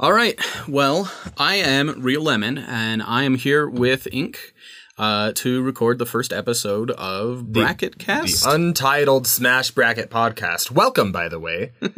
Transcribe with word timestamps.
All 0.00 0.14
right. 0.14 0.40
Well, 0.66 1.12
I 1.36 1.56
am 1.56 2.00
Real 2.00 2.22
Lemon, 2.22 2.56
and 2.56 3.02
I 3.02 3.24
am 3.24 3.34
here 3.34 3.68
with 3.68 4.08
Ink 4.10 4.54
uh, 4.96 5.32
to 5.34 5.60
record 5.60 5.98
the 5.98 6.06
first 6.06 6.32
episode 6.32 6.90
of 6.92 7.52
Bracket 7.52 7.98
Cast. 7.98 8.44
The 8.44 8.50
Untitled 8.52 9.26
Smash 9.26 9.72
Bracket 9.72 10.08
podcast. 10.08 10.70
Welcome, 10.70 11.12
by 11.12 11.28
the 11.28 11.38
way. 11.38 11.72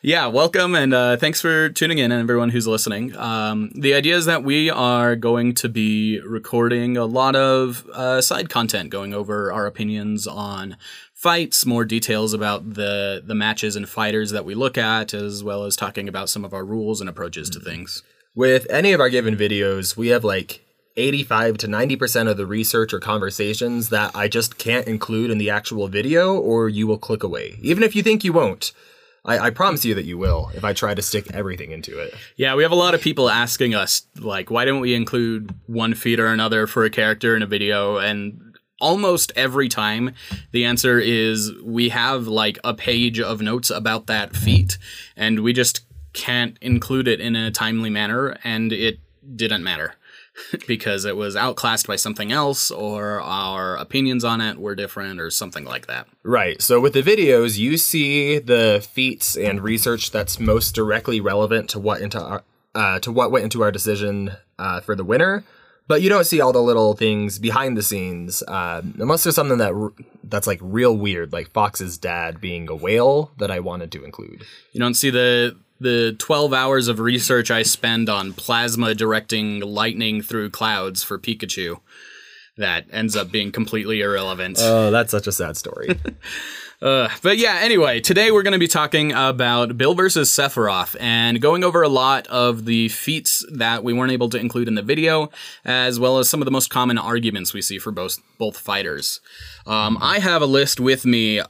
yeah, 0.00 0.28
welcome, 0.28 0.76
and 0.76 0.94
uh, 0.94 1.16
thanks 1.16 1.40
for 1.40 1.70
tuning 1.70 1.98
in, 1.98 2.12
and 2.12 2.22
everyone 2.22 2.50
who's 2.50 2.68
listening. 2.68 3.16
Um, 3.16 3.72
the 3.74 3.94
idea 3.94 4.14
is 4.14 4.26
that 4.26 4.44
we 4.44 4.70
are 4.70 5.16
going 5.16 5.56
to 5.56 5.68
be 5.68 6.20
recording 6.20 6.96
a 6.96 7.04
lot 7.04 7.34
of 7.34 7.84
uh, 7.92 8.20
side 8.20 8.48
content, 8.48 8.90
going 8.90 9.12
over 9.12 9.52
our 9.52 9.66
opinions 9.66 10.28
on 10.28 10.76
fights, 11.24 11.64
more 11.64 11.86
details 11.86 12.34
about 12.34 12.74
the 12.74 13.22
the 13.24 13.34
matches 13.34 13.76
and 13.76 13.88
fighters 13.88 14.30
that 14.30 14.44
we 14.44 14.54
look 14.54 14.76
at, 14.76 15.14
as 15.14 15.42
well 15.42 15.64
as 15.64 15.74
talking 15.74 16.06
about 16.06 16.28
some 16.28 16.44
of 16.44 16.52
our 16.52 16.66
rules 16.66 17.00
and 17.00 17.08
approaches 17.08 17.48
to 17.48 17.58
mm-hmm. 17.58 17.70
things. 17.70 18.02
With 18.34 18.66
any 18.68 18.92
of 18.92 19.00
our 19.00 19.08
given 19.08 19.34
videos, 19.34 19.96
we 19.96 20.08
have 20.08 20.22
like 20.22 20.60
85 20.96 21.56
to 21.58 21.66
90% 21.66 22.28
of 22.30 22.36
the 22.36 22.44
research 22.44 22.92
or 22.92 23.00
conversations 23.00 23.88
that 23.88 24.14
I 24.14 24.28
just 24.28 24.58
can't 24.58 24.86
include 24.86 25.30
in 25.30 25.38
the 25.38 25.48
actual 25.48 25.88
video, 25.88 26.36
or 26.36 26.68
you 26.68 26.86
will 26.86 26.98
click 26.98 27.22
away. 27.22 27.58
Even 27.62 27.82
if 27.82 27.96
you 27.96 28.02
think 28.02 28.22
you 28.22 28.34
won't. 28.34 28.72
I, 29.24 29.38
I, 29.46 29.50
promise 29.50 29.86
you 29.86 29.94
that 29.94 30.04
you 30.04 30.18
will 30.18 30.50
if 30.54 30.64
I 30.64 30.74
try 30.74 30.94
to 30.94 31.00
stick 31.00 31.32
everything 31.32 31.70
into 31.70 31.98
it. 31.98 32.12
Yeah, 32.36 32.54
we 32.56 32.62
have 32.62 32.72
a 32.72 32.82
lot 32.86 32.92
of 32.92 33.00
people 33.00 33.30
asking 33.30 33.74
us, 33.74 34.06
like, 34.20 34.50
why 34.50 34.66
don't 34.66 34.80
we 34.80 34.94
include 34.94 35.54
one 35.66 35.94
feat 35.94 36.20
or 36.20 36.26
another 36.26 36.66
for 36.66 36.84
a 36.84 36.90
character 36.90 37.34
in 37.34 37.42
a 37.42 37.46
video? 37.46 37.96
And 37.96 38.53
almost 38.84 39.32
every 39.34 39.66
time 39.66 40.14
the 40.52 40.66
answer 40.66 41.00
is 41.00 41.50
we 41.62 41.88
have 41.88 42.28
like 42.28 42.58
a 42.62 42.74
page 42.74 43.18
of 43.18 43.40
notes 43.40 43.70
about 43.70 44.06
that 44.08 44.36
feat 44.36 44.76
and 45.16 45.40
we 45.40 45.54
just 45.54 45.80
can't 46.12 46.58
include 46.60 47.08
it 47.08 47.18
in 47.18 47.34
a 47.34 47.50
timely 47.50 47.88
manner 47.88 48.36
and 48.44 48.74
it 48.74 48.98
didn't 49.36 49.64
matter 49.64 49.94
because 50.68 51.06
it 51.06 51.16
was 51.16 51.34
outclassed 51.34 51.86
by 51.86 51.96
something 51.96 52.30
else 52.30 52.70
or 52.70 53.22
our 53.22 53.74
opinions 53.76 54.22
on 54.22 54.42
it 54.42 54.58
were 54.58 54.74
different 54.74 55.18
or 55.18 55.30
something 55.30 55.64
like 55.64 55.86
that. 55.86 56.06
Right. 56.22 56.60
So 56.60 56.78
with 56.78 56.92
the 56.92 57.02
videos, 57.02 57.56
you 57.56 57.78
see 57.78 58.38
the 58.38 58.86
feats 58.92 59.34
and 59.34 59.62
research 59.62 60.10
that's 60.10 60.38
most 60.38 60.74
directly 60.74 61.22
relevant 61.22 61.70
to 61.70 61.78
what 61.78 62.02
into 62.02 62.20
our, 62.20 62.42
uh, 62.74 62.98
to 62.98 63.10
what 63.10 63.30
went 63.30 63.44
into 63.44 63.62
our 63.62 63.72
decision 63.72 64.32
uh, 64.58 64.80
for 64.80 64.94
the 64.94 65.04
winner 65.04 65.42
but 65.86 66.02
you 66.02 66.08
don't 66.08 66.24
see 66.26 66.40
all 66.40 66.52
the 66.52 66.62
little 66.62 66.94
things 66.94 67.38
behind 67.38 67.76
the 67.76 67.82
scenes 67.82 68.42
uh, 68.48 68.82
unless 68.98 69.24
there's 69.24 69.34
something 69.34 69.58
that 69.58 69.92
that's 70.24 70.46
like 70.46 70.58
real 70.62 70.96
weird 70.96 71.32
like 71.32 71.50
fox's 71.50 71.98
dad 71.98 72.40
being 72.40 72.68
a 72.68 72.74
whale 72.74 73.32
that 73.38 73.50
i 73.50 73.60
wanted 73.60 73.92
to 73.92 74.04
include. 74.04 74.44
You 74.72 74.80
don't 74.80 74.94
see 74.94 75.10
the 75.10 75.56
the 75.80 76.14
12 76.18 76.52
hours 76.54 76.88
of 76.88 77.00
research 77.00 77.50
i 77.50 77.62
spend 77.62 78.08
on 78.08 78.32
plasma 78.32 78.94
directing 78.94 79.60
lightning 79.60 80.22
through 80.22 80.48
clouds 80.50 81.02
for 81.02 81.18
pikachu 81.18 81.80
that 82.56 82.84
ends 82.92 83.16
up 83.16 83.30
being 83.30 83.50
completely 83.52 84.00
irrelevant 84.00 84.58
oh 84.60 84.90
that's 84.90 85.10
such 85.10 85.26
a 85.26 85.32
sad 85.32 85.56
story 85.56 85.98
Uh, 86.84 87.08
but 87.22 87.38
yeah, 87.38 87.60
anyway, 87.62 87.98
today 87.98 88.30
we're 88.30 88.42
going 88.42 88.52
to 88.52 88.58
be 88.58 88.68
talking 88.68 89.10
about 89.12 89.78
Bill 89.78 89.94
versus 89.94 90.28
Sephiroth 90.28 90.94
and 91.00 91.40
going 91.40 91.64
over 91.64 91.82
a 91.82 91.88
lot 91.88 92.26
of 92.26 92.66
the 92.66 92.90
feats 92.90 93.42
that 93.50 93.82
we 93.82 93.94
weren't 93.94 94.12
able 94.12 94.28
to 94.28 94.38
include 94.38 94.68
in 94.68 94.74
the 94.74 94.82
video, 94.82 95.30
as 95.64 95.98
well 95.98 96.18
as 96.18 96.28
some 96.28 96.42
of 96.42 96.44
the 96.44 96.50
most 96.50 96.68
common 96.68 96.98
arguments 96.98 97.54
we 97.54 97.62
see 97.62 97.78
for 97.78 97.90
both 97.90 98.18
both 98.36 98.58
fighters. 98.58 99.20
Um, 99.66 99.96
I 100.00 100.18
have 100.18 100.42
a 100.42 100.46
list 100.46 100.78
with 100.78 101.06
me 101.06 101.40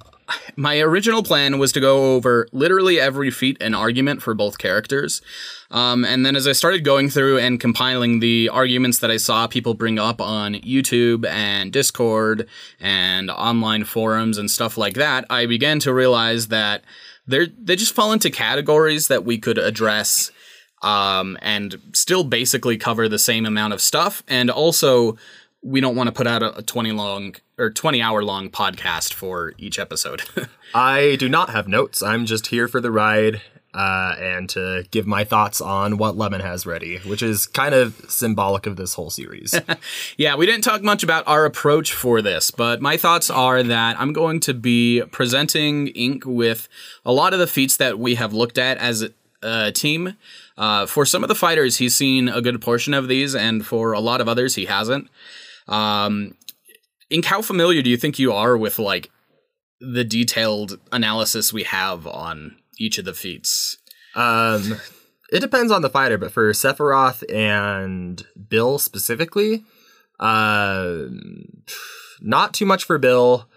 my 0.56 0.80
original 0.80 1.22
plan 1.22 1.58
was 1.58 1.72
to 1.72 1.80
go 1.80 2.14
over 2.14 2.47
literally 2.53 2.98
every 3.00 3.30
feat 3.30 3.56
and 3.61 3.75
argument 3.75 4.22
for 4.22 4.34
both 4.34 4.58
characters. 4.58 5.20
Um, 5.70 6.05
and 6.05 6.25
then 6.25 6.36
as 6.36 6.47
I 6.47 6.53
started 6.53 6.84
going 6.84 7.08
through 7.08 7.39
and 7.39 7.58
compiling 7.61 8.20
the 8.20 8.48
arguments 8.48 8.98
that 9.00 9.11
I 9.11 9.17
saw 9.17 9.47
people 9.47 9.75
bring 9.75 9.98
up 9.98 10.20
on 10.20 10.55
YouTube 10.55 11.27
and 11.27 11.72
Discord 11.72 12.48
and 12.80 13.30
online 13.30 13.85
forums 13.85 14.39
and 14.39 14.51
stuff 14.51 14.77
like 14.79 14.95
that, 14.95 15.24
I 15.30 15.46
began 15.46 15.80
to 15.80 15.92
realize 15.92 16.48
that 16.48 16.85
they 17.27 17.48
they 17.58 17.77
just 17.77 17.95
fall 17.95 18.12
into 18.12 18.30
categories 18.30 19.08
that 19.08 19.24
we 19.24 19.39
could 19.39 19.58
address 19.58 20.30
um, 20.83 21.39
and 21.41 21.80
still 21.92 22.24
basically 22.24 22.77
cover 22.77 23.08
the 23.08 23.18
same 23.18 23.46
amount 23.46 23.73
of 23.73 23.80
stuff. 23.80 24.23
And 24.29 24.51
also, 24.51 25.17
we 25.64 25.80
don't 25.80 25.97
want 25.97 26.08
to 26.08 26.13
put 26.13 26.27
out 26.27 26.42
a, 26.42 26.58
a 26.58 26.63
20 26.63 26.92
long 26.92 27.35
or 27.58 27.70
20 27.70 28.01
hour 28.02 28.23
long 28.23 28.51
podcast 28.51 29.13
for 29.13 29.55
each 29.58 29.79
episode. 29.79 30.23
I 30.75 31.17
do 31.17 31.29
not 31.29 31.51
have 31.51 31.67
notes. 31.67 32.02
I'm 32.02 32.27
just 32.27 32.48
here 32.48 32.69
for 32.69 32.80
the 32.80 32.91
ride 32.91 33.41
uh, 33.73 34.14
and 34.19 34.48
to 34.51 34.85
give 34.91 35.07
my 35.07 35.24
thoughts 35.24 35.61
on 35.61 35.97
what 35.97 36.17
Lemon 36.17 36.41
has 36.41 36.64
ready, 36.64 36.98
which 36.98 37.23
is 37.23 37.47
kind 37.47 37.74
of 37.74 38.01
symbolic 38.08 38.67
of 38.67 38.77
this 38.77 38.95
whole 38.95 39.11
series. 39.11 39.58
yeah, 40.17 40.36
we 40.36 40.47
didn't 40.47 40.63
talk 40.63 40.83
much 40.83 41.03
about 41.03 41.27
our 41.27 41.45
approach 41.45 41.92
for 41.92 42.23
this, 42.23 42.51
but 42.51 42.80
my 42.80 42.97
thoughts 42.97 43.30
are 43.30 43.63
that 43.63 43.98
I'm 43.98 44.13
going 44.13 44.41
to 44.41 44.55
be 44.55 45.03
presenting 45.11 45.89
Ink 45.89 46.24
with 46.27 46.69
a 47.05 47.13
lot 47.13 47.33
of 47.33 47.41
the 47.41 47.48
feats 47.48 47.77
that 47.79 47.98
we 47.98 48.14
have 48.14 48.33
looked 48.33 48.58
at 48.58 48.79
as 48.79 49.08
a 49.42 49.73
team. 49.73 50.17
Uh, 50.57 50.86
for 50.86 51.05
some 51.05 51.24
of 51.24 51.29
the 51.29 51.35
fighters, 51.35 51.79
he's 51.79 51.95
seen 51.95 52.29
a 52.29 52.41
good 52.41 52.61
portion 52.61 52.95
of 52.95 53.08
these, 53.08 53.35
and 53.35 53.67
for 53.67 53.92
a 53.92 54.01
lot 54.01 54.20
of 54.20 54.29
others, 54.29 54.55
he 54.55 54.67
hasn't. 54.67 55.08
Um, 55.69 56.36
Ink, 57.11 57.25
how 57.27 57.42
familiar 57.42 57.83
do 57.83 57.91
you 57.91 57.97
think 57.97 58.19
you 58.19 58.33
are 58.33 58.57
with 58.57 58.79
like 58.79 59.11
the 59.80 60.05
detailed 60.05 60.79
analysis 60.92 61.52
we 61.52 61.64
have 61.64 62.07
on 62.07 62.57
each 62.79 62.98
of 62.98 63.05
the 63.05 63.14
feats? 63.14 63.79
Um, 64.14 64.77
it 65.30 65.41
depends 65.41 65.73
on 65.73 65.83
the 65.83 65.91
fighter, 65.91 66.19
but 66.19 66.33
for 66.33 66.51
Sephiroth 66.53 67.23
and 67.33 68.24
Bill 68.48 68.79
specifically, 68.79 69.64
uh, 70.20 71.05
not 72.20 72.55
too 72.55 72.67
much 72.67 72.85
for 72.85 72.98
Bill 72.98 73.48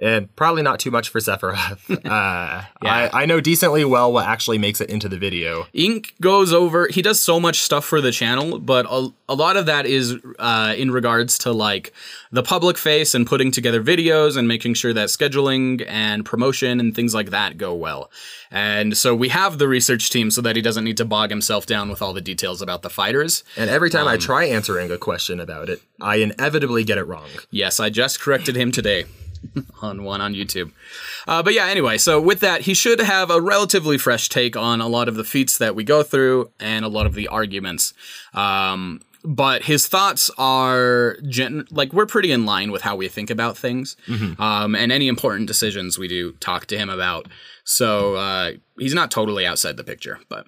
and 0.00 0.34
probably 0.36 0.62
not 0.62 0.78
too 0.78 0.90
much 0.90 1.08
for 1.08 1.20
Sephiroth. 1.20 1.78
Uh, 2.08 2.62
yeah. 2.82 3.10
I, 3.12 3.22
I 3.22 3.26
know 3.26 3.40
decently 3.40 3.84
well 3.84 4.12
what 4.12 4.26
actually 4.26 4.56
makes 4.56 4.80
it 4.80 4.88
into 4.88 5.08
the 5.08 5.18
video. 5.18 5.66
Ink 5.72 6.14
goes 6.20 6.52
over, 6.52 6.86
he 6.88 7.02
does 7.02 7.20
so 7.20 7.38
much 7.40 7.60
stuff 7.60 7.84
for 7.84 8.00
the 8.00 8.12
channel, 8.12 8.58
but 8.58 8.86
a, 8.88 9.08
a 9.28 9.34
lot 9.34 9.56
of 9.56 9.66
that 9.66 9.84
is 9.84 10.16
uh, 10.38 10.74
in 10.76 10.90
regards 10.90 11.38
to 11.38 11.52
like 11.52 11.92
the 12.30 12.42
public 12.42 12.78
face 12.78 13.14
and 13.14 13.26
putting 13.26 13.50
together 13.50 13.82
videos 13.82 14.36
and 14.36 14.48
making 14.48 14.74
sure 14.74 14.92
that 14.92 15.08
scheduling 15.08 15.84
and 15.88 16.24
promotion 16.24 16.80
and 16.80 16.94
things 16.94 17.14
like 17.14 17.30
that 17.30 17.58
go 17.58 17.74
well. 17.74 18.10
And 18.50 18.96
so 18.96 19.14
we 19.14 19.28
have 19.28 19.58
the 19.58 19.68
research 19.68 20.10
team 20.10 20.30
so 20.30 20.40
that 20.42 20.56
he 20.56 20.62
doesn't 20.62 20.84
need 20.84 20.96
to 20.98 21.04
bog 21.04 21.30
himself 21.30 21.66
down 21.66 21.88
with 21.88 22.00
all 22.00 22.12
the 22.12 22.20
details 22.20 22.62
about 22.62 22.82
the 22.82 22.90
fighters. 22.90 23.44
And 23.56 23.68
every 23.68 23.90
time 23.90 24.02
um, 24.02 24.08
I 24.08 24.16
try 24.16 24.44
answering 24.44 24.90
a 24.90 24.98
question 24.98 25.40
about 25.40 25.68
it, 25.68 25.82
I 26.00 26.16
inevitably 26.16 26.84
get 26.84 26.98
it 26.98 27.04
wrong. 27.04 27.28
Yes, 27.50 27.80
I 27.80 27.90
just 27.90 28.20
corrected 28.20 28.56
him 28.56 28.72
today. 28.72 29.04
on 29.82 30.04
one 30.04 30.20
on 30.20 30.34
YouTube. 30.34 30.72
Uh, 31.26 31.42
but 31.42 31.54
yeah, 31.54 31.66
anyway, 31.66 31.98
so 31.98 32.20
with 32.20 32.40
that, 32.40 32.62
he 32.62 32.74
should 32.74 33.00
have 33.00 33.30
a 33.30 33.40
relatively 33.40 33.98
fresh 33.98 34.28
take 34.28 34.56
on 34.56 34.80
a 34.80 34.88
lot 34.88 35.08
of 35.08 35.14
the 35.14 35.24
feats 35.24 35.58
that 35.58 35.74
we 35.74 35.84
go 35.84 36.02
through 36.02 36.50
and 36.60 36.84
a 36.84 36.88
lot 36.88 37.06
of 37.06 37.14
the 37.14 37.28
arguments. 37.28 37.94
Um, 38.34 39.00
but 39.24 39.64
his 39.64 39.86
thoughts 39.86 40.30
are 40.38 41.16
gen- 41.28 41.66
like 41.70 41.92
we're 41.92 42.06
pretty 42.06 42.32
in 42.32 42.46
line 42.46 42.70
with 42.70 42.82
how 42.82 42.96
we 42.96 43.08
think 43.08 43.30
about 43.30 43.56
things, 43.56 43.96
mm-hmm. 44.06 44.40
um, 44.40 44.74
and 44.74 44.92
any 44.92 45.08
important 45.08 45.46
decisions 45.46 45.98
we 45.98 46.08
do 46.08 46.32
talk 46.32 46.66
to 46.66 46.78
him 46.78 46.88
about. 46.88 47.26
So 47.64 48.14
uh, 48.14 48.52
he's 48.78 48.94
not 48.94 49.10
totally 49.10 49.46
outside 49.46 49.76
the 49.76 49.84
picture, 49.84 50.18
but. 50.28 50.46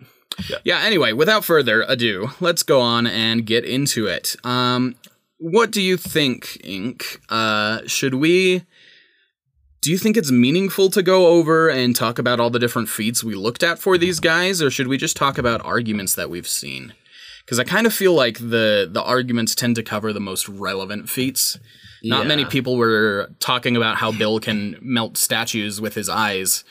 Yeah. 0.48 0.58
yeah. 0.64 0.80
Anyway, 0.84 1.12
without 1.12 1.44
further 1.44 1.84
ado, 1.86 2.30
let's 2.40 2.62
go 2.62 2.80
on 2.80 3.06
and 3.06 3.44
get 3.44 3.64
into 3.64 4.06
it. 4.06 4.36
Um, 4.44 4.94
what 5.38 5.70
do 5.70 5.82
you 5.82 5.96
think, 5.96 6.60
Ink? 6.62 7.20
Uh, 7.28 7.80
should 7.86 8.14
we 8.14 8.64
do 9.82 9.90
you 9.90 9.98
think 9.98 10.16
it's 10.16 10.30
meaningful 10.30 10.90
to 10.90 11.02
go 11.02 11.28
over 11.28 11.68
and 11.68 11.96
talk 11.96 12.18
about 12.18 12.38
all 12.38 12.50
the 12.50 12.58
different 12.58 12.88
feats 12.88 13.24
we 13.24 13.34
looked 13.34 13.62
at 13.62 13.78
for 13.78 13.96
these 13.96 14.20
guys, 14.20 14.60
or 14.60 14.70
should 14.70 14.88
we 14.88 14.98
just 14.98 15.16
talk 15.16 15.38
about 15.38 15.64
arguments 15.64 16.14
that 16.14 16.28
we've 16.28 16.48
seen? 16.48 16.94
Because 17.44 17.58
I 17.58 17.64
kind 17.64 17.86
of 17.86 17.94
feel 17.94 18.12
like 18.12 18.38
the 18.38 18.88
the 18.90 19.02
arguments 19.02 19.54
tend 19.54 19.76
to 19.76 19.82
cover 19.82 20.12
the 20.12 20.20
most 20.20 20.48
relevant 20.48 21.08
feats. 21.08 21.58
Not 22.02 22.22
yeah. 22.22 22.28
many 22.28 22.44
people 22.44 22.76
were 22.76 23.30
talking 23.40 23.76
about 23.76 23.96
how 23.96 24.12
Bill 24.12 24.38
can 24.38 24.76
melt 24.80 25.16
statues 25.16 25.80
with 25.80 25.94
his 25.94 26.08
eyes, 26.08 26.64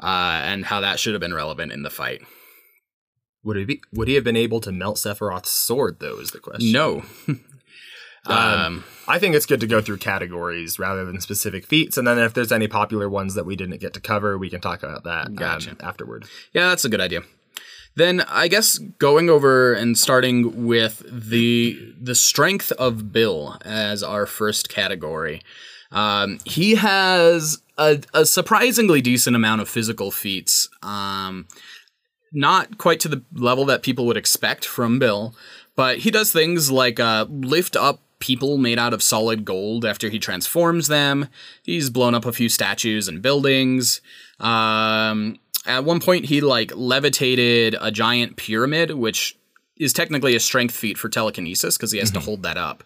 uh, 0.00 0.40
and 0.42 0.64
how 0.64 0.80
that 0.80 0.98
should 0.98 1.14
have 1.14 1.20
been 1.20 1.34
relevant 1.34 1.72
in 1.72 1.82
the 1.82 1.90
fight. 1.90 2.22
Would 3.44 3.56
he 3.58 3.64
be? 3.64 3.82
Would 3.92 4.08
he 4.08 4.14
have 4.14 4.24
been 4.24 4.36
able 4.36 4.60
to 4.60 4.72
melt 4.72 4.96
Sephiroth's 4.96 5.50
sword? 5.50 5.98
Though 6.00 6.18
is 6.18 6.30
the 6.30 6.40
question. 6.40 6.72
No. 6.72 7.04
Um, 8.26 8.36
um, 8.36 8.84
I 9.06 9.18
think 9.18 9.34
it's 9.34 9.46
good 9.46 9.60
to 9.60 9.66
go 9.66 9.80
through 9.80 9.98
categories 9.98 10.78
rather 10.78 11.04
than 11.04 11.20
specific 11.20 11.66
feats, 11.66 11.96
and 11.96 12.06
then 12.06 12.18
if 12.18 12.34
there's 12.34 12.52
any 12.52 12.68
popular 12.68 13.08
ones 13.08 13.34
that 13.34 13.44
we 13.44 13.56
didn't 13.56 13.80
get 13.80 13.92
to 13.94 14.00
cover, 14.00 14.38
we 14.38 14.48
can 14.48 14.60
talk 14.60 14.82
about 14.82 15.04
that 15.04 15.26
um, 15.26 15.34
gotcha. 15.34 15.70
um, 15.72 15.76
afterward. 15.80 16.24
Yeah, 16.52 16.68
that's 16.68 16.84
a 16.84 16.88
good 16.88 17.00
idea. 17.00 17.22
Then 17.96 18.22
I 18.22 18.48
guess 18.48 18.78
going 18.78 19.30
over 19.30 19.72
and 19.72 19.96
starting 19.96 20.66
with 20.66 21.02
the 21.06 21.94
the 22.00 22.14
strength 22.14 22.72
of 22.72 23.12
Bill 23.12 23.58
as 23.64 24.02
our 24.02 24.26
first 24.26 24.68
category. 24.68 25.42
Um, 25.92 26.38
he 26.44 26.74
has 26.74 27.62
a, 27.78 28.00
a, 28.12 28.24
surprisingly 28.24 29.00
decent 29.00 29.36
amount 29.36 29.60
of 29.60 29.68
physical 29.68 30.10
feats. 30.10 30.68
Um, 30.82 31.46
not 32.32 32.78
quite 32.78 32.98
to 33.00 33.08
the 33.08 33.22
level 33.32 33.64
that 33.66 33.84
people 33.84 34.04
would 34.06 34.16
expect 34.16 34.64
from 34.64 34.98
Bill, 34.98 35.36
but 35.76 35.98
he 35.98 36.10
does 36.10 36.32
things 36.32 36.72
like 36.72 36.98
uh, 36.98 37.26
lift 37.28 37.76
up 37.76 38.00
people 38.24 38.56
made 38.56 38.78
out 38.78 38.94
of 38.94 39.02
solid 39.02 39.44
gold 39.44 39.84
after 39.84 40.08
he 40.08 40.18
transforms 40.18 40.88
them. 40.88 41.28
He's 41.62 41.90
blown 41.90 42.14
up 42.14 42.24
a 42.24 42.32
few 42.32 42.48
statues 42.48 43.06
and 43.06 43.20
buildings. 43.20 44.00
Um, 44.40 45.38
at 45.66 45.84
one 45.84 46.00
point, 46.00 46.24
he 46.24 46.40
like 46.40 46.72
levitated 46.74 47.76
a 47.78 47.90
giant 47.90 48.36
pyramid, 48.36 48.92
which 48.92 49.36
is 49.76 49.92
technically 49.92 50.34
a 50.34 50.40
strength 50.40 50.74
feat 50.74 50.96
for 50.96 51.10
telekinesis 51.10 51.76
because 51.76 51.92
he 51.92 51.98
has 51.98 52.10
to 52.12 52.20
hold 52.20 52.44
that 52.44 52.56
up. 52.56 52.82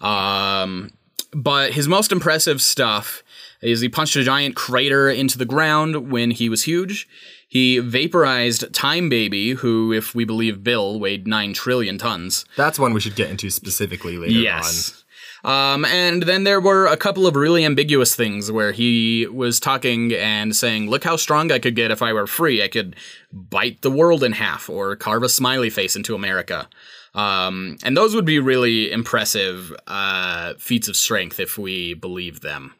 Um, 0.00 0.90
but 1.34 1.72
his 1.72 1.86
most 1.86 2.10
impressive 2.10 2.62
stuff 2.62 3.22
is 3.62 3.80
he 3.80 3.88
punched 3.88 4.16
a 4.16 4.24
giant 4.24 4.56
crater 4.56 5.08
into 5.08 5.38
the 5.38 5.44
ground 5.44 6.10
when 6.10 6.30
he 6.30 6.48
was 6.48 6.64
huge. 6.64 7.08
He 7.48 7.78
vaporized 7.78 8.72
Time 8.72 9.08
Baby, 9.08 9.54
who, 9.54 9.92
if 9.92 10.14
we 10.14 10.24
believe 10.24 10.62
Bill, 10.62 11.00
weighed 11.00 11.26
9 11.26 11.52
trillion 11.52 11.98
tons. 11.98 12.44
That's 12.56 12.78
one 12.78 12.94
we 12.94 13.00
should 13.00 13.16
get 13.16 13.28
into 13.30 13.50
specifically 13.50 14.16
later 14.16 14.36
on. 14.36 14.42
Yes. 14.42 15.04
Um, 15.42 15.84
and 15.86 16.22
then 16.24 16.44
there 16.44 16.60
were 16.60 16.86
a 16.86 16.96
couple 16.96 17.26
of 17.26 17.34
really 17.34 17.64
ambiguous 17.64 18.14
things 18.14 18.52
where 18.52 18.72
he 18.72 19.26
was 19.26 19.58
talking 19.58 20.12
and 20.12 20.54
saying, 20.54 20.88
Look 20.90 21.02
how 21.02 21.16
strong 21.16 21.50
I 21.50 21.58
could 21.58 21.74
get 21.74 21.90
if 21.90 22.02
I 22.02 22.12
were 22.12 22.26
free. 22.26 22.62
I 22.62 22.68
could 22.68 22.94
bite 23.32 23.82
the 23.82 23.90
world 23.90 24.22
in 24.22 24.32
half 24.32 24.68
or 24.68 24.96
carve 24.96 25.22
a 25.22 25.28
smiley 25.28 25.70
face 25.70 25.96
into 25.96 26.14
America. 26.14 26.68
Um, 27.14 27.78
and 27.82 27.96
those 27.96 28.14
would 28.14 28.24
be 28.24 28.38
really 28.38 28.92
impressive 28.92 29.74
uh, 29.86 30.54
feats 30.58 30.88
of 30.88 30.96
strength 30.96 31.40
if 31.40 31.58
we 31.58 31.94
believe 31.94 32.40
them. 32.40 32.74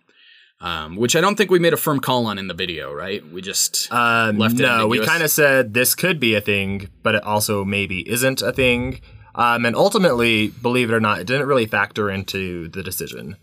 Um, 0.63 0.97
which 0.97 1.17
I 1.17 1.23
don't 1.23 1.37
think 1.37 1.51
we 1.51 1.59
made 1.59 1.73
a 1.73 1.79
firm 1.79 2.01
call 2.01 2.27
on 2.27 2.39
in 2.39 2.47
the 2.47 2.55
video, 2.55 2.93
right? 2.93 3.27
We 3.31 3.41
just. 3.41 3.91
Um, 3.91 4.37
left 4.37 4.61
it 4.61 4.63
no, 4.63 4.87
we 4.87 5.05
kind 5.05 5.23
of 5.23 5.31
said 5.31 5.73
this 5.73 5.95
could 5.95 6.21
be 6.21 6.35
a 6.35 6.41
thing, 6.41 6.91
but 7.03 7.15
it 7.15 7.23
also 7.23 7.65
maybe 7.65 8.09
isn't 8.09 8.43
a 8.43 8.53
thing. 8.53 9.01
Um, 9.35 9.65
and 9.65 9.77
ultimately, 9.77 10.49
believe 10.49 10.91
it 10.91 10.95
or 10.95 11.01
not, 11.01 11.21
it 11.21 11.27
didn't 11.27 11.47
really 11.47 11.67
factor 11.67 12.11
into 12.11 12.69
the 12.69 12.83
decision. 12.83 13.37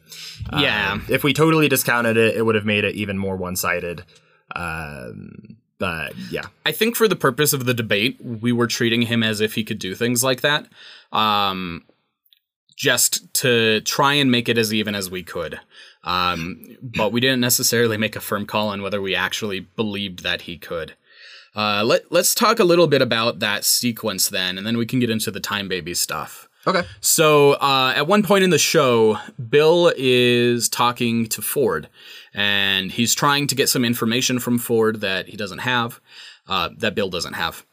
yeah. 0.53 0.91
Um, 0.91 1.05
if 1.09 1.23
we 1.23 1.33
totally 1.33 1.67
discounted 1.69 2.17
it, 2.17 2.35
it 2.35 2.45
would 2.45 2.55
have 2.55 2.65
made 2.65 2.83
it 2.83 2.95
even 2.95 3.17
more 3.17 3.35
one 3.35 3.55
sided. 3.55 4.03
Um, 4.55 5.57
but 5.79 6.15
yeah. 6.29 6.47
I 6.65 6.71
think 6.71 6.95
for 6.95 7.07
the 7.07 7.15
purpose 7.15 7.53
of 7.53 7.65
the 7.65 7.73
debate, 7.73 8.19
we 8.23 8.51
were 8.51 8.67
treating 8.67 9.03
him 9.03 9.23
as 9.23 9.41
if 9.41 9.55
he 9.55 9.63
could 9.63 9.79
do 9.79 9.95
things 9.95 10.23
like 10.23 10.41
that, 10.41 10.67
um, 11.11 11.85
just 12.75 13.33
to 13.35 13.81
try 13.81 14.13
and 14.13 14.29
make 14.29 14.49
it 14.49 14.57
as 14.57 14.73
even 14.73 14.93
as 14.95 15.09
we 15.09 15.23
could. 15.23 15.59
Um, 16.07 16.77
but 16.81 17.11
we 17.11 17.19
didn't 17.19 17.41
necessarily 17.41 17.97
make 17.97 18.15
a 18.15 18.21
firm 18.21 18.45
call 18.45 18.69
on 18.69 18.81
whether 18.81 19.01
we 19.01 19.13
actually 19.13 19.59
believed 19.59 20.23
that 20.23 20.43
he 20.43 20.57
could. 20.57 20.93
Uh, 21.53 21.83
let, 21.83 22.09
let's 22.11 22.33
talk 22.33 22.59
a 22.59 22.63
little 22.63 22.87
bit 22.87 23.01
about 23.01 23.39
that 23.39 23.65
sequence 23.65 24.29
then, 24.29 24.57
and 24.57 24.65
then 24.65 24.77
we 24.77 24.85
can 24.85 24.99
get 25.01 25.09
into 25.09 25.31
the 25.31 25.41
Time 25.41 25.67
Baby 25.67 25.93
stuff. 25.93 26.47
Okay. 26.65 26.83
So 27.01 27.53
uh, 27.53 27.93
at 27.93 28.07
one 28.07 28.23
point 28.23 28.45
in 28.45 28.51
the 28.51 28.57
show, 28.57 29.17
Bill 29.49 29.91
is 29.97 30.69
talking 30.69 31.25
to 31.27 31.41
Ford, 31.41 31.89
and 32.33 32.89
he's 32.89 33.13
trying 33.13 33.47
to 33.47 33.55
get 33.55 33.67
some 33.67 33.83
information 33.83 34.39
from 34.39 34.59
Ford 34.59 35.01
that 35.01 35.27
he 35.27 35.35
doesn't 35.35 35.59
have, 35.59 35.99
uh, 36.47 36.69
that 36.77 36.95
Bill 36.95 37.09
doesn't 37.09 37.33
have. 37.33 37.65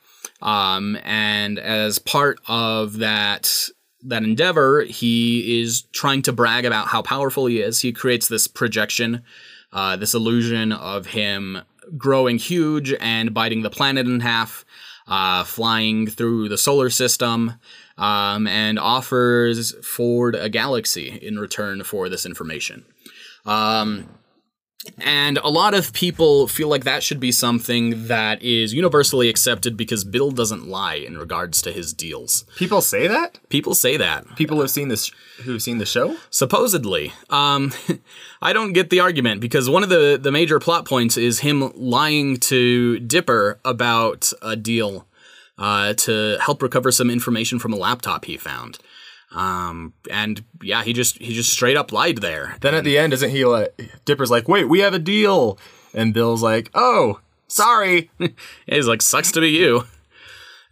Um, 0.42 0.98
and 1.04 1.60
as 1.60 2.00
part 2.00 2.40
of 2.48 2.98
that 2.98 3.68
that 4.04 4.22
endeavor, 4.22 4.82
he 4.82 5.62
is 5.62 5.82
trying 5.92 6.22
to 6.22 6.32
brag 6.32 6.64
about 6.64 6.88
how 6.88 7.02
powerful 7.02 7.46
he 7.46 7.60
is. 7.60 7.80
He 7.80 7.92
creates 7.92 8.28
this 8.28 8.46
projection, 8.46 9.22
uh, 9.72 9.96
this 9.96 10.14
illusion 10.14 10.72
of 10.72 11.06
him 11.06 11.62
growing 11.96 12.38
huge 12.38 12.94
and 13.00 13.34
biting 13.34 13.62
the 13.62 13.70
planet 13.70 14.06
in 14.06 14.20
half, 14.20 14.64
uh, 15.06 15.44
flying 15.44 16.06
through 16.06 16.48
the 16.48 16.58
solar 16.58 16.90
system, 16.90 17.54
um, 17.98 18.46
and 18.46 18.78
offers 18.78 19.74
Ford 19.86 20.34
a 20.34 20.48
galaxy 20.48 21.18
in 21.20 21.38
return 21.38 21.82
for 21.84 22.08
this 22.08 22.24
information. 22.26 22.84
Um, 23.44 24.08
and 24.98 25.38
a 25.38 25.48
lot 25.48 25.74
of 25.74 25.92
people 25.92 26.46
feel 26.46 26.68
like 26.68 26.84
that 26.84 27.02
should 27.02 27.20
be 27.20 27.32
something 27.32 28.06
that 28.06 28.42
is 28.42 28.74
universally 28.74 29.28
accepted 29.28 29.76
because 29.76 30.04
Bill 30.04 30.30
doesn't 30.30 30.66
lie 30.66 30.94
in 30.94 31.16
regards 31.18 31.62
to 31.62 31.72
his 31.72 31.92
deals. 31.92 32.44
People 32.56 32.80
say 32.80 33.08
that? 33.08 33.38
People 33.48 33.74
say 33.74 33.96
that. 33.96 34.36
People 34.36 34.60
who've 34.60 34.70
seen 34.70 34.88
this 34.88 35.10
who've 35.44 35.62
seen 35.62 35.78
the 35.78 35.86
show? 35.86 36.16
Supposedly. 36.30 37.12
Um, 37.30 37.72
I 38.42 38.52
don't 38.52 38.72
get 38.72 38.90
the 38.90 39.00
argument 39.00 39.40
because 39.40 39.68
one 39.68 39.82
of 39.82 39.88
the, 39.88 40.18
the 40.20 40.32
major 40.32 40.60
plot 40.60 40.86
points 40.86 41.16
is 41.16 41.40
him 41.40 41.72
lying 41.74 42.36
to 42.38 43.00
Dipper 43.00 43.60
about 43.64 44.32
a 44.42 44.56
deal 44.56 45.06
uh, 45.58 45.94
to 45.94 46.36
help 46.40 46.62
recover 46.62 46.90
some 46.90 47.10
information 47.10 47.58
from 47.58 47.72
a 47.72 47.76
laptop 47.76 48.24
he 48.24 48.36
found. 48.36 48.78
Um, 49.34 49.92
and 50.10 50.44
yeah, 50.62 50.84
he 50.84 50.92
just 50.92 51.18
he 51.18 51.34
just 51.34 51.52
straight 51.52 51.76
up 51.76 51.92
lied 51.92 52.18
there. 52.18 52.56
Then 52.60 52.74
at 52.74 52.84
the 52.84 52.96
end, 52.98 53.12
isn't 53.12 53.30
he 53.30 53.44
like 53.44 53.74
Dipper's 54.04 54.30
like, 54.30 54.48
wait, 54.48 54.68
we 54.68 54.80
have 54.80 54.94
a 54.94 54.98
deal. 54.98 55.58
And 55.92 56.14
Bill's 56.14 56.42
like, 56.42 56.70
oh, 56.74 57.20
sorry. 57.48 58.10
He's 58.66 58.88
like, 58.88 59.02
sucks 59.02 59.30
to 59.32 59.40
be 59.40 59.50
you. 59.50 59.84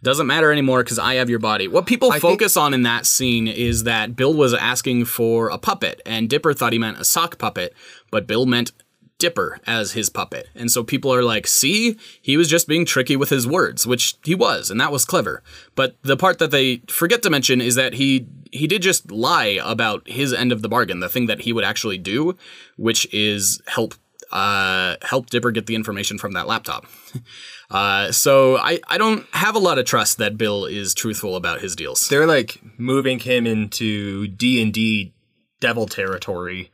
Doesn't 0.01 0.27
matter 0.27 0.51
anymore 0.51 0.83
because 0.83 0.99
I 0.99 1.13
have 1.15 1.29
your 1.29 1.39
body. 1.39 1.67
What 1.69 1.85
people 1.85 2.11
think- 2.11 2.21
focus 2.21 2.57
on 2.57 2.73
in 2.73 2.83
that 2.83 3.05
scene 3.05 3.47
is 3.47 3.83
that 3.85 4.17
Bill 4.17 4.33
was 4.33 4.53
asking 4.53 5.05
for 5.05 5.47
a 5.47 5.57
puppet, 5.57 6.01
and 6.05 6.29
Dipper 6.29 6.53
thought 6.53 6.73
he 6.73 6.79
meant 6.79 6.99
a 6.99 7.05
sock 7.05 7.37
puppet, 7.37 7.73
but 8.11 8.27
Bill 8.27 8.45
meant 8.45 8.73
Dipper 9.23 9.57
as 9.65 9.93
his 9.93 10.09
puppet. 10.09 10.49
And 10.53 10.69
so 10.69 10.83
people 10.83 11.13
are 11.13 11.23
like, 11.23 11.47
see, 11.47 11.97
he 12.21 12.35
was 12.35 12.49
just 12.49 12.67
being 12.67 12.83
tricky 12.83 13.15
with 13.15 13.29
his 13.29 13.47
words, 13.47 13.87
which 13.87 14.17
he 14.25 14.35
was, 14.35 14.69
and 14.69 14.81
that 14.81 14.91
was 14.91 15.05
clever. 15.05 15.41
But 15.75 15.95
the 16.01 16.17
part 16.17 16.39
that 16.39 16.51
they 16.51 16.81
forget 16.89 17.23
to 17.23 17.29
mention 17.29 17.61
is 17.61 17.75
that 17.75 17.93
he 17.93 18.27
he 18.51 18.67
did 18.67 18.81
just 18.81 19.09
lie 19.09 19.57
about 19.63 20.05
his 20.09 20.33
end 20.33 20.51
of 20.51 20.61
the 20.61 20.67
bargain, 20.67 20.99
the 20.99 21.07
thing 21.07 21.27
that 21.27 21.43
he 21.43 21.53
would 21.53 21.63
actually 21.63 21.97
do, 21.97 22.35
which 22.75 23.07
is 23.13 23.61
help 23.65 23.93
uh, 24.33 24.97
help 25.03 25.29
Dipper 25.29 25.51
get 25.51 25.67
the 25.67 25.75
information 25.75 26.17
from 26.17 26.33
that 26.33 26.47
laptop. 26.47 26.85
Uh, 27.71 28.11
so 28.11 28.57
I, 28.57 28.79
I 28.87 28.99
don't 28.99 29.25
have 29.31 29.55
a 29.55 29.59
lot 29.59 29.79
of 29.79 29.85
trust 29.85 30.19
that 30.19 30.37
Bill 30.37 30.65
is 30.65 30.93
truthful 30.93 31.35
about 31.35 31.59
his 31.59 31.75
deals. 31.75 32.07
They're 32.07 32.27
like 32.27 32.61
moving 32.77 33.17
him 33.17 33.47
into 33.47 34.27
D 34.27 34.61
and 34.61 34.71
D 34.71 35.11
devil 35.59 35.87
territory. 35.87 36.69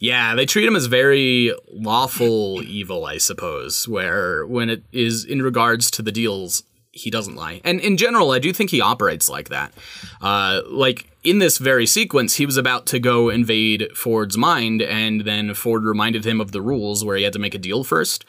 Yeah, 0.00 0.34
they 0.34 0.46
treat 0.46 0.66
him 0.66 0.76
as 0.76 0.86
very 0.86 1.54
lawful 1.70 2.62
evil, 2.62 3.06
I 3.06 3.18
suppose, 3.18 3.88
where 3.88 4.46
when 4.46 4.70
it 4.70 4.82
is 4.92 5.24
in 5.24 5.42
regards 5.42 5.90
to 5.92 6.02
the 6.02 6.12
deals, 6.12 6.62
he 6.92 7.10
doesn't 7.10 7.36
lie. 7.36 7.60
And 7.64 7.80
in 7.80 7.96
general, 7.96 8.30
I 8.30 8.38
do 8.38 8.52
think 8.52 8.70
he 8.70 8.80
operates 8.80 9.28
like 9.28 9.48
that. 9.48 9.72
Uh, 10.20 10.62
like 10.68 11.10
in 11.24 11.38
this 11.38 11.58
very 11.58 11.86
sequence, 11.86 12.36
he 12.36 12.46
was 12.46 12.56
about 12.56 12.86
to 12.86 12.98
go 12.98 13.30
invade 13.30 13.88
Ford's 13.96 14.36
mind, 14.36 14.82
and 14.82 15.22
then 15.22 15.54
Ford 15.54 15.84
reminded 15.84 16.24
him 16.24 16.40
of 16.40 16.52
the 16.52 16.62
rules 16.62 17.04
where 17.04 17.16
he 17.16 17.24
had 17.24 17.32
to 17.32 17.38
make 17.38 17.54
a 17.54 17.58
deal 17.58 17.82
first. 17.82 18.24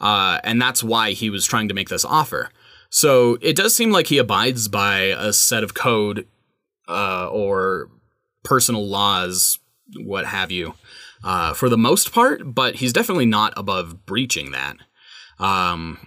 Uh, 0.00 0.40
and 0.44 0.60
that's 0.60 0.82
why 0.82 1.12
he 1.12 1.30
was 1.30 1.46
trying 1.46 1.68
to 1.68 1.74
make 1.74 1.88
this 1.88 2.04
offer. 2.04 2.50
So 2.90 3.38
it 3.40 3.54
does 3.54 3.74
seem 3.74 3.92
like 3.92 4.08
he 4.08 4.18
abides 4.18 4.68
by 4.68 4.98
a 5.16 5.32
set 5.32 5.62
of 5.62 5.74
code 5.74 6.26
uh, 6.88 7.28
or 7.30 7.88
personal 8.42 8.86
laws, 8.86 9.58
what 9.96 10.26
have 10.26 10.50
you, 10.50 10.74
uh, 11.24 11.52
for 11.54 11.68
the 11.68 11.78
most 11.78 12.12
part, 12.12 12.54
but 12.54 12.76
he's 12.76 12.92
definitely 12.92 13.26
not 13.26 13.52
above 13.56 14.06
breaching 14.06 14.52
that. 14.52 14.76
Um, 15.38 15.98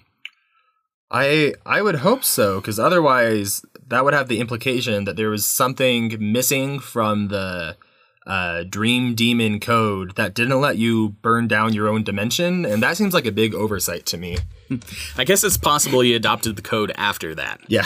I 1.11 1.53
I 1.65 1.81
would 1.81 1.97
hope 1.97 2.23
so, 2.23 2.59
because 2.59 2.79
otherwise 2.79 3.63
that 3.87 4.03
would 4.03 4.13
have 4.13 4.27
the 4.27 4.39
implication 4.39 5.03
that 5.05 5.15
there 5.15 5.29
was 5.29 5.45
something 5.45 6.15
missing 6.19 6.79
from 6.79 7.27
the 7.27 7.77
uh, 8.25 8.63
Dream 8.63 9.13
Demon 9.15 9.59
code 9.59 10.15
that 10.15 10.33
didn't 10.33 10.61
let 10.61 10.77
you 10.77 11.09
burn 11.21 11.47
down 11.47 11.73
your 11.73 11.87
own 11.87 12.03
dimension, 12.03 12.65
and 12.65 12.81
that 12.81 12.97
seems 12.97 13.13
like 13.13 13.25
a 13.25 13.31
big 13.31 13.53
oversight 13.53 14.05
to 14.07 14.17
me. 14.17 14.37
I 15.17 15.23
guess 15.25 15.43
it's 15.43 15.57
possible 15.57 15.99
he 15.99 16.15
adopted 16.15 16.55
the 16.55 16.61
code 16.61 16.91
after 16.95 17.35
that. 17.35 17.59
Yeah, 17.67 17.85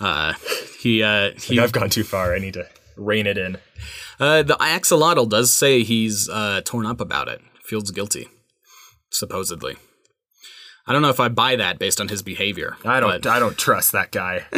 Uh, 0.00 0.32
he 0.80 1.02
uh, 1.02 1.32
he 1.38 1.60
I've 1.60 1.72
gone 1.72 1.90
too 1.90 2.04
far. 2.04 2.34
I 2.34 2.38
need 2.38 2.54
to 2.54 2.66
rein 2.96 3.26
it 3.26 3.38
in. 3.38 3.58
uh, 4.20 4.42
the 4.42 4.54
axolotl 4.54 5.28
does 5.28 5.52
say 5.52 5.82
he's 5.82 6.28
uh, 6.28 6.60
torn 6.64 6.86
up 6.86 7.00
about 7.00 7.28
it. 7.28 7.40
Feels 7.64 7.90
guilty, 7.90 8.28
supposedly. 9.10 9.76
I 10.86 10.92
don't 10.92 11.02
know 11.02 11.08
if 11.08 11.20
I 11.20 11.28
buy 11.28 11.56
that 11.56 11.78
based 11.78 12.00
on 12.00 12.08
his 12.08 12.22
behavior. 12.22 12.76
I 12.84 13.00
don't 13.00 13.22
but- 13.22 13.26
I 13.30 13.38
don't 13.38 13.56
trust 13.56 13.92
that 13.92 14.10
guy. 14.12 14.44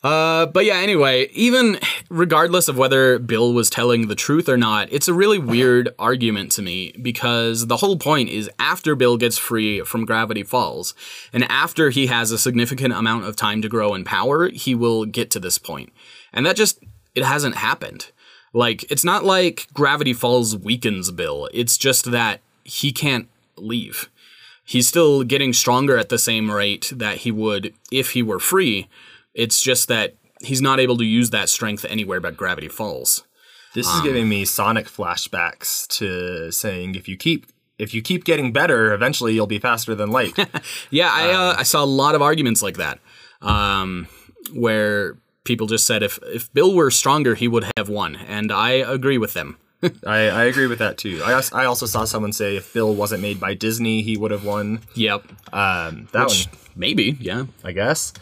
Uh, 0.00 0.46
but 0.46 0.64
yeah, 0.64 0.76
anyway, 0.76 1.28
even 1.32 1.76
regardless 2.08 2.68
of 2.68 2.78
whether 2.78 3.18
Bill 3.18 3.52
was 3.52 3.68
telling 3.68 4.06
the 4.06 4.14
truth 4.14 4.48
or 4.48 4.56
not, 4.56 4.86
it's 4.92 5.08
a 5.08 5.12
really 5.12 5.40
weird 5.40 5.88
argument 5.98 6.52
to 6.52 6.62
me 6.62 6.94
because 7.02 7.66
the 7.66 7.78
whole 7.78 7.96
point 7.98 8.28
is 8.28 8.48
after 8.60 8.94
Bill 8.94 9.16
gets 9.16 9.38
free 9.38 9.80
from 9.82 10.04
Gravity 10.04 10.44
Falls, 10.44 10.94
and 11.32 11.42
after 11.50 11.90
he 11.90 12.06
has 12.06 12.30
a 12.30 12.38
significant 12.38 12.94
amount 12.94 13.24
of 13.24 13.34
time 13.34 13.60
to 13.62 13.68
grow 13.68 13.92
in 13.94 14.04
power, 14.04 14.48
he 14.50 14.72
will 14.72 15.04
get 15.04 15.32
to 15.32 15.40
this 15.40 15.58
point. 15.58 15.92
And 16.32 16.46
that 16.46 16.54
just, 16.54 16.78
it 17.18 17.24
hasn't 17.24 17.56
happened. 17.56 18.02
Like, 18.54 18.90
it's 18.90 19.04
not 19.04 19.24
like 19.24 19.66
Gravity 19.74 20.14
Falls 20.14 20.56
weakens 20.56 21.10
Bill, 21.10 21.48
it's 21.52 21.76
just 21.76 22.10
that 22.10 22.40
he 22.64 22.92
can't 22.92 23.28
leave. 23.56 24.08
he's 24.64 24.86
still 24.86 25.24
getting 25.24 25.52
stronger 25.52 25.96
at 25.98 26.08
the 26.10 26.18
same 26.18 26.50
rate 26.50 26.92
that 26.94 27.16
he 27.18 27.30
would 27.32 27.72
if 27.90 28.10
he 28.12 28.22
were 28.22 28.38
free. 28.38 28.86
It's 29.34 29.62
just 29.62 29.88
that 29.88 30.14
he's 30.42 30.60
not 30.60 30.78
able 30.78 30.96
to 30.98 31.04
use 31.04 31.30
that 31.30 31.48
strength 31.48 31.84
anywhere 31.84 32.20
but 32.20 32.36
Gravity 32.36 32.68
Falls. 32.68 33.24
This 33.74 33.86
is 33.86 34.00
giving 34.02 34.28
me 34.28 34.44
Sonic 34.44 34.86
flashbacks 34.86 35.86
to 35.98 36.50
saying 36.52 36.94
if 36.94 37.08
you 37.08 37.16
keep 37.16 37.46
if 37.78 37.94
you 37.94 38.02
keep 38.02 38.24
getting 38.24 38.52
better, 38.52 38.92
eventually 38.92 39.34
you'll 39.34 39.46
be 39.46 39.58
faster 39.60 39.94
than 39.94 40.10
light. 40.10 40.36
Yeah, 40.90 41.10
I 41.12 41.30
uh, 41.30 41.54
I 41.58 41.62
saw 41.64 41.82
a 41.84 41.86
lot 42.02 42.14
of 42.14 42.22
arguments 42.22 42.62
like 42.62 42.76
that, 42.78 42.98
um, 43.40 44.08
where 44.52 45.16
people 45.44 45.66
just 45.66 45.86
said 45.86 46.02
if 46.02 46.18
if 46.24 46.52
Bill 46.52 46.74
were 46.74 46.90
stronger, 46.90 47.34
he 47.34 47.48
would 47.48 47.66
have 47.76 47.88
won, 47.88 48.16
and 48.16 48.52
I 48.52 48.70
agree 48.70 49.18
with 49.18 49.34
them. 49.34 49.56
I, 50.06 50.16
I 50.28 50.44
agree 50.44 50.66
with 50.66 50.80
that 50.80 50.98
too. 50.98 51.20
I, 51.24 51.40
I 51.52 51.64
also 51.64 51.86
saw 51.86 52.04
someone 52.04 52.32
say 52.32 52.56
if 52.56 52.72
Bill 52.72 52.94
wasn't 52.94 53.22
made 53.22 53.38
by 53.38 53.54
Disney, 53.54 54.02
he 54.02 54.16
would 54.16 54.32
have 54.32 54.44
won. 54.44 54.80
Yep, 54.94 55.24
Um, 55.52 56.08
that 56.12 56.28
Which, 56.28 56.46
one, 56.46 56.56
maybe, 56.74 57.16
yeah. 57.20 57.46
I 57.62 57.72
guess. 57.72 58.12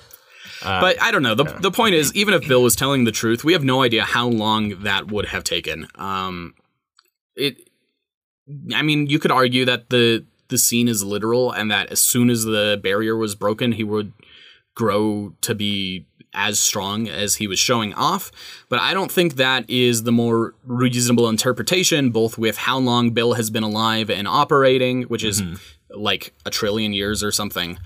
But 0.62 1.00
I 1.02 1.11
don't 1.11 1.23
know. 1.23 1.35
The, 1.35 1.44
the 1.44 1.70
point 1.70 1.94
is, 1.94 2.14
even 2.14 2.35
if 2.35 2.46
Bill 2.49 2.62
was 2.62 2.76
telling 2.76 3.04
the 3.04 3.12
truth, 3.12 3.44
we 3.44 3.52
have 3.52 3.64
no 3.64 3.82
idea 3.82 4.04
how 4.04 4.26
long 4.26 4.82
that 4.82 5.11
would 5.11 5.26
have 5.26 5.44
taken. 5.44 5.87
Um, 5.96 6.54
it, 7.35 7.56
I 8.75 8.82
mean, 8.82 9.06
you 9.06 9.18
could 9.18 9.30
argue 9.30 9.64
that 9.64 9.90
the 9.90 10.25
the 10.49 10.58
scene 10.58 10.88
is 10.88 11.02
literal, 11.02 11.52
and 11.52 11.70
that 11.70 11.90
as 11.90 12.00
soon 12.00 12.30
as 12.30 12.44
the 12.44 12.78
barrier 12.82 13.16
was 13.16 13.35
broken, 13.35 13.73
he 13.73 13.85
would 13.85 14.12
grow 14.75 15.35
to 15.40 15.54
be 15.54 16.06
as 16.36 16.60
strong 16.60 17.08
as 17.08 17.36
he 17.36 17.48
was 17.48 17.58
showing 17.58 17.94
off. 17.94 18.30
But 18.68 18.78
I 18.78 18.94
don't 18.94 19.10
think 19.10 19.34
that 19.34 19.68
is 19.68 20.04
the 20.04 20.12
more 20.12 20.54
reasonable 20.64 21.28
interpretation, 21.28 22.10
both 22.10 22.38
with 22.38 22.58
how 22.58 22.78
long 22.78 23.10
Bill 23.10 23.32
has 23.32 23.50
been 23.50 23.64
alive 23.64 24.10
and 24.10 24.28
operating, 24.28 25.04
which 25.04 25.24
is 25.24 25.42
like 25.90 26.34
a 26.44 26.50
trillion 26.50 26.92
years 26.92 27.24
or 27.24 27.32
something. 27.32 27.78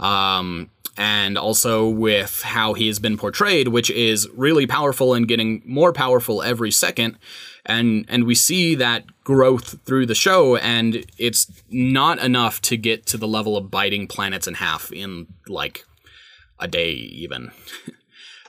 Um, 0.00 0.70
and 0.96 1.38
also 1.38 1.88
with 1.88 2.42
how 2.42 2.72
he 2.72 2.88
has 2.88 2.98
been 2.98 3.16
portrayed, 3.16 3.68
which 3.68 3.88
is 3.90 4.28
really 4.34 4.66
powerful 4.66 5.14
and 5.14 5.28
getting 5.28 5.62
more 5.64 5.92
powerful 5.92 6.42
every 6.42 6.72
second. 6.72 7.16
And 7.64 8.06
and 8.08 8.24
we 8.24 8.34
see 8.34 8.74
that 8.76 9.04
growth 9.22 9.84
through 9.84 10.06
the 10.06 10.14
show, 10.14 10.56
and 10.56 11.04
it's 11.18 11.46
not 11.68 12.18
enough 12.18 12.62
to 12.62 12.76
get 12.76 13.04
to 13.06 13.18
the 13.18 13.28
level 13.28 13.56
of 13.56 13.70
biting 13.70 14.08
planets 14.08 14.46
in 14.46 14.54
half 14.54 14.90
in 14.90 15.26
like 15.46 15.84
a 16.58 16.66
day, 16.66 16.90
even. 16.90 17.52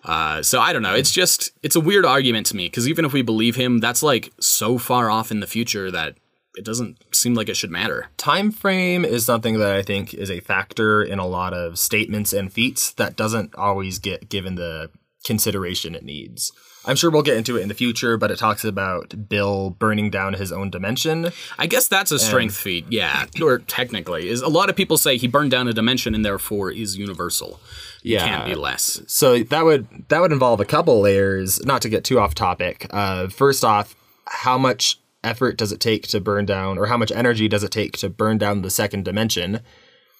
Uh, 0.03 0.41
so 0.41 0.60
I 0.60 0.74
don't 0.74 0.82
know. 0.82 0.96
It's 0.96 1.12
just 1.12 1.51
it's 1.63 1.75
a 1.75 1.82
weird 1.82 2.06
argument 2.06 2.48
to 2.48 2.56
me 2.56 2.68
because 2.68 2.88
even 2.88 3.06
if 3.06 3.13
we 3.13 3.22
believe 3.22 3.56
him, 3.56 3.79
that's 3.79 4.03
like 4.03 4.32
so 4.39 4.77
far 4.77 5.10
off 5.10 5.32
in 5.32 5.39
the 5.39 5.48
future 5.48 5.91
that 5.91 6.15
it 6.56 6.65
doesn't 6.65 6.98
seem 7.13 7.36
like 7.36 7.50
it 7.50 7.58
should 7.58 7.72
matter. 7.72 8.08
Time 8.18 8.51
frame 8.51 9.06
is 9.06 9.25
something 9.25 9.60
that 9.60 9.72
I 9.72 9.82
think 9.82 10.13
is 10.13 10.32
a 10.32 10.39
factor 10.39 11.03
in 11.03 11.20
a 11.20 11.27
lot 11.27 11.53
of 11.53 11.77
statements 11.77 12.34
and 12.34 12.51
feats 12.51 12.91
that 12.94 13.15
doesn't 13.15 13.56
always 13.56 14.00
get 14.00 14.29
given 14.29 14.56
the 14.56 14.89
consideration 15.24 15.96
it 15.96 16.03
needs. 16.03 16.51
I'm 16.86 16.96
sure 16.96 17.12
we'll 17.12 17.24
get 17.24 17.38
into 17.38 17.58
it 17.58 17.62
in 17.62 17.68
the 17.68 17.74
future, 17.74 18.18
but 18.18 18.32
it 18.32 18.39
talks 18.39 18.63
about 18.63 19.27
Bill 19.27 19.70
burning 19.70 20.10
down 20.10 20.34
his 20.34 20.51
own 20.51 20.70
dimension. 20.70 21.29
I 21.58 21.68
guess 21.68 21.88
that's 21.88 22.12
a 22.12 22.18
strength 22.18 22.56
feat, 22.56 22.86
yeah. 22.89 23.25
Or 23.41 23.60
technically, 23.60 24.29
is 24.29 24.41
a 24.41 24.48
lot 24.48 24.70
of 24.70 24.75
people 24.75 24.98
say 24.98 25.18
he 25.18 25.27
burned 25.27 25.51
down 25.51 25.68
a 25.68 25.74
dimension 25.74 26.15
and 26.15 26.25
therefore 26.25 26.72
is 26.72 26.98
universal. 26.98 27.60
Yeah. 28.03 28.25
can't 28.25 28.46
be 28.46 28.56
less. 28.56 29.01
So 29.08 29.39
that 29.44 29.65
would 29.65 29.88
that 30.10 30.22
would 30.22 30.32
involve 30.32 30.60
a 30.60 30.65
couple 30.65 31.01
layers. 31.01 31.63
Not 31.65 31.82
to 31.82 31.89
get 31.89 32.03
too 32.03 32.20
off 32.20 32.36
topic. 32.36 32.88
Uh, 32.91 33.27
first 33.27 33.63
off, 33.65 33.96
how 34.25 34.58
much 34.58 35.00
effort 35.24 35.58
does 35.58 35.72
it 35.72 35.79
take 35.79 36.08
to 36.08 36.20
burn 36.20 36.46
down, 36.46 36.77
or 36.77 36.86
how 36.86 36.98
much 36.98 37.12
energy 37.12 37.48
does 37.48 37.63
it 37.63 37.72
take 37.72 37.98
to 37.98 38.10
burn 38.10 38.38
down 38.38 38.62
the 38.62 38.70
second 38.70 39.06
dimension? 39.06 39.60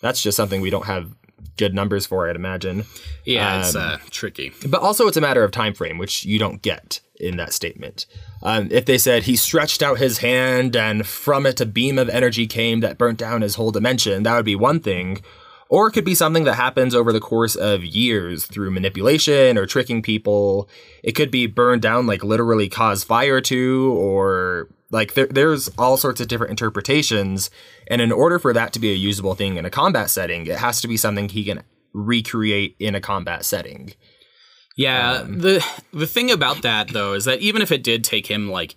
That's 0.02 0.22
just 0.22 0.36
something 0.36 0.62
we 0.62 0.70
don't 0.70 0.86
have 0.86 1.14
good 1.58 1.74
numbers 1.74 2.06
for, 2.06 2.30
I'd 2.30 2.36
imagine. 2.36 2.86
Yeah, 3.26 3.60
it's 3.60 3.76
uh, 3.76 4.00
tricky. 4.10 4.52
But 4.66 4.82
also, 4.82 5.08
it's 5.08 5.18
a 5.18 5.22
matter 5.22 5.44
of 5.44 5.52
time 5.52 5.74
frame, 5.74 5.98
which 5.98 6.26
you 6.26 6.40
don't 6.40 6.62
get 6.62 7.02
in 7.20 7.38
that 7.38 7.54
statement. 7.54 8.06
Um, 8.42 8.70
if 8.72 8.86
they 8.86 8.98
said 8.98 9.24
he 9.24 9.36
stretched 9.36 9.84
out 9.84 9.98
his 9.98 10.20
hand 10.20 10.76
and 10.76 11.06
from 11.06 11.46
it 11.46 11.60
a 11.60 11.66
beam 11.66 12.00
of 12.00 12.10
energy 12.10 12.48
came 12.48 12.80
that 12.80 12.98
burnt 12.98 13.20
down 13.20 13.42
his 13.42 13.56
whole 13.56 13.72
dimension, 13.72 14.24
that 14.24 14.36
would 14.36 14.46
be 14.46 14.56
one 14.56 14.80
thing. 14.80 15.22
Or 15.70 15.88
it 15.88 15.92
could 15.92 16.06
be 16.06 16.16
something 16.16 16.46
that 16.46 16.56
happens 16.56 16.96
over 16.96 17.14
the 17.14 17.20
course 17.20 17.56
of 17.56 17.86
years 17.86 18.48
through 18.48 18.72
manipulation 18.72 19.56
or 19.56 19.68
tricking 19.68 20.02
people. 20.02 20.68
It 21.04 21.12
could 21.12 21.30
be 21.30 21.46
burned 21.46 21.84
down, 21.84 22.08
like 22.08 22.24
literally 22.24 22.68
cause 22.68 23.04
fire 23.04 23.40
to, 23.42 23.94
or 23.96 24.68
like 24.90 25.14
there, 25.14 25.28
there's 25.28 25.70
all 25.78 25.96
sorts 25.96 26.20
of 26.20 26.28
different 26.28 26.50
interpretations. 26.50 27.52
And 27.88 28.02
in 28.02 28.12
order 28.12 28.40
for 28.40 28.52
that 28.52 28.74
to 28.74 28.80
be 28.80 28.92
a 28.92 28.96
usable 28.96 29.36
thing 29.36 29.58
in 29.58 29.66
a 29.66 29.70
combat 29.70 30.10
setting, 30.10 30.48
it 30.48 30.58
has 30.58 30.82
to 30.82 30.88
be 30.88 30.98
something 30.98 31.30
he 31.30 31.46
can 31.46 31.62
recreate 31.94 32.76
in 32.80 32.96
a 32.96 33.02
combat 33.02 33.46
setting. 33.46 33.94
Yeah, 34.76 35.12
um, 35.12 35.40
the 35.40 35.66
the 35.92 36.08
thing 36.08 36.32
about 36.32 36.62
that 36.62 36.90
though 36.90 37.14
is 37.14 37.26
that 37.26 37.40
even 37.40 37.62
if 37.62 37.72
it 37.72 37.84
did 37.84 38.04
take 38.04 38.28
him 38.28 38.50
like 38.50 38.76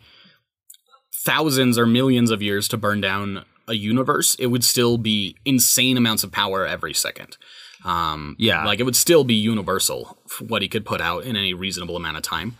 thousands 1.24 1.78
or 1.78 1.86
millions 1.86 2.30
of 2.30 2.42
years 2.42 2.66
to 2.68 2.76
burn 2.76 3.00
down 3.00 3.44
a 3.72 3.76
universe, 3.76 4.36
it 4.38 4.46
would 4.46 4.62
still 4.64 4.96
be 4.98 5.36
insane 5.44 5.96
amounts 5.96 6.22
of 6.24 6.30
power 6.30 6.66
every 6.66 6.94
second. 6.94 7.36
Um, 7.84 8.36
Yeah. 8.38 8.64
like 8.64 8.78
it 8.78 8.84
would 8.84 8.94
still 8.96 9.24
be 9.24 9.34
universal 9.34 10.16
what 10.40 10.62
he 10.62 10.68
could 10.68 10.84
put 10.86 11.00
out 11.00 11.24
in 11.24 11.34
any 11.36 11.52
reasonable 11.52 11.96
amount 11.96 12.16
of 12.16 12.22
time. 12.22 12.56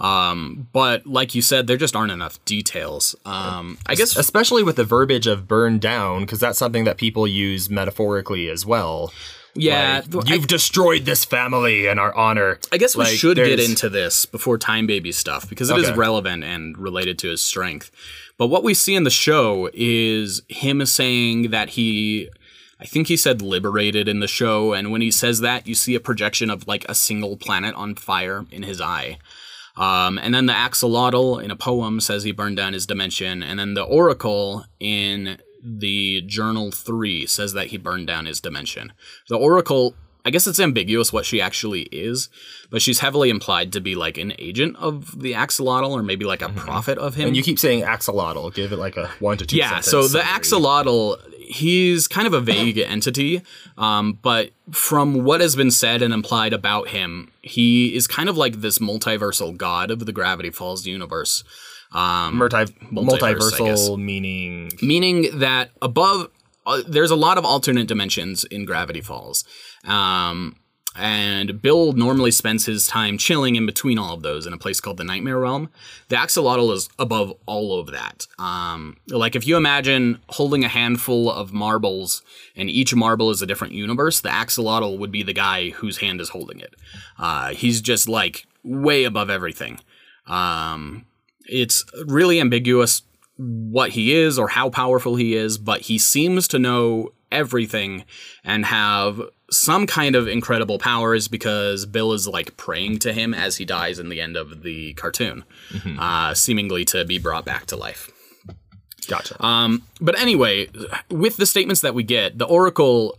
Um, 0.00 0.68
but 0.72 1.06
like 1.06 1.34
you 1.34 1.42
said, 1.42 1.66
there 1.66 1.76
just 1.76 1.94
aren't 1.94 2.10
enough 2.12 2.42
details. 2.44 3.14
Um, 3.26 3.78
I 3.86 3.94
guess 3.94 4.16
especially 4.16 4.62
with 4.62 4.76
the 4.76 4.84
verbiage 4.84 5.26
of 5.26 5.46
burn 5.46 5.78
down 5.78 6.22
because 6.22 6.40
that's 6.40 6.58
something 6.58 6.84
that 6.84 6.96
people 6.96 7.26
use 7.26 7.68
metaphorically 7.70 8.48
as 8.48 8.64
well 8.66 9.12
yeah, 9.54 10.00
Like, 10.10 10.28
you've 10.30 10.46
destroyed 10.46 11.04
this 11.04 11.26
family 11.26 11.86
and 11.86 12.00
our 12.00 12.14
honor 12.14 12.58
I 12.72 12.78
guess 12.78 12.96
we 12.96 13.04
Like, 13.04 13.18
should 13.18 13.36
get 13.36 13.60
into 13.60 13.90
this 13.90 14.24
before 14.24 14.56
Time 14.56 14.86
Baby 14.86 15.12
stuff 15.12 15.46
because 15.46 15.68
it 15.68 15.76
is 15.76 15.88
Okay. 15.88 15.96
relevant 15.96 16.42
and 16.42 16.76
related 16.78 17.18
to 17.18 17.28
his 17.28 17.42
strength. 17.42 17.90
But 18.42 18.48
what 18.48 18.64
we 18.64 18.74
see 18.74 18.96
in 18.96 19.04
the 19.04 19.08
show 19.08 19.70
is 19.72 20.42
him 20.48 20.84
saying 20.84 21.52
that 21.52 21.68
he, 21.68 22.28
I 22.80 22.84
think 22.86 23.06
he 23.06 23.16
said 23.16 23.40
liberated 23.40 24.08
in 24.08 24.18
the 24.18 24.26
show. 24.26 24.72
And 24.72 24.90
when 24.90 25.00
he 25.00 25.12
says 25.12 25.38
that, 25.42 25.68
you 25.68 25.76
see 25.76 25.94
a 25.94 26.00
projection 26.00 26.50
of 26.50 26.66
like 26.66 26.84
a 26.88 26.94
single 26.96 27.36
planet 27.36 27.72
on 27.76 27.94
fire 27.94 28.44
in 28.50 28.64
his 28.64 28.80
eye. 28.80 29.18
Um, 29.76 30.18
and 30.18 30.34
then 30.34 30.46
the 30.46 30.54
axolotl 30.54 31.40
in 31.40 31.52
a 31.52 31.56
poem 31.56 32.00
says 32.00 32.24
he 32.24 32.32
burned 32.32 32.56
down 32.56 32.72
his 32.72 32.84
dimension. 32.84 33.44
And 33.44 33.60
then 33.60 33.74
the 33.74 33.84
oracle 33.84 34.64
in 34.80 35.38
the 35.62 36.22
journal 36.22 36.72
3 36.72 37.28
says 37.28 37.52
that 37.52 37.68
he 37.68 37.78
burned 37.78 38.08
down 38.08 38.26
his 38.26 38.40
dimension. 38.40 38.92
The 39.28 39.38
oracle, 39.38 39.94
I 40.24 40.30
guess 40.30 40.46
it's 40.46 40.60
ambiguous 40.60 41.12
what 41.12 41.24
she 41.26 41.40
actually 41.40 41.82
is, 41.90 42.28
but 42.70 42.80
she's 42.80 43.00
heavily 43.00 43.28
implied 43.28 43.72
to 43.72 43.80
be 43.80 43.94
like 43.94 44.18
an 44.18 44.32
agent 44.38 44.76
of 44.76 45.20
the 45.20 45.32
axolotl 45.32 45.90
or 45.90 46.02
maybe 46.02 46.24
like 46.24 46.42
a 46.42 46.48
prophet 46.50 46.96
of 46.98 47.14
him. 47.14 47.22
Mm-hmm. 47.22 47.26
and 47.28 47.36
you 47.36 47.42
keep 47.42 47.58
saying 47.58 47.82
axolotl 47.82 48.54
give 48.54 48.72
it 48.72 48.78
like 48.78 48.96
a 48.96 49.08
one 49.18 49.36
to 49.38 49.46
two 49.46 49.56
Yeah, 49.56 49.80
so 49.80 50.06
the 50.06 50.20
axolotl, 50.20 51.18
he's 51.40 52.06
kind 52.06 52.26
of 52.26 52.34
a 52.34 52.40
vague 52.40 52.78
entity, 52.96 53.42
um, 53.76 54.18
but 54.22 54.50
from 54.70 55.24
what 55.24 55.40
has 55.40 55.56
been 55.56 55.70
said 55.72 56.02
and 56.02 56.14
implied 56.14 56.52
about 56.52 56.88
him, 56.88 57.32
he 57.42 57.94
is 57.96 58.06
kind 58.06 58.28
of 58.28 58.36
like 58.36 58.60
this 58.60 58.78
multiversal 58.78 59.56
god 59.56 59.90
of 59.90 60.06
the 60.06 60.12
Gravity 60.12 60.50
Falls 60.50 60.86
universe. 60.86 61.42
Um, 61.92 62.38
Multi- 62.38 62.56
multiverse, 62.90 63.52
I 63.54 63.58
guess. 63.66 63.88
multiversal 63.88 63.98
meaning 63.98 64.70
meaning 64.80 65.38
that 65.40 65.72
above 65.82 66.30
uh, 66.64 66.80
there's 66.86 67.10
a 67.10 67.16
lot 67.16 67.36
of 67.38 67.44
alternate 67.44 67.86
dimensions 67.88 68.44
in 68.44 68.64
Gravity 68.64 69.00
Falls. 69.00 69.44
Um, 69.84 70.56
and 70.94 71.62
Bill 71.62 71.92
normally 71.92 72.30
spends 72.30 72.66
his 72.66 72.86
time 72.86 73.16
chilling 73.16 73.56
in 73.56 73.64
between 73.64 73.98
all 73.98 74.12
of 74.14 74.22
those 74.22 74.46
in 74.46 74.52
a 74.52 74.58
place 74.58 74.78
called 74.78 74.98
the 74.98 75.04
Nightmare 75.04 75.38
Realm. 75.38 75.70
The 76.08 76.16
axolotl 76.16 76.72
is 76.74 76.90
above 76.98 77.32
all 77.46 77.80
of 77.80 77.90
that. 77.92 78.26
Um, 78.38 78.98
like 79.08 79.34
if 79.34 79.46
you 79.46 79.56
imagine 79.56 80.20
holding 80.28 80.64
a 80.64 80.68
handful 80.68 81.30
of 81.30 81.52
marbles 81.52 82.22
and 82.54 82.68
each 82.68 82.94
marble 82.94 83.30
is 83.30 83.40
a 83.40 83.46
different 83.46 83.72
universe, 83.72 84.20
the 84.20 84.28
axolotl 84.28 84.98
would 84.98 85.10
be 85.10 85.22
the 85.22 85.32
guy 85.32 85.70
whose 85.70 85.98
hand 85.98 86.20
is 86.20 86.28
holding 86.28 86.60
it. 86.60 86.74
Uh, 87.18 87.54
he's 87.54 87.80
just 87.80 88.06
like 88.06 88.46
way 88.62 89.04
above 89.04 89.30
everything. 89.30 89.80
Um, 90.26 91.06
it's 91.46 91.84
really 92.04 92.38
ambiguous 92.38 93.02
what 93.36 93.90
he 93.90 94.14
is 94.14 94.38
or 94.38 94.48
how 94.48 94.68
powerful 94.68 95.16
he 95.16 95.34
is, 95.34 95.56
but 95.56 95.82
he 95.82 95.96
seems 95.96 96.46
to 96.48 96.58
know 96.58 97.12
everything 97.32 98.04
and 98.44 98.64
have 98.66 99.20
some 99.50 99.86
kind 99.86 100.16
of 100.16 100.28
incredible 100.28 100.78
powers 100.78 101.28
because 101.28 101.84
Bill 101.86 102.12
is 102.12 102.26
like 102.26 102.56
praying 102.56 103.00
to 103.00 103.12
him 103.12 103.34
as 103.34 103.56
he 103.56 103.64
dies 103.64 103.98
in 103.98 104.08
the 104.08 104.20
end 104.20 104.36
of 104.36 104.62
the 104.62 104.94
cartoon, 104.94 105.44
uh, 105.98 106.34
seemingly 106.34 106.84
to 106.86 107.04
be 107.04 107.18
brought 107.18 107.44
back 107.44 107.66
to 107.66 107.76
life. 107.76 108.10
gotcha 109.08 109.36
Um, 109.44 109.82
but 110.00 110.18
anyway, 110.18 110.68
with 111.10 111.36
the 111.36 111.46
statements 111.46 111.80
that 111.82 111.94
we 111.94 112.02
get, 112.02 112.38
the 112.38 112.46
Oracle, 112.46 113.18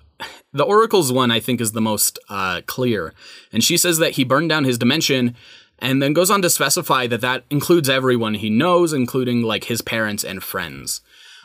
the 0.53 0.63
Oracle's 0.63 1.11
one 1.11 1.31
I 1.31 1.39
think 1.39 1.61
is 1.61 1.73
the 1.73 1.81
most 1.81 2.19
uh, 2.29 2.61
clear, 2.65 3.13
and 3.51 3.63
she 3.63 3.77
says 3.77 3.97
that 3.99 4.11
he 4.11 4.23
burned 4.23 4.49
down 4.49 4.63
his 4.63 4.77
dimension, 4.77 5.35
and 5.79 6.01
then 6.01 6.13
goes 6.13 6.31
on 6.31 6.41
to 6.41 6.49
specify 6.49 7.07
that 7.07 7.21
that 7.21 7.43
includes 7.49 7.89
everyone 7.89 8.35
he 8.35 8.49
knows, 8.49 8.93
including 8.93 9.41
like 9.41 9.65
his 9.65 9.81
parents 9.81 10.23
and 10.23 10.41
friends. 10.43 11.01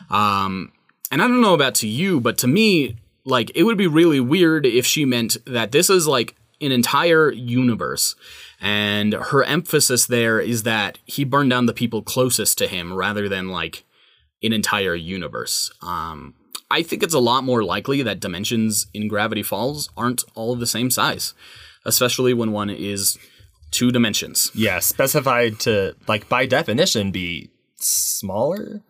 Um, 0.09 0.71
and 1.11 1.21
I 1.21 1.27
don't 1.27 1.41
know 1.41 1.53
about 1.53 1.75
to 1.75 1.87
you, 1.87 2.19
but 2.19 2.37
to 2.39 2.47
me, 2.47 2.97
like 3.25 3.51
it 3.55 3.63
would 3.63 3.77
be 3.77 3.87
really 3.87 4.19
weird 4.19 4.65
if 4.65 4.85
she 4.85 5.05
meant 5.05 5.37
that 5.45 5.71
this 5.71 5.89
is 5.89 6.07
like 6.07 6.35
an 6.61 6.71
entire 6.71 7.31
universe. 7.31 8.15
And 8.61 9.13
her 9.13 9.43
emphasis 9.43 10.05
there 10.05 10.39
is 10.39 10.63
that 10.63 10.97
he 11.05 11.23
burned 11.23 11.49
down 11.49 11.65
the 11.65 11.73
people 11.73 12.01
closest 12.01 12.57
to 12.57 12.67
him 12.67 12.93
rather 12.93 13.29
than 13.29 13.49
like 13.49 13.85
an 14.43 14.53
entire 14.53 14.95
universe. 14.95 15.71
Um, 15.81 16.35
I 16.71 16.83
think 16.83 17.01
it's 17.01 17.13
a 17.13 17.19
lot 17.19 17.43
more 17.43 17.63
likely 17.63 18.03
that 18.03 18.19
dimensions 18.19 18.87
in 18.93 19.07
Gravity 19.07 19.43
Falls 19.43 19.89
aren't 19.97 20.23
all 20.35 20.53
of 20.53 20.59
the 20.59 20.67
same 20.67 20.91
size, 20.91 21.33
especially 21.85 22.33
when 22.33 22.51
one 22.51 22.69
is 22.69 23.17
two 23.71 23.91
dimensions. 23.91 24.51
Yeah, 24.53 24.79
specified 24.79 25.59
to 25.61 25.95
like 26.07 26.29
by 26.29 26.45
definition 26.45 27.11
be 27.11 27.49
smaller. 27.77 28.81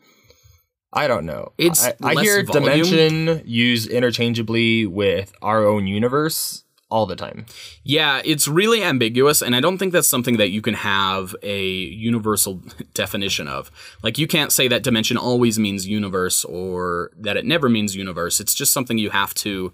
I 0.92 1.08
don't 1.08 1.26
know. 1.26 1.52
It's 1.58 1.86
I, 1.86 1.94
I 2.04 2.16
hear 2.16 2.44
volume. 2.44 2.84
dimension 2.84 3.44
used 3.46 3.90
interchangeably 3.90 4.86
with 4.86 5.32
our 5.42 5.66
own 5.66 5.86
universe 5.86 6.64
all 6.90 7.06
the 7.06 7.16
time. 7.16 7.46
Yeah, 7.84 8.22
it's 8.26 8.48
really 8.48 8.84
ambiguous, 8.84 9.42
and 9.42 9.56
I 9.56 9.60
don't 9.60 9.78
think 9.78 9.94
that's 9.94 10.08
something 10.08 10.38
that 10.38 10.50
you 10.50 10.62
can 10.62 10.74
have 10.74 11.36
a 11.44 11.68
universal 11.68 12.64
definition 12.94 13.48
of. 13.48 13.72
Like, 14.02 14.18
you 14.18 14.28
can't 14.28 14.52
say 14.52 14.68
that 14.68 14.84
dimension 14.84 15.16
always 15.16 15.60
means 15.60 15.88
universe 15.88 16.44
or 16.46 17.12
that 17.18 17.38
it 17.38 17.46
never 17.46 17.70
means 17.70 17.96
universe. 17.96 18.40
It's 18.40 18.56
just 18.56 18.74
something 18.74 18.98
you 18.98 19.12
have 19.12 19.34
to 19.36 19.72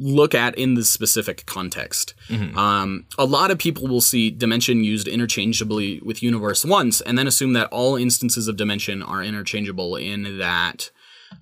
look 0.00 0.34
at 0.34 0.56
in 0.56 0.74
the 0.74 0.84
specific 0.84 1.44
context. 1.46 2.14
Um, 2.56 3.04
a 3.18 3.26
lot 3.26 3.50
of 3.50 3.58
people 3.58 3.86
will 3.86 4.00
see 4.00 4.30
dimension 4.30 4.82
used 4.82 5.06
interchangeably 5.06 6.00
with 6.02 6.22
universe 6.22 6.64
once, 6.64 7.02
and 7.02 7.18
then 7.18 7.26
assume 7.26 7.52
that 7.52 7.68
all 7.70 7.96
instances 7.96 8.48
of 8.48 8.56
dimension 8.56 9.02
are 9.02 9.22
interchangeable 9.22 9.96
in 9.96 10.38
that 10.38 10.90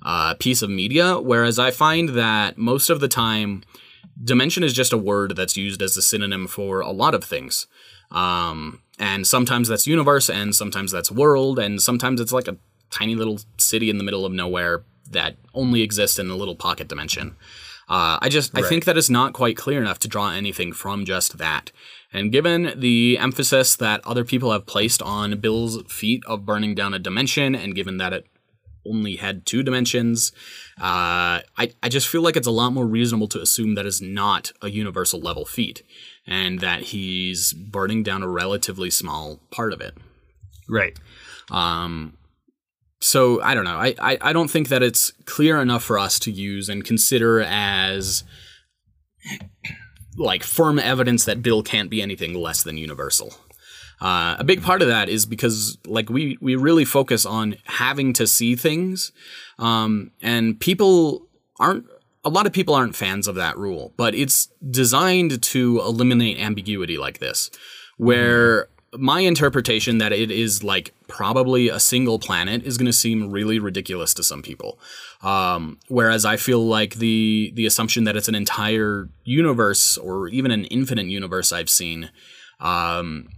uh, 0.02 0.34
piece 0.34 0.60
of 0.60 0.70
media, 0.70 1.18
whereas 1.20 1.58
I 1.58 1.70
find 1.70 2.10
that 2.10 2.58
most 2.58 2.90
of 2.90 3.00
the 3.00 3.08
time, 3.08 3.62
dimension 4.22 4.64
is 4.64 4.72
just 4.72 4.92
a 4.92 4.98
word 4.98 5.36
that's 5.36 5.56
used 5.56 5.80
as 5.80 5.96
a 5.96 6.02
synonym 6.02 6.48
for 6.48 6.80
a 6.80 6.90
lot 6.90 7.14
of 7.14 7.22
things. 7.24 7.66
Um, 8.10 8.82
and 8.98 9.26
sometimes 9.26 9.68
that's 9.68 9.86
universe, 9.86 10.28
and 10.28 10.54
sometimes 10.54 10.90
that's 10.90 11.10
world, 11.12 11.58
and 11.58 11.80
sometimes 11.80 12.20
it's 12.20 12.32
like 12.32 12.48
a 12.48 12.56
tiny 12.90 13.14
little 13.14 13.38
city 13.58 13.88
in 13.88 13.98
the 13.98 14.04
middle 14.04 14.26
of 14.26 14.32
nowhere 14.32 14.82
that 15.10 15.36
only 15.54 15.82
exists 15.82 16.18
in 16.18 16.28
a 16.28 16.36
little 16.36 16.56
pocket 16.56 16.88
dimension. 16.88 17.36
Uh, 17.88 18.18
I 18.20 18.28
just 18.28 18.56
I 18.56 18.62
think 18.62 18.84
that 18.84 18.98
is 18.98 19.08
not 19.08 19.32
quite 19.32 19.56
clear 19.56 19.80
enough 19.80 19.98
to 20.00 20.08
draw 20.08 20.30
anything 20.30 20.72
from 20.72 21.06
just 21.06 21.38
that. 21.38 21.72
And 22.12 22.30
given 22.30 22.74
the 22.76 23.16
emphasis 23.18 23.76
that 23.76 24.06
other 24.06 24.24
people 24.24 24.52
have 24.52 24.66
placed 24.66 25.00
on 25.02 25.40
Bill's 25.40 25.82
feat 25.90 26.22
of 26.26 26.44
burning 26.44 26.74
down 26.74 26.92
a 26.92 26.98
dimension, 26.98 27.54
and 27.54 27.74
given 27.74 27.96
that 27.98 28.12
it 28.12 28.26
only 28.86 29.16
had 29.16 29.46
two 29.46 29.62
dimensions, 29.62 30.32
uh, 30.78 31.40
I, 31.56 31.72
I 31.82 31.88
just 31.88 32.08
feel 32.08 32.22
like 32.22 32.36
it's 32.36 32.46
a 32.46 32.50
lot 32.52 32.72
more 32.72 32.86
reasonable 32.86 33.28
to 33.28 33.40
assume 33.40 33.74
that 33.74 33.86
is 33.86 34.00
not 34.02 34.52
a 34.62 34.70
universal 34.70 35.20
level 35.20 35.44
feat, 35.46 35.82
and 36.26 36.60
that 36.60 36.84
he's 36.84 37.54
burning 37.54 38.02
down 38.02 38.22
a 38.22 38.28
relatively 38.28 38.90
small 38.90 39.40
part 39.50 39.72
of 39.72 39.80
it. 39.80 39.96
Right. 40.68 40.98
Um, 41.50 42.17
so 43.00 43.40
I 43.42 43.54
don't 43.54 43.64
know. 43.64 43.76
I, 43.76 43.94
I, 43.98 44.18
I 44.20 44.32
don't 44.32 44.50
think 44.50 44.68
that 44.68 44.82
it's 44.82 45.12
clear 45.24 45.60
enough 45.60 45.84
for 45.84 45.98
us 45.98 46.18
to 46.20 46.30
use 46.30 46.68
and 46.68 46.84
consider 46.84 47.40
as 47.40 48.24
like 50.16 50.42
firm 50.42 50.78
evidence 50.78 51.24
that 51.24 51.42
Bill 51.42 51.62
can't 51.62 51.90
be 51.90 52.02
anything 52.02 52.34
less 52.34 52.62
than 52.62 52.76
universal. 52.76 53.34
Uh, 54.00 54.36
a 54.38 54.44
big 54.44 54.62
part 54.62 54.82
of 54.82 54.88
that 54.88 55.08
is 55.08 55.26
because 55.26 55.78
like 55.84 56.08
we 56.08 56.38
we 56.40 56.54
really 56.54 56.84
focus 56.84 57.26
on 57.26 57.56
having 57.64 58.12
to 58.12 58.26
see 58.26 58.54
things, 58.54 59.12
um, 59.58 60.12
and 60.22 60.58
people 60.60 61.26
aren't. 61.58 61.86
A 62.24 62.30
lot 62.30 62.46
of 62.46 62.52
people 62.52 62.74
aren't 62.74 62.96
fans 62.96 63.26
of 63.26 63.36
that 63.36 63.56
rule, 63.56 63.94
but 63.96 64.14
it's 64.14 64.48
designed 64.70 65.40
to 65.40 65.80
eliminate 65.80 66.38
ambiguity 66.38 66.98
like 66.98 67.20
this, 67.20 67.50
where 67.96 68.68
my 68.96 69.20
interpretation 69.20 69.98
that 69.98 70.12
it 70.12 70.30
is 70.30 70.64
like 70.64 70.94
probably 71.08 71.68
a 71.68 71.78
single 71.78 72.18
planet 72.18 72.62
is 72.64 72.78
going 72.78 72.86
to 72.86 72.92
seem 72.92 73.30
really 73.30 73.58
ridiculous 73.58 74.14
to 74.14 74.22
some 74.22 74.42
people. 74.42 74.78
Um, 75.22 75.78
whereas 75.88 76.24
I 76.24 76.36
feel 76.36 76.64
like 76.64 76.94
the 76.94 77.52
the 77.54 77.66
assumption 77.66 78.04
that 78.04 78.16
it's 78.16 78.28
an 78.28 78.34
entire 78.34 79.08
universe 79.24 79.98
or 79.98 80.28
even 80.28 80.50
an 80.50 80.64
infinite 80.66 81.06
universe 81.06 81.52
I've 81.52 81.70
seen, 81.70 82.10
um, 82.60 83.28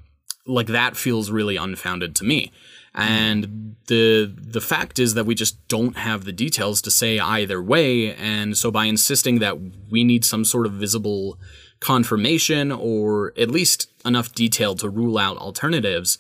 like 0.47 0.69
that 0.69 0.97
feels 0.97 1.31
really 1.31 1.57
unfounded 1.57 2.15
to 2.17 2.25
me. 2.25 2.53
And 2.95 3.77
the 3.87 4.33
the 4.37 4.61
fact 4.61 4.99
is 4.99 5.15
that 5.15 5.27
we 5.27 5.35
just 5.35 5.67
don't 5.69 5.97
have 5.97 6.25
the 6.25 6.33
details 6.33 6.83
to 6.83 6.91
say 6.91 7.19
either 7.19 7.63
way, 7.63 8.15
and 8.15 8.57
so 8.57 8.71
by 8.71 8.85
insisting 8.87 9.39
that 9.41 9.59
we 9.91 10.05
need 10.05 10.25
some 10.25 10.45
sort 10.45 10.67
of 10.67 10.73
visible 10.73 11.39
confirmation 11.81 12.71
or 12.71 13.33
at 13.39 13.51
least 13.51 13.91
enough 14.05 14.35
detail 14.35 14.75
to 14.77 14.89
rule 14.89 15.19
out 15.19 15.39
alternatives, 15.39 16.19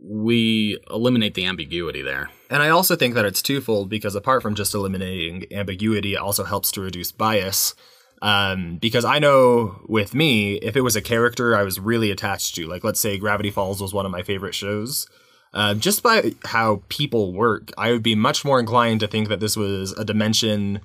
we 0.00 0.78
eliminate 0.90 1.34
the 1.34 1.44
ambiguity 1.44 2.02
there. 2.02 2.30
And 2.50 2.62
I 2.62 2.68
also 2.68 2.94
think 2.94 3.14
that 3.14 3.24
it's 3.24 3.42
twofold 3.42 3.88
because 3.88 4.14
apart 4.14 4.42
from 4.42 4.54
just 4.54 4.74
eliminating 4.74 5.46
ambiguity, 5.52 6.14
it 6.14 6.18
also 6.18 6.44
helps 6.44 6.70
to 6.72 6.80
reduce 6.80 7.10
bias. 7.10 7.74
Um, 8.22 8.78
because 8.78 9.04
I 9.04 9.18
know 9.18 9.84
with 9.88 10.14
me, 10.14 10.54
if 10.54 10.76
it 10.76 10.80
was 10.80 10.96
a 10.96 11.02
character 11.02 11.54
I 11.54 11.64
was 11.64 11.78
really 11.78 12.10
attached 12.10 12.54
to, 12.54 12.66
like 12.66 12.84
let's 12.84 13.00
say 13.00 13.18
Gravity 13.18 13.50
Falls 13.50 13.80
was 13.80 13.92
one 13.92 14.06
of 14.06 14.12
my 14.12 14.22
favorite 14.22 14.54
shows, 14.54 15.06
uh, 15.52 15.74
just 15.74 16.02
by 16.02 16.34
how 16.44 16.82
people 16.88 17.32
work, 17.32 17.72
I 17.76 17.90
would 17.90 18.02
be 18.02 18.14
much 18.14 18.44
more 18.44 18.60
inclined 18.60 19.00
to 19.00 19.06
think 19.06 19.28
that 19.28 19.40
this 19.40 19.56
was 19.56 19.92
a 19.92 20.04
dimension 20.04 20.80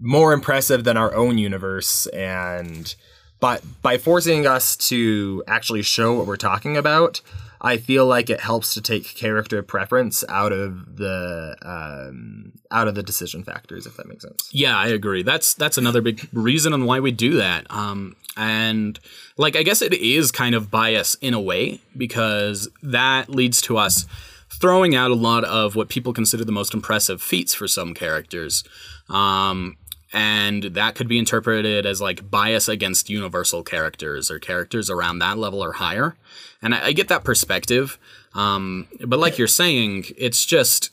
more 0.00 0.32
impressive 0.32 0.84
than 0.84 0.96
our 0.96 1.14
own 1.14 1.38
universe. 1.38 2.06
And 2.08 2.94
but 3.42 3.60
by 3.82 3.98
forcing 3.98 4.46
us 4.46 4.76
to 4.76 5.42
actually 5.48 5.82
show 5.82 6.14
what 6.14 6.28
we're 6.28 6.36
talking 6.36 6.76
about, 6.76 7.20
I 7.60 7.76
feel 7.76 8.06
like 8.06 8.30
it 8.30 8.38
helps 8.38 8.72
to 8.74 8.80
take 8.80 9.16
character 9.16 9.60
preference 9.64 10.22
out 10.28 10.52
of 10.52 10.94
the 10.96 11.56
um, 11.60 12.52
out 12.70 12.86
of 12.86 12.94
the 12.94 13.02
decision 13.02 13.42
factors, 13.42 13.84
if 13.84 13.96
that 13.96 14.06
makes 14.06 14.22
sense. 14.22 14.48
Yeah, 14.52 14.78
I 14.78 14.86
agree. 14.86 15.24
That's 15.24 15.54
that's 15.54 15.76
another 15.76 16.00
big 16.00 16.28
reason 16.32 16.72
on 16.72 16.84
why 16.84 17.00
we 17.00 17.10
do 17.10 17.32
that. 17.38 17.66
Um, 17.68 18.14
and 18.36 19.00
like 19.36 19.56
I 19.56 19.64
guess 19.64 19.82
it 19.82 19.92
is 19.92 20.30
kind 20.30 20.54
of 20.54 20.70
bias 20.70 21.16
in 21.16 21.34
a 21.34 21.40
way 21.40 21.80
because 21.96 22.68
that 22.80 23.28
leads 23.28 23.60
to 23.62 23.76
us 23.76 24.06
throwing 24.50 24.94
out 24.94 25.10
a 25.10 25.16
lot 25.16 25.42
of 25.42 25.74
what 25.74 25.88
people 25.88 26.12
consider 26.12 26.44
the 26.44 26.52
most 26.52 26.74
impressive 26.74 27.20
feats 27.20 27.54
for 27.54 27.66
some 27.66 27.92
characters. 27.92 28.62
Um, 29.08 29.78
and 30.12 30.64
that 30.64 30.94
could 30.94 31.08
be 31.08 31.18
interpreted 31.18 31.86
as 31.86 32.00
like 32.00 32.30
bias 32.30 32.68
against 32.68 33.08
universal 33.08 33.62
characters 33.62 34.30
or 34.30 34.38
characters 34.38 34.90
around 34.90 35.18
that 35.18 35.38
level 35.38 35.62
or 35.62 35.72
higher. 35.72 36.16
And 36.60 36.74
I, 36.74 36.86
I 36.86 36.92
get 36.92 37.08
that 37.08 37.24
perspective. 37.24 37.98
Um, 38.34 38.88
but 39.04 39.18
like 39.18 39.38
you're 39.38 39.48
saying, 39.48 40.06
it's 40.16 40.44
just 40.44 40.90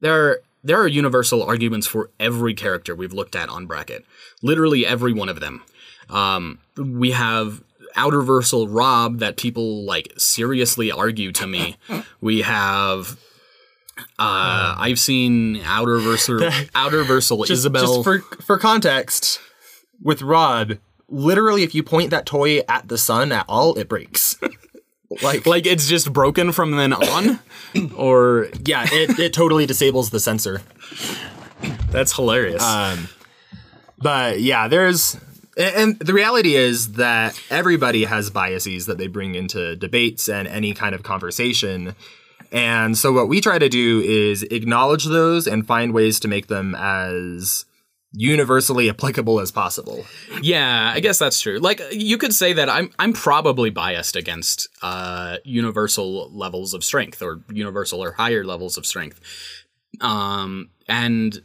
there 0.00 0.14
are 0.14 0.40
there 0.64 0.80
are 0.80 0.88
universal 0.88 1.42
arguments 1.42 1.86
for 1.86 2.10
every 2.18 2.54
character 2.54 2.94
we've 2.94 3.12
looked 3.12 3.36
at 3.36 3.48
on 3.48 3.66
bracket. 3.66 4.04
Literally 4.42 4.86
every 4.86 5.12
one 5.12 5.28
of 5.28 5.40
them. 5.40 5.62
Um, 6.10 6.58
we 6.76 7.12
have 7.12 7.62
outerversal 7.96 8.66
Rob 8.68 9.18
that 9.18 9.36
people 9.36 9.84
like 9.84 10.12
seriously 10.16 10.90
argue 10.90 11.32
to 11.32 11.46
me. 11.46 11.76
We 12.20 12.42
have 12.42 13.18
uh, 14.18 14.74
I've 14.78 14.98
seen 14.98 15.56
outerversal 15.56 16.40
outerversal 16.74 17.38
Just, 17.40 17.50
Isabelle. 17.50 18.02
just 18.02 18.04
for 18.04 18.20
for 18.42 18.58
context, 18.58 19.40
with 20.02 20.22
Rob, 20.22 20.78
literally, 21.08 21.62
if 21.62 21.74
you 21.74 21.82
point 21.82 22.10
that 22.10 22.26
toy 22.26 22.60
at 22.68 22.88
the 22.88 22.98
sun 22.98 23.32
at 23.32 23.44
all, 23.48 23.74
it 23.78 23.88
breaks. 23.88 24.36
like, 25.22 25.46
like 25.46 25.66
it's 25.66 25.88
just 25.88 26.12
broken 26.12 26.52
from 26.52 26.72
then 26.72 26.92
on, 26.92 27.40
or 27.96 28.48
yeah, 28.64 28.86
it, 28.90 29.18
it 29.18 29.32
totally 29.32 29.66
disables 29.66 30.10
the 30.10 30.20
sensor. 30.20 30.62
that's 31.90 32.14
hilarious. 32.14 32.62
Um, 32.62 33.08
but 33.98 34.40
yeah, 34.40 34.68
there's 34.68 35.16
and 35.58 35.98
the 35.98 36.14
reality 36.14 36.54
is 36.54 36.92
that 36.92 37.38
everybody 37.50 38.04
has 38.04 38.30
biases 38.30 38.86
that 38.86 38.96
they 38.96 39.08
bring 39.08 39.34
into 39.34 39.74
debates 39.74 40.28
and 40.28 40.46
any 40.46 40.72
kind 40.72 40.94
of 40.94 41.02
conversation. 41.02 41.96
And 42.52 42.96
so 42.96 43.12
what 43.12 43.28
we 43.28 43.40
try 43.40 43.58
to 43.58 43.68
do 43.68 44.00
is 44.00 44.42
acknowledge 44.44 45.04
those 45.04 45.46
and 45.46 45.66
find 45.66 45.92
ways 45.92 46.18
to 46.20 46.28
make 46.28 46.46
them 46.46 46.74
as 46.74 47.66
universally 48.12 48.88
applicable 48.88 49.38
as 49.40 49.50
possible. 49.50 50.06
Yeah, 50.40 50.92
I 50.94 51.00
guess 51.00 51.18
that's 51.18 51.40
true. 51.40 51.58
Like 51.58 51.82
you 51.90 52.16
could 52.16 52.34
say 52.34 52.52
that 52.54 52.68
I'm 52.68 52.90
I'm 52.98 53.12
probably 53.12 53.70
biased 53.70 54.16
against 54.16 54.68
uh, 54.82 55.36
universal 55.44 56.30
levels 56.32 56.74
of 56.74 56.84
strength 56.84 57.22
or 57.22 57.42
universal 57.50 58.02
or 58.02 58.12
higher 58.12 58.44
levels 58.44 58.78
of 58.78 58.86
strength. 58.86 59.20
Um, 60.00 60.70
and 60.88 61.42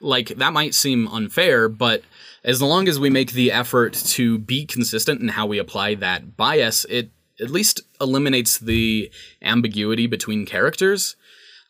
like 0.00 0.28
that 0.28 0.52
might 0.52 0.74
seem 0.74 1.08
unfair, 1.08 1.68
but 1.68 2.02
as 2.44 2.62
long 2.62 2.88
as 2.88 2.98
we 2.98 3.10
make 3.10 3.32
the 3.32 3.50
effort 3.50 3.92
to 3.92 4.38
be 4.38 4.64
consistent 4.64 5.20
in 5.20 5.28
how 5.28 5.46
we 5.46 5.58
apply 5.58 5.96
that 5.96 6.36
bias, 6.36 6.84
it 6.88 7.10
at 7.40 7.50
least 7.50 7.80
eliminates 8.00 8.58
the 8.58 9.10
ambiguity 9.42 10.06
between 10.06 10.46
characters. 10.46 11.16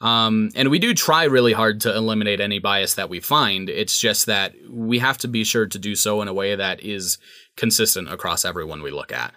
Um, 0.00 0.50
and 0.55 0.70
we 0.70 0.79
do 0.79 0.92
try 0.92 1.24
really 1.24 1.55
hard 1.55 1.81
to 1.83 1.94
eliminate 1.94 2.40
any 2.40 2.59
bias 2.59 2.94
that 2.94 3.09
we 3.09 3.20
find. 3.20 3.70
It's 3.70 3.98
just 3.98 4.26
that 4.26 4.55
we 4.68 4.98
have 4.98 5.18
to 5.18 5.29
be 5.29 5.42
sure 5.42 5.66
to 5.66 5.79
do 5.79 5.94
so 5.94 6.20
in 6.20 6.29
a 6.29 6.35
way 6.35 6.55
that 6.55 6.83
is 6.83 7.18
consistent 7.57 8.12
across 8.12 8.44
everyone 8.44 8.83
we 8.83 8.90
look 8.90 9.11
at. 9.11 9.35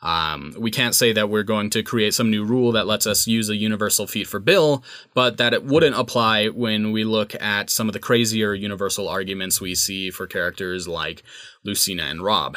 Um, 0.00 0.54
we 0.56 0.70
can't 0.70 0.94
say 0.94 1.12
that 1.12 1.28
we're 1.28 1.42
going 1.42 1.70
to 1.70 1.82
create 1.82 2.14
some 2.14 2.30
new 2.30 2.44
rule 2.44 2.72
that 2.72 2.86
lets 2.86 3.06
us 3.06 3.26
use 3.26 3.50
a 3.50 3.56
universal 3.56 4.06
feat 4.06 4.28
for 4.28 4.38
Bill, 4.38 4.84
but 5.12 5.38
that 5.38 5.52
it 5.52 5.64
wouldn't 5.64 5.98
apply 5.98 6.46
when 6.48 6.92
we 6.92 7.02
look 7.02 7.34
at 7.42 7.68
some 7.68 7.88
of 7.88 7.94
the 7.94 7.98
crazier 7.98 8.54
universal 8.54 9.08
arguments 9.08 9.60
we 9.60 9.74
see 9.74 10.10
for 10.10 10.26
characters 10.28 10.86
like 10.86 11.24
Lucina 11.64 12.04
and 12.04 12.22
Rob. 12.22 12.56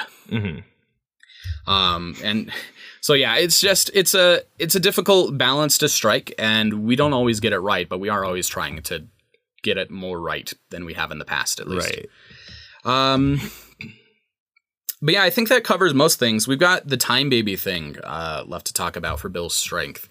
Um, 1.65 2.15
and 2.23 2.51
so 3.01 3.13
yeah, 3.13 3.35
it's 3.35 3.59
just 3.59 3.91
it's 3.93 4.13
a 4.13 4.41
it's 4.57 4.75
a 4.75 4.79
difficult 4.79 5.37
balance 5.37 5.77
to 5.79 5.89
strike, 5.89 6.33
and 6.39 6.85
we 6.85 6.95
don't 6.95 7.13
always 7.13 7.39
get 7.39 7.51
it 7.51 7.59
right, 7.59 7.89
but 7.89 7.99
we 7.99 8.07
are 8.09 8.23
always 8.23 8.47
trying 8.47 8.81
to 8.83 9.05
get 9.63 9.77
it 9.77 9.91
more 9.91 10.19
right 10.19 10.53
than 10.69 10.85
we 10.85 10.93
have 10.93 11.11
in 11.11 11.19
the 11.19 11.25
past, 11.25 11.59
at 11.59 11.67
least. 11.67 11.91
Right. 11.95 12.09
Um, 12.83 13.39
but 15.01 15.13
yeah, 15.15 15.23
I 15.23 15.29
think 15.29 15.49
that 15.49 15.63
covers 15.63 15.93
most 15.93 16.19
things. 16.19 16.47
We've 16.47 16.59
got 16.59 16.87
the 16.87 16.97
time 16.97 17.29
baby 17.29 17.55
thing 17.55 17.97
uh, 18.03 18.43
left 18.47 18.67
to 18.67 18.73
talk 18.73 18.95
about 18.95 19.19
for 19.19 19.29
Bill's 19.29 19.55
strength. 19.55 20.07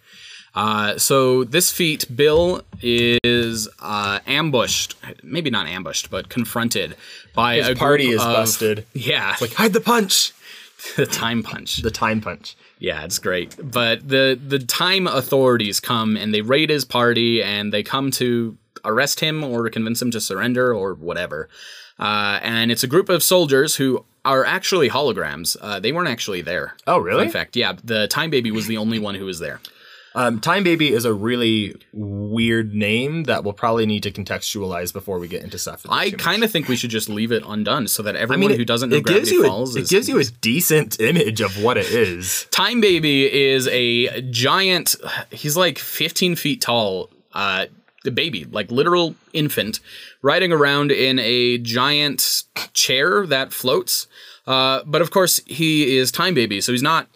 Uh, 0.53 0.99
so 0.99 1.45
this 1.45 1.71
feat, 1.71 2.05
Bill 2.17 2.63
is 2.83 3.69
uh, 3.79 4.19
ambushed, 4.27 4.97
maybe 5.23 5.49
not 5.49 5.69
ambushed, 5.69 6.11
but 6.11 6.29
confronted 6.29 6.97
by 7.35 7.57
His 7.57 7.69
a 7.69 7.75
party 7.77 8.09
is 8.09 8.21
of- 8.21 8.33
busted. 8.33 8.85
Yeah, 8.93 9.37
Like 9.41 9.53
hide 9.55 9.73
the 9.73 9.81
punch. 9.81 10.33
the 10.97 11.07
time 11.07 11.43
punch. 11.45 11.77
The 11.83 11.91
time 11.93 12.21
punch. 12.21 12.57
Yeah, 12.81 13.05
it's 13.05 13.19
great. 13.19 13.55
But 13.63 14.09
the 14.09 14.41
the 14.45 14.59
time 14.59 15.07
authorities 15.07 15.79
come 15.79 16.17
and 16.17 16.35
they 16.35 16.41
raid 16.41 16.71
his 16.71 16.85
party 16.85 17.43
and 17.43 17.73
they 17.73 17.83
come 17.83 18.11
to 18.13 18.57
arrest 18.85 19.21
him 19.21 19.45
or 19.45 19.69
convince 19.69 20.01
him 20.01 20.11
to 20.13 20.21
surrender 20.21 20.75
or 20.75 20.95
whatever. 20.95 21.49
Uh, 21.99 22.41
and 22.43 22.73
it's 22.73 22.83
a 22.83 22.87
group 22.87 23.11
of 23.11 23.23
soldiers 23.23 23.77
who 23.77 24.05
are 24.25 24.45
actually 24.45 24.89
holograms. 24.89 25.57
Uh, 25.61 25.79
they 25.79 25.93
weren't 25.93 26.09
actually 26.09 26.41
there. 26.41 26.75
Oh, 26.87 26.99
really? 26.99 27.25
In 27.25 27.31
fact, 27.31 27.55
yeah, 27.55 27.75
the 27.85 28.09
time 28.09 28.31
baby 28.31 28.51
was 28.51 28.67
the 28.67 28.79
only 28.79 28.99
one 28.99 29.15
who 29.15 29.27
was 29.27 29.39
there. 29.39 29.61
Um, 30.15 30.41
Time 30.41 30.65
Baby 30.65 30.93
is 30.93 31.05
a 31.05 31.13
really 31.13 31.77
weird 31.93 32.75
name 32.75 33.25
that 33.25 33.45
we'll 33.45 33.53
probably 33.53 33.87
need 33.87 34.03
to 34.03 34.11
contextualize 34.11 34.93
before 34.93 35.19
we 35.19 35.29
get 35.29 35.43
into 35.43 35.59
stuff. 35.59 35.87
I 35.89 36.11
kind 36.11 36.43
of 36.43 36.51
think 36.51 36.69
we 36.69 36.77
should 36.77 36.91
just 36.91 37.09
leave 37.09 37.31
it 37.31 37.45
undone 37.47 37.87
so 37.87 38.03
that 38.03 38.17
everyone 38.17 38.47
I 38.47 38.49
mean, 38.49 38.59
who 38.59 38.65
doesn't 38.65 38.91
know 38.91 38.97
it 38.97 39.05
Gravity 39.05 39.21
gives 39.21 39.33
you 39.33 39.47
Falls 39.47 39.77
a, 39.77 39.81
is 39.81 39.91
it 39.91 39.95
gives 39.95 40.09
you 40.09 40.19
a 40.19 40.25
decent 40.25 41.01
image 41.01 41.41
of 41.41 41.63
what 41.63 41.77
it 41.77 41.87
is. 41.87 42.47
Time 42.51 42.81
Baby 42.81 43.33
is 43.33 43.69
a 43.69 44.23
giant. 44.23 44.97
He's 45.31 45.57
like 45.57 45.79
15 45.79 46.37
feet 46.37 46.61
tall. 46.61 47.11
Uh, 47.33 47.67
the 48.03 48.11
baby, 48.11 48.47
like 48.47 48.71
literal 48.71 49.15
infant, 49.33 49.81
riding 50.23 50.53
around 50.53 50.91
in 50.91 51.19
a 51.19 51.59
giant 51.59 52.45
chair 52.73 53.27
that 53.27 53.53
floats. 53.53 54.07
Uh, 54.47 54.81
but 54.87 55.03
of 55.03 55.11
course, 55.11 55.39
he 55.47 55.97
is 55.99 56.11
Time 56.11 56.35
Baby, 56.35 56.61
so 56.61 56.73
he's 56.73 56.83
not 56.83 57.09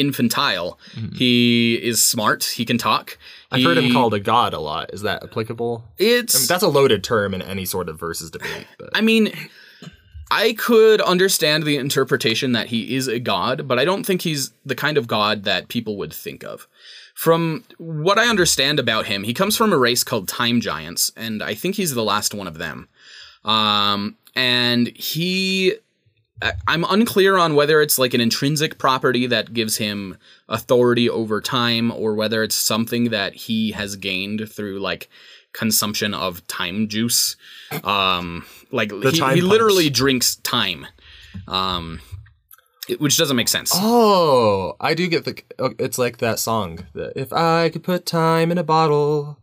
infantile. 0.00 0.78
He 1.14 1.74
is 1.82 2.02
smart. 2.02 2.44
He 2.44 2.64
can 2.64 2.78
talk. 2.78 3.18
I've 3.50 3.62
heard 3.62 3.78
him 3.78 3.92
called 3.92 4.14
a 4.14 4.20
god 4.20 4.52
a 4.52 4.58
lot. 4.60 4.92
Is 4.92 5.02
that 5.02 5.22
applicable? 5.22 5.84
It's. 5.98 6.48
That's 6.48 6.62
a 6.62 6.68
loaded 6.68 7.04
term 7.04 7.34
in 7.34 7.42
any 7.42 7.64
sort 7.64 7.88
of 7.88 7.98
versus 7.98 8.30
debate. 8.30 8.66
But 8.78 8.90
I 8.94 9.00
mean, 9.00 9.32
I 10.30 10.54
could 10.54 11.00
understand 11.00 11.62
the 11.62 11.76
interpretation 11.76 12.52
that 12.52 12.68
he 12.68 12.96
is 12.96 13.06
a 13.06 13.20
god, 13.20 13.68
but 13.68 13.78
I 13.78 13.84
don't 13.84 14.04
think 14.04 14.22
he's 14.22 14.52
the 14.64 14.74
kind 14.74 14.98
of 14.98 15.06
god 15.06 15.44
that 15.44 15.68
people 15.68 15.96
would 15.98 16.12
think 16.12 16.42
of. 16.42 16.66
From 17.14 17.62
what 17.78 18.18
I 18.18 18.26
understand 18.26 18.80
about 18.80 19.06
him, 19.06 19.22
he 19.22 19.32
comes 19.32 19.56
from 19.56 19.72
a 19.72 19.78
race 19.78 20.02
called 20.02 20.26
Time 20.26 20.60
Giants, 20.60 21.12
and 21.16 21.42
I 21.42 21.54
think 21.54 21.76
he's 21.76 21.94
the 21.94 22.02
last 22.02 22.34
one 22.34 22.48
of 22.48 22.58
them. 22.58 22.88
Um, 23.44 24.16
and 24.34 24.88
he. 24.96 25.74
I'm 26.66 26.84
unclear 26.84 27.36
on 27.38 27.54
whether 27.54 27.80
it's 27.80 27.98
like 27.98 28.12
an 28.12 28.20
intrinsic 28.20 28.78
property 28.78 29.26
that 29.28 29.52
gives 29.54 29.76
him 29.78 30.18
authority 30.48 31.08
over 31.08 31.40
time 31.40 31.90
or 31.92 32.14
whether 32.14 32.42
it's 32.42 32.56
something 32.56 33.10
that 33.10 33.34
he 33.34 33.70
has 33.72 33.96
gained 33.96 34.50
through 34.50 34.80
like 34.80 35.08
consumption 35.52 36.12
of 36.12 36.46
time 36.48 36.88
juice. 36.88 37.36
Um, 37.84 38.44
like 38.72 38.90
he, 38.92 39.10
he 39.34 39.40
literally 39.40 39.88
drinks 39.90 40.34
time. 40.36 40.86
Um, 41.48 42.00
it- 42.88 43.00
which 43.00 43.16
doesn't 43.16 43.36
make 43.36 43.48
sense. 43.48 43.70
oh, 43.74 44.74
I 44.80 44.94
do 44.94 45.06
get 45.08 45.24
the. 45.24 45.40
oh, 45.58 45.72
It's 45.78 45.96
like 45.98 46.18
that 46.18 46.38
song. 46.38 46.80
That 46.94 47.12
if 47.16 47.32
I 47.32 47.70
could 47.70 47.82
put 47.84 48.04
time 48.06 48.50
in 48.52 48.58
a 48.58 48.64
bottle. 48.64 49.38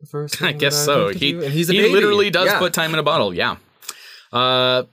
The 0.00 0.06
first 0.06 0.40
I 0.42 0.52
guess 0.52 0.76
so. 0.84 1.08
He 1.08 1.32
and 1.32 1.52
he's 1.52 1.68
a 1.68 1.74
he 1.74 1.88
literally 1.90 2.30
does 2.30 2.46
Yeah. 2.46 2.58
put 2.58 2.72
time 2.72 2.94
in 2.94 2.98
a 2.98 3.02
bottle. 3.02 3.34
Yeah. 3.34 3.56
Uh, 4.32 4.84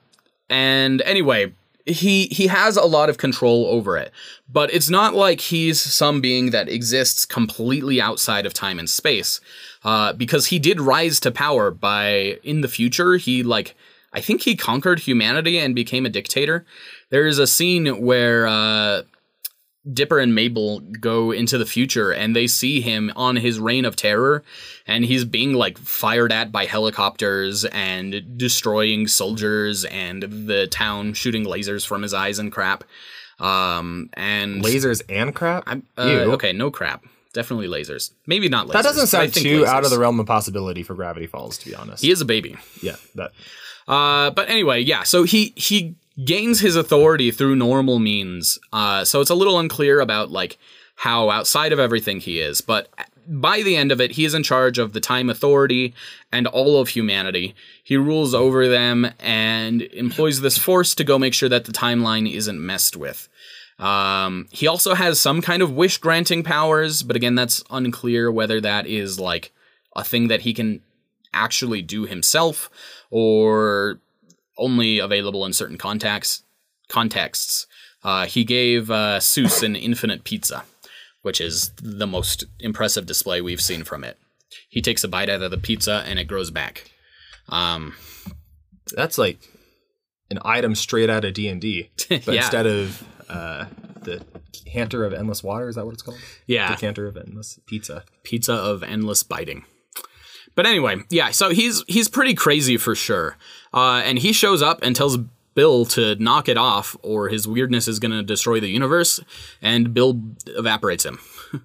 and 0.50 1.02
anyway, 1.02 1.54
he 1.86 2.28
he 2.28 2.48
has 2.48 2.78
a 2.78 2.86
lot 2.86 3.10
of 3.10 3.18
control 3.18 3.66
over 3.68 3.98
it, 3.98 4.12
but 4.52 4.74
it's 4.74 4.90
not 4.90 5.14
like 5.14 5.40
he's 5.42 5.80
some 5.80 6.22
being 6.22 6.52
that 6.52 6.70
exists 6.70 7.26
completely 7.26 8.02
outside 8.02 8.46
of 8.46 8.54
time 8.54 8.80
and 8.80 8.90
space. 8.90 9.40
Uh, 9.84 10.12
because 10.12 10.48
he 10.48 10.60
did 10.60 10.82
rise 10.82 11.20
to 11.22 11.32
power 11.32 11.72
by 11.72 12.40
in 12.44 12.62
the 12.62 12.68
future. 12.68 13.16
He 13.16 13.44
like 13.44 13.76
I 14.14 14.22
think 14.22 14.42
he 14.42 14.56
conquered 14.56 15.00
humanity 15.00 15.58
and 15.58 15.76
became 15.76 16.06
a 16.06 16.10
dictator. 16.10 16.66
There 17.10 17.28
is 17.28 17.40
a 17.40 17.48
scene 17.48 18.02
where. 18.02 18.48
Uh, 18.48 19.04
Dipper 19.94 20.20
and 20.20 20.36
Mabel 20.36 20.80
go 20.80 21.32
into 21.32 21.58
the 21.58 21.66
future 21.66 22.12
and 22.12 22.36
they 22.36 22.48
see 22.48 22.82
him 22.82 23.12
on 23.16 23.36
his 23.36 23.60
reign 23.60 23.86
of 23.86 23.96
terror 23.96 24.44
and 24.86 25.06
he's 25.06 25.24
being 25.26 25.54
like 25.54 25.78
fired 25.78 26.32
at 26.32 26.52
by 26.52 26.66
helicopters 26.66 27.66
and 27.66 28.38
destroying 28.38 29.08
soldiers 29.08 29.86
and 29.86 30.24
the 30.24 30.68
town 30.68 31.14
shooting 31.14 31.46
lasers 31.46 31.86
from 31.86 32.02
his 32.02 32.14
eyes 32.14 32.40
and 32.40 32.52
crap. 32.52 32.84
Um 33.40 34.10
and 34.14 34.64
lasers 34.64 35.02
and 35.10 35.34
crap. 35.36 35.68
uh, 35.98 36.02
okay, 36.02 36.54
no 36.54 36.72
crap. 36.72 37.06
Definitely 37.34 37.68
lasers. 37.68 38.12
Maybe 38.26 38.50
not 38.50 38.68
lasers. 38.68 38.74
That 38.74 38.84
doesn't 38.84 39.08
sound 39.08 39.34
too 39.34 39.66
out 39.66 39.84
of 39.84 39.92
the 39.92 40.00
realm 40.00 40.20
of 40.20 40.26
possibility 40.26 40.82
for 40.82 40.96
Gravity 40.96 41.28
Falls, 41.28 41.58
to 41.60 41.70
be 41.70 41.76
honest. 41.76 42.04
He 42.04 42.10
is 42.10 42.20
a 42.20 42.26
baby. 42.26 42.56
yeah, 42.82 42.96
that. 43.16 43.32
Uh, 43.88 44.32
but 44.32 44.50
anyway, 44.50 44.82
yeah. 44.82 45.04
So 45.04 45.24
he 45.24 45.54
he 45.56 45.96
gains 46.24 46.60
his 46.60 46.76
authority 46.76 47.32
through 47.32 47.56
normal 47.56 48.00
means. 48.00 48.60
Uh, 48.74 49.06
so 49.06 49.22
it's 49.22 49.30
a 49.30 49.36
little 49.36 49.60
unclear 49.60 50.00
about 50.00 50.32
like 50.32 50.58
how 50.96 51.30
outside 51.30 51.72
of 51.72 51.80
everything 51.80 52.20
he 52.20 52.40
is. 52.40 52.62
But 52.62 52.90
by 53.28 53.62
the 53.62 53.76
end 53.76 53.92
of 53.92 54.02
it, 54.02 54.12
he 54.12 54.26
is 54.26 54.34
in 54.34 54.44
charge 54.44 54.80
of 54.80 54.94
the 54.94 55.00
Time 55.00 55.30
Authority 55.30 55.94
and 56.32 56.48
all 56.48 56.80
of 56.80 56.90
humanity. 56.90 57.56
He 57.84 57.98
rules 57.98 58.34
over 58.34 58.68
them 58.68 59.12
and 59.20 59.82
employs 59.82 60.42
this 60.42 60.58
force 60.58 60.96
to 60.96 61.04
go 61.04 61.20
make 61.20 61.34
sure 61.34 61.50
that 61.50 61.66
the 61.66 61.74
timeline 61.74 62.32
isn't 62.32 62.66
messed 62.66 62.96
with. 62.96 63.28
Um, 63.80 64.48
he 64.52 64.66
also 64.66 64.96
has 64.96 65.20
some 65.20 65.42
kind 65.42 65.62
of 65.62 65.72
wish 65.72 66.00
granting 66.00 66.42
powers, 66.42 67.04
but 67.04 67.16
again, 67.16 67.36
that's 67.36 67.64
unclear 67.70 68.32
whether 68.32 68.60
that 68.62 68.88
is 68.88 69.20
like 69.20 69.52
a 69.96 70.04
thing 70.04 70.30
that 70.30 70.42
he 70.42 70.54
can 70.54 70.82
actually 71.34 71.84
do 71.84 72.06
himself 72.06 72.72
or 73.12 74.00
only 74.58 75.00
available 75.00 75.46
in 75.46 75.54
certain 75.54 75.78
contexts. 75.78 76.44
Contexts. 76.90 77.68
Uh, 78.04 78.26
he 78.26 78.44
gave 78.44 78.90
uh, 78.90 79.20
Soos 79.20 79.64
an 79.64 79.76
infinite 79.76 80.24
pizza, 80.24 80.64
which 81.22 81.42
is 81.42 81.72
the 81.82 82.08
most 82.08 82.46
impressive 82.60 83.06
display 83.06 83.42
we've 83.42 83.62
seen 83.62 83.84
from 83.84 84.04
it. 84.04 84.18
He 84.70 84.82
takes 84.82 85.04
a 85.04 85.08
bite 85.08 85.30
out 85.30 85.42
of 85.42 85.52
the 85.52 85.58
pizza 85.58 86.04
and 86.08 86.18
it 86.20 86.26
grows 86.26 86.52
back. 86.52 86.90
Um, 87.50 87.96
That's 88.96 89.18
like 89.18 89.40
an 90.30 90.40
item 90.46 90.76
straight 90.76 91.10
out 91.10 91.26
of 91.26 91.34
D 91.34 91.48
and 91.48 91.60
D, 91.62 91.90
but 92.10 92.28
Yeah. 92.28 92.34
instead 92.44 92.66
of 92.66 93.04
uh, 93.30 93.66
the 94.04 94.24
canter 94.72 95.04
of 95.04 95.14
endless 95.14 95.44
water, 95.44 95.68
is 95.68 95.76
that 95.76 95.86
what 95.86 95.94
it's 95.94 96.04
called? 96.04 96.20
yeah, 96.46 96.70
Decanter 96.74 97.08
of 97.08 97.18
endless 97.18 97.60
pizza. 97.66 98.04
pizza 98.24 98.54
of 98.54 98.84
endless 98.84 99.24
biting. 99.24 99.66
But 100.56 100.66
anyway, 100.66 100.98
yeah, 101.10 101.32
so 101.32 101.50
he's 101.52 101.84
he's 101.88 102.08
pretty 102.08 102.34
crazy 102.34 102.78
for 102.78 102.96
sure. 102.96 103.38
Uh, 103.78 104.00
and 104.00 104.18
he 104.18 104.34
shows 104.34 104.64
up 104.64 104.80
and 104.82 104.96
tells 104.96 105.18
Bill 105.54 105.86
to 105.86 106.16
knock 106.16 106.50
it 106.50 106.58
off 106.58 106.98
or 107.04 107.30
his 107.30 107.48
weirdness 107.48 107.88
is 107.88 108.00
going 108.00 108.12
to 108.12 108.24
destroy 108.24 108.60
the 108.60 108.70
universe 108.70 109.20
and 109.62 109.94
Bill 109.94 110.20
evaporates 110.48 111.06
him. 111.06 111.20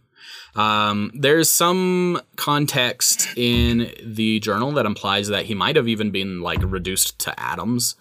um, 0.54 1.10
there's 1.14 1.48
some 1.48 2.20
context 2.36 3.28
in 3.34 3.94
the 4.02 4.40
journal 4.40 4.72
that 4.72 4.84
implies 4.84 5.28
that 5.28 5.46
he 5.46 5.54
might 5.54 5.76
have 5.76 5.88
even 5.88 6.10
been 6.10 6.42
like 6.42 6.58
reduced 6.62 7.18
to 7.20 7.40
atoms. 7.40 7.96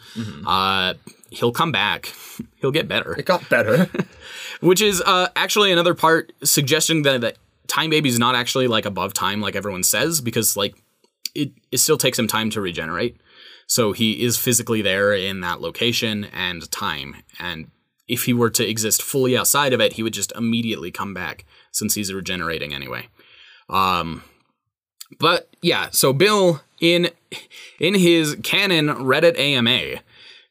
Uh, 0.45 0.95
he'll 1.30 1.54
come 1.54 1.71
back. 1.71 2.13
He'll 2.56 2.71
get 2.71 2.88
better 2.88 3.13
It 3.17 3.26
got 3.26 3.47
better. 3.50 3.89
which 4.62 4.82
is 4.82 5.02
uh, 5.02 5.30
actually 5.36 5.71
another 5.71 5.93
part 5.93 6.34
suggesting 6.43 7.04
that, 7.04 7.21
that 7.21 7.38
time 7.67 7.89
baby's 7.89 8.19
not 8.19 8.36
actually 8.36 8.67
like 8.67 8.86
above 8.86 9.13
time 9.13 9.39
like 9.39 9.56
everyone 9.56 9.84
says 9.84 10.19
because 10.19 10.58
like 10.58 10.76
it, 11.34 11.52
it 11.71 11.78
still 11.78 11.97
takes 11.97 12.19
him 12.19 12.28
time 12.28 12.50
to 12.50 12.60
regenerate 12.60 13.17
so 13.72 13.94
he 13.94 14.10
is 14.26 14.38
physically 14.38 14.82
there 14.82 15.14
in 15.14 15.42
that 15.42 15.62
location 15.62 16.26
and 16.26 16.70
time 16.72 17.16
and 17.40 17.60
if 18.08 18.26
he 18.26 18.34
were 18.34 18.50
to 18.50 18.68
exist 18.68 19.02
fully 19.02 19.38
outside 19.38 19.74
of 19.74 19.80
it 19.80 19.94
he 19.94 20.04
would 20.04 20.14
just 20.14 20.34
immediately 20.36 20.92
come 20.92 21.14
back 21.14 21.46
since 21.72 21.96
he's 21.96 22.14
regenerating 22.14 22.74
anyway 22.74 23.04
um 23.70 24.24
But 25.20 25.50
yeah, 25.62 25.90
so 25.92 26.14
Bill 26.14 26.62
in 26.80 27.10
in 27.80 27.94
his 27.96 28.36
canon 28.44 28.88
Reddit 28.88 29.38
AMA 29.38 30.02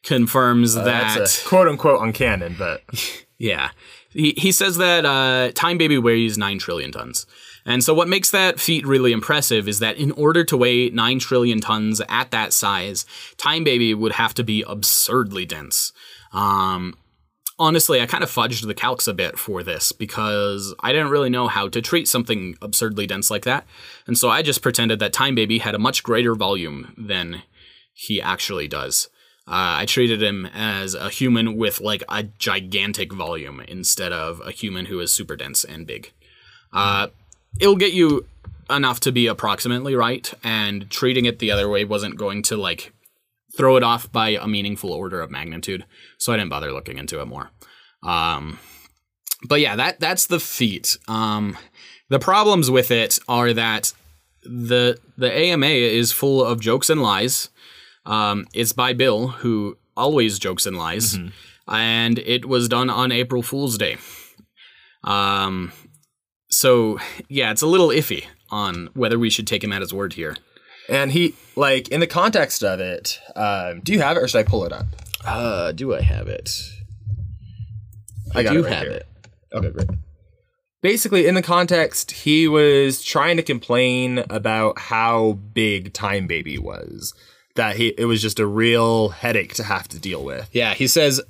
confirms 0.02 0.74
that 0.74 1.18
That's 1.18 1.44
a 1.44 1.48
quote 1.48 1.68
unquote 1.68 2.00
on 2.00 2.12
canon, 2.12 2.56
but 2.58 2.82
yeah. 3.38 3.70
He, 4.12 4.34
he 4.36 4.50
says 4.52 4.76
that 4.76 5.04
uh, 5.06 5.52
Time 5.54 5.78
Baby 5.78 5.96
weighs 5.96 6.36
9 6.36 6.58
trillion 6.58 6.90
tons. 6.92 7.26
And 7.64 7.84
so, 7.84 7.92
what 7.94 8.08
makes 8.08 8.30
that 8.30 8.58
feat 8.60 8.86
really 8.86 9.12
impressive 9.12 9.68
is 9.68 9.78
that 9.80 9.96
in 9.96 10.12
order 10.12 10.44
to 10.44 10.56
weigh 10.56 10.90
9 10.90 11.18
trillion 11.18 11.60
tons 11.60 12.00
at 12.08 12.30
that 12.30 12.52
size, 12.52 13.04
Time 13.36 13.64
Baby 13.64 13.94
would 13.94 14.12
have 14.12 14.34
to 14.34 14.44
be 14.44 14.64
absurdly 14.66 15.44
dense. 15.44 15.92
Um, 16.32 16.96
honestly, 17.58 18.00
I 18.00 18.06
kind 18.06 18.24
of 18.24 18.30
fudged 18.30 18.66
the 18.66 18.74
calcs 18.74 19.06
a 19.06 19.12
bit 19.12 19.38
for 19.38 19.62
this 19.62 19.92
because 19.92 20.74
I 20.80 20.92
didn't 20.92 21.10
really 21.10 21.30
know 21.30 21.48
how 21.48 21.68
to 21.68 21.82
treat 21.82 22.08
something 22.08 22.56
absurdly 22.62 23.06
dense 23.06 23.30
like 23.30 23.44
that. 23.44 23.66
And 24.06 24.16
so, 24.16 24.30
I 24.30 24.42
just 24.42 24.62
pretended 24.62 24.98
that 25.00 25.12
Time 25.12 25.34
Baby 25.34 25.58
had 25.58 25.74
a 25.74 25.78
much 25.78 26.02
greater 26.02 26.34
volume 26.34 26.94
than 26.96 27.42
he 27.92 28.22
actually 28.22 28.68
does. 28.68 29.08
Uh, 29.46 29.82
I 29.82 29.86
treated 29.86 30.22
him 30.22 30.46
as 30.46 30.94
a 30.94 31.10
human 31.10 31.56
with 31.56 31.80
like 31.80 32.04
a 32.08 32.22
gigantic 32.22 33.12
volume 33.12 33.60
instead 33.66 34.12
of 34.12 34.40
a 34.46 34.52
human 34.52 34.86
who 34.86 35.00
is 35.00 35.12
super 35.12 35.34
dense 35.34 35.64
and 35.64 35.86
big. 35.86 36.12
Uh, 36.72 37.08
it'll 37.58 37.76
get 37.76 37.92
you 37.92 38.26
enough 38.68 39.00
to 39.00 39.12
be 39.12 39.26
approximately 39.26 39.94
right, 39.94 40.32
and 40.44 40.88
treating 40.90 41.24
it 41.24 41.38
the 41.38 41.50
other 41.50 41.68
way 41.68 41.84
wasn't 41.84 42.16
going 42.16 42.42
to 42.44 42.56
like 42.56 42.92
throw 43.56 43.76
it 43.76 43.82
off 43.82 44.10
by 44.12 44.30
a 44.30 44.46
meaningful 44.46 44.92
order 44.92 45.20
of 45.20 45.30
magnitude. 45.30 45.84
So 46.18 46.32
I 46.32 46.36
didn't 46.36 46.50
bother 46.50 46.72
looking 46.72 46.98
into 46.98 47.20
it 47.20 47.26
more. 47.26 47.50
Um, 48.02 48.58
but 49.48 49.60
yeah, 49.60 49.76
that 49.76 50.00
that's 50.00 50.26
the 50.26 50.40
feat. 50.40 50.96
Um, 51.08 51.56
the 52.08 52.18
problems 52.18 52.70
with 52.70 52.90
it 52.90 53.18
are 53.28 53.52
that 53.52 53.92
the 54.42 54.98
the 55.16 55.32
AMA 55.32 55.66
is 55.66 56.12
full 56.12 56.44
of 56.44 56.60
jokes 56.60 56.90
and 56.90 57.02
lies. 57.02 57.48
Um, 58.06 58.46
it's 58.54 58.72
by 58.72 58.92
Bill, 58.92 59.28
who 59.28 59.76
always 59.96 60.38
jokes 60.38 60.66
and 60.66 60.76
lies, 60.76 61.18
and 61.68 62.18
it 62.18 62.46
was 62.46 62.68
done 62.68 62.88
on 62.90 63.12
April 63.12 63.42
Fool's 63.42 63.76
Day. 63.76 63.98
Um, 65.04 65.72
so 66.50 66.98
yeah, 67.28 67.50
it's 67.50 67.62
a 67.62 67.66
little 67.66 67.88
iffy 67.88 68.24
on 68.50 68.88
whether 68.94 69.18
we 69.18 69.30
should 69.30 69.46
take 69.46 69.62
him 69.64 69.72
at 69.72 69.80
his 69.80 69.94
word 69.94 70.14
here. 70.14 70.36
and 70.88 71.12
he 71.12 71.34
like 71.56 71.88
in 71.88 72.00
the 72.00 72.06
context 72.06 72.62
of 72.64 72.80
it. 72.80 73.18
Um, 73.36 73.80
do 73.80 73.92
you 73.92 74.00
have 74.00 74.16
it, 74.16 74.22
or 74.22 74.28
should 74.28 74.38
I 74.38 74.42
pull 74.42 74.64
it 74.64 74.72
up? 74.72 74.86
Uh, 75.24 75.72
do 75.72 75.94
I 75.94 76.00
have 76.00 76.28
it? 76.28 76.50
I 78.34 78.42
got 78.42 78.52
do 78.52 78.60
it 78.60 78.62
right 78.64 78.72
have 78.72 78.82
here. 78.86 78.96
it. 78.96 79.06
Okay, 79.52 79.70
great. 79.70 79.88
Basically, 80.82 81.26
in 81.26 81.34
the 81.34 81.42
context, 81.42 82.10
he 82.10 82.48
was 82.48 83.02
trying 83.02 83.36
to 83.36 83.42
complain 83.42 84.24
about 84.30 84.78
how 84.78 85.32
big 85.52 85.92
Time 85.92 86.26
Baby 86.26 86.58
was. 86.58 87.12
That 87.56 87.76
he 87.76 87.88
it 87.98 88.06
was 88.06 88.22
just 88.22 88.38
a 88.38 88.46
real 88.46 89.10
headache 89.10 89.54
to 89.54 89.64
have 89.64 89.88
to 89.88 89.98
deal 89.98 90.24
with. 90.24 90.48
Yeah, 90.52 90.74
he 90.74 90.86
says. 90.86 91.20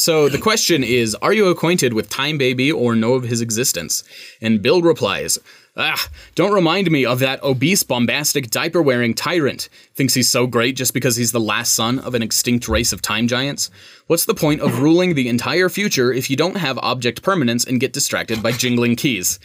So 0.00 0.30
the 0.30 0.38
question 0.38 0.82
is, 0.82 1.14
are 1.16 1.34
you 1.34 1.48
acquainted 1.48 1.92
with 1.92 2.08
Time 2.08 2.38
Baby 2.38 2.72
or 2.72 2.96
know 2.96 3.14
of 3.14 3.24
his 3.24 3.42
existence? 3.42 4.02
And 4.40 4.62
Bill 4.62 4.80
replies, 4.80 5.38
Ah, 5.76 6.08
don't 6.34 6.54
remind 6.54 6.90
me 6.90 7.04
of 7.04 7.18
that 7.18 7.42
obese, 7.42 7.82
bombastic, 7.82 8.50
diaper 8.50 8.80
wearing 8.80 9.12
tyrant. 9.14 9.68
Thinks 9.94 10.14
he's 10.14 10.30
so 10.30 10.46
great 10.46 10.74
just 10.74 10.94
because 10.94 11.16
he's 11.16 11.32
the 11.32 11.38
last 11.40 11.74
son 11.74 11.98
of 11.98 12.14
an 12.14 12.22
extinct 12.22 12.66
race 12.66 12.92
of 12.94 13.02
time 13.02 13.28
giants? 13.28 13.70
What's 14.06 14.24
the 14.24 14.34
point 14.34 14.62
of 14.62 14.80
ruling 14.80 15.14
the 15.14 15.28
entire 15.28 15.68
future 15.68 16.12
if 16.12 16.30
you 16.30 16.36
don't 16.36 16.56
have 16.56 16.78
object 16.78 17.22
permanence 17.22 17.64
and 17.64 17.78
get 17.78 17.92
distracted 17.92 18.42
by 18.42 18.52
jingling 18.52 18.96
keys? 18.96 19.38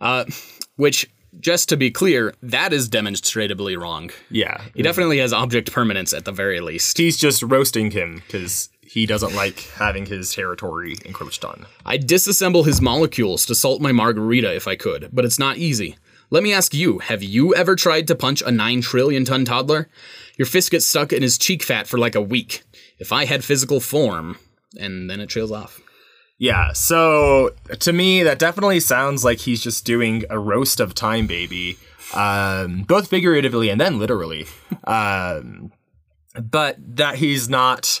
Uh, 0.00 0.24
which, 0.76 1.10
just 1.40 1.68
to 1.70 1.76
be 1.76 1.90
clear, 1.90 2.34
that 2.42 2.72
is 2.74 2.88
demonstrably 2.88 3.76
wrong. 3.76 4.10
Yeah, 4.30 4.60
He 4.74 4.82
definitely 4.82 5.18
has 5.18 5.32
object 5.32 5.72
permanence 5.72 6.12
at 6.12 6.26
the 6.26 6.32
very 6.32 6.60
least. 6.60 6.98
he's 6.98 7.16
just 7.16 7.42
roasting 7.42 7.90
him 7.90 8.22
because 8.26 8.68
he 8.90 9.06
doesn't 9.06 9.36
like 9.36 9.60
having 9.76 10.04
his 10.04 10.34
territory 10.34 10.96
encroached 11.04 11.44
on. 11.44 11.64
I'd 11.86 12.08
disassemble 12.08 12.66
his 12.66 12.80
molecules 12.80 13.46
to 13.46 13.54
salt 13.54 13.80
my 13.80 13.92
margarita 13.92 14.52
if 14.52 14.66
I 14.66 14.74
could, 14.74 15.10
but 15.12 15.24
it's 15.24 15.38
not 15.38 15.58
easy. 15.58 15.96
Let 16.28 16.42
me 16.42 16.52
ask 16.52 16.74
you, 16.74 16.98
have 16.98 17.22
you 17.22 17.54
ever 17.54 17.76
tried 17.76 18.08
to 18.08 18.16
punch 18.16 18.42
a 18.42 18.50
9 18.50 18.80
trillion 18.80 19.24
ton 19.24 19.44
toddler? 19.44 19.88
Your 20.36 20.46
fist 20.46 20.72
gets 20.72 20.86
stuck 20.86 21.12
in 21.12 21.22
his 21.22 21.38
cheek 21.38 21.62
fat 21.62 21.86
for 21.86 21.98
like 21.98 22.16
a 22.16 22.20
week. 22.20 22.64
If 22.98 23.12
I 23.12 23.26
had 23.26 23.44
physical 23.44 23.78
form, 23.78 24.38
and 24.76 25.08
then 25.08 25.20
it 25.20 25.28
trails 25.28 25.52
off. 25.52 25.80
Yeah, 26.38 26.72
so 26.72 27.50
to 27.78 27.92
me, 27.92 28.24
that 28.24 28.40
definitely 28.40 28.80
sounds 28.80 29.24
like 29.24 29.38
he's 29.38 29.62
just 29.62 29.84
doing 29.84 30.24
a 30.28 30.38
roast 30.38 30.80
of 30.80 30.94
Time 30.94 31.28
Baby, 31.28 31.78
um, 32.12 32.82
both 32.82 33.06
figuratively 33.06 33.68
and 33.68 33.80
then 33.80 34.00
literally. 34.00 34.46
um, 34.84 35.70
but 36.34 36.76
that 36.96 37.16
he's 37.16 37.48
not 37.48 38.00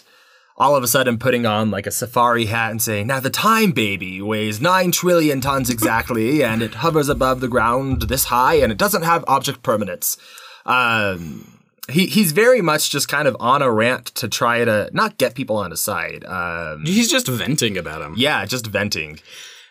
all 0.60 0.76
of 0.76 0.84
a 0.84 0.86
sudden 0.86 1.18
putting 1.18 1.46
on 1.46 1.70
like 1.70 1.86
a 1.86 1.90
safari 1.90 2.44
hat 2.44 2.70
and 2.70 2.82
saying, 2.82 3.06
now 3.06 3.18
the 3.18 3.30
Time 3.30 3.72
Baby 3.72 4.20
weighs 4.20 4.60
9 4.60 4.92
trillion 4.92 5.40
tons 5.40 5.70
exactly, 5.70 6.44
and 6.44 6.60
it 6.62 6.74
hovers 6.74 7.08
above 7.08 7.40
the 7.40 7.48
ground 7.48 8.02
this 8.02 8.24
high, 8.26 8.56
and 8.56 8.70
it 8.70 8.76
doesn't 8.76 9.02
have 9.02 9.24
object 9.26 9.62
permanence. 9.62 10.18
Um, 10.66 11.56
he, 11.88 12.06
he's 12.06 12.32
very 12.32 12.60
much 12.60 12.90
just 12.90 13.08
kind 13.08 13.26
of 13.26 13.36
on 13.40 13.62
a 13.62 13.72
rant 13.72 14.06
to 14.16 14.28
try 14.28 14.64
to 14.64 14.90
not 14.92 15.16
get 15.16 15.34
people 15.34 15.56
on 15.56 15.70
his 15.70 15.80
side. 15.80 16.24
Um, 16.26 16.84
He's 16.84 17.10
just 17.10 17.26
venting 17.26 17.78
about 17.78 18.02
him. 18.02 18.14
yeah, 18.18 18.44
just 18.44 18.66
venting. 18.66 19.18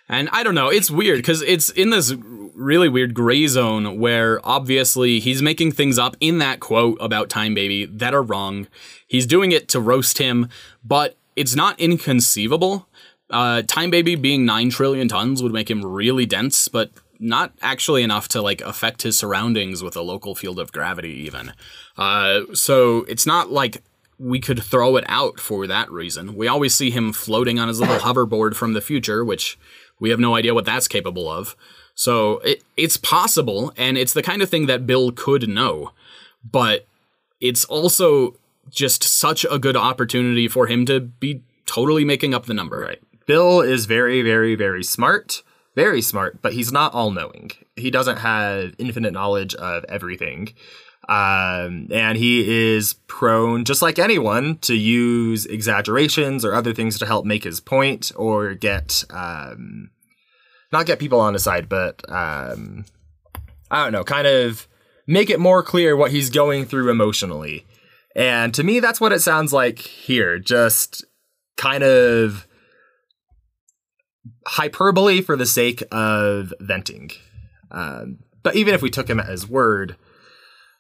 And 0.10 0.28
I 0.32 0.44
don't 0.44 0.56
know, 0.56 0.70
it's 0.70 0.90
weird 0.90 1.20
because 1.20 1.44
it's 1.44 1.70
in 1.70 1.92
this 1.92 2.14
really 2.56 2.90
weird 2.90 3.14
gray 3.14 3.48
zone 3.48 4.00
where 4.00 4.46
obviously 4.46 5.20
he's 5.20 5.42
making 5.42 5.72
things 5.72 5.98
up 5.98 6.18
in 6.20 6.40
that 6.40 6.60
quote 6.60 6.98
about 7.00 7.30
Time 7.30 7.54
Baby 7.54 7.86
that 7.86 8.14
are 8.14 8.24
wrong. 8.24 8.68
He's 9.08 9.26
doing 9.26 9.52
it 9.52 9.68
to 9.70 9.80
roast 9.80 10.18
him, 10.18 10.50
but 10.84 11.16
it's 11.36 11.56
not 11.56 11.80
inconceivable. 11.80 12.88
Uh, 13.30 13.62
Time 13.68 13.92
Baby 13.92 14.16
being 14.16 14.46
9 14.46 14.72
trillion 14.72 15.08
tons 15.08 15.42
would 15.42 15.54
make 15.54 15.70
him 15.70 15.86
really 15.86 16.26
dense, 16.26 16.68
but 16.68 16.92
not 17.20 17.54
actually 17.62 18.02
enough 18.02 18.28
to 18.30 18.42
like 18.42 18.62
affect 18.62 19.04
his 19.04 19.18
surroundings 19.18 19.84
with 19.84 19.96
a 19.96 20.02
local 20.02 20.36
field 20.36 20.60
of 20.60 20.72
gravity 20.72 21.12
even. 21.12 21.54
Uh, 21.98 22.42
so 22.54 23.00
it's 23.08 23.26
not 23.26 23.52
like 23.52 23.84
we 24.18 24.40
could 24.40 24.62
throw 24.62 24.98
it 24.98 25.06
out 25.08 25.40
for 25.40 25.66
that 25.68 25.90
reason. 25.92 26.36
We 26.36 26.48
always 26.48 26.76
see 26.76 26.92
him 26.92 27.14
floating 27.14 27.58
on 27.58 27.68
his 27.68 27.80
little 27.80 28.00
hoverboard 28.00 28.56
from 28.56 28.74
the 28.74 28.82
future, 28.82 29.24
which 29.24 29.58
we 30.00 30.10
have 30.10 30.20
no 30.20 30.36
idea 30.36 30.54
what 30.54 30.66
that's 30.66 30.88
capable 30.88 31.30
of. 31.30 31.56
So 31.96 32.40
it, 32.40 32.64
it's 32.78 32.98
possible, 32.98 33.74
and 33.76 33.98
it's 33.98 34.14
the 34.14 34.24
kind 34.24 34.42
of 34.42 34.50
thing 34.50 34.68
that 34.68 34.88
Bill 34.88 35.12
could 35.12 35.50
know, 35.50 35.92
but 36.50 36.88
it's 37.42 37.66
also 37.66 38.36
just 38.70 39.04
such 39.04 39.46
a 39.52 39.60
good 39.60 39.76
opportunity 39.76 40.48
for 40.48 40.68
him 40.68 40.86
to 40.86 41.00
be 41.00 41.44
totally 41.66 42.06
making 42.06 42.34
up 42.34 42.46
the 42.46 42.54
number. 42.54 42.80
Right. 42.80 43.02
Bill 43.26 43.62
is 43.62 43.86
very, 43.86 44.22
very, 44.22 44.56
very 44.56 44.84
smart. 44.84 45.44
Very 45.76 46.02
smart, 46.02 46.42
but 46.42 46.54
he's 46.54 46.72
not 46.72 46.94
all 46.94 47.12
knowing. 47.12 47.52
He 47.76 47.92
doesn't 47.92 48.18
have 48.18 48.74
infinite 48.80 49.14
knowledge 49.14 49.56
of 49.56 49.86
everything. 49.86 50.54
Um, 51.10 51.88
and 51.92 52.20
he 52.20 52.76
is 52.76 52.94
prone, 53.08 53.66
just 53.66 53.82
like 53.82 53.98
anyone, 53.98 54.60
to 54.60 54.76
use 54.76 55.48
exaggerations 55.48 56.46
or 56.46 56.54
other 56.54 56.72
things 56.72 57.00
to 57.00 57.08
help 57.08 57.26
make 57.26 57.44
his 57.44 57.60
point 57.60 58.12
or 58.16 58.54
get, 58.54 59.04
um, 59.10 59.90
not 60.72 60.86
get 60.86 61.00
people 61.00 61.20
on 61.20 61.34
his 61.34 61.44
side, 61.44 61.68
but, 61.68 62.08
um, 62.10 62.86
I 63.72 63.84
don't 63.84 63.92
know, 63.92 64.04
kind 64.04 64.28
of 64.28 64.68
make 65.08 65.32
it 65.32 65.40
more 65.40 65.64
clear 65.64 65.98
what 65.98 66.12
he's 66.12 66.30
going 66.30 66.66
through 66.66 66.92
emotionally. 66.92 67.66
And 68.16 68.54
to 68.54 68.64
me, 68.64 68.80
that's 68.80 69.02
what 69.02 69.12
it 69.12 69.22
sounds 69.22 69.52
like 69.52 69.80
here. 69.80 70.38
Just 70.38 71.04
kind 71.58 71.84
of 71.84 72.46
hyperbole 74.46 75.22
for 75.22 75.36
the 75.36 75.48
sake 75.48 75.82
of 75.92 76.54
venting. 76.60 77.10
Um, 77.72 78.20
but 78.44 78.56
even 78.56 78.76
if 78.76 78.84
we 78.84 78.92
took 78.92 79.10
him 79.10 79.20
at 79.20 79.30
his 79.30 79.50
word, 79.50 79.96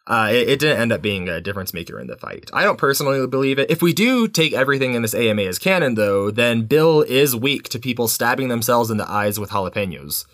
uh, 0.10 0.30
it, 0.32 0.50
it 0.50 0.60
didn't 0.60 0.82
end 0.82 0.91
up 0.91 1.02
being 1.02 1.30
a 1.30 1.39
difference 1.39 1.74
maker 1.74 2.00
in 2.00 2.08
the 2.08 2.17
fight. 2.17 2.50
I 2.52 2.63
don't 2.63 2.78
personally 2.80 3.26
believe 3.28 3.60
it. 3.60 3.69
If 3.69 3.82
we 3.82 3.93
do 3.93 4.28
take 4.28 4.54
everything 4.54 4.95
in 4.95 5.04
this 5.04 5.13
AMA 5.13 5.43
as 5.43 5.60
canon, 5.60 5.93
though, 5.95 6.32
then 6.32 6.63
Bill 6.65 7.02
is 7.04 7.36
weak 7.36 7.69
to 7.69 7.80
people 7.80 8.08
stabbing 8.08 8.48
themselves 8.50 8.89
in 8.89 8.98
the 8.98 9.10
eyes 9.10 9.39
with 9.39 9.52
jalapenos. 9.52 10.26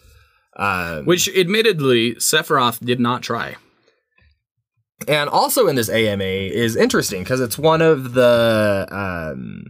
Um, 0.57 1.05
Which, 1.05 1.27
admittedly, 1.35 2.15
Sephiroth 2.15 2.79
did 2.79 2.99
not 3.01 3.21
try. 3.21 3.57
and 5.09 5.29
also 5.29 5.67
in 5.67 5.75
this 5.75 5.89
AMA 5.89 6.23
is 6.23 6.77
interesting 6.77 7.23
because 7.23 7.41
it's 7.41 7.57
one 7.57 7.81
of 7.81 8.13
the 8.13 8.87
um, 8.89 9.65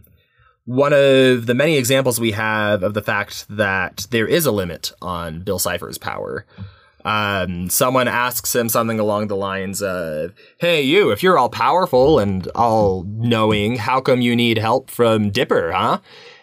one 0.66 0.92
of 0.92 1.46
the 1.46 1.54
many 1.54 1.76
examples 1.76 2.20
we 2.20 2.30
have 2.32 2.84
of 2.84 2.94
the 2.94 3.02
fact 3.02 3.46
that 3.48 4.06
there 4.10 4.28
is 4.28 4.46
a 4.46 4.52
limit 4.52 4.92
on 5.02 5.42
Bill 5.42 5.58
Cipher's 5.58 5.98
power. 5.98 6.46
Um, 7.06 7.70
someone 7.70 8.08
asks 8.08 8.52
him 8.52 8.68
something 8.68 8.98
along 8.98 9.28
the 9.28 9.36
lines 9.36 9.80
of, 9.80 10.34
"Hey, 10.58 10.82
you! 10.82 11.12
If 11.12 11.22
you're 11.22 11.38
all 11.38 11.48
powerful 11.48 12.18
and 12.18 12.48
all 12.48 13.04
knowing, 13.06 13.76
how 13.76 14.00
come 14.00 14.20
you 14.20 14.34
need 14.34 14.58
help 14.58 14.90
from 14.90 15.30
Dipper, 15.30 15.70
huh?" 15.70 15.98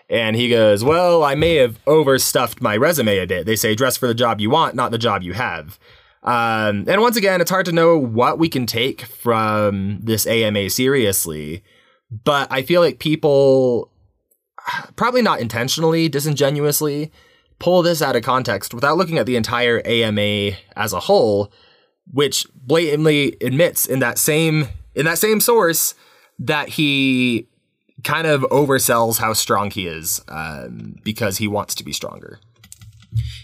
And 0.09 0.37
he 0.37 0.47
goes, 0.47 0.81
"Well, 0.81 1.21
I 1.21 1.35
may 1.35 1.55
have 1.55 1.79
overstuffed 1.85 2.61
my 2.61 2.77
resume 2.77 3.17
a 3.17 3.27
bit. 3.27 3.45
They 3.45 3.57
say 3.57 3.75
dress 3.75 3.97
for 3.97 4.07
the 4.07 4.13
job 4.13 4.39
you 4.39 4.49
want, 4.49 4.73
not 4.73 4.91
the 4.91 4.97
job 4.97 5.21
you 5.21 5.33
have." 5.33 5.77
Um, 6.23 6.85
and 6.87 7.01
once 7.01 7.17
again, 7.17 7.41
it's 7.41 7.51
hard 7.51 7.65
to 7.65 7.73
know 7.73 7.97
what 7.97 8.39
we 8.39 8.47
can 8.47 8.65
take 8.65 9.01
from 9.01 9.99
this 10.01 10.25
AMA 10.25 10.69
seriously, 10.69 11.61
but 12.23 12.49
I 12.49 12.61
feel 12.61 12.79
like 12.79 12.99
people, 12.99 13.91
probably 14.95 15.21
not 15.21 15.41
intentionally, 15.41 16.07
disingenuously, 16.07 17.11
pull 17.63 17.81
this 17.81 18.01
out 18.01 18.13
of 18.13 18.23
context 18.23 18.73
without 18.73 18.97
looking 18.97 19.17
at 19.17 19.25
the 19.25 19.37
entire 19.37 19.81
AMA 19.85 20.57
as 20.75 20.91
a 20.91 20.99
whole, 20.99 21.49
which 22.11 22.45
blatantly 22.53 23.37
admits 23.39 23.85
in 23.85 23.99
that 23.99 24.17
same 24.17 24.67
in 24.95 25.05
that 25.05 25.17
same 25.17 25.39
source 25.39 25.95
that 26.37 26.67
he 26.67 27.47
kind 28.03 28.27
of 28.27 28.41
oversells 28.51 29.17
how 29.17 29.31
strong 29.31 29.71
he 29.71 29.87
is 29.87 30.19
um, 30.27 30.97
because 31.05 31.37
he 31.37 31.47
wants 31.47 31.73
to 31.75 31.85
be 31.85 31.93
stronger. 31.93 32.37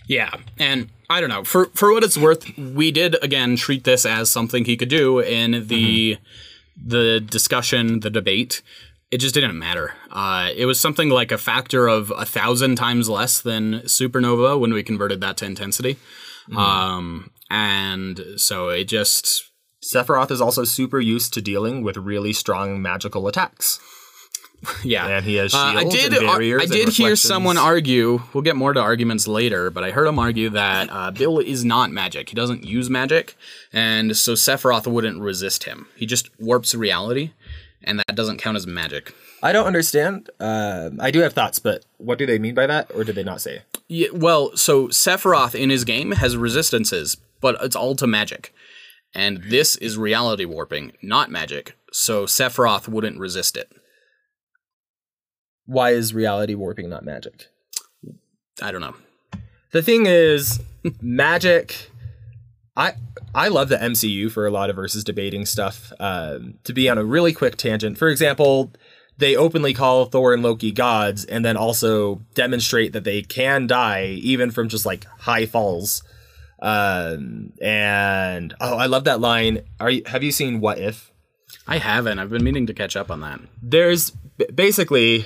Yeah, 0.06 0.36
and 0.58 0.90
I 1.10 1.22
don't 1.22 1.30
know. 1.30 1.46
For 1.46 1.68
for 1.74 1.94
what 1.94 2.04
it's 2.04 2.18
worth, 2.18 2.58
we 2.58 2.92
did 2.92 3.16
again 3.24 3.56
treat 3.56 3.86
this 3.86 4.06
as 4.06 4.30
something 4.30 4.66
he 4.66 4.76
could 4.76 4.90
do 4.90 5.20
in 5.20 5.66
the 5.68 6.16
mm-hmm. 6.16 6.90
the 6.90 7.22
discussion, 7.22 8.02
the 8.02 8.10
debate. 8.10 8.64
It 9.12 9.20
just 9.20 9.34
didn't 9.34 9.58
matter. 9.58 9.94
Uh, 10.12 10.52
it 10.56 10.66
was 10.66 10.80
something 10.80 11.10
like 11.10 11.32
a 11.32 11.38
factor 11.38 11.88
of 11.88 12.12
a 12.16 12.26
thousand 12.26 12.76
times 12.76 13.10
less 13.10 13.42
than 13.42 13.82
supernova 13.82 14.60
when 14.60 14.72
we 14.72 14.84
converted 14.84 15.20
that 15.22 15.38
to 15.38 15.46
intensity. 15.46 15.96
Mm-hmm. 16.48 16.58
Um, 16.58 17.32
and 17.50 18.22
so 18.38 18.70
it 18.70 18.86
just 18.86 19.50
Sephiroth 19.84 20.32
is 20.32 20.42
also 20.42 20.64
super 20.64 21.00
used 21.00 21.34
to 21.34 21.42
dealing 21.42 21.84
with 21.84 21.98
really 21.98 22.34
strong 22.34 22.82
magical 22.82 23.28
attacks. 23.28 23.80
Yeah, 24.84 25.08
and 25.08 25.26
he 25.26 25.36
has 25.36 25.52
shields 25.52 25.76
uh, 25.76 25.80
I 25.80 25.84
did. 25.86 26.14
And 26.14 26.30
I 26.30 26.66
did 26.66 26.90
hear 26.90 27.16
someone 27.16 27.58
argue. 27.58 28.22
We'll 28.34 28.44
get 28.44 28.58
more 28.58 28.74
to 28.74 28.80
arguments 28.82 29.26
later, 29.26 29.70
but 29.70 29.86
I 29.86 29.92
heard 29.92 30.06
him 30.06 30.20
argue 30.20 30.50
that 30.50 30.90
uh, 30.92 31.12
Bill 31.12 31.40
is 31.40 31.64
not 31.64 31.92
magic. 31.92 32.28
He 32.28 32.36
doesn't 32.36 32.66
use 32.66 32.90
magic, 32.90 33.38
and 33.72 34.18
so 34.18 34.34
Sephiroth 34.34 34.86
wouldn't 34.86 35.22
resist 35.22 35.64
him. 35.64 35.88
He 35.96 36.06
just 36.06 36.30
warps 36.42 36.76
reality, 36.76 37.32
and 37.84 38.00
that 38.00 38.16
doesn't 38.16 38.38
count 38.38 38.58
as 38.58 38.68
magic. 38.68 39.14
I 39.42 39.52
don't 39.52 39.68
understand. 39.68 40.30
Uh, 40.40 40.92
I 41.00 41.12
do 41.12 41.20
have 41.20 41.34
thoughts, 41.34 41.60
but 41.60 41.86
what 41.98 42.18
do 42.18 42.26
they 42.26 42.40
mean 42.40 42.56
by 42.56 42.68
that, 42.68 42.92
or 42.94 43.04
did 43.04 43.16
they 43.16 43.24
not 43.24 43.42
say? 43.42 43.62
Yeah, 43.88 44.10
well, 44.14 44.56
so 44.56 44.88
Sephiroth 44.88 45.56
in 45.56 45.70
his 45.70 45.86
game 45.86 46.12
has 46.12 46.36
resistances, 46.38 47.18
but 47.42 47.58
it's 47.62 47.76
all 47.76 47.96
to 47.96 48.08
magic. 48.08 48.54
And 49.14 49.44
this 49.46 49.76
is 49.78 49.98
reality 49.98 50.46
warping, 50.46 50.92
not 51.02 51.32
magic, 51.32 51.76
so 51.92 52.26
Sephiroth 52.26 52.88
wouldn't 52.88 53.20
resist 53.20 53.58
it. 53.58 53.72
Why 55.66 55.92
is 55.92 56.14
reality 56.14 56.56
warping 56.56 56.90
not 56.90 57.06
magic? 57.06 57.48
I 58.62 58.72
don't 58.72 58.82
know. 58.82 58.96
The 59.72 59.82
thing 59.82 60.06
is, 60.06 60.60
magic. 61.02 61.92
I 62.80 62.94
I 63.36 63.50
love 63.50 63.70
the 63.70 63.78
MCU 63.78 64.32
for 64.32 64.48
a 64.48 64.52
lot 64.52 64.70
of 64.70 64.78
versus 64.78 65.04
debating 65.04 65.46
stuff. 65.46 65.92
Um, 66.00 66.56
to 66.64 66.74
be 66.74 66.90
on 66.90 66.98
a 66.98 67.04
really 67.04 67.34
quick 67.34 67.58
tangent, 67.58 67.98
for 67.98 68.08
example, 68.08 68.72
they 69.18 69.36
openly 69.36 69.74
call 69.74 70.06
Thor 70.06 70.34
and 70.34 70.42
Loki 70.42 70.72
gods, 70.72 71.26
and 71.26 71.44
then 71.44 71.58
also 71.58 72.22
demonstrate 72.34 72.94
that 72.94 73.04
they 73.04 73.22
can 73.22 73.68
die 73.68 74.06
even 74.22 74.50
from 74.50 74.70
just 74.70 74.86
like 74.86 75.06
high 75.20 75.46
falls. 75.46 76.04
Um, 76.62 77.54
and 77.62 78.54
oh, 78.62 78.78
I 78.78 78.86
love 78.86 79.04
that 79.04 79.20
line. 79.20 79.64
Are 79.80 79.92
you 79.92 80.04
have 80.06 80.24
you 80.24 80.32
seen 80.32 80.62
What 80.62 80.80
If? 80.80 81.12
I 81.68 81.80
haven't. 81.80 82.18
I've 82.18 82.30
been 82.30 82.44
meaning 82.44 82.68
to 82.68 82.74
catch 82.74 82.96
up 82.96 83.12
on 83.12 83.20
that. 83.22 83.42
There's 83.62 84.12
basically 84.56 85.26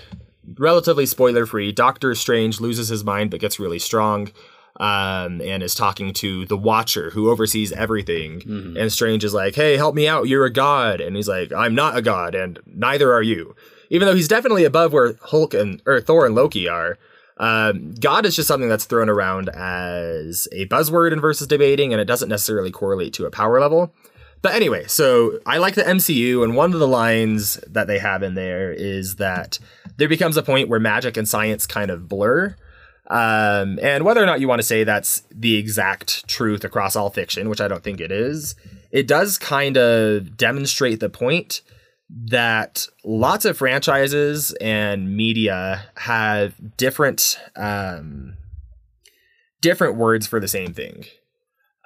relatively 0.58 1.06
spoiler 1.06 1.46
free. 1.46 1.72
Doctor 1.72 2.16
Strange 2.16 2.60
loses 2.60 2.90
his 2.90 3.04
mind 3.04 3.30
but 3.30 3.40
gets 3.40 3.60
really 3.60 3.80
strong. 3.80 4.32
Um, 4.80 5.40
and 5.42 5.62
is 5.62 5.76
talking 5.76 6.14
to 6.14 6.48
the 6.48 6.58
Watcher 6.58 7.12
who 7.12 7.30
oversees 7.30 7.72
everything. 7.72 8.40
Mm-hmm. 8.40 8.78
And 8.78 8.92
Strange 8.92 9.24
is 9.24 9.34
like, 9.34 9.54
"Hey, 9.54 9.78
help 9.78 9.94
me 9.94 10.08
out! 10.08 10.28
You're 10.28 10.46
a 10.46 10.52
god." 10.52 11.00
And 11.00 11.16
he's 11.16 11.28
like, 11.28 11.54
"I'm 11.54 11.76
not 11.76 11.96
a 11.96 12.02
god, 12.02 12.34
and 12.34 12.60
neither 12.66 13.14
are 13.14 13.22
you." 13.22 13.56
Even 13.92 14.08
though 14.08 14.16
he's 14.16 14.28
definitely 14.28 14.64
above 14.64 14.92
where 14.92 15.14
Hulk 15.22 15.54
and 15.54 15.82
or 15.86 16.02
Thor 16.02 16.26
and 16.26 16.34
Loki 16.34 16.68
are. 16.68 16.98
Um, 17.38 17.94
God 17.96 18.26
is 18.26 18.36
just 18.36 18.48
something 18.48 18.70
that's 18.70 18.86
thrown 18.86 19.10
around 19.10 19.50
as 19.50 20.48
a 20.52 20.68
buzzword 20.68 21.14
in 21.14 21.20
versus 21.20 21.48
debating, 21.48 21.92
and 21.92 22.02
it 22.02 22.06
doesn't 22.06 22.30
necessarily 22.30 22.72
correlate 22.72 23.14
to 23.14 23.26
a 23.26 23.32
power 23.32 23.60
level. 23.60 23.94
But 24.44 24.56
anyway, 24.56 24.86
so 24.88 25.40
I 25.46 25.58
like 25.58 25.76
the 25.76 25.84
MCU, 25.84 26.44
and 26.44 26.56
one 26.56 26.74
of 26.74 26.80
the 26.80 26.88
lines 26.88 27.56
that 27.68 27.88
they 27.88 27.98
have 27.98 28.24
in 28.24 28.36
there 28.36 28.74
is 28.74 29.16
that 29.16 29.58
there 29.98 30.10
becomes 30.10 30.36
a 30.36 30.44
point 30.44 30.68
where 30.68 30.82
magic 30.82 31.16
and 31.16 31.28
science 31.28 31.66
kind 31.66 31.90
of 31.90 32.10
blur. 32.10 32.56
Um, 33.10 33.80
and 33.82 34.06
whether 34.06 34.24
or 34.24 34.26
not 34.26 34.40
you 34.40 34.48
want 34.48 34.60
to 34.60 34.68
say 34.68 34.84
that's 34.84 35.24
the 35.30 35.58
exact 35.58 36.28
truth 36.28 36.64
across 36.64 36.96
all 36.96 37.10
fiction, 37.10 37.50
which 37.50 37.62
I 37.62 37.68
don't 37.68 37.84
think 37.84 38.00
it 38.00 38.12
is, 38.12 38.56
it 38.92 39.08
does 39.08 39.38
kind 39.38 39.78
of 39.78 40.38
demonstrate 40.38 41.00
the 41.00 41.10
point 41.10 41.62
that 42.10 42.88
lots 43.04 43.44
of 43.46 43.58
franchises 43.58 44.54
and 44.62 45.16
media 45.16 45.86
have 45.98 46.54
different 46.78 47.40
um, 47.56 48.38
different 49.62 49.96
words 49.96 50.28
for 50.28 50.40
the 50.40 50.48
same 50.48 50.74
thing. 50.74 51.06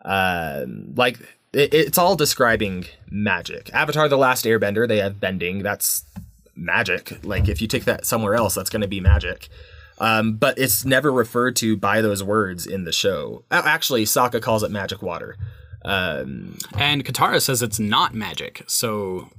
Um, 0.03 0.93
like 0.95 1.19
it, 1.53 1.73
it's 1.73 1.97
all 1.97 2.15
describing 2.15 2.86
magic. 3.10 3.69
Avatar: 3.73 4.10
The 4.10 4.17
Last 4.17 4.45
Airbender, 4.45 4.88
they 4.88 4.97
have 4.97 5.19
bending. 5.19 5.63
That's 5.63 6.03
magic. 6.56 7.23
Like 7.23 7.47
if 7.47 7.62
you 7.62 7.67
take 7.67 7.86
that 7.86 8.06
somewhere 8.06 8.36
else, 8.36 8.56
that's 8.56 8.69
going 8.69 8.82
to 8.82 8.88
be 8.88 8.99
magic. 8.99 9.47
Um, 10.00 10.34
but 10.38 10.58
it's 10.60 10.86
never 10.86 11.12
referred 11.12 11.56
to 11.58 11.76
by 11.76 12.02
those 12.02 12.24
words 12.24 12.68
in 12.68 12.84
the 12.84 12.92
show. 12.92 13.44
Actually, 13.50 14.06
Sokka 14.06 14.42
calls 14.42 14.64
it 14.64 14.72
magic 14.72 15.02
water. 15.02 15.38
Um, 15.84 16.58
and 16.78 17.04
Katara 17.04 17.42
says 17.42 17.62
it's 17.62 17.80
not 17.80 18.14
magic. 18.14 18.64
So 18.68 19.30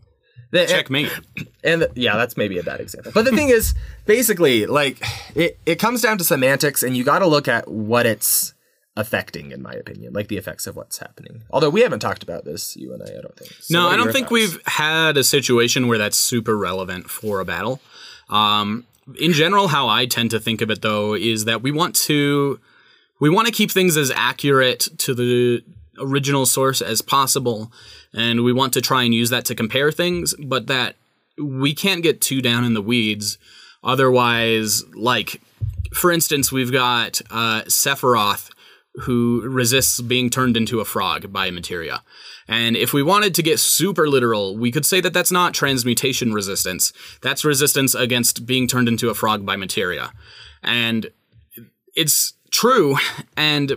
the, 0.50 0.66
Checkmate. 0.66 1.12
And 1.62 1.88
yeah, 1.94 2.16
that's 2.16 2.36
maybe 2.36 2.58
a 2.58 2.62
bad 2.62 2.80
example. 2.80 3.12
But 3.14 3.24
the 3.24 3.32
thing 3.32 3.50
is, 3.50 3.74
basically, 4.06 4.66
like 4.66 5.02
it, 5.34 5.58
it 5.66 5.76
comes 5.76 6.02
down 6.02 6.18
to 6.18 6.24
semantics, 6.24 6.82
and 6.82 6.96
you 6.96 7.04
got 7.04 7.18
to 7.18 7.26
look 7.26 7.48
at 7.48 7.68
what 7.68 8.06
it's 8.06 8.54
affecting, 8.96 9.52
in 9.52 9.62
my 9.62 9.72
opinion, 9.72 10.12
like 10.12 10.28
the 10.28 10.38
effects 10.38 10.66
of 10.66 10.74
what's 10.74 10.98
happening. 10.98 11.42
Although 11.50 11.70
we 11.70 11.82
haven't 11.82 12.00
talked 12.00 12.22
about 12.22 12.44
this, 12.44 12.76
you 12.76 12.94
and 12.94 13.02
I, 13.02 13.06
I 13.06 13.20
don't 13.20 13.36
think. 13.36 13.52
So 13.60 13.78
no, 13.78 13.88
I 13.88 13.96
don't 13.96 14.12
think 14.12 14.28
thoughts? 14.28 14.32
we've 14.32 14.60
had 14.66 15.16
a 15.16 15.24
situation 15.24 15.86
where 15.86 15.98
that's 15.98 16.16
super 16.16 16.56
relevant 16.56 17.10
for 17.10 17.40
a 17.40 17.44
battle. 17.44 17.80
Um, 18.30 18.86
in 19.18 19.32
general, 19.32 19.68
how 19.68 19.88
I 19.88 20.06
tend 20.06 20.30
to 20.32 20.40
think 20.40 20.60
of 20.60 20.70
it, 20.70 20.82
though, 20.82 21.14
is 21.14 21.44
that 21.44 21.62
we 21.62 21.70
want 21.70 21.94
to 21.96 22.60
we 23.20 23.30
want 23.30 23.46
to 23.46 23.52
keep 23.52 23.70
things 23.70 23.96
as 23.96 24.12
accurate 24.12 24.88
to 24.98 25.14
the 25.14 25.64
original 25.98 26.46
source 26.46 26.80
as 26.80 27.02
possible 27.02 27.72
and 28.14 28.44
we 28.44 28.52
want 28.52 28.72
to 28.74 28.80
try 28.80 29.02
and 29.02 29.12
use 29.12 29.30
that 29.30 29.44
to 29.46 29.54
compare 29.54 29.90
things, 29.90 30.34
but 30.38 30.68
that 30.68 30.96
we 31.36 31.74
can't 31.74 32.02
get 32.02 32.20
too 32.20 32.40
down 32.40 32.64
in 32.64 32.74
the 32.74 32.82
weeds. 32.82 33.38
Otherwise, 33.82 34.84
like, 34.94 35.40
for 35.92 36.12
instance, 36.12 36.52
we've 36.52 36.72
got 36.72 37.20
uh, 37.30 37.62
Sephiroth 37.62 38.50
who 39.02 39.42
resists 39.48 40.00
being 40.00 40.30
turned 40.30 40.56
into 40.56 40.80
a 40.80 40.84
frog 40.84 41.32
by 41.32 41.50
materia. 41.50 42.02
And 42.48 42.76
if 42.76 42.94
we 42.94 43.02
wanted 43.02 43.34
to 43.34 43.42
get 43.42 43.60
super 43.60 44.08
literal, 44.08 44.56
we 44.56 44.72
could 44.72 44.86
say 44.86 45.00
that 45.02 45.12
that's 45.12 45.30
not 45.30 45.52
transmutation 45.52 46.32
resistance. 46.32 46.92
That's 47.20 47.44
resistance 47.44 47.94
against 47.94 48.46
being 48.46 48.66
turned 48.66 48.88
into 48.88 49.10
a 49.10 49.14
frog 49.14 49.44
by 49.44 49.56
materia. 49.56 50.12
And 50.62 51.10
it's 51.94 52.32
true. 52.50 52.96
And 53.36 53.76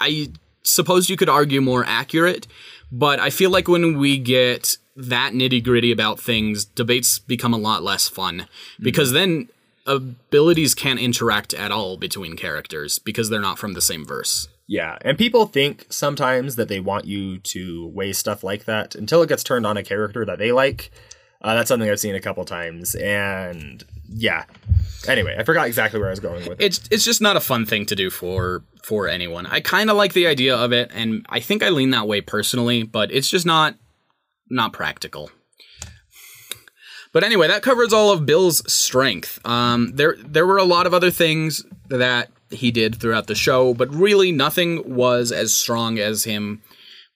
I 0.00 0.30
suppose 0.62 1.10
you 1.10 1.16
could 1.16 1.28
argue 1.28 1.60
more 1.60 1.84
accurate 1.84 2.46
but 2.94 3.18
I 3.18 3.30
feel 3.30 3.50
like 3.50 3.66
when 3.66 3.98
we 3.98 4.18
get 4.18 4.78
that 4.94 5.32
nitty 5.32 5.64
gritty 5.64 5.90
about 5.90 6.20
things, 6.20 6.64
debates 6.64 7.18
become 7.18 7.52
a 7.52 7.58
lot 7.58 7.82
less 7.82 8.08
fun 8.08 8.46
because 8.78 9.08
mm-hmm. 9.08 9.16
then 9.16 9.48
abilities 9.84 10.76
can't 10.76 11.00
interact 11.00 11.52
at 11.54 11.72
all 11.72 11.96
between 11.96 12.36
characters 12.36 13.00
because 13.00 13.30
they're 13.30 13.40
not 13.40 13.58
from 13.58 13.74
the 13.74 13.82
same 13.82 14.04
verse. 14.04 14.46
Yeah, 14.66 14.96
and 15.02 15.18
people 15.18 15.46
think 15.46 15.86
sometimes 15.90 16.56
that 16.56 16.68
they 16.68 16.80
want 16.80 17.04
you 17.04 17.38
to 17.38 17.88
weigh 17.88 18.14
stuff 18.14 18.42
like 18.42 18.64
that 18.64 18.94
until 18.94 19.22
it 19.22 19.28
gets 19.28 19.44
turned 19.44 19.66
on 19.66 19.76
a 19.76 19.82
character 19.82 20.24
that 20.24 20.38
they 20.38 20.52
like. 20.52 20.90
Uh, 21.42 21.54
that's 21.54 21.68
something 21.68 21.90
I've 21.90 22.00
seen 22.00 22.14
a 22.14 22.20
couple 22.20 22.42
times, 22.46 22.94
and 22.94 23.84
yeah. 24.08 24.44
Anyway, 25.06 25.36
I 25.38 25.44
forgot 25.44 25.66
exactly 25.66 26.00
where 26.00 26.08
I 26.08 26.12
was 26.12 26.20
going 26.20 26.48
with 26.48 26.58
it. 26.58 26.64
It's 26.64 26.88
it's 26.90 27.04
just 27.04 27.20
not 27.20 27.36
a 27.36 27.40
fun 27.40 27.66
thing 27.66 27.84
to 27.86 27.94
do 27.94 28.08
for 28.08 28.64
for 28.82 29.08
anyone. 29.08 29.44
I 29.46 29.60
kind 29.60 29.90
of 29.90 29.98
like 29.98 30.14
the 30.14 30.26
idea 30.26 30.56
of 30.56 30.72
it, 30.72 30.90
and 30.94 31.26
I 31.28 31.40
think 31.40 31.62
I 31.62 31.68
lean 31.68 31.90
that 31.90 32.08
way 32.08 32.22
personally, 32.22 32.82
but 32.82 33.12
it's 33.12 33.28
just 33.28 33.44
not 33.44 33.76
not 34.48 34.72
practical. 34.72 35.30
But 37.12 37.22
anyway, 37.22 37.46
that 37.48 37.62
covers 37.62 37.92
all 37.92 38.10
of 38.10 38.24
Bill's 38.24 38.72
strength. 38.72 39.38
Um, 39.44 39.92
there 39.94 40.16
there 40.18 40.46
were 40.46 40.56
a 40.56 40.64
lot 40.64 40.86
of 40.86 40.94
other 40.94 41.10
things 41.10 41.62
that 41.90 42.30
he 42.54 42.70
did 42.70 42.96
throughout 42.96 43.26
the 43.26 43.34
show, 43.34 43.74
but 43.74 43.92
really 43.92 44.32
nothing 44.32 44.94
was 44.94 45.32
as 45.32 45.52
strong 45.52 45.98
as 45.98 46.24
him 46.24 46.62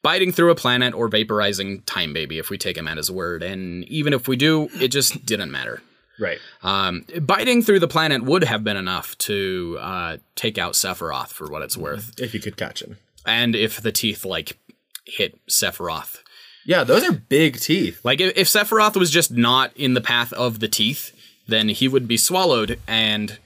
biting 0.02 0.32
through 0.32 0.50
a 0.50 0.54
planet 0.54 0.94
or 0.94 1.08
vaporizing 1.08 1.82
Time 1.86 2.12
Baby, 2.12 2.38
if 2.38 2.50
we 2.50 2.58
take 2.58 2.76
him 2.76 2.88
at 2.88 2.96
his 2.96 3.10
word. 3.10 3.42
And 3.42 3.84
even 3.84 4.12
if 4.12 4.28
we 4.28 4.36
do, 4.36 4.68
it 4.80 4.88
just 4.88 5.26
didn't 5.26 5.50
matter. 5.50 5.82
Right. 6.20 6.38
Um, 6.62 7.04
biting 7.20 7.62
through 7.62 7.80
the 7.80 7.88
planet 7.88 8.24
would 8.24 8.44
have 8.44 8.64
been 8.64 8.76
enough 8.76 9.16
to 9.18 9.78
uh, 9.80 10.16
take 10.34 10.58
out 10.58 10.74
Sephiroth 10.74 11.28
for 11.28 11.48
what 11.48 11.62
it's 11.62 11.76
worth. 11.76 12.18
If 12.18 12.34
you 12.34 12.40
could 12.40 12.56
catch 12.56 12.82
him. 12.82 12.98
And 13.26 13.54
if 13.54 13.80
the 13.80 13.92
teeth, 13.92 14.24
like, 14.24 14.58
hit 15.04 15.38
Sephiroth. 15.46 16.18
Yeah, 16.64 16.84
those 16.84 17.02
are 17.04 17.12
big 17.12 17.58
teeth. 17.60 18.04
Like 18.04 18.20
if, 18.20 18.36
if 18.36 18.46
Sephiroth 18.46 18.96
was 18.96 19.10
just 19.10 19.30
not 19.30 19.74
in 19.76 19.94
the 19.94 20.00
path 20.00 20.32
of 20.34 20.60
the 20.60 20.68
teeth, 20.68 21.12
then 21.46 21.70
he 21.70 21.88
would 21.88 22.06
be 22.06 22.18
swallowed 22.18 22.78
and 22.86 23.38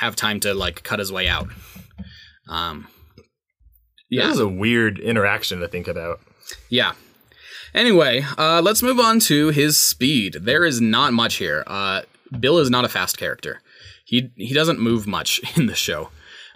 have 0.00 0.16
time 0.16 0.40
to 0.40 0.54
like 0.54 0.82
cut 0.82 0.98
his 0.98 1.12
way 1.12 1.28
out. 1.28 1.48
Um, 2.48 2.88
Yeah. 4.08 4.28
Was 4.28 4.40
a 4.40 4.48
weird 4.48 4.98
interaction 4.98 5.60
to 5.60 5.68
think 5.68 5.86
about. 5.88 6.20
yeah. 6.68 6.92
Anyway, 7.72 8.24
uh, 8.36 8.60
let's 8.64 8.82
move 8.82 8.98
on 8.98 9.20
to 9.20 9.48
his 9.50 9.76
speed. 9.78 10.38
There 10.42 10.64
is 10.64 10.80
not 10.80 11.12
much 11.12 11.36
here. 11.36 11.62
Uh, 11.68 12.02
Bill 12.40 12.58
is 12.58 12.68
not 12.70 12.84
a 12.84 12.88
fast 12.88 13.16
character. 13.18 13.60
He 14.04 14.30
he 14.36 14.52
doesn't 14.54 14.80
move 14.80 15.06
much 15.06 15.40
in 15.56 15.66
the 15.66 15.74
show. 15.76 16.08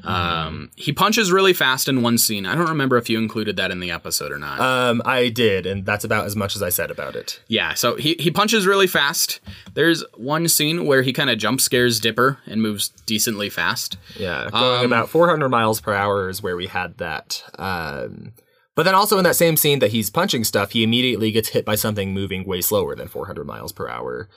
Um, 0.02 0.70
he 0.76 0.92
punches 0.92 1.30
really 1.30 1.52
fast 1.52 1.88
in 1.88 2.02
one 2.02 2.18
scene. 2.18 2.46
I 2.46 2.54
don't 2.54 2.68
remember 2.68 2.96
if 2.96 3.08
you 3.08 3.18
included 3.18 3.56
that 3.56 3.70
in 3.70 3.80
the 3.80 3.90
episode 3.90 4.32
or 4.32 4.38
not. 4.38 4.60
Um, 4.60 5.00
I 5.04 5.28
did, 5.28 5.66
and 5.66 5.86
that's 5.86 6.04
about 6.04 6.26
as 6.26 6.36
much 6.36 6.56
as 6.56 6.62
I 6.62 6.68
said 6.68 6.90
about 6.90 7.16
it. 7.16 7.40
Yeah, 7.48 7.74
so 7.74 7.96
he, 7.96 8.16
he 8.18 8.30
punches 8.30 8.66
really 8.66 8.86
fast. 8.86 9.40
There's 9.74 10.04
one 10.16 10.48
scene 10.48 10.86
where 10.86 11.02
he 11.02 11.12
kind 11.12 11.30
of 11.30 11.38
jump 11.38 11.60
scares 11.60 12.00
Dipper 12.00 12.38
and 12.46 12.60
moves 12.60 12.88
decently 13.06 13.48
fast. 13.48 13.96
Yeah, 14.18 14.48
going 14.50 14.84
about 14.84 15.08
400 15.08 15.48
miles 15.48 15.80
per 15.80 15.94
hour 15.94 16.28
is 16.28 16.42
where 16.42 16.56
we 16.56 16.66
had 16.66 16.98
that. 16.98 17.44
Um, 17.58 18.32
but 18.74 18.82
then 18.82 18.94
also 18.94 19.18
in 19.18 19.24
that 19.24 19.36
same 19.36 19.56
scene 19.56 19.78
that 19.78 19.92
he's 19.92 20.10
punching 20.10 20.44
stuff, 20.44 20.72
he 20.72 20.82
immediately 20.82 21.30
gets 21.30 21.50
hit 21.50 21.64
by 21.64 21.76
something 21.76 22.12
moving 22.12 22.44
way 22.44 22.60
slower 22.60 22.96
than 22.96 23.08
400 23.08 23.46
miles 23.46 23.72
per 23.72 23.88
hour. 23.88 24.28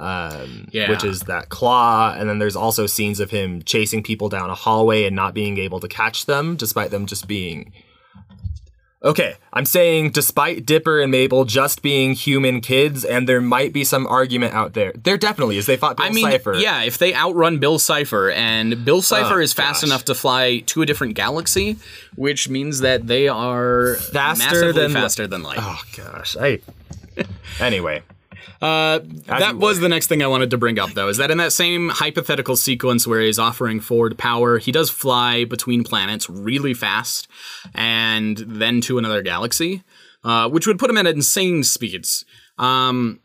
Um, 0.00 0.68
Yeah. 0.70 0.88
which 0.90 1.02
is 1.02 1.22
that 1.22 1.48
claw, 1.48 2.14
and 2.16 2.28
then 2.30 2.38
there's 2.38 2.54
also 2.54 2.86
scenes 2.86 3.18
of 3.18 3.30
him 3.32 3.62
chasing 3.64 4.00
people 4.04 4.28
down 4.28 4.48
a 4.48 4.54
hallway 4.54 5.04
and 5.04 5.16
not 5.16 5.34
being 5.34 5.58
able 5.58 5.80
to 5.80 5.88
catch 5.88 6.26
them, 6.26 6.54
despite 6.54 6.92
them 6.92 7.04
just 7.06 7.26
being. 7.26 7.72
Okay, 9.02 9.34
I'm 9.52 9.64
saying 9.64 10.10
despite 10.10 10.66
Dipper 10.66 11.00
and 11.00 11.10
Mabel 11.12 11.44
just 11.44 11.82
being 11.82 12.14
human 12.14 12.60
kids, 12.60 13.04
and 13.04 13.28
there 13.28 13.40
might 13.40 13.72
be 13.72 13.84
some 13.84 14.08
argument 14.08 14.54
out 14.54 14.74
there. 14.74 14.92
There 15.00 15.16
definitely 15.16 15.56
is. 15.56 15.66
They 15.66 15.76
fought 15.76 15.96
Bill 15.96 16.06
I 16.06 16.10
mean, 16.10 16.24
Cipher. 16.24 16.54
yeah, 16.54 16.82
if 16.82 16.98
they 16.98 17.14
outrun 17.14 17.58
Bill 17.58 17.78
Cipher, 17.78 18.30
and 18.30 18.84
Bill 18.84 19.00
Cipher 19.02 19.38
Oh, 19.38 19.42
is 19.42 19.52
fast 19.52 19.82
gosh. 19.82 19.88
enough 19.88 20.04
to 20.06 20.14
fly 20.16 20.58
to 20.66 20.82
a 20.82 20.86
different 20.86 21.14
galaxy, 21.14 21.76
which 22.16 22.48
means 22.48 22.80
that 22.80 23.06
they 23.06 23.28
are 23.28 23.94
Faster 24.12 24.72
than- 24.72 24.92
faster 24.92 25.26
than 25.28 25.42
light. 25.44 25.58
Oh 25.60 25.80
gosh, 25.96 26.36
I. 26.40 26.58
anyway, 27.60 28.02
Uh, 28.60 29.00
that 29.26 29.56
was 29.56 29.80
the 29.80 29.88
next 29.88 30.06
thing 30.08 30.22
I 30.22 30.26
wanted 30.26 30.50
to 30.50 30.58
bring 30.58 30.78
up, 30.78 30.90
though, 30.90 31.08
is 31.08 31.16
that 31.18 31.30
in 31.30 31.38
that 31.38 31.52
same 31.52 31.88
hypothetical 31.88 32.56
sequence 32.56 33.06
where 33.06 33.20
he's 33.20 33.38
offering 33.38 33.80
Ford 33.80 34.18
power, 34.18 34.58
he 34.58 34.72
does 34.72 34.90
fly 34.90 35.44
between 35.44 35.84
planets 35.84 36.28
really 36.28 36.74
fast 36.74 37.28
and 37.74 38.38
then 38.38 38.80
to 38.82 38.98
another 38.98 39.22
galaxy, 39.22 39.82
uh, 40.24 40.48
which 40.48 40.66
would 40.66 40.78
put 40.78 40.90
him 40.90 40.98
at 40.98 41.06
insane 41.06 41.62
speeds. 41.62 42.24
Um, 42.58 43.20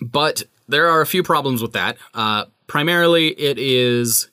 but 0.00 0.44
there 0.68 0.88
are 0.88 1.00
a 1.00 1.06
few 1.06 1.22
problems 1.22 1.62
with 1.62 1.72
that. 1.72 1.96
Uh, 2.14 2.46
primarily, 2.66 3.28
it 3.28 3.58
is 3.58 4.30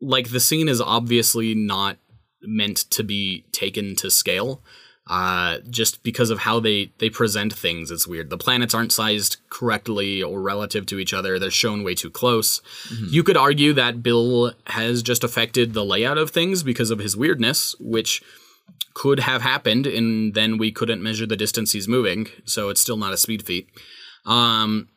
like 0.00 0.30
the 0.30 0.40
scene 0.40 0.68
is 0.68 0.80
obviously 0.80 1.54
not 1.54 1.98
meant 2.42 2.76
to 2.90 3.02
be 3.02 3.44
taken 3.52 3.96
to 3.96 4.10
scale 4.10 4.62
uh, 5.08 5.58
just 5.70 6.02
because 6.02 6.30
of 6.30 6.40
how 6.40 6.60
they 6.60 6.90
they 6.98 7.08
present 7.08 7.52
things. 7.52 7.90
It's 7.90 8.06
weird. 8.06 8.30
The 8.30 8.38
planets 8.38 8.74
aren't 8.74 8.92
sized 8.92 9.38
correctly 9.48 10.22
or 10.22 10.40
relative 10.40 10.84
to 10.86 10.98
each 10.98 11.14
other. 11.14 11.38
They're 11.38 11.50
shown 11.50 11.82
way 11.82 11.94
too 11.94 12.10
close. 12.10 12.60
You 13.10 13.22
could 13.22 13.36
argue 13.36 13.72
that 13.72 14.02
Bill 14.02 14.52
has 14.66 15.02
just 15.02 15.24
affected 15.24 15.72
the 15.72 15.84
layout 15.84 16.18
of 16.18 16.30
things 16.30 16.62
because 16.62 16.90
of 16.90 16.98
his 16.98 17.16
weirdness, 17.16 17.74
which 17.80 18.22
could 18.94 19.20
have 19.20 19.42
happened, 19.42 19.86
and 19.86 20.34
then 20.34 20.58
we 20.58 20.72
couldn't 20.72 21.02
measure 21.02 21.26
the 21.26 21.36
distance 21.36 21.72
he's 21.72 21.88
moving, 21.88 22.26
so 22.44 22.68
it's 22.68 22.80
still 22.80 22.96
not 22.96 23.12
a 23.12 23.16
speed 23.16 23.46
feat. 23.46 23.68
Um, 24.26 24.88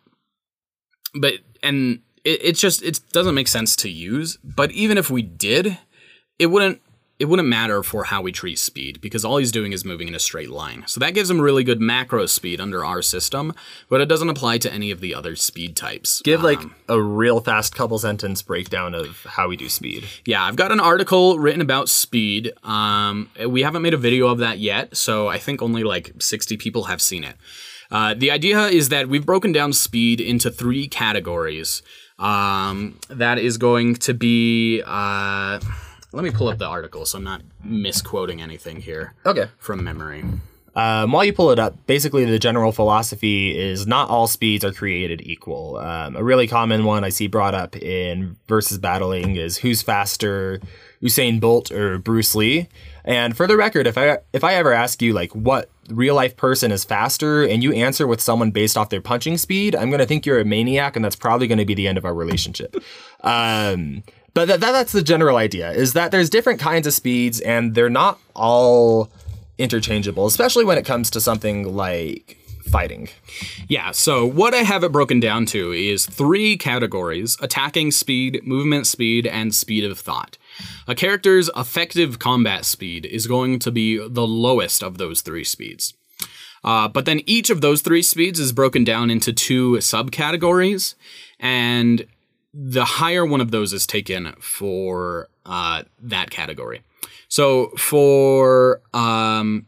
but 1.14 1.36
and 1.64 2.02
it, 2.24 2.40
it's 2.44 2.60
just 2.60 2.84
it 2.84 3.00
doesn't 3.14 3.36
make 3.36 3.48
sense 3.48 3.76
to 3.78 3.90
use. 3.90 4.38
But 4.44 4.72
even 4.72 4.98
if 4.98 5.10
we 5.10 5.22
did, 5.22 5.78
it 6.40 6.48
wouldn't 6.48 6.82
it 7.22 7.26
wouldn't 7.30 7.48
matter 7.48 7.84
for 7.84 8.06
how 8.06 8.22
we 8.22 8.32
treat 8.32 8.58
speed 8.60 9.00
because 9.00 9.24
all 9.24 9.38
he's 9.38 9.52
doing 9.52 9.72
is 9.74 9.86
moving 9.86 10.08
in 10.08 10.16
a 10.16 10.20
straight 10.20 10.50
line. 10.50 10.84
So 10.88 11.00
that 11.00 11.14
gives 11.14 11.30
him 11.30 11.40
really 11.40 11.64
good 11.64 11.80
macro 11.80 12.26
speed 12.26 12.60
under 12.60 12.84
our 12.84 13.02
system, 13.02 13.54
but 13.90 14.02
it 14.02 14.08
doesn't 14.10 14.28
apply 14.30 14.58
to 14.60 14.74
any 14.74 14.90
of 14.92 15.00
the 15.02 15.14
other 15.16 15.36
speed 15.36 15.76
types. 15.76 16.22
give 16.24 16.42
like 16.44 16.60
Um, 16.60 16.76
a 16.90 17.00
real 17.02 17.40
fast 17.40 17.76
couple 17.76 18.00
sentence 18.00 18.42
breakdown 18.42 18.96
of 18.96 19.24
how 19.36 19.48
we 19.48 19.56
do 19.56 19.70
speed. 19.70 20.06
yeah, 20.26 20.44
I've 20.44 20.56
got 20.56 20.72
an 20.72 20.80
article 20.80 21.38
written 21.40 21.62
about 21.62 21.88
speed. 21.90 22.52
Um, 22.64 23.30
we 23.48 23.62
haven't 23.62 23.84
made 23.84 23.94
a 23.94 23.98
video 23.98 24.28
of 24.28 24.40
that 24.40 24.58
yet, 24.60 24.98
so 24.98 25.28
I 25.28 25.38
think 25.38 25.62
only 25.62 25.84
like 25.84 26.14
60 26.20 26.58
people 26.58 26.84
have 26.86 27.02
seen 27.02 27.24
it. 27.24 27.36
Uh, 27.92 28.14
the 28.18 28.32
idea 28.32 28.68
is 28.68 28.90
that 28.90 29.10
we've 29.10 29.26
broken 29.26 29.52
down 29.52 29.74
speed 29.74 30.20
into 30.20 30.50
three 30.50 30.88
categories. 30.88 31.82
Um, 32.18 32.98
that 33.10 33.38
is 33.38 33.58
going 33.58 33.96
to 34.08 34.14
be. 34.14 34.82
Uh, 34.86 35.60
let 36.14 36.24
me 36.24 36.32
pull 36.32 36.50
up 36.50 36.58
the 36.58 36.68
article 36.68 37.06
so 37.06 37.18
I'm 37.18 37.24
not 37.24 37.42
misquoting 37.64 38.42
anything 38.42 38.82
here 38.82 39.14
Okay. 39.26 39.46
from 39.58 39.84
memory. 39.84 40.24
Um, 40.74 41.12
while 41.12 41.26
you 41.26 41.34
pull 41.34 41.52
it 41.52 41.60
up, 41.60 41.76
basically 41.86 42.24
the 42.24 42.40
general 42.40 42.72
philosophy 42.72 43.58
is 43.58 43.86
not 43.86 44.10
all 44.10 44.26
speeds 44.28 44.64
are 44.64 44.72
created 44.72 45.22
equal. 45.26 45.76
Um, 45.76 46.16
a 46.16 46.24
really 46.24 46.48
common 46.48 46.86
one 46.86 47.04
I 47.04 47.10
see 47.10 47.28
brought 47.28 47.54
up 47.54 47.76
in 47.76 48.38
versus 48.48 48.78
battling 48.78 49.36
is 49.36 49.58
who's 49.58 49.82
faster, 49.82 50.62
Usain 51.04 51.42
Bolt 51.42 51.72
or 51.72 51.98
Bruce 51.98 52.36
Lee. 52.36 52.70
And 53.04 53.36
for 53.36 53.48
the 53.48 53.58
record, 53.58 53.86
if 53.86 53.98
I 53.98 54.20
if 54.32 54.46
I 54.46 54.54
ever 54.54 54.72
ask 54.72 55.02
you 55.02 55.12
like 55.12 55.36
what 55.36 55.70
real 55.90 56.16
life 56.16 56.38
person 56.38 56.72
is 56.72 56.86
faster, 56.86 57.44
and 57.44 57.62
you 57.62 57.74
answer 57.74 58.08
with 58.08 58.22
someone 58.22 58.52
based 58.52 58.78
off 58.78 58.88
their 58.90 59.02
punching 59.02 59.38
speed, 59.40 59.76
I'm 59.76 59.92
gonna 59.92 60.06
think 60.06 60.26
you're 60.26 60.40
a 60.40 60.46
maniac, 60.46 60.96
and 60.96 61.04
that's 61.04 61.18
probably 61.18 61.48
gonna 61.48 61.66
be 61.66 61.74
the 61.74 61.88
end 61.90 61.98
of 61.98 62.06
our 62.06 62.14
relationship. 62.14 62.78
Um, 63.26 64.04
but 64.34 64.48
that, 64.48 64.60
that, 64.60 64.72
that's 64.72 64.92
the 64.92 65.02
general 65.02 65.38
idea 65.38 65.72
is 65.72 65.94
that 65.94 66.12
there's 66.12 66.30
different 66.30 66.60
kinds 66.60 66.88
of 66.88 66.94
speeds, 66.94 67.40
and 67.42 67.76
they're 67.76 67.90
not 67.90 68.20
all 68.36 69.10
interchangeable, 69.58 70.26
especially 70.26 70.66
when 70.66 70.78
it 70.78 70.86
comes 70.86 71.10
to 71.12 71.22
something 71.22 71.76
like 71.76 72.38
fighting. 72.70 73.10
Yeah, 73.68 73.92
so 73.92 74.26
what 74.26 74.54
I 74.54 74.60
have 74.60 74.84
it 74.84 74.92
broken 74.92 75.20
down 75.20 75.46
to 75.48 75.72
is 75.72 76.06
three 76.06 76.58
categories 76.58 77.38
attacking 77.42 77.92
speed, 77.92 78.42
movement 78.46 78.88
speed, 78.88 79.28
and 79.28 79.54
speed 79.54 79.84
of 79.84 80.00
thought. 80.00 80.38
A 80.88 80.96
character's 80.96 81.50
effective 81.56 82.20
combat 82.20 82.66
speed 82.66 83.06
is 83.06 83.28
going 83.28 83.60
to 83.60 83.72
be 83.72 83.98
the 83.98 84.26
lowest 84.26 84.84
of 84.84 84.98
those 84.98 85.22
three 85.22 85.44
speeds. 85.44 85.94
Uh, 86.64 86.88
but 86.88 87.06
then 87.06 87.22
each 87.26 87.50
of 87.50 87.62
those 87.62 87.82
three 87.82 88.04
speeds 88.04 88.40
is 88.40 88.54
broken 88.54 88.84
down 88.84 89.10
into 89.10 89.34
two 89.34 89.74
subcategories, 89.74 90.96
and 91.40 92.06
the 92.54 92.86
higher 92.86 93.26
one 93.26 93.42
of 93.42 93.52
those 93.52 93.74
is 93.74 93.88
taken 93.88 94.34
for 94.40 95.30
uh, 95.46 95.84
that 96.02 96.30
category. 96.30 96.82
So 97.28 97.70
for 97.78 98.82
um, 98.94 99.68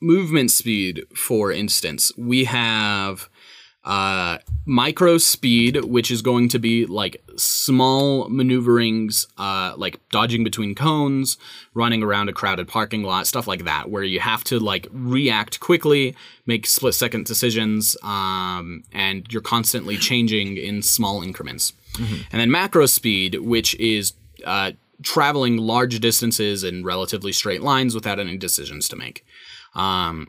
movement 0.00 0.50
speed, 0.50 1.04
for 1.16 1.50
instance, 1.50 2.12
we 2.16 2.44
have 2.44 3.28
uh, 3.84 4.38
micro 4.64 5.18
speed, 5.18 5.84
which 5.84 6.10
is 6.10 6.22
going 6.22 6.48
to 6.48 6.58
be 6.58 6.86
like 6.86 7.22
small 7.36 8.28
maneuverings, 8.30 9.26
uh, 9.36 9.74
like 9.76 10.00
dodging 10.08 10.42
between 10.42 10.74
cones, 10.74 11.36
running 11.74 12.02
around 12.02 12.28
a 12.28 12.32
crowded 12.32 12.66
parking 12.66 13.02
lot, 13.02 13.26
stuff 13.26 13.46
like 13.46 13.64
that, 13.64 13.90
where 13.90 14.02
you 14.02 14.20
have 14.20 14.42
to 14.44 14.58
like 14.58 14.86
react 14.90 15.60
quickly, 15.60 16.16
make 16.46 16.66
split 16.66 16.94
second 16.94 17.26
decisions, 17.26 17.96
um, 18.02 18.84
and 18.92 19.26
you're 19.30 19.42
constantly 19.42 19.96
changing 19.98 20.56
in 20.56 20.80
small 20.80 21.22
increments. 21.22 21.72
And 22.32 22.40
then 22.40 22.50
macro 22.50 22.86
speed, 22.86 23.36
which 23.40 23.74
is 23.76 24.14
uh, 24.44 24.72
traveling 25.02 25.58
large 25.58 26.00
distances 26.00 26.64
in 26.64 26.84
relatively 26.84 27.32
straight 27.32 27.62
lines 27.62 27.94
without 27.94 28.18
any 28.18 28.36
decisions 28.36 28.88
to 28.88 28.96
make. 28.96 29.24
Um, 29.74 30.28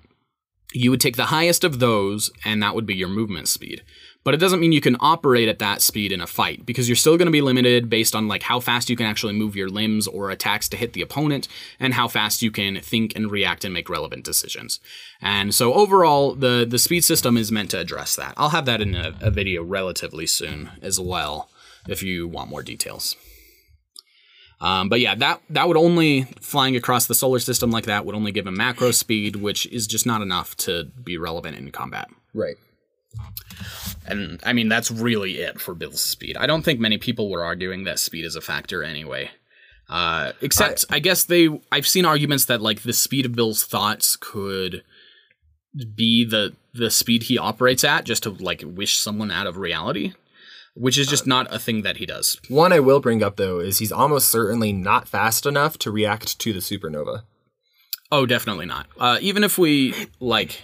you 0.75 0.91
would 0.91 1.01
take 1.01 1.15
the 1.15 1.25
highest 1.25 1.63
of 1.63 1.79
those, 1.79 2.31
and 2.43 2.61
that 2.61 2.75
would 2.75 2.85
be 2.85 2.95
your 2.95 3.07
movement 3.07 3.47
speed. 3.47 3.83
But 4.25 4.33
it 4.33 4.39
doesn't 4.39 4.59
mean 4.59 4.71
you 4.71 4.81
can 4.81 4.97
operate 4.99 5.47
at 5.47 5.59
that 5.59 5.83
speed 5.83 6.11
in 6.11 6.19
a 6.19 6.25
fight 6.25 6.65
because 6.65 6.89
you're 6.89 6.95
still 6.95 7.15
going 7.15 7.27
to 7.27 7.31
be 7.31 7.41
limited 7.41 7.91
based 7.91 8.15
on 8.15 8.27
like 8.27 8.41
how 8.41 8.59
fast 8.59 8.89
you 8.89 8.95
can 8.95 9.05
actually 9.05 9.33
move 9.33 9.55
your 9.55 9.69
limbs 9.69 10.07
or 10.07 10.31
attacks 10.31 10.67
to 10.69 10.77
hit 10.77 10.93
the 10.93 11.03
opponent 11.03 11.47
and 11.79 11.93
how 11.93 12.07
fast 12.07 12.41
you 12.41 12.49
can 12.49 12.81
think 12.81 13.15
and 13.15 13.29
react 13.29 13.63
and 13.63 13.73
make 13.73 13.87
relevant 13.87 14.25
decisions. 14.25 14.79
And 15.21 15.53
so 15.53 15.73
overall, 15.75 16.33
the 16.33 16.65
the 16.67 16.79
speed 16.79 17.03
system 17.03 17.37
is 17.37 17.51
meant 17.51 17.69
to 17.71 17.79
address 17.79 18.15
that. 18.15 18.33
I'll 18.35 18.49
have 18.49 18.65
that 18.65 18.81
in 18.81 18.95
a, 18.95 19.15
a 19.21 19.29
video 19.29 19.63
relatively 19.63 20.25
soon 20.25 20.71
as 20.81 20.99
well 20.99 21.49
if 21.87 22.01
you 22.01 22.27
want 22.27 22.49
more 22.49 22.63
details. 22.63 23.15
Um, 24.61 24.89
but 24.89 24.99
yeah, 24.99 25.15
that 25.15 25.41
that 25.49 25.67
would 25.67 25.77
only 25.77 26.23
flying 26.39 26.75
across 26.75 27.07
the 27.07 27.15
solar 27.15 27.39
system 27.39 27.71
like 27.71 27.85
that 27.85 28.05
would 28.05 28.15
only 28.15 28.31
give 28.31 28.47
him 28.47 28.55
macro 28.55 28.91
speed, 28.91 29.35
which 29.35 29.65
is 29.67 29.85
just 29.85 30.05
not 30.05 30.21
enough 30.21 30.55
to 30.57 30.85
be 31.03 31.17
relevant 31.17 31.57
in 31.57 31.71
combat. 31.71 32.09
Right. 32.33 32.55
And 34.07 34.39
I 34.45 34.53
mean, 34.53 34.69
that's 34.69 34.91
really 34.91 35.39
it 35.39 35.59
for 35.59 35.73
Bill's 35.73 36.01
speed. 36.01 36.37
I 36.37 36.45
don't 36.45 36.63
think 36.63 36.79
many 36.79 36.97
people 36.97 37.29
were 37.29 37.43
arguing 37.43 37.83
that 37.83 37.99
speed 37.99 38.25
is 38.25 38.35
a 38.35 38.41
factor 38.41 38.83
anyway. 38.83 39.31
Uh, 39.89 40.31
except, 40.41 40.85
I, 40.89 40.95
I 40.95 40.99
guess 40.99 41.23
they. 41.25 41.49
I've 41.71 41.87
seen 41.87 42.05
arguments 42.05 42.45
that 42.45 42.61
like 42.61 42.81
the 42.83 42.93
speed 42.93 43.25
of 43.25 43.35
Bill's 43.35 43.63
thoughts 43.63 44.15
could 44.15 44.83
be 45.95 46.25
the 46.25 46.55
the 46.73 46.89
speed 46.89 47.23
he 47.23 47.37
operates 47.37 47.83
at, 47.83 48.03
just 48.03 48.23
to 48.23 48.31
like 48.31 48.63
wish 48.65 48.97
someone 48.97 49.31
out 49.31 49.47
of 49.47 49.57
reality, 49.57 50.13
which 50.75 50.97
is 50.97 51.07
just 51.07 51.25
not 51.25 51.51
a 51.53 51.59
thing 51.59 51.81
that 51.81 51.97
he 51.97 52.05
does. 52.05 52.39
One 52.49 52.71
I 52.71 52.79
will 52.79 52.99
bring 52.99 53.23
up 53.23 53.37
though 53.37 53.59
is 53.59 53.79
he's 53.79 53.91
almost 53.91 54.27
certainly 54.27 54.71
not 54.71 55.07
fast 55.07 55.45
enough 55.45 55.77
to 55.79 55.91
react 55.91 56.37
to 56.39 56.53
the 56.53 56.59
supernova. 56.59 57.23
Oh, 58.11 58.25
definitely 58.25 58.65
not. 58.65 58.87
Uh, 58.99 59.17
even 59.21 59.43
if 59.43 59.57
we 59.57 59.93
like 60.19 60.61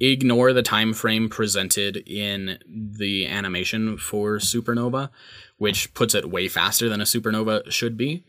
ignore 0.00 0.52
the 0.52 0.62
time 0.62 0.92
frame 0.92 1.28
presented 1.28 1.96
in 1.96 2.58
the 2.66 3.26
animation 3.26 3.96
for 3.96 4.38
supernova, 4.38 5.10
which 5.58 5.94
puts 5.94 6.14
it 6.14 6.30
way 6.30 6.48
faster 6.48 6.88
than 6.88 7.00
a 7.00 7.04
supernova 7.04 7.70
should 7.70 7.96
be. 7.96 8.24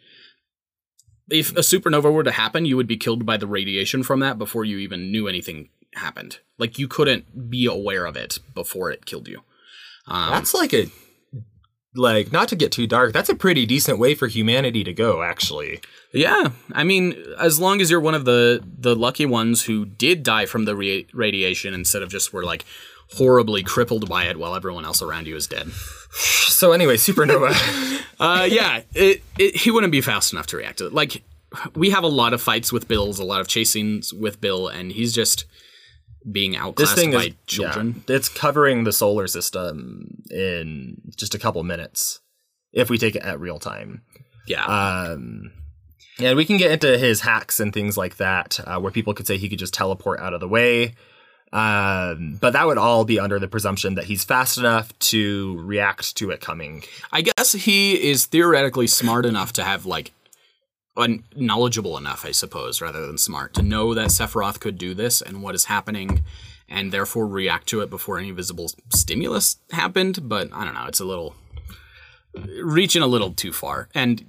If 1.29 1.51
a 1.51 1.61
supernova 1.61 2.13
were 2.13 2.23
to 2.23 2.31
happen, 2.31 2.65
you 2.65 2.75
would 2.75 2.87
be 2.87 2.97
killed 2.97 3.25
by 3.25 3.37
the 3.37 3.47
radiation 3.47 4.03
from 4.03 4.19
that 4.19 4.37
before 4.37 4.65
you 4.65 4.77
even 4.77 5.11
knew 5.11 5.27
anything 5.27 5.69
happened. 5.95 6.39
Like 6.57 6.77
you 6.77 6.87
couldn't 6.87 7.49
be 7.49 7.65
aware 7.65 8.05
of 8.05 8.15
it 8.15 8.39
before 8.53 8.91
it 8.91 9.05
killed 9.05 9.27
you. 9.27 9.41
Um, 10.07 10.31
That's 10.31 10.53
like 10.53 10.73
a 10.73 10.87
like 11.95 12.31
not 12.31 12.47
to 12.49 12.55
get 12.55 12.71
too 12.71 12.87
dark. 12.87 13.13
That's 13.13 13.29
a 13.29 13.35
pretty 13.35 13.65
decent 13.65 13.99
way 13.99 14.15
for 14.15 14.27
humanity 14.27 14.83
to 14.83 14.93
go, 14.93 15.21
actually. 15.21 15.79
Yeah, 16.13 16.51
I 16.71 16.83
mean, 16.83 17.15
as 17.39 17.59
long 17.59 17.81
as 17.81 17.91
you're 17.91 17.99
one 17.99 18.15
of 18.15 18.25
the 18.25 18.63
the 18.79 18.95
lucky 18.95 19.25
ones 19.25 19.63
who 19.63 19.85
did 19.85 20.23
die 20.23 20.45
from 20.45 20.65
the 20.65 20.75
ra- 20.75 21.07
radiation 21.13 21.73
instead 21.73 22.01
of 22.01 22.09
just 22.09 22.33
were 22.33 22.43
like 22.43 22.65
horribly 23.13 23.63
crippled 23.63 24.09
by 24.09 24.25
it 24.25 24.37
while 24.37 24.55
everyone 24.55 24.85
else 24.85 25.01
around 25.01 25.27
you 25.27 25.35
is 25.35 25.47
dead. 25.47 25.71
So 26.53 26.71
anyway, 26.71 26.97
supernova. 26.97 27.51
Uh, 28.19 28.47
yeah, 28.49 28.81
it, 28.93 29.21
it, 29.37 29.55
he 29.55 29.71
wouldn't 29.71 29.91
be 29.91 29.99
fast 29.99 30.31
enough 30.31 30.45
to 30.47 30.55
react 30.55 30.77
to 30.77 30.85
it. 30.85 30.93
Like 30.93 31.23
we 31.75 31.89
have 31.89 32.03
a 32.03 32.07
lot 32.07 32.31
of 32.31 32.41
fights 32.41 32.71
with 32.71 32.87
Bill's, 32.87 33.19
a 33.19 33.23
lot 33.25 33.41
of 33.41 33.47
chasings 33.47 34.13
with 34.13 34.39
Bill, 34.39 34.67
and 34.67 34.91
he's 34.91 35.11
just 35.11 35.45
being 36.31 36.55
outclassed 36.55 36.95
this 36.95 37.03
thing 37.03 37.11
by 37.11 37.25
is 37.25 37.33
children. 37.47 38.03
Yeah, 38.07 38.15
it's 38.15 38.29
covering 38.29 38.83
the 38.83 38.93
solar 38.93 39.27
system 39.27 40.23
in 40.31 41.01
just 41.15 41.35
a 41.35 41.39
couple 41.39 41.63
minutes 41.63 42.21
if 42.71 42.89
we 42.89 42.97
take 42.97 43.15
it 43.15 43.23
at 43.23 43.39
real 43.39 43.59
time. 43.59 44.01
Yeah, 44.47 44.65
Um, 44.65 45.51
and 46.19 46.35
we 46.35 46.45
can 46.45 46.57
get 46.57 46.71
into 46.71 46.97
his 46.97 47.21
hacks 47.21 47.59
and 47.59 47.73
things 47.73 47.97
like 47.97 48.17
that, 48.17 48.59
uh, 48.65 48.79
where 48.79 48.91
people 48.91 49.13
could 49.13 49.25
say 49.27 49.37
he 49.37 49.49
could 49.49 49.59
just 49.59 49.73
teleport 49.73 50.19
out 50.19 50.33
of 50.33 50.39
the 50.39 50.47
way. 50.47 50.95
Um, 51.53 52.37
but 52.41 52.53
that 52.53 52.65
would 52.65 52.79
all 52.79 53.05
be 53.05 53.19
under 53.19 53.37
the 53.39 53.47
presumption 53.47 53.93
that 53.95 54.05
he's 54.05 54.23
fast 54.23 54.57
enough 54.57 54.97
to 54.99 55.59
react 55.59 56.17
to 56.17 56.31
it 56.31 56.41
coming. 56.41 56.83
I 57.11 57.21
guess 57.21 57.53
he 57.53 57.93
is 58.09 58.25
theoretically 58.25 58.87
smart 58.87 59.25
enough 59.25 59.53
to 59.53 59.63
have 59.63 59.85
like 59.85 60.11
knowledgeable 61.35 61.97
enough, 61.97 62.25
I 62.25 62.31
suppose, 62.31 62.81
rather 62.81 63.05
than 63.05 63.17
smart, 63.17 63.53
to 63.55 63.61
know 63.61 63.93
that 63.93 64.09
Sephiroth 64.09 64.59
could 64.59 64.77
do 64.77 64.93
this 64.93 65.21
and 65.21 65.41
what 65.41 65.55
is 65.55 65.65
happening, 65.65 66.23
and 66.69 66.91
therefore 66.91 67.27
react 67.27 67.67
to 67.67 67.81
it 67.81 67.89
before 67.89 68.17
any 68.17 68.31
visible 68.31 68.71
stimulus 68.93 69.57
happened. 69.71 70.29
But 70.29 70.49
I 70.53 70.65
don't 70.65 70.73
know; 70.73 70.85
it's 70.85 70.99
a 70.99 71.05
little 71.05 71.35
reaching 72.61 73.01
a 73.01 73.07
little 73.07 73.33
too 73.33 73.51
far, 73.51 73.89
and 73.93 74.25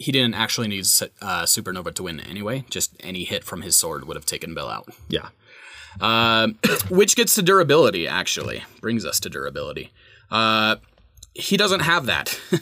he 0.00 0.12
didn't 0.12 0.34
actually 0.34 0.68
need 0.68 0.80
uh, 1.20 1.44
Supernova 1.44 1.94
to 1.94 2.02
win 2.04 2.20
anyway. 2.20 2.64
Just 2.70 2.96
any 3.00 3.24
hit 3.24 3.44
from 3.44 3.62
his 3.62 3.76
sword 3.76 4.06
would 4.06 4.16
have 4.16 4.26
taken 4.26 4.54
Bill 4.54 4.68
out. 4.68 4.88
Yeah. 5.08 5.28
Uh, 6.00 6.48
which 6.88 7.16
gets 7.16 7.34
to 7.34 7.42
durability, 7.42 8.08
actually. 8.08 8.64
Brings 8.80 9.04
us 9.04 9.20
to 9.20 9.28
durability. 9.28 9.92
Uh, 10.30 10.76
he 11.34 11.56
doesn't 11.56 11.80
have 11.80 12.06
that. 12.06 12.40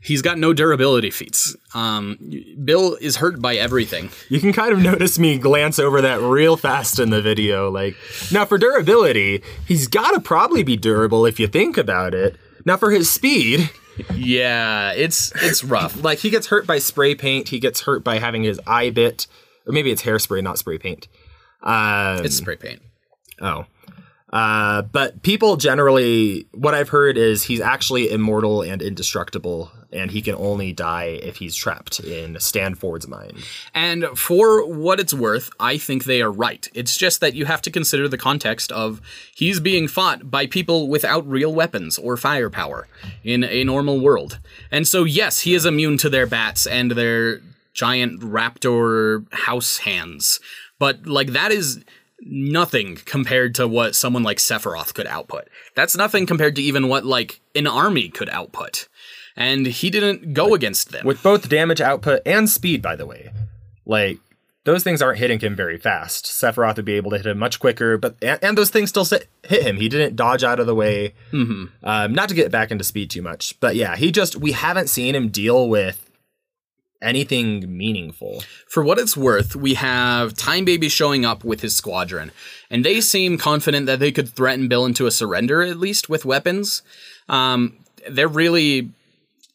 He's 0.00 0.22
got 0.22 0.38
no 0.38 0.52
durability 0.52 1.10
feats. 1.10 1.56
Um, 1.74 2.18
Bill 2.64 2.96
is 3.00 3.16
hurt 3.16 3.42
by 3.42 3.56
everything. 3.56 4.10
You 4.28 4.40
can 4.40 4.52
kind 4.52 4.72
of 4.72 4.78
notice 4.80 5.18
me 5.18 5.38
glance 5.38 5.78
over 5.78 6.00
that 6.02 6.20
real 6.20 6.56
fast 6.56 6.98
in 7.00 7.10
the 7.10 7.20
video. 7.20 7.68
Like, 7.70 7.96
now 8.32 8.44
for 8.44 8.58
durability, 8.58 9.42
he's 9.66 9.88
got 9.88 10.12
to 10.12 10.20
probably 10.20 10.62
be 10.62 10.76
durable 10.76 11.26
if 11.26 11.40
you 11.40 11.48
think 11.48 11.76
about 11.76 12.14
it. 12.14 12.36
Now 12.64 12.76
for 12.76 12.90
his 12.92 13.10
speed, 13.10 13.70
Yeah, 14.14 14.92
it's 14.92 15.32
it's 15.42 15.64
rough. 15.64 16.04
like 16.04 16.18
he 16.20 16.30
gets 16.30 16.46
hurt 16.46 16.66
by 16.66 16.78
spray 16.78 17.16
paint, 17.16 17.48
he 17.48 17.58
gets 17.58 17.80
hurt 17.80 18.04
by 18.04 18.18
having 18.20 18.44
his 18.44 18.60
eye 18.66 18.90
bit, 18.90 19.26
or 19.66 19.72
maybe 19.72 19.90
it's 19.90 20.02
hairspray, 20.02 20.42
not 20.44 20.58
spray 20.58 20.78
paint. 20.78 21.08
Um, 21.62 22.24
It's 22.24 22.36
spray 22.36 22.54
paint. 22.56 22.80
Oh. 23.40 23.64
Uh, 24.30 24.82
but 24.82 25.22
people 25.22 25.56
generally, 25.56 26.46
what 26.52 26.74
I've 26.74 26.90
heard 26.90 27.16
is 27.16 27.44
he's 27.44 27.60
actually 27.60 28.10
immortal 28.10 28.62
and 28.62 28.82
indestructible, 28.82 29.70
and 29.90 30.10
he 30.10 30.20
can 30.20 30.34
only 30.34 30.72
die 30.72 31.18
if 31.22 31.36
he's 31.36 31.56
trapped 31.56 32.00
in 32.00 32.38
Stanford's 32.38 33.08
mind. 33.08 33.38
And 33.74 34.04
for 34.14 34.66
what 34.66 35.00
it's 35.00 35.14
worth, 35.14 35.48
I 35.58 35.78
think 35.78 36.04
they 36.04 36.20
are 36.20 36.30
right. 36.30 36.68
It's 36.74 36.96
just 36.96 37.20
that 37.20 37.34
you 37.34 37.46
have 37.46 37.62
to 37.62 37.70
consider 37.70 38.06
the 38.06 38.18
context 38.18 38.70
of 38.72 39.00
he's 39.34 39.60
being 39.60 39.88
fought 39.88 40.30
by 40.30 40.46
people 40.46 40.88
without 40.88 41.26
real 41.26 41.54
weapons 41.54 41.96
or 41.96 42.18
firepower 42.18 42.86
in 43.24 43.44
a 43.44 43.64
normal 43.64 43.98
world. 43.98 44.40
And 44.70 44.86
so, 44.86 45.04
yes, 45.04 45.40
he 45.40 45.54
is 45.54 45.64
immune 45.64 45.96
to 45.98 46.10
their 46.10 46.26
bats 46.26 46.66
and 46.66 46.90
their 46.90 47.40
giant 47.72 48.20
raptor 48.20 49.24
house 49.32 49.78
hands. 49.78 50.38
But, 50.78 51.06
like, 51.06 51.28
that 51.28 51.50
is 51.50 51.82
nothing 52.20 52.96
compared 53.04 53.54
to 53.56 53.68
what 53.68 53.94
someone 53.94 54.22
like 54.22 54.38
Sephiroth 54.38 54.94
could 54.94 55.06
output. 55.06 55.48
That's 55.74 55.96
nothing 55.96 56.26
compared 56.26 56.56
to 56.56 56.62
even 56.62 56.88
what, 56.88 57.04
like, 57.04 57.40
an 57.54 57.66
army 57.66 58.08
could 58.08 58.28
output. 58.28 58.88
And 59.36 59.66
he 59.66 59.90
didn't 59.90 60.34
go 60.34 60.54
against 60.54 60.90
them. 60.90 61.06
With 61.06 61.22
both 61.22 61.48
damage 61.48 61.80
output 61.80 62.22
and 62.26 62.50
speed, 62.50 62.82
by 62.82 62.96
the 62.96 63.06
way. 63.06 63.30
Like, 63.86 64.18
those 64.64 64.84
things 64.84 65.00
aren't 65.00 65.18
hitting 65.18 65.40
him 65.40 65.56
very 65.56 65.78
fast. 65.78 66.26
Sephiroth 66.26 66.76
would 66.76 66.84
be 66.84 66.94
able 66.94 67.10
to 67.12 67.16
hit 67.16 67.26
him 67.26 67.38
much 67.38 67.58
quicker, 67.58 67.96
but 67.96 68.16
and, 68.20 68.38
and 68.42 68.58
those 68.58 68.68
things 68.68 68.90
still 68.90 69.04
sit, 69.04 69.26
hit 69.42 69.62
him. 69.62 69.76
He 69.76 69.88
didn't 69.88 70.14
dodge 70.14 70.44
out 70.44 70.60
of 70.60 70.66
the 70.66 70.74
way. 70.74 71.14
Mm-hmm. 71.32 71.64
Um, 71.82 72.12
not 72.12 72.28
to 72.28 72.34
get 72.34 72.50
back 72.52 72.70
into 72.70 72.84
speed 72.84 73.10
too 73.10 73.22
much, 73.22 73.58
but 73.60 73.76
yeah, 73.76 73.96
he 73.96 74.12
just 74.12 74.36
we 74.36 74.52
haven't 74.52 74.88
seen 74.88 75.14
him 75.14 75.30
deal 75.30 75.68
with 75.70 76.07
anything 77.00 77.76
meaningful. 77.76 78.42
For 78.68 78.82
what 78.82 78.98
it's 78.98 79.16
worth, 79.16 79.54
we 79.56 79.74
have 79.74 80.34
Time 80.34 80.64
Baby 80.64 80.88
showing 80.88 81.24
up 81.24 81.44
with 81.44 81.60
his 81.60 81.74
squadron, 81.76 82.32
and 82.70 82.84
they 82.84 83.00
seem 83.00 83.38
confident 83.38 83.86
that 83.86 84.00
they 84.00 84.12
could 84.12 84.28
threaten 84.28 84.68
Bill 84.68 84.84
into 84.84 85.06
a 85.06 85.10
surrender, 85.10 85.62
at 85.62 85.78
least 85.78 86.08
with 86.08 86.24
weapons. 86.24 86.82
Um, 87.28 87.78
they're 88.08 88.28
really 88.28 88.90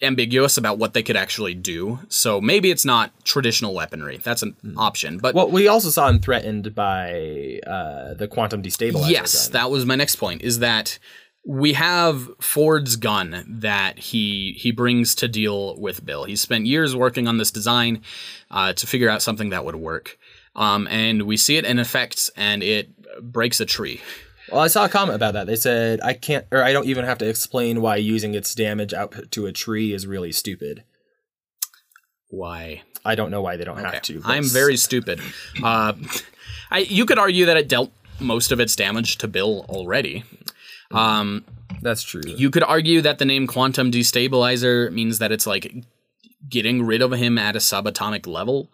ambiguous 0.02 0.58
about 0.58 0.78
what 0.78 0.94
they 0.94 1.02
could 1.02 1.16
actually 1.16 1.54
do, 1.54 2.00
so 2.10 2.42
maybe 2.42 2.72
it's 2.72 2.84
not 2.86 3.12
traditional 3.24 3.74
weaponry. 3.74 4.18
That's 4.18 4.42
an 4.42 4.56
option. 4.78 5.18
But 5.18 5.34
Well, 5.34 5.50
we 5.50 5.68
also 5.68 5.90
saw 5.90 6.10
him 6.10 6.20
threatened 6.20 6.76
by 6.76 7.60
uh, 7.66 8.14
the 8.14 8.28
quantum 8.30 8.62
destabilizer. 8.62 9.10
yes, 9.10 9.48
gun. 9.48 9.54
that 9.54 9.72
was 9.72 9.86
my 9.86 9.96
next 9.96 10.18
point. 10.18 10.42
Is 10.42 10.60
that 10.60 11.00
we 11.46 11.74
have 11.74 12.30
Ford's 12.40 12.96
gun 12.96 13.44
that 13.48 14.00
he 14.00 14.54
he 14.58 14.72
brings 14.72 15.14
to 15.16 15.28
deal 15.28 15.78
with 15.80 16.06
Bill. 16.06 16.24
He 16.24 16.36
spent 16.36 16.66
years 16.66 16.96
working 16.96 17.28
on 17.28 17.38
this 17.38 17.52
design 17.52 18.02
uh, 18.50 18.74
to 18.74 18.88
figure 18.88 19.10
out 19.10 19.22
something 19.22 19.50
that 19.50 19.66
would 19.66 19.76
work, 19.76 20.18
um, 20.56 20.88
and 20.88 21.24
we 21.24 21.36
see 21.38 21.58
it 21.58 21.66
in 21.66 21.80
effect, 21.80 22.30
and 22.38 22.64
it 22.64 22.92
breaks 23.22 23.60
a 23.60 23.66
tree. 23.66 24.02
Well, 24.52 24.62
I 24.62 24.68
saw 24.68 24.86
a 24.86 24.90
comment 24.90 25.16
about 25.16 25.34
that. 25.34 25.48
They 25.48 25.56
said 25.56 26.00
I 26.02 26.14
can't, 26.14 26.46
or 26.52 26.64
I 26.64 26.74
don't 26.74 26.86
even 26.86 27.06
have 27.06 27.18
to 27.20 27.28
explain 27.28 27.82
why 27.82 27.98
using 27.98 28.36
its 28.36 28.56
damage 28.56 28.94
output 28.94 29.32
to 29.32 29.46
a 29.46 29.52
tree 29.52 29.94
is 29.94 30.08
really 30.08 30.32
stupid. 30.32 30.84
Why? 32.30 32.84
I 33.06 33.16
don't 33.16 33.32
know 33.32 33.42
why 33.42 33.58
they 33.58 33.66
don't 33.66 33.80
have 33.80 34.02
to. 34.04 34.22
but 34.22 34.30
I'm 34.30 34.46
very 34.46 34.78
stupid. 34.78 35.20
Uh, 35.62 35.94
I, 36.72 36.80
you 36.80 37.06
could 37.06 37.20
argue 37.20 37.46
that 37.46 37.58
it 37.58 37.68
dealt 37.68 37.92
most 38.20 38.52
of 38.52 38.60
its 38.60 38.76
damage 38.76 39.18
to 39.20 39.28
Bill 39.28 39.66
already. 39.70 40.24
Um, 40.92 41.46
That's 41.82 42.04
true. 42.04 42.22
You 42.26 42.50
could 42.50 42.64
argue 42.64 43.02
that 43.02 43.18
the 43.20 43.26
name 43.26 43.48
quantum 43.48 43.92
destabilizer 43.92 44.92
means 44.92 45.20
that 45.20 45.32
it's 45.32 45.48
like 45.48 45.74
getting 46.48 46.84
rid 46.86 47.02
of 47.02 47.12
him 47.14 47.38
at 47.38 47.56
a 47.56 47.60
subatomic 47.60 48.28
level. 48.28 48.70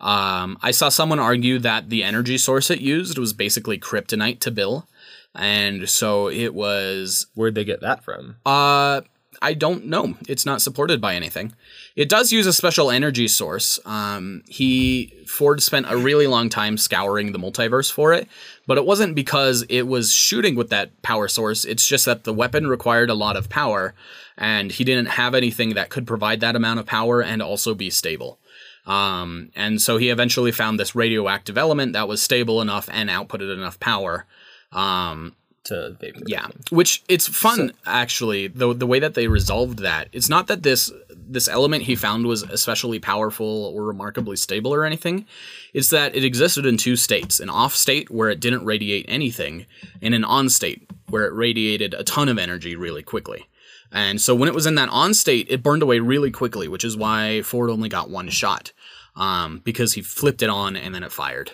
Um, 0.00 0.58
I 0.62 0.72
saw 0.72 0.88
someone 0.88 1.20
argue 1.20 1.58
that 1.60 1.88
the 1.88 2.02
energy 2.02 2.36
source 2.36 2.70
it 2.70 2.80
used 2.80 3.18
was 3.18 3.32
basically 3.32 3.78
kryptonite 3.78 4.40
to 4.40 4.50
Bill. 4.50 4.88
And 5.34 5.88
so 5.88 6.28
it 6.28 6.54
was 6.54 7.26
Where'd 7.34 7.54
they 7.54 7.64
get 7.64 7.80
that 7.80 8.04
from? 8.04 8.36
uh, 8.44 9.02
I 9.42 9.54
don't 9.54 9.86
know. 9.86 10.14
It's 10.28 10.46
not 10.46 10.62
supported 10.62 11.00
by 11.00 11.14
anything. 11.14 11.52
It 11.96 12.08
does 12.08 12.32
use 12.32 12.46
a 12.46 12.52
special 12.52 12.90
energy 12.90 13.26
source. 13.26 13.80
Um, 13.84 14.42
he 14.46 15.12
Ford 15.26 15.62
spent 15.62 15.86
a 15.88 15.96
really 15.96 16.26
long 16.26 16.48
time 16.48 16.78
scouring 16.78 17.32
the 17.32 17.38
multiverse 17.38 17.90
for 17.90 18.12
it, 18.12 18.28
but 18.66 18.78
it 18.78 18.86
wasn't 18.86 19.16
because 19.16 19.64
it 19.68 19.88
was 19.88 20.12
shooting 20.12 20.54
with 20.54 20.70
that 20.70 21.02
power 21.02 21.26
source. 21.26 21.64
It's 21.64 21.86
just 21.86 22.04
that 22.06 22.24
the 22.24 22.32
weapon 22.32 22.68
required 22.68 23.10
a 23.10 23.14
lot 23.14 23.36
of 23.36 23.48
power, 23.48 23.94
and 24.38 24.70
he 24.70 24.84
didn't 24.84 25.06
have 25.06 25.34
anything 25.34 25.74
that 25.74 25.90
could 25.90 26.06
provide 26.06 26.40
that 26.40 26.56
amount 26.56 26.80
of 26.80 26.86
power 26.86 27.20
and 27.20 27.42
also 27.42 27.74
be 27.74 27.90
stable. 27.90 28.38
Um, 28.86 29.50
and 29.54 29.80
so 29.80 29.96
he 29.96 30.08
eventually 30.08 30.52
found 30.52 30.78
this 30.78 30.94
radioactive 30.94 31.58
element 31.58 31.92
that 31.92 32.08
was 32.08 32.22
stable 32.22 32.60
enough 32.60 32.88
and 32.92 33.10
outputted 33.10 33.52
enough 33.52 33.78
power. 33.80 34.26
Um, 34.72 35.34
to 35.64 35.96
vapor. 36.00 36.20
Yeah, 36.26 36.46
which 36.70 37.02
it's 37.08 37.26
fun 37.28 37.72
actually. 37.86 38.48
The 38.48 38.74
the 38.74 38.86
way 38.86 38.98
that 38.98 39.14
they 39.14 39.28
resolved 39.28 39.80
that. 39.80 40.08
It's 40.12 40.28
not 40.28 40.46
that 40.48 40.62
this 40.62 40.90
this 41.10 41.48
element 41.48 41.84
he 41.84 41.94
found 41.94 42.26
was 42.26 42.42
especially 42.42 42.98
powerful 42.98 43.72
or 43.74 43.84
remarkably 43.84 44.36
stable 44.36 44.74
or 44.74 44.84
anything. 44.84 45.26
It's 45.72 45.90
that 45.90 46.14
it 46.14 46.24
existed 46.24 46.66
in 46.66 46.76
two 46.76 46.96
states: 46.96 47.40
an 47.40 47.48
off 47.48 47.74
state 47.74 48.10
where 48.10 48.30
it 48.30 48.40
didn't 48.40 48.64
radiate 48.64 49.06
anything, 49.08 49.66
and 50.00 50.14
an 50.14 50.24
on 50.24 50.48
state 50.48 50.88
where 51.08 51.26
it 51.26 51.34
radiated 51.34 51.94
a 51.94 52.04
ton 52.04 52.28
of 52.28 52.38
energy 52.38 52.74
really 52.74 53.02
quickly. 53.02 53.48
And 53.92 54.20
so 54.20 54.34
when 54.34 54.48
it 54.48 54.54
was 54.54 54.64
in 54.66 54.74
that 54.76 54.88
on 54.88 55.12
state, 55.12 55.46
it 55.50 55.62
burned 55.62 55.82
away 55.82 56.00
really 56.00 56.30
quickly, 56.30 56.66
which 56.66 56.82
is 56.82 56.96
why 56.96 57.42
Ford 57.42 57.68
only 57.68 57.90
got 57.90 58.08
one 58.10 58.30
shot. 58.30 58.72
Um, 59.14 59.60
because 59.62 59.92
he 59.92 60.00
flipped 60.00 60.40
it 60.40 60.48
on 60.48 60.74
and 60.74 60.94
then 60.94 61.02
it 61.02 61.12
fired. 61.12 61.52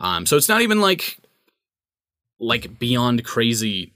Um, 0.00 0.26
so 0.26 0.36
it's 0.36 0.48
not 0.48 0.62
even 0.62 0.80
like 0.80 1.18
like 2.38 2.78
beyond 2.78 3.24
crazy. 3.24 3.92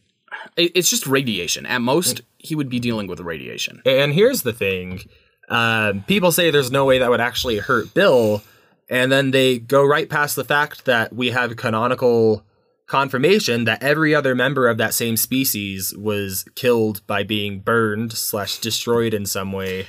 It's 0.57 0.91
just 0.91 1.07
radiation. 1.07 1.67
At 1.67 1.83
most, 1.83 2.23
he 2.39 2.55
would 2.55 2.69
be 2.69 2.81
dealing 2.81 3.07
with 3.07 3.21
radiation. 3.21 3.83
And 3.85 4.13
here's 4.13 4.43
the 4.43 4.53
thing: 4.53 5.01
um, 5.49 6.05
people 6.07 6.33
say 6.33 6.51
there's 6.51 6.71
no 6.71 6.85
way 6.85 6.99
that 6.99 7.11
would 7.11 7.21
actually 7.21 7.59
hurt 7.59 7.93
Bill, 7.93 8.43
and 8.89 9.11
then 9.11 9.33
they 9.33 9.59
go 9.59 9.85
right 9.85 10.09
past 10.09 10.37
the 10.37 10.45
fact 10.45 10.85
that 10.85 11.13
we 11.13 11.31
have 11.31 11.57
canonical 11.57 12.45
confirmation 12.87 13.65
that 13.65 13.83
every 13.83 14.15
other 14.15 14.35
member 14.35 14.69
of 14.69 14.77
that 14.79 14.93
same 14.93 15.17
species 15.17 15.95
was 15.97 16.45
killed 16.57 17.07
by 17.07 17.23
being 17.23 17.61
burned 17.61 18.13
slash 18.13 18.59
destroyed 18.59 19.15
in 19.15 19.25
some 19.25 19.53
way, 19.53 19.87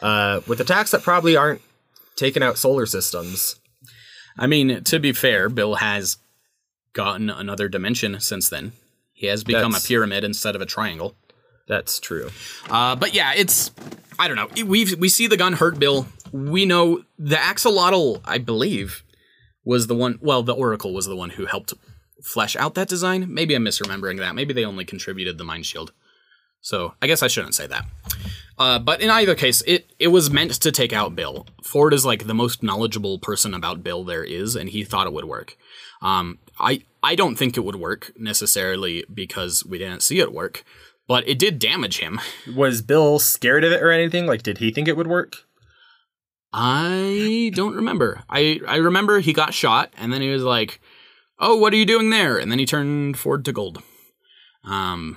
uh, 0.00 0.40
with 0.48 0.60
attacks 0.60 0.90
that 0.90 1.02
probably 1.02 1.36
aren't 1.36 1.60
taking 2.16 2.42
out 2.42 2.58
solar 2.58 2.84
systems. 2.86 3.60
I 4.36 4.46
mean, 4.46 4.82
to 4.84 4.98
be 4.98 5.12
fair, 5.12 5.48
Bill 5.48 5.76
has 5.76 6.16
gotten 6.92 7.30
another 7.30 7.68
dimension 7.68 8.20
since 8.20 8.48
then. 8.48 8.72
He 9.12 9.26
has 9.26 9.44
become 9.44 9.72
That's- 9.72 9.84
a 9.84 9.88
pyramid 9.88 10.24
instead 10.24 10.54
of 10.56 10.62
a 10.62 10.66
triangle. 10.66 11.16
That's 11.68 12.00
true. 12.00 12.30
Uh, 12.68 12.96
but 12.96 13.14
yeah, 13.14 13.32
it's 13.36 13.70
I 14.18 14.26
don't 14.28 14.36
know. 14.36 14.48
We 14.66 14.94
we 14.96 15.08
see 15.08 15.26
the 15.26 15.36
gun 15.36 15.54
hurt 15.54 15.78
Bill. 15.78 16.06
We 16.32 16.66
know 16.66 17.04
the 17.18 17.36
axolotl, 17.36 18.20
I 18.24 18.38
believe, 18.38 19.04
was 19.64 19.86
the 19.86 19.94
one. 19.94 20.18
Well, 20.20 20.42
the 20.42 20.54
Oracle 20.54 20.92
was 20.92 21.06
the 21.06 21.16
one 21.16 21.30
who 21.30 21.46
helped 21.46 21.72
flesh 22.22 22.56
out 22.56 22.74
that 22.74 22.88
design. 22.88 23.32
Maybe 23.32 23.54
I'm 23.54 23.64
misremembering 23.64 24.18
that. 24.18 24.34
Maybe 24.34 24.52
they 24.52 24.64
only 24.64 24.84
contributed 24.84 25.38
the 25.38 25.44
mind 25.44 25.66
shield. 25.66 25.92
So 26.60 26.94
I 27.00 27.06
guess 27.06 27.22
I 27.22 27.28
shouldn't 27.28 27.54
say 27.54 27.66
that. 27.68 27.84
Uh, 28.58 28.78
but 28.78 29.00
in 29.00 29.10
either 29.10 29.34
case, 29.34 29.62
it 29.66 29.92
it 29.98 30.08
was 30.08 30.30
meant 30.30 30.52
to 30.52 30.72
take 30.72 30.92
out 30.92 31.16
Bill. 31.16 31.46
Ford 31.62 31.94
is 31.94 32.04
like 32.04 32.26
the 32.26 32.34
most 32.34 32.62
knowledgeable 32.62 33.18
person 33.18 33.54
about 33.54 33.82
Bill 33.82 34.04
there 34.04 34.24
is, 34.24 34.54
and 34.56 34.68
he 34.68 34.84
thought 34.84 35.06
it 35.06 35.12
would 35.12 35.24
work. 35.24 35.56
Um, 36.02 36.38
I 36.58 36.82
I 37.02 37.14
don't 37.14 37.36
think 37.36 37.56
it 37.56 37.64
would 37.64 37.76
work 37.76 38.12
necessarily 38.16 39.04
because 39.12 39.64
we 39.64 39.78
didn't 39.78 40.02
see 40.02 40.20
it 40.20 40.32
work, 40.32 40.64
but 41.08 41.26
it 41.26 41.38
did 41.38 41.58
damage 41.58 41.98
him. 41.98 42.20
Was 42.54 42.82
Bill 42.82 43.18
scared 43.18 43.64
of 43.64 43.72
it 43.72 43.82
or 43.82 43.90
anything? 43.90 44.26
Like, 44.26 44.42
did 44.42 44.58
he 44.58 44.70
think 44.70 44.88
it 44.88 44.96
would 44.96 45.06
work? 45.06 45.36
I 46.52 47.50
don't 47.54 47.74
remember. 47.74 48.22
I 48.28 48.60
I 48.68 48.76
remember 48.76 49.20
he 49.20 49.32
got 49.32 49.54
shot, 49.54 49.92
and 49.96 50.12
then 50.12 50.20
he 50.20 50.30
was 50.30 50.42
like, 50.42 50.80
"Oh, 51.38 51.56
what 51.56 51.72
are 51.72 51.76
you 51.76 51.86
doing 51.86 52.10
there?" 52.10 52.36
And 52.38 52.52
then 52.52 52.58
he 52.58 52.66
turned 52.66 53.18
Ford 53.18 53.44
to 53.46 53.52
gold. 53.52 53.82
Um, 54.64 55.16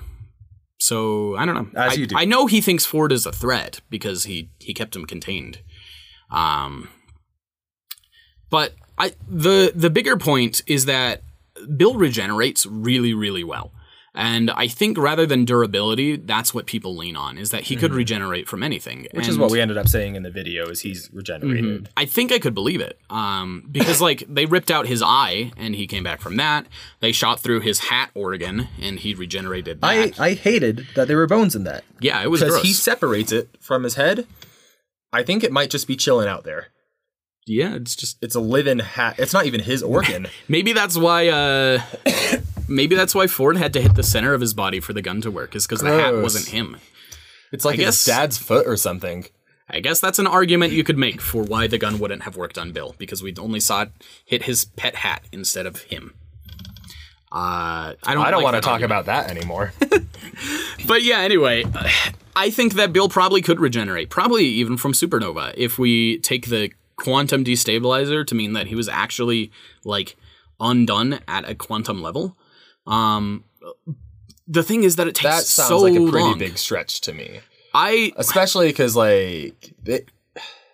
so 0.78 1.36
I 1.36 1.46
don't 1.46 1.56
know. 1.56 1.82
As 1.82 1.94
I, 1.94 1.96
you 1.96 2.08
do. 2.08 2.16
I 2.18 2.26
know 2.26 2.48
he 2.48 2.62
thinks 2.62 2.86
Ford 2.86 3.12
is 3.12 3.26
a 3.26 3.32
threat 3.32 3.82
because 3.90 4.26
he 4.26 4.50
he 4.60 4.74
kept 4.74 4.96
him 4.96 5.06
contained. 5.06 5.62
Um, 6.30 6.90
but 8.50 8.74
I 8.98 9.14
the 9.28 9.72
the 9.76 9.90
bigger 9.90 10.18
point 10.18 10.62
is 10.68 10.86
that 10.86 11.24
Bill 11.76 11.96
regenerates 11.96 12.66
really 12.66 13.14
really 13.14 13.44
well. 13.44 13.72
And 14.18 14.50
I 14.52 14.68
think 14.70 14.98
rather 14.98 15.26
than 15.26 15.44
durability, 15.44 16.16
that's 16.16 16.54
what 16.54 16.66
people 16.68 16.96
lean 16.96 17.18
on 17.18 17.38
is 17.38 17.50
that 17.52 17.64
he 17.64 17.76
could 17.76 17.94
regenerate 17.94 18.48
from 18.48 18.64
anything. 18.64 19.00
Mm-hmm. 19.04 19.18
Which 19.18 19.28
is 19.28 19.38
what 19.38 19.52
we 19.52 19.60
ended 19.60 19.78
up 19.78 19.90
saying 19.90 20.16
in 20.16 20.24
the 20.24 20.32
video 20.32 20.68
is 20.70 20.80
he's 20.82 21.10
regenerated. 21.12 21.90
I 21.98 22.06
think 22.06 22.32
I 22.32 22.40
could 22.40 22.54
believe 22.54 22.80
it. 22.80 22.98
Um, 23.10 23.68
because 23.70 24.00
like 24.02 24.24
they 24.30 24.46
ripped 24.46 24.72
out 24.72 24.88
his 24.88 25.04
eye 25.06 25.52
and 25.58 25.76
he 25.76 25.86
came 25.86 26.04
back 26.04 26.22
from 26.22 26.38
that. 26.38 26.66
They 27.02 27.12
shot 27.12 27.42
through 27.42 27.60
his 27.60 27.80
hat 27.80 28.10
organ 28.14 28.70
and 28.82 29.00
he 29.00 29.14
regenerated 29.14 29.82
that. 29.82 30.18
I, 30.20 30.30
I 30.30 30.34
hated 30.34 30.88
that 30.96 31.10
there 31.10 31.18
were 31.18 31.28
bones 31.28 31.54
in 31.56 31.66
that. 31.66 31.84
yeah, 32.00 32.24
it 32.24 32.32
was 32.32 32.42
Because 32.42 32.62
he 32.62 32.72
separates 32.72 33.34
it 33.34 33.50
from 33.60 33.84
his 33.84 33.96
head. 33.96 34.26
I 35.12 35.24
think 35.24 35.44
it 35.44 35.52
might 35.52 35.70
just 35.70 35.88
be 35.88 35.96
chilling 35.98 36.28
out 36.30 36.46
there. 36.46 36.68
yeah, 37.46 37.76
it's 37.76 37.96
just 37.98 38.18
It's 38.22 38.36
a 38.36 38.40
living 38.40 38.80
hat. 38.80 39.16
It's 39.20 39.34
not 39.34 39.46
even 39.46 39.60
his 39.60 39.84
organ. 39.96 40.28
maybe 40.48 40.72
that's 40.72 40.98
why. 40.98 41.28
Uh, 41.28 41.82
maybe 42.68 42.96
that's 42.96 43.16
why 43.16 43.28
Ford 43.28 43.58
had 43.58 43.74
to 43.74 43.82
hit 43.82 43.96
the 43.96 44.04
center 44.04 44.34
of 44.34 44.42
his 44.42 44.54
body 44.54 44.80
for 44.80 44.94
the 44.94 45.02
gun 45.02 45.22
to 45.22 45.32
work. 45.32 45.56
Is 45.56 45.66
because 45.68 45.82
the 45.82 45.90
hat 45.90 46.12
Gross. 46.12 46.24
wasn't 46.24 46.48
him. 46.48 46.78
It's 47.52 47.66
like 47.66 47.76
I 47.80 47.84
his 47.84 47.86
guess- 47.86 48.06
dad's 48.06 48.38
foot 48.38 48.68
or 48.68 48.78
something. 48.78 49.26
I 49.68 49.80
guess 49.80 50.00
that's 50.00 50.20
an 50.20 50.28
argument 50.28 50.74
you 50.74 50.84
could 50.84 50.98
make 50.98 51.20
for 51.22 51.42
why 51.42 51.66
the 51.66 51.80
gun 51.80 51.98
wouldn't 51.98 52.22
have 52.22 52.38
worked 52.38 52.58
on 52.60 52.72
Bill 52.72 52.94
because 53.00 53.24
we 53.24 53.34
only 53.40 53.60
saw 53.60 53.82
it 53.84 53.92
hit 54.24 54.44
his 54.44 54.66
pet 54.66 54.94
hat 54.98 55.24
instead 55.32 55.66
of 55.66 55.82
him. 55.84 56.14
Uh, 57.32 57.94
I 58.04 58.14
don't. 58.14 58.26
I 58.26 58.32
don't 58.32 58.44
like 58.44 58.54
want 58.54 58.54
to 58.54 58.58
that 58.58 58.64
talk 58.64 58.74
argument. 58.82 58.92
about 58.92 59.06
that 59.08 59.30
anymore. 59.30 59.74
But 60.88 61.02
yeah, 61.02 61.22
anyway, 61.22 61.66
I 62.36 62.52
think 62.52 62.74
that 62.74 62.94
Bill 62.94 63.10
probably 63.10 63.42
could 63.42 63.60
regenerate, 63.60 64.12
probably 64.12 64.46
even 64.46 64.78
from 64.78 64.92
supernova, 64.94 65.54
if 65.58 65.80
we 65.80 66.20
take 66.20 66.48
the 66.50 66.72
quantum 66.96 67.44
destabilizer 67.44 68.26
to 68.28 68.36
mean 68.36 68.54
that 68.54 68.68
he 68.68 68.76
was 68.76 68.88
actually 68.88 69.52
like 69.84 70.16
undone 70.60 71.20
at 71.28 71.50
a 71.50 71.56
quantum 71.56 72.04
level. 72.04 72.38
Um, 72.88 73.44
the 74.48 74.64
thing 74.64 74.84
is 74.84 74.96
that 74.98 75.08
it 75.08 75.16
takes 75.16 75.24
so 75.24 75.28
long. 75.28 75.38
that 75.38 75.46
sounds 75.46 75.68
so 75.70 75.78
like 75.80 75.94
a 75.96 76.12
pretty 76.12 76.28
long. 76.28 76.38
big 76.38 76.58
stretch 76.58 77.02
to 77.02 77.14
me. 77.14 77.40
I 77.74 78.14
Especially 78.16 78.68
because, 78.68 78.96
like, 78.96 79.74
it, 79.86 80.10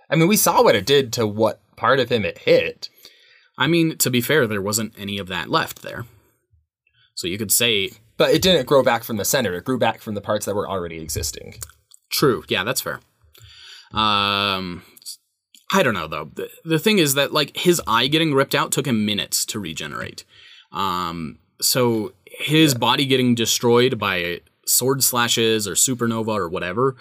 I 0.09 0.15
mean, 0.15 0.27
we 0.27 0.37
saw 0.37 0.61
what 0.63 0.75
it 0.75 0.85
did 0.85 1.11
to 1.13 1.25
what 1.25 1.59
part 1.75 1.99
of 1.99 2.09
him 2.09 2.25
it 2.25 2.39
hit. 2.39 2.89
I 3.57 3.67
mean, 3.67 3.97
to 3.97 4.09
be 4.09 4.21
fair, 4.21 4.45
there 4.47 4.61
wasn't 4.61 4.93
any 4.97 5.17
of 5.17 5.27
that 5.27 5.49
left 5.49 5.81
there. 5.81 6.05
So 7.15 7.27
you 7.27 7.37
could 7.37 7.51
say 7.51 7.91
But 8.17 8.31
it 8.31 8.41
didn't 8.41 8.65
grow 8.65 8.83
back 8.83 9.03
from 9.03 9.17
the 9.17 9.25
center. 9.25 9.53
It 9.55 9.65
grew 9.65 9.77
back 9.77 10.01
from 10.01 10.15
the 10.15 10.21
parts 10.21 10.45
that 10.45 10.55
were 10.55 10.69
already 10.69 10.99
existing. 11.01 11.55
True. 12.09 12.43
Yeah, 12.47 12.63
that's 12.63 12.81
fair. 12.81 12.99
Um, 13.93 14.83
I 15.73 15.83
don't 15.83 15.93
know 15.93 16.07
though. 16.07 16.31
The, 16.33 16.49
the 16.63 16.79
thing 16.79 16.97
is 16.97 17.13
that 17.15 17.33
like 17.33 17.55
his 17.57 17.81
eye 17.87 18.07
getting 18.07 18.33
ripped 18.33 18.55
out 18.55 18.71
took 18.71 18.87
him 18.87 19.05
minutes 19.05 19.45
to 19.47 19.59
regenerate. 19.59 20.23
Um, 20.71 21.39
so 21.61 22.13
his 22.25 22.73
body 22.73 23.05
getting 23.05 23.35
destroyed 23.35 23.99
by 23.99 24.41
sword 24.65 25.03
slashes 25.03 25.67
or 25.67 25.73
supernova 25.73 26.35
or 26.35 26.49
whatever, 26.49 26.95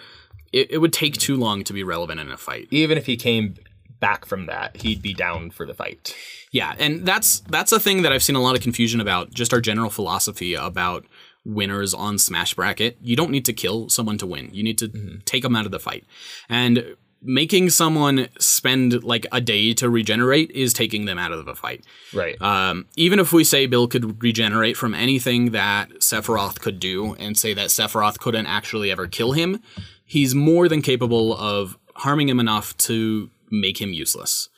it, 0.53 0.71
it 0.71 0.79
would 0.79 0.93
take 0.93 1.17
too 1.17 1.37
long 1.37 1.65
to 1.65 1.73
be 1.73 1.83
relevant 1.83 2.21
in 2.21 2.31
a 2.31 2.37
fight. 2.37 2.69
Even 2.71 2.99
if 2.99 3.07
he 3.07 3.17
came 3.17 3.57
back 4.01 4.25
from 4.25 4.47
that, 4.47 4.77
he'd 4.79 5.03
be 5.03 5.15
down 5.15 5.51
for 5.51 5.67
the 5.67 5.75
fight. 5.75 6.15
Yeah, 6.51 6.75
and 6.79 7.07
that's 7.07 7.41
that's 7.41 7.73
a 7.73 7.79
thing 7.79 8.03
that 8.03 8.13
I've 8.13 8.23
seen 8.23 8.37
a 8.37 8.41
lot 8.41 8.57
of 8.57 8.63
confusion 8.63 9.01
about. 9.01 9.31
Just 9.31 9.53
our 9.53 9.61
general 9.61 9.91
philosophy 9.91 10.55
about 10.55 11.07
winners 11.45 11.95
on 11.95 12.19
Smash 12.19 12.55
Bracket. 12.55 12.99
You 13.01 13.17
don't 13.17 13.31
need 13.31 13.45
to 13.47 13.53
kill 13.53 13.89
someone 13.89 14.19
to 14.19 14.27
win. 14.27 14.51
You 14.53 14.63
need 14.63 14.79
to 14.79 14.89
mm-hmm. 14.89 15.19
take 15.25 15.43
them 15.43 15.55
out 15.55 15.67
of 15.67 15.73
the 15.73 15.79
fight. 15.79 16.05
And 16.49 16.97
making 17.23 17.71
someone 17.71 18.29
spend 18.39 19.05
like 19.05 19.27
a 19.31 19.41
day 19.41 19.75
to 19.75 19.91
regenerate 19.91 20.51
is 20.53 20.73
taking 20.73 21.05
them 21.05 21.19
out 21.19 21.33
of 21.33 21.45
the 21.45 21.55
fight. 21.55 21.85
Right. 22.15 22.41
Um, 22.41 22.87
even 22.97 23.19
if 23.19 23.33
we 23.33 23.45
say 23.45 23.67
Bill 23.67 23.89
could 23.89 24.23
regenerate 24.23 24.77
from 24.77 24.95
anything 24.95 25.51
that 25.51 25.91
Sephiroth 26.01 26.61
could 26.61 26.81
do, 26.81 27.15
and 27.15 27.37
say 27.37 27.55
that 27.55 27.69
Sephiroth 27.69 28.19
couldn't 28.19 28.47
actually 28.47 28.91
ever 28.91 29.07
kill 29.07 29.33
him, 29.33 29.63
he's 30.05 30.35
more 30.35 30.69
than 30.69 30.83
capable 30.83 31.37
of 31.37 31.77
harming 31.97 32.29
him 32.29 32.41
enough 32.41 32.77
to 32.79 33.31
make 33.51 33.81
him 33.81 33.93
useless. 33.93 34.49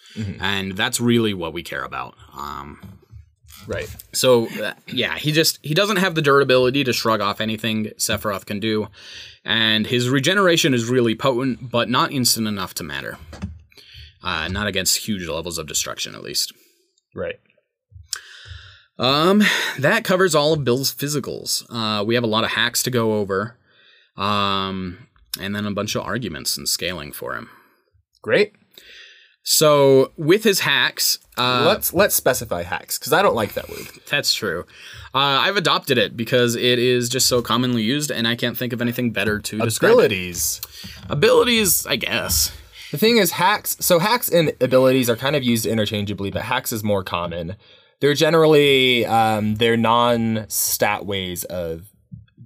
And 0.40 0.76
that's 0.76 1.00
really 1.00 1.32
what 1.32 1.52
we 1.52 1.62
care 1.62 1.82
about. 1.82 2.14
Um, 2.36 2.80
right. 3.66 3.94
so 4.12 4.48
uh, 4.62 4.74
yeah, 4.86 5.16
he 5.16 5.32
just 5.32 5.58
he 5.62 5.74
doesn't 5.74 5.98
have 5.98 6.14
the 6.14 6.22
durability 6.22 6.84
to 6.84 6.92
shrug 6.92 7.20
off 7.20 7.40
anything 7.40 7.86
Sephiroth 7.98 8.46
can 8.46 8.60
do, 8.60 8.88
and 9.44 9.86
his 9.86 10.08
regeneration 10.08 10.74
is 10.74 10.88
really 10.88 11.14
potent, 11.14 11.70
but 11.70 11.88
not 11.88 12.12
instant 12.12 12.46
enough 12.46 12.74
to 12.74 12.84
matter. 12.84 13.18
Uh, 14.22 14.46
not 14.48 14.68
against 14.68 14.98
huge 14.98 15.26
levels 15.26 15.58
of 15.58 15.66
destruction, 15.66 16.14
at 16.14 16.22
least. 16.22 16.52
Right. 17.14 17.40
Um, 18.98 19.42
that 19.78 20.04
covers 20.04 20.34
all 20.34 20.52
of 20.52 20.64
Bill's 20.64 20.94
physicals. 20.94 21.64
Uh, 21.68 22.04
we 22.04 22.14
have 22.14 22.22
a 22.22 22.28
lot 22.28 22.44
of 22.44 22.50
hacks 22.50 22.82
to 22.84 22.90
go 22.90 23.14
over, 23.14 23.58
um, 24.16 25.08
and 25.40 25.56
then 25.56 25.66
a 25.66 25.72
bunch 25.72 25.96
of 25.96 26.02
arguments 26.04 26.56
and 26.56 26.68
scaling 26.68 27.10
for 27.12 27.34
him. 27.34 27.48
Great. 28.22 28.52
So 29.44 30.12
with 30.16 30.44
his 30.44 30.60
hacks, 30.60 31.18
uh, 31.36 31.64
let's 31.66 31.92
let's 31.92 32.14
specify 32.14 32.62
hacks 32.62 32.98
because 32.98 33.12
I 33.12 33.22
don't 33.22 33.34
like 33.34 33.54
that 33.54 33.68
word. 33.68 33.88
that's 34.08 34.32
true. 34.34 34.64
Uh, 35.14 35.18
I've 35.18 35.56
adopted 35.56 35.98
it 35.98 36.16
because 36.16 36.54
it 36.54 36.78
is 36.78 37.08
just 37.08 37.26
so 37.26 37.42
commonly 37.42 37.82
used, 37.82 38.10
and 38.10 38.26
I 38.26 38.36
can't 38.36 38.56
think 38.56 38.72
of 38.72 38.80
anything 38.80 39.10
better 39.10 39.38
to 39.40 39.58
describe. 39.58 39.92
Abilities. 39.92 40.60
Abilities, 41.08 41.86
I 41.86 41.96
guess. 41.96 42.52
The 42.92 42.98
thing 42.98 43.16
is, 43.16 43.32
hacks. 43.32 43.76
So 43.80 43.98
hacks 43.98 44.28
and 44.28 44.52
abilities 44.60 45.10
are 45.10 45.16
kind 45.16 45.34
of 45.34 45.42
used 45.42 45.66
interchangeably, 45.66 46.30
but 46.30 46.42
hacks 46.42 46.72
is 46.72 46.84
more 46.84 47.02
common. 47.02 47.56
They're 48.00 48.14
generally 48.14 49.06
um, 49.06 49.56
they're 49.56 49.76
non-stat 49.76 51.04
ways 51.06 51.44
of 51.44 51.91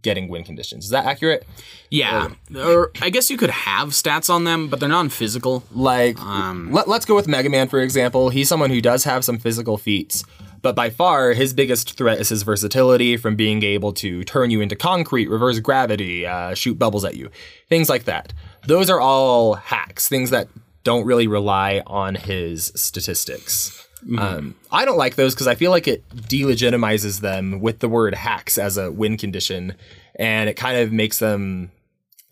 getting 0.06 0.28
win 0.28 0.44
conditions. 0.44 0.84
Is 0.84 0.90
that 0.90 1.04
accurate? 1.04 1.42
Yeah, 1.90 2.28
or 2.56 2.90
I 3.02 3.10
guess 3.10 3.28
you 3.28 3.36
could 3.36 3.50
have 3.50 3.88
stats 3.90 4.28
on 4.30 4.44
them, 4.44 4.68
but 4.68 4.78
they're 4.80 4.88
non-physical. 4.88 5.64
Like, 5.72 6.16
Um, 6.20 6.72
let, 6.72 6.86
let's 6.88 7.04
go 7.04 7.14
with 7.14 7.26
Mega 7.28 7.50
Man 7.50 7.68
for 7.68 7.80
example. 7.80 8.30
He's 8.30 8.48
someone 8.48 8.70
who 8.70 8.80
does 8.80 9.04
have 9.04 9.24
some 9.24 9.38
physical 9.38 9.76
feats, 9.78 10.24
but 10.62 10.74
by 10.74 10.90
far 10.90 11.32
his 11.32 11.52
biggest 11.52 11.96
threat 11.98 12.18
is 12.20 12.28
his 12.28 12.42
versatility 12.44 13.16
from 13.16 13.34
being 13.36 13.62
able 13.62 13.92
to 14.04 14.22
turn 14.24 14.50
you 14.50 14.60
into 14.60 14.76
concrete, 14.76 15.28
reverse 15.28 15.58
gravity, 15.60 16.24
uh, 16.26 16.54
shoot 16.54 16.78
bubbles 16.78 17.04
at 17.04 17.16
you, 17.16 17.30
things 17.68 17.88
like 17.88 18.04
that. 18.04 18.32
Those 18.66 18.88
are 18.90 19.00
all 19.00 19.54
hacks, 19.54 20.08
things 20.08 20.30
that 20.30 20.48
don't 20.84 21.04
really 21.04 21.26
rely 21.26 21.82
on 21.86 22.14
his 22.14 22.72
statistics. 22.76 23.85
Um, 24.18 24.54
I 24.70 24.84
don't 24.84 24.98
like 24.98 25.16
those 25.16 25.34
because 25.34 25.48
I 25.48 25.54
feel 25.54 25.70
like 25.70 25.88
it 25.88 26.08
delegitimizes 26.10 27.20
them 27.20 27.60
with 27.60 27.80
the 27.80 27.88
word 27.88 28.14
hacks 28.14 28.56
as 28.56 28.76
a 28.76 28.92
win 28.92 29.16
condition, 29.16 29.74
and 30.16 30.48
it 30.48 30.54
kind 30.54 30.78
of 30.78 30.92
makes 30.92 31.18
them 31.18 31.70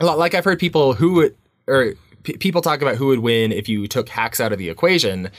like 0.00 0.34
I've 0.34 0.44
heard 0.44 0.58
people 0.58 0.94
who 0.94 1.14
would 1.14 1.36
or 1.66 1.94
p- 2.22 2.36
people 2.36 2.62
talk 2.62 2.82
about 2.82 2.96
who 2.96 3.06
would 3.06 3.20
win 3.20 3.52
if 3.52 3.68
you 3.68 3.86
took 3.88 4.08
hacks 4.08 4.40
out 4.40 4.52
of 4.52 4.58
the 4.58 4.68
equation, 4.68 5.30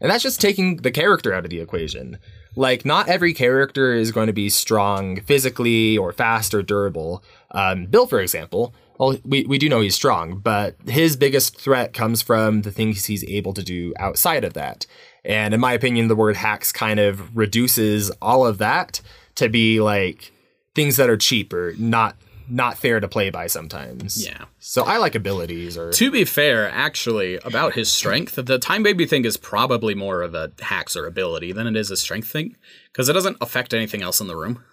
and 0.00 0.10
that's 0.10 0.22
just 0.22 0.40
taking 0.40 0.76
the 0.76 0.90
character 0.90 1.32
out 1.32 1.44
of 1.44 1.50
the 1.50 1.60
equation. 1.60 2.18
Like 2.56 2.84
not 2.84 3.08
every 3.08 3.32
character 3.32 3.92
is 3.94 4.12
going 4.12 4.26
to 4.26 4.32
be 4.32 4.48
strong 4.48 5.20
physically 5.22 5.96
or 5.96 6.12
fast 6.12 6.54
or 6.54 6.62
durable. 6.62 7.22
Um, 7.52 7.86
Bill, 7.86 8.06
for 8.06 8.20
example, 8.20 8.74
well, 8.98 9.16
we, 9.24 9.44
we 9.46 9.56
do 9.56 9.68
know 9.68 9.80
he's 9.80 9.94
strong, 9.94 10.38
but 10.38 10.76
his 10.86 11.16
biggest 11.16 11.58
threat 11.58 11.94
comes 11.94 12.20
from 12.20 12.62
the 12.62 12.70
things 12.70 13.06
he's 13.06 13.24
able 13.24 13.54
to 13.54 13.62
do 13.62 13.94
outside 13.98 14.44
of 14.44 14.52
that. 14.54 14.84
And 15.24 15.52
in 15.54 15.60
my 15.60 15.72
opinion, 15.72 16.08
the 16.08 16.16
word 16.16 16.36
hacks 16.36 16.72
kind 16.72 16.98
of 17.00 17.36
reduces 17.36 18.10
all 18.22 18.46
of 18.46 18.58
that 18.58 19.00
to 19.36 19.48
be 19.48 19.80
like 19.80 20.32
things 20.74 20.96
that 20.96 21.10
are 21.10 21.16
cheap 21.16 21.52
or 21.52 21.74
not 21.78 22.16
not 22.48 22.76
fair 22.76 22.98
to 22.98 23.06
play 23.06 23.30
by 23.30 23.46
sometimes. 23.46 24.26
Yeah. 24.26 24.46
So 24.58 24.82
I 24.82 24.96
like 24.96 25.14
abilities 25.14 25.78
or 25.78 25.92
To 25.92 26.10
be 26.10 26.24
fair, 26.24 26.68
actually, 26.68 27.36
about 27.44 27.74
his 27.74 27.92
strength, 27.92 28.34
the 28.34 28.58
time 28.58 28.82
baby 28.82 29.06
thing 29.06 29.24
is 29.24 29.36
probably 29.36 29.94
more 29.94 30.22
of 30.22 30.34
a 30.34 30.50
hacks 30.60 30.96
or 30.96 31.06
ability 31.06 31.52
than 31.52 31.68
it 31.68 31.76
is 31.76 31.92
a 31.92 31.96
strength 31.96 32.28
thing, 32.28 32.56
because 32.92 33.08
it 33.08 33.12
doesn't 33.12 33.36
affect 33.40 33.72
anything 33.72 34.02
else 34.02 34.20
in 34.20 34.26
the 34.26 34.36
room. 34.36 34.64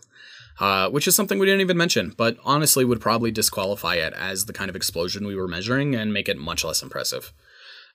Uh, 0.60 0.90
which 0.90 1.08
is 1.08 1.16
something 1.16 1.38
we 1.38 1.46
didn't 1.46 1.62
even 1.62 1.78
mention, 1.78 2.16
but 2.18 2.36
honestly 2.44 2.84
would 2.84 3.00
probably 3.00 3.30
disqualify 3.30 3.94
it 3.94 4.12
as 4.14 4.46
the 4.46 4.54
kind 4.54 4.72
of 4.72 4.76
explosion 4.76 5.28
we 5.28 5.36
were 5.36 5.48
measuring 5.48 5.94
and 5.94 6.12
make 6.12 6.28
it 6.28 6.36
much 6.36 6.64
less 6.64 6.82
impressive. 6.82 7.32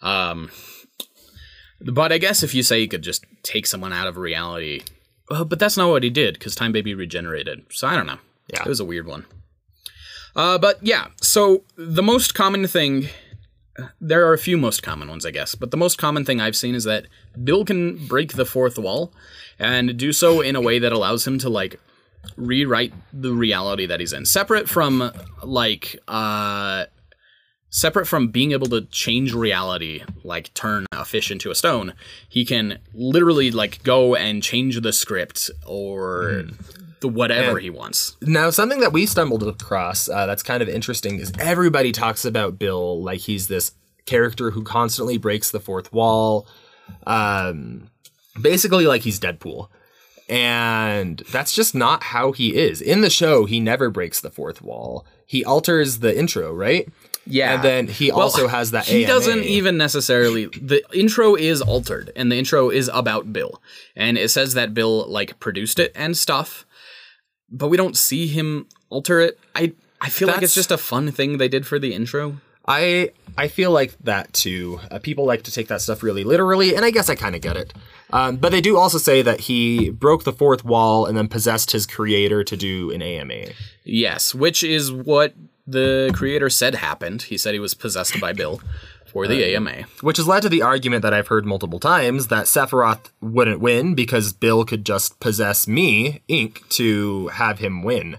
Um, 0.00 0.48
but 1.84 2.12
I 2.12 2.18
guess 2.18 2.42
if 2.42 2.54
you 2.54 2.62
say 2.62 2.80
you 2.80 2.88
could 2.88 3.02
just 3.02 3.24
take 3.42 3.66
someone 3.66 3.92
out 3.92 4.06
of 4.06 4.16
reality, 4.16 4.82
uh, 5.30 5.44
but 5.44 5.58
that's 5.58 5.76
not 5.76 5.90
what 5.90 6.02
he 6.02 6.10
did 6.10 6.34
because 6.34 6.54
Time 6.54 6.72
Baby 6.72 6.94
regenerated. 6.94 7.64
So 7.70 7.86
I 7.88 7.96
don't 7.96 8.06
know. 8.06 8.18
Yeah. 8.48 8.62
it 8.62 8.68
was 8.68 8.80
a 8.80 8.84
weird 8.84 9.06
one. 9.06 9.24
Uh, 10.34 10.58
but 10.58 10.78
yeah, 10.82 11.08
so 11.20 11.62
the 11.76 12.02
most 12.02 12.34
common 12.34 12.66
thing, 12.66 13.08
there 14.00 14.26
are 14.26 14.32
a 14.32 14.38
few 14.38 14.56
most 14.56 14.82
common 14.82 15.08
ones, 15.08 15.26
I 15.26 15.30
guess, 15.30 15.54
but 15.54 15.70
the 15.70 15.76
most 15.76 15.98
common 15.98 16.24
thing 16.24 16.40
I've 16.40 16.56
seen 16.56 16.74
is 16.74 16.84
that 16.84 17.06
Bill 17.42 17.64
can 17.64 18.06
break 18.06 18.32
the 18.32 18.46
fourth 18.46 18.78
wall 18.78 19.12
and 19.58 19.96
do 19.96 20.12
so 20.12 20.40
in 20.40 20.56
a 20.56 20.60
way 20.60 20.78
that 20.78 20.92
allows 20.92 21.26
him 21.26 21.38
to 21.38 21.48
like 21.48 21.78
rewrite 22.36 22.92
the 23.12 23.32
reality 23.32 23.86
that 23.86 24.00
he's 24.00 24.12
in, 24.12 24.24
separate 24.24 24.68
from 24.68 25.12
like 25.42 25.98
uh 26.08 26.86
separate 27.72 28.06
from 28.06 28.28
being 28.28 28.52
able 28.52 28.68
to 28.68 28.82
change 28.82 29.32
reality, 29.32 30.04
like 30.22 30.52
turn 30.54 30.86
a 30.92 31.04
fish 31.04 31.30
into 31.30 31.50
a 31.50 31.54
stone, 31.54 31.94
he 32.28 32.44
can 32.44 32.78
literally 32.94 33.50
like 33.50 33.82
go 33.82 34.14
and 34.14 34.42
change 34.42 34.80
the 34.80 34.92
script 34.92 35.50
or 35.66 36.44
the 37.00 37.08
whatever 37.08 37.58
he 37.58 37.70
wants. 37.70 38.16
Now, 38.20 38.50
something 38.50 38.80
that 38.80 38.92
we 38.92 39.06
stumbled 39.06 39.42
across 39.42 40.08
uh, 40.08 40.26
that's 40.26 40.42
kind 40.42 40.62
of 40.62 40.68
interesting 40.68 41.18
is 41.18 41.32
everybody 41.40 41.90
talks 41.92 42.24
about 42.24 42.58
Bill 42.58 43.02
like 43.02 43.20
he's 43.20 43.48
this 43.48 43.72
character 44.04 44.50
who 44.50 44.62
constantly 44.62 45.16
breaks 45.16 45.50
the 45.50 45.60
fourth 45.60 45.92
wall, 45.92 46.46
um, 47.06 47.90
basically 48.40 48.86
like 48.86 49.02
he's 49.02 49.18
Deadpool. 49.18 49.68
And 50.28 51.18
that's 51.30 51.54
just 51.54 51.74
not 51.74 52.04
how 52.04 52.32
he 52.32 52.54
is. 52.54 52.80
In 52.80 53.00
the 53.00 53.10
show, 53.10 53.44
he 53.44 53.60
never 53.60 53.90
breaks 53.90 54.20
the 54.20 54.30
fourth 54.30 54.62
wall. 54.62 55.04
He 55.26 55.44
alters 55.44 55.98
the 55.98 56.16
intro, 56.16 56.54
right? 56.54 56.88
Yeah. 57.26 57.54
And 57.54 57.62
then 57.62 57.86
he 57.88 58.10
Well, 58.10 58.22
also 58.22 58.48
has 58.48 58.72
that 58.72 58.86
He 58.86 59.04
AMA. 59.04 59.06
doesn't 59.12 59.44
even 59.44 59.76
necessarily. 59.76 60.46
The 60.46 60.82
intro 60.92 61.34
is 61.34 61.60
altered, 61.62 62.10
and 62.16 62.30
the 62.32 62.36
intro 62.36 62.68
is 62.70 62.90
about 62.92 63.32
Bill, 63.32 63.62
and 63.96 64.18
it 64.18 64.30
says 64.30 64.54
that 64.54 64.74
Bill 64.74 65.06
like 65.08 65.38
produced 65.38 65.78
it 65.78 65.92
and 65.94 66.16
stuff, 66.16 66.66
but 67.50 67.68
we 67.68 67.76
don't 67.76 67.96
see 67.96 68.26
him 68.26 68.66
alter 68.90 69.20
it. 69.20 69.38
I 69.54 69.72
I 70.00 70.08
feel 70.08 70.28
like 70.28 70.42
it's 70.42 70.54
just 70.54 70.72
a 70.72 70.78
fun 70.78 71.12
thing 71.12 71.38
they 71.38 71.48
did 71.48 71.66
for 71.66 71.78
the 71.78 71.94
intro. 71.94 72.38
I 72.66 73.10
I 73.38 73.48
feel 73.48 73.70
like 73.70 73.96
that 74.04 74.32
too. 74.32 74.80
Uh, 74.90 74.98
people 74.98 75.24
like 75.24 75.42
to 75.44 75.52
take 75.52 75.68
that 75.68 75.80
stuff 75.80 76.02
really 76.02 76.24
literally, 76.24 76.74
and 76.74 76.84
I 76.84 76.90
guess 76.90 77.08
I 77.08 77.14
kind 77.14 77.34
of 77.36 77.40
get 77.40 77.56
it. 77.56 77.72
Um, 78.12 78.36
but 78.36 78.50
they 78.52 78.60
do 78.60 78.76
also 78.76 78.98
say 78.98 79.22
that 79.22 79.40
he 79.40 79.90
broke 79.90 80.24
the 80.24 80.32
fourth 80.32 80.64
wall 80.64 81.06
and 81.06 81.16
then 81.16 81.28
possessed 81.28 81.70
his 81.70 81.86
creator 81.86 82.44
to 82.44 82.56
do 82.56 82.90
an 82.90 83.00
AMA. 83.00 83.46
Yes, 83.84 84.34
which 84.34 84.62
is 84.62 84.92
what 84.92 85.34
the 85.66 86.10
creator 86.14 86.50
said 86.50 86.76
happened. 86.76 87.22
He 87.22 87.38
said 87.38 87.54
he 87.54 87.60
was 87.60 87.74
possessed 87.74 88.20
by 88.20 88.32
Bill 88.32 88.60
for 89.12 89.26
the 89.26 89.54
AMA. 89.54 89.82
Which 90.00 90.16
has 90.16 90.26
led 90.26 90.42
to 90.42 90.48
the 90.48 90.62
argument 90.62 91.02
that 91.02 91.12
I've 91.12 91.28
heard 91.28 91.44
multiple 91.44 91.78
times 91.78 92.28
that 92.28 92.46
Sephiroth 92.46 93.10
wouldn't 93.20 93.60
win 93.60 93.94
because 93.94 94.32
Bill 94.32 94.64
could 94.64 94.84
just 94.84 95.20
possess 95.20 95.68
me, 95.68 96.22
Ink, 96.28 96.68
to 96.70 97.28
have 97.28 97.58
him 97.58 97.82
win. 97.82 98.18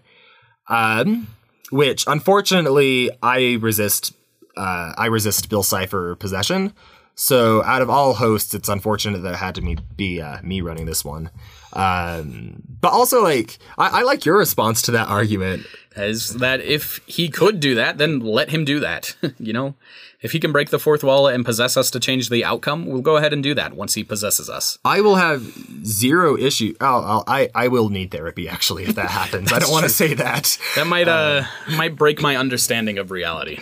Um, 0.70 1.28
which 1.72 2.06
unfortunately 2.08 3.10
I 3.22 3.58
resist. 3.60 4.14
Uh, 4.56 4.94
I 4.96 5.08
resist 5.08 5.50
Bill 5.50 5.64
Cipher 5.64 6.16
possession. 6.16 6.74
So 7.16 7.64
out 7.64 7.82
of 7.82 7.90
all 7.90 8.14
hosts, 8.14 8.54
it's 8.54 8.70
unfortunate 8.70 9.20
that 9.24 9.34
it 9.34 9.38
had 9.38 9.56
to 9.56 9.62
me 9.62 9.78
be 9.96 10.22
uh, 10.22 10.42
me 10.44 10.62
running 10.62 10.86
this 10.86 11.04
one. 11.04 11.32
Um, 11.74 12.62
but 12.82 12.92
also, 12.92 13.24
like, 13.24 13.58
I, 13.78 14.00
I 14.00 14.02
like 14.04 14.26
your 14.26 14.38
response 14.38 14.82
to 14.84 14.92
that 14.92 15.08
argument. 15.10 15.66
Is 15.96 16.36
that 16.36 16.62
if 16.62 17.02
he 17.06 17.30
could 17.30 17.60
do 17.60 17.76
that, 17.76 17.98
then 18.00 18.20
let 18.20 18.50
him 18.50 18.66
do 18.66 18.80
that. 18.80 19.16
you 19.40 19.54
know, 19.54 19.76
if 20.22 20.32
he 20.32 20.40
can 20.40 20.52
break 20.52 20.70
the 20.70 20.80
fourth 20.80 21.04
wall 21.04 21.28
and 21.28 21.46
possess 21.46 21.78
us 21.78 21.92
to 21.92 22.00
change 22.00 22.30
the 22.30 22.44
outcome, 22.44 22.86
we'll 22.88 23.02
go 23.02 23.18
ahead 23.18 23.32
and 23.32 23.44
do 23.44 23.54
that 23.54 23.76
once 23.76 23.94
he 23.94 24.04
possesses 24.04 24.50
us. 24.50 24.80
I 24.84 25.02
will 25.02 25.16
have 25.16 25.44
zero 25.86 26.36
issue. 26.36 26.74
Oh, 26.82 26.86
I'll, 27.04 27.24
I 27.28 27.50
I 27.54 27.68
will 27.68 27.90
need 27.90 28.10
therapy 28.10 28.50
actually 28.50 28.86
if 28.86 28.96
that 28.96 29.10
happens. 29.12 29.54
I 29.54 29.60
don't 29.60 29.72
want 29.72 29.84
to 29.84 29.90
say 29.90 30.14
that. 30.16 30.58
That 30.76 30.88
might 30.88 31.08
uh 31.08 31.44
might 31.76 31.96
break 31.96 32.22
my 32.22 32.38
understanding 32.38 32.98
of 32.98 33.12
reality. 33.12 33.60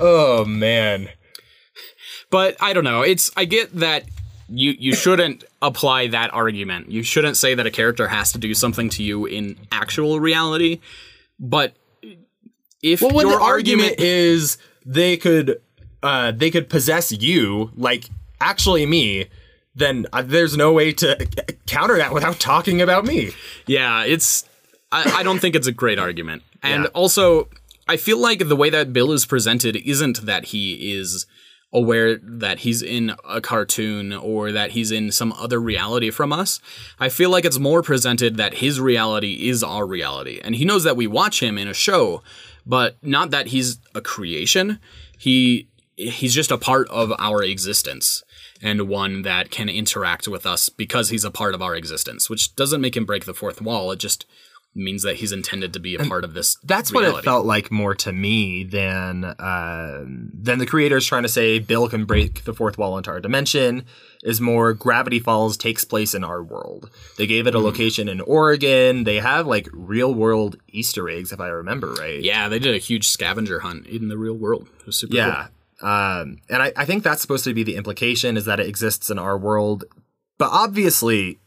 Oh 0.00 0.44
man. 0.44 1.08
But 2.30 2.56
I 2.60 2.72
don't 2.72 2.84
know. 2.84 3.02
It's 3.02 3.30
I 3.36 3.44
get 3.44 3.72
that 3.74 4.04
you 4.54 4.74
you 4.78 4.94
shouldn't 4.94 5.44
apply 5.60 6.08
that 6.08 6.32
argument. 6.32 6.90
You 6.90 7.02
shouldn't 7.02 7.36
say 7.36 7.54
that 7.54 7.66
a 7.66 7.70
character 7.70 8.08
has 8.08 8.32
to 8.32 8.38
do 8.38 8.54
something 8.54 8.88
to 8.90 9.02
you 9.02 9.26
in 9.26 9.56
actual 9.70 10.20
reality. 10.20 10.80
But 11.40 11.74
if 12.82 13.00
Well, 13.00 13.12
your 13.22 13.38
the 13.38 13.40
argument 13.40 13.98
is 13.98 14.58
they 14.84 15.16
could 15.16 15.60
uh 16.02 16.32
they 16.32 16.50
could 16.50 16.68
possess 16.68 17.12
you 17.12 17.70
like 17.76 18.08
actually 18.40 18.84
me, 18.86 19.26
then 19.74 20.06
uh, 20.12 20.22
there's 20.22 20.56
no 20.56 20.72
way 20.72 20.92
to 20.92 21.26
counter 21.66 21.96
that 21.96 22.12
without 22.12 22.38
talking 22.40 22.80
about 22.82 23.04
me. 23.04 23.30
Yeah, 23.66 24.04
it's. 24.04 24.44
I, 24.90 25.20
I 25.20 25.22
don't 25.22 25.38
think 25.38 25.56
it's 25.56 25.66
a 25.66 25.72
great 25.72 25.98
argument. 25.98 26.42
And 26.62 26.82
Yeah. 26.84 26.88
also, 26.90 27.48
I 27.88 27.96
feel 27.96 28.18
like 28.18 28.46
the 28.48 28.56
way 28.56 28.68
that 28.68 28.92
Bill 28.92 29.12
is 29.12 29.24
presented 29.24 29.76
isn't 29.76 30.26
that 30.26 30.46
he 30.46 30.92
is 30.92 31.24
aware 31.72 32.16
that 32.16 32.60
he's 32.60 32.82
in 32.82 33.14
a 33.28 33.40
cartoon 33.40 34.12
or 34.12 34.52
that 34.52 34.72
he's 34.72 34.90
in 34.90 35.10
some 35.10 35.32
other 35.32 35.60
reality 35.60 36.10
from 36.10 36.32
us. 36.32 36.60
I 37.00 37.08
feel 37.08 37.30
like 37.30 37.44
it's 37.44 37.58
more 37.58 37.82
presented 37.82 38.36
that 38.36 38.54
his 38.54 38.80
reality 38.80 39.48
is 39.48 39.62
our 39.62 39.86
reality. 39.86 40.40
And 40.44 40.54
he 40.54 40.64
knows 40.64 40.84
that 40.84 40.96
we 40.96 41.06
watch 41.06 41.42
him 41.42 41.56
in 41.56 41.68
a 41.68 41.74
show, 41.74 42.22
but 42.66 42.96
not 43.02 43.30
that 43.30 43.48
he's 43.48 43.78
a 43.94 44.00
creation. 44.00 44.78
He 45.18 45.68
he's 45.96 46.34
just 46.34 46.50
a 46.50 46.58
part 46.58 46.88
of 46.88 47.12
our 47.18 47.42
existence 47.42 48.24
and 48.62 48.88
one 48.88 49.22
that 49.22 49.50
can 49.50 49.68
interact 49.68 50.26
with 50.26 50.46
us 50.46 50.68
because 50.68 51.10
he's 51.10 51.24
a 51.24 51.30
part 51.30 51.54
of 51.54 51.62
our 51.62 51.74
existence, 51.74 52.30
which 52.30 52.54
doesn't 52.56 52.80
make 52.80 52.96
him 52.96 53.04
break 53.04 53.24
the 53.24 53.34
fourth 53.34 53.60
wall. 53.60 53.90
It 53.90 53.98
just 53.98 54.24
means 54.74 55.02
that 55.02 55.16
he's 55.16 55.32
intended 55.32 55.72
to 55.74 55.80
be 55.80 55.94
a 55.94 56.04
part 56.04 56.24
of 56.24 56.34
this. 56.34 56.56
That's 56.64 56.92
what 56.92 57.04
it 57.04 57.24
felt 57.24 57.44
like 57.44 57.70
more 57.70 57.94
to 57.96 58.12
me 58.12 58.64
than 58.64 59.24
uh, 59.24 60.04
than 60.06 60.58
the 60.58 60.66
creators 60.66 61.06
trying 61.06 61.22
to 61.24 61.28
say 61.28 61.58
Bill 61.58 61.88
can 61.88 62.04
break 62.04 62.44
the 62.44 62.54
fourth 62.54 62.78
wall 62.78 62.96
into 62.96 63.10
our 63.10 63.20
dimension. 63.20 63.84
Is 64.22 64.40
more 64.40 64.72
Gravity 64.72 65.18
Falls 65.18 65.56
takes 65.56 65.84
place 65.84 66.14
in 66.14 66.22
our 66.22 66.42
world. 66.42 66.90
They 67.18 67.26
gave 67.26 67.48
it 67.48 67.56
a 67.56 67.58
location 67.58 68.08
in 68.08 68.20
Oregon. 68.20 69.02
They 69.02 69.16
have 69.16 69.48
like 69.48 69.68
real 69.72 70.14
world 70.14 70.56
Easter 70.68 71.08
eggs, 71.08 71.32
if 71.32 71.40
I 71.40 71.48
remember 71.48 71.92
right. 71.94 72.22
Yeah, 72.22 72.48
they 72.48 72.60
did 72.60 72.74
a 72.74 72.78
huge 72.78 73.08
scavenger 73.08 73.60
hunt 73.60 73.86
in 73.86 74.08
the 74.08 74.16
real 74.16 74.36
world. 74.36 74.68
It 74.78 74.86
was 74.86 74.96
super 74.96 75.16
Yeah. 75.16 75.48
Um, 75.80 76.38
and 76.48 76.62
I, 76.62 76.72
I 76.76 76.84
think 76.84 77.02
that's 77.02 77.20
supposed 77.20 77.42
to 77.44 77.52
be 77.52 77.64
the 77.64 77.74
implication 77.74 78.36
is 78.36 78.44
that 78.44 78.60
it 78.60 78.68
exists 78.68 79.10
in 79.10 79.18
our 79.18 79.36
world. 79.36 79.84
But 80.38 80.50
obviously, 80.52 81.40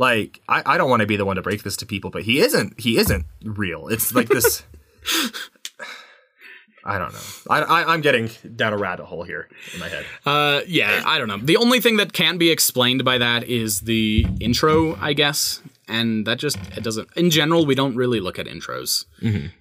like 0.00 0.40
I, 0.48 0.62
I 0.64 0.78
don't 0.78 0.88
want 0.90 1.00
to 1.00 1.06
be 1.06 1.16
the 1.16 1.24
one 1.26 1.36
to 1.36 1.42
break 1.42 1.62
this 1.62 1.76
to 1.76 1.86
people, 1.86 2.10
but 2.10 2.22
he 2.22 2.40
isn't 2.40 2.80
he 2.80 2.96
isn't 2.98 3.26
real. 3.44 3.86
It's 3.88 4.12
like 4.14 4.28
this 4.28 4.64
I 6.82 6.98
don't 6.98 7.12
know. 7.12 7.20
I, 7.50 7.60
I 7.60 7.92
I'm 7.92 8.00
getting 8.00 8.30
down 8.56 8.72
a 8.72 8.78
rabbit 8.78 9.04
hole 9.04 9.22
here 9.22 9.48
in 9.74 9.80
my 9.80 9.88
head. 9.88 10.06
Uh, 10.24 10.62
yeah, 10.66 11.02
I 11.04 11.18
don't 11.18 11.28
know. 11.28 11.36
The 11.36 11.58
only 11.58 11.78
thing 11.80 11.98
that 11.98 12.14
can 12.14 12.38
be 12.38 12.50
explained 12.50 13.04
by 13.04 13.18
that 13.18 13.44
is 13.44 13.82
the 13.82 14.26
intro, 14.40 14.96
I 14.96 15.12
guess, 15.12 15.60
and 15.86 16.26
that 16.26 16.38
just 16.38 16.56
it 16.78 16.82
doesn't. 16.82 17.08
In 17.16 17.28
general, 17.28 17.66
we 17.66 17.74
don't 17.74 17.96
really 17.96 18.18
look 18.18 18.38
at 18.38 18.46
intros, 18.46 19.04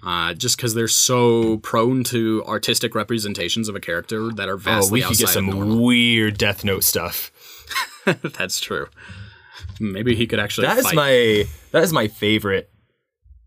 uh, 0.01 0.33
just 0.33 0.55
because 0.55 0.73
they're 0.75 0.87
so 0.87 1.57
prone 1.57 2.05
to 2.05 2.41
artistic 2.47 2.95
representations 2.95 3.67
of 3.67 3.75
a 3.75 3.81
character 3.81 4.31
that 4.31 4.47
are 4.47 4.57
vastly 4.57 5.03
Oh, 5.03 5.09
we 5.09 5.15
could 5.17 5.21
outside 5.23 5.25
get 5.25 5.33
some 5.33 5.45
normal. 5.47 5.83
weird 5.83 6.37
Death 6.37 6.63
Note 6.63 6.85
stuff. 6.85 7.31
That's 8.37 8.61
true. 8.61 8.87
Maybe 9.79 10.15
he 10.15 10.27
could 10.27 10.39
actually. 10.39 10.67
That 10.67 10.77
is 10.77 10.85
fight. 10.85 10.95
my 10.95 11.45
that 11.71 11.83
is 11.83 11.93
my 11.93 12.07
favorite 12.07 12.69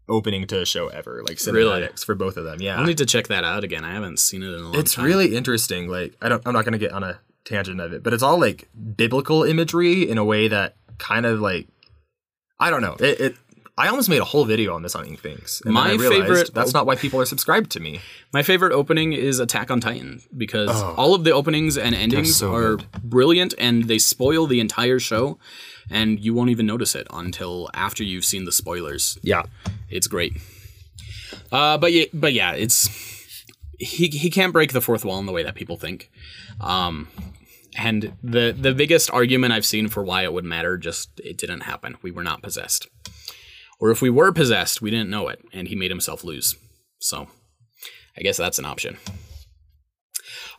opening 0.09 0.47
to 0.49 0.61
a 0.61 0.67
show 0.67 0.89
ever. 0.89 1.23
Like 1.23 1.37
cinematics 1.37 1.55
Really? 1.55 1.89
for 2.07 2.15
both 2.15 2.37
of 2.37 2.45
them. 2.45 2.61
Yeah, 2.61 2.79
I'll 2.79 2.87
need 2.87 2.99
to 2.99 3.07
check 3.07 3.29
that 3.29 3.45
out 3.45 3.65
again. 3.65 3.85
I 3.85 3.93
haven't 3.93 4.19
seen 4.19 4.43
it 4.43 4.49
in 4.49 4.55
a 4.55 4.59
long 4.59 4.75
it's 4.75 4.95
time. 4.95 5.05
It's 5.05 5.15
really 5.15 5.37
interesting. 5.37 5.89
Like 5.89 6.15
I 6.21 6.29
don't 6.29 6.43
I'm 6.47 6.53
not 6.53 6.65
gonna 6.65 6.79
get 6.79 6.93
on 6.93 7.03
a 7.03 7.21
tangent 7.45 7.81
of 7.81 7.93
it, 7.93 8.03
but 8.03 8.13
it's 8.13 8.23
all 8.23 8.39
like 8.39 8.69
biblical 8.97 9.45
imagery 9.45 10.09
in 10.09 10.19
a 10.19 10.25
way 10.25 10.49
that 10.49 10.77
kind 10.99 11.27
of 11.27 11.41
like 11.41 11.69
I 12.61 12.71
don't 12.71 12.83
know. 12.83 12.97
It, 13.01 13.21
it 13.21 13.37
I 13.77 13.89
almost 13.89 14.11
made 14.11 14.21
a 14.21 14.25
whole 14.25 14.45
video 14.45 14.75
on 14.75 14.83
this 14.83 14.95
on 14.95 15.07
Inkthinks. 15.07 15.65
And 15.65 15.73
My 15.73 15.93
I 15.93 15.99
favorite- 15.99 16.53
that's 16.53 16.75
not 16.75 16.85
why 16.87 16.95
people 16.95 17.21
are 17.21 17.25
subscribed 17.25 17.71
to 17.73 17.81
me. 17.81 18.01
My 18.33 18.43
favorite 18.43 18.73
opening 18.73 19.15
is 19.15 19.39
Attack 19.39 19.71
on 19.71 19.81
Titan 19.81 20.21
because 20.37 20.71
oh. 20.71 20.95
all 20.97 21.15
of 21.15 21.25
the 21.25 21.33
openings 21.33 21.79
and 21.79 21.95
endings 21.95 22.37
so 22.37 22.55
are 22.55 22.77
good. 22.77 22.87
brilliant 23.03 23.55
and 23.59 23.85
they 23.89 23.99
spoil 23.99 24.47
the 24.47 24.61
entire 24.61 24.99
show, 24.99 25.39
and 25.93 26.19
you 26.19 26.35
won't 26.35 26.51
even 26.51 26.67
notice 26.67 26.95
it 26.95 27.07
until 27.13 27.71
after 27.75 28.03
you've 28.03 28.25
seen 28.25 28.45
the 28.45 28.53
spoilers. 28.53 29.19
Yeah. 29.23 29.43
It's 29.91 30.07
great. 30.07 30.37
Uh, 31.51 31.79
but 31.79 31.93
yeah, 31.93 32.07
but 32.13 32.33
yeah, 32.33 32.53
it's 32.53 32.89
he 33.79 34.09
he 34.09 34.31
can't 34.31 34.53
break 34.53 34.73
the 34.73 34.81
fourth 34.81 35.05
wall 35.05 35.19
in 35.19 35.27
the 35.27 35.33
way 35.33 35.43
that 35.43 35.55
people 35.55 35.77
think. 35.77 36.11
Um, 36.61 37.09
and 37.77 38.13
the 38.23 38.55
the 38.59 38.75
biggest 38.75 39.11
argument 39.11 39.53
I've 39.53 39.67
seen 39.67 39.89
for 39.89 40.03
why 40.03 40.23
it 40.23 40.33
would 40.33 40.45
matter 40.45 40.77
just 40.77 41.21
it 41.21 41.39
didn't 41.39 41.61
happen. 41.61 41.97
We 42.03 42.11
were 42.11 42.25
not 42.25 42.43
possessed. 42.43 42.87
Or 43.81 43.91
if 43.91 44.01
we 44.01 44.11
were 44.11 44.33
possessed, 44.33 44.81
we 44.81 44.91
didn't 44.91 45.11
know 45.11 45.29
it, 45.29 45.41
and 45.53 45.69
he 45.69 45.75
made 45.75 45.91
himself 45.91 46.23
lose. 46.23 46.55
So 47.01 47.29
I 48.17 48.23
guess 48.23 48.37
that's 48.37 48.59
an 48.59 48.65
option. 48.65 48.97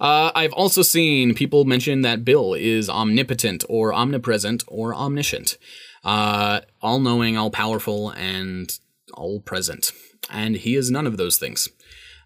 Uh, 0.04 0.32
I've 0.36 0.52
also 0.52 0.82
seen 0.82 1.34
people 1.34 1.64
mention 1.64 2.02
that 2.02 2.26
Bill 2.26 2.54
is 2.54 2.90
omnipotent 2.90 3.64
or 3.70 3.94
omnipresent 3.94 4.64
or 4.68 4.94
omniscient, 4.94 5.58
uh, 6.04 6.60
all 6.82 7.00
knowing, 7.00 7.38
all 7.38 7.50
powerful, 7.50 8.10
and 8.10 8.70
all 9.14 9.40
present. 9.40 9.94
And 10.30 10.58
he 10.58 10.76
is 10.76 10.92
none 10.92 11.08
of 11.08 11.16
those 11.16 11.38
things. 11.38 11.70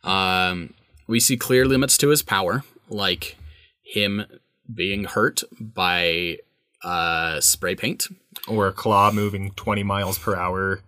Um, 0.03 0.73
we 1.07 1.19
see 1.19 1.37
clear 1.37 1.65
limits 1.65 1.99
to 1.99 2.09
his 2.09 2.23
power, 2.23 2.63
like 2.89 3.37
him 3.83 4.25
being 4.73 5.03
hurt 5.03 5.43
by 5.61 6.37
uh, 6.83 7.39
spray 7.41 7.75
paint 7.75 8.07
Or 8.47 8.67
a 8.67 8.73
claw 8.73 9.11
moving 9.11 9.51
20 9.51 9.83
miles 9.83 10.17
per 10.17 10.35
hour. 10.35 10.81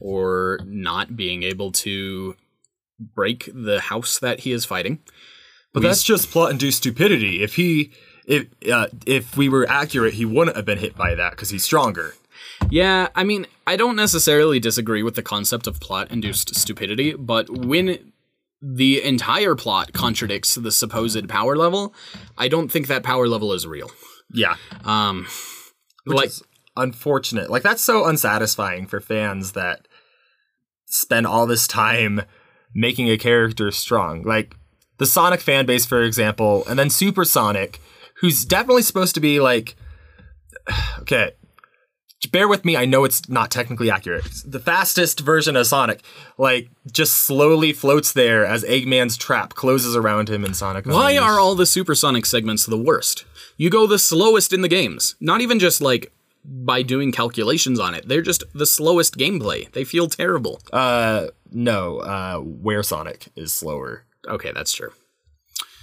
or 0.00 0.58
not 0.64 1.16
being 1.16 1.44
able 1.44 1.70
to 1.72 2.34
break 2.98 3.48
the 3.54 3.80
house 3.80 4.18
that 4.18 4.40
he 4.40 4.52
is 4.52 4.64
fighting. 4.64 4.98
But 5.74 5.82
that's 5.82 6.02
just 6.02 6.30
plot 6.30 6.52
induced 6.52 6.78
stupidity. 6.78 7.42
If 7.42 7.56
he 7.56 7.90
if 8.26 8.46
uh, 8.72 8.86
if 9.06 9.36
we 9.36 9.48
were 9.48 9.68
accurate, 9.68 10.14
he 10.14 10.24
wouldn't 10.24 10.56
have 10.56 10.64
been 10.64 10.78
hit 10.78 10.96
by 10.96 11.14
that 11.16 11.32
because 11.32 11.50
he's 11.50 11.64
stronger. 11.64 12.14
Yeah, 12.70 13.08
I 13.14 13.24
mean, 13.24 13.46
I 13.66 13.76
don't 13.76 13.96
necessarily 13.96 14.60
disagree 14.60 15.02
with 15.02 15.16
the 15.16 15.22
concept 15.22 15.66
of 15.66 15.80
plot 15.80 16.10
induced 16.10 16.54
stupidity, 16.54 17.14
but 17.14 17.50
when 17.50 18.12
the 18.62 19.02
entire 19.02 19.54
plot 19.54 19.92
contradicts 19.92 20.54
the 20.54 20.72
supposed 20.72 21.28
power 21.28 21.56
level, 21.56 21.92
I 22.38 22.48
don't 22.48 22.70
think 22.70 22.86
that 22.86 23.02
power 23.02 23.28
level 23.28 23.52
is 23.52 23.66
real. 23.66 23.90
Yeah. 24.32 24.54
Um, 24.84 25.26
Which 26.04 26.16
like, 26.16 26.26
is 26.28 26.42
unfortunate. 26.76 27.50
Like 27.50 27.62
that's 27.62 27.82
so 27.82 28.06
unsatisfying 28.06 28.86
for 28.86 29.00
fans 29.00 29.52
that 29.52 29.86
spend 30.86 31.26
all 31.26 31.46
this 31.46 31.66
time 31.66 32.22
making 32.74 33.10
a 33.10 33.18
character 33.18 33.70
strong. 33.70 34.22
Like 34.22 34.56
the 34.98 35.06
Sonic 35.06 35.40
fan 35.40 35.66
base, 35.66 35.86
for 35.86 36.02
example, 36.02 36.64
and 36.68 36.78
then 36.78 36.90
Supersonic, 36.90 37.80
who's 38.20 38.44
definitely 38.44 38.82
supposed 38.82 39.14
to 39.14 39.20
be 39.20 39.40
like 39.40 39.76
okay. 41.00 41.32
Bear 42.32 42.48
with 42.48 42.64
me, 42.64 42.74
I 42.74 42.86
know 42.86 43.04
it's 43.04 43.28
not 43.28 43.50
technically 43.50 43.90
accurate. 43.90 44.24
The 44.46 44.58
fastest 44.58 45.20
version 45.20 45.56
of 45.56 45.66
Sonic, 45.66 46.02
like, 46.38 46.70
just 46.90 47.16
slowly 47.16 47.74
floats 47.74 48.12
there 48.12 48.46
as 48.46 48.64
Eggman's 48.64 49.18
trap 49.18 49.52
closes 49.52 49.94
around 49.94 50.30
him 50.30 50.42
in 50.42 50.54
Sonic. 50.54 50.86
why 50.86 51.18
are 51.18 51.38
all 51.38 51.54
the 51.54 51.66
supersonic 51.66 52.24
segments 52.24 52.64
the 52.64 52.78
worst? 52.78 53.26
You 53.58 53.68
go 53.68 53.86
the 53.86 53.98
slowest 53.98 54.54
in 54.54 54.62
the 54.62 54.68
games. 54.68 55.16
Not 55.20 55.42
even 55.42 55.58
just 55.58 55.82
like 55.82 56.12
by 56.44 56.82
doing 56.82 57.12
calculations 57.12 57.78
on 57.78 57.94
it. 57.94 58.08
They're 58.08 58.22
just 58.22 58.42
the 58.54 58.66
slowest 58.66 59.18
gameplay. 59.18 59.70
They 59.72 59.84
feel 59.84 60.08
terrible. 60.08 60.60
Uh, 60.72 61.28
no, 61.52 61.98
uh, 61.98 62.38
Where 62.38 62.82
Sonic 62.82 63.28
is 63.36 63.52
slower. 63.52 64.04
Okay, 64.28 64.52
that's 64.52 64.72
true. 64.72 64.92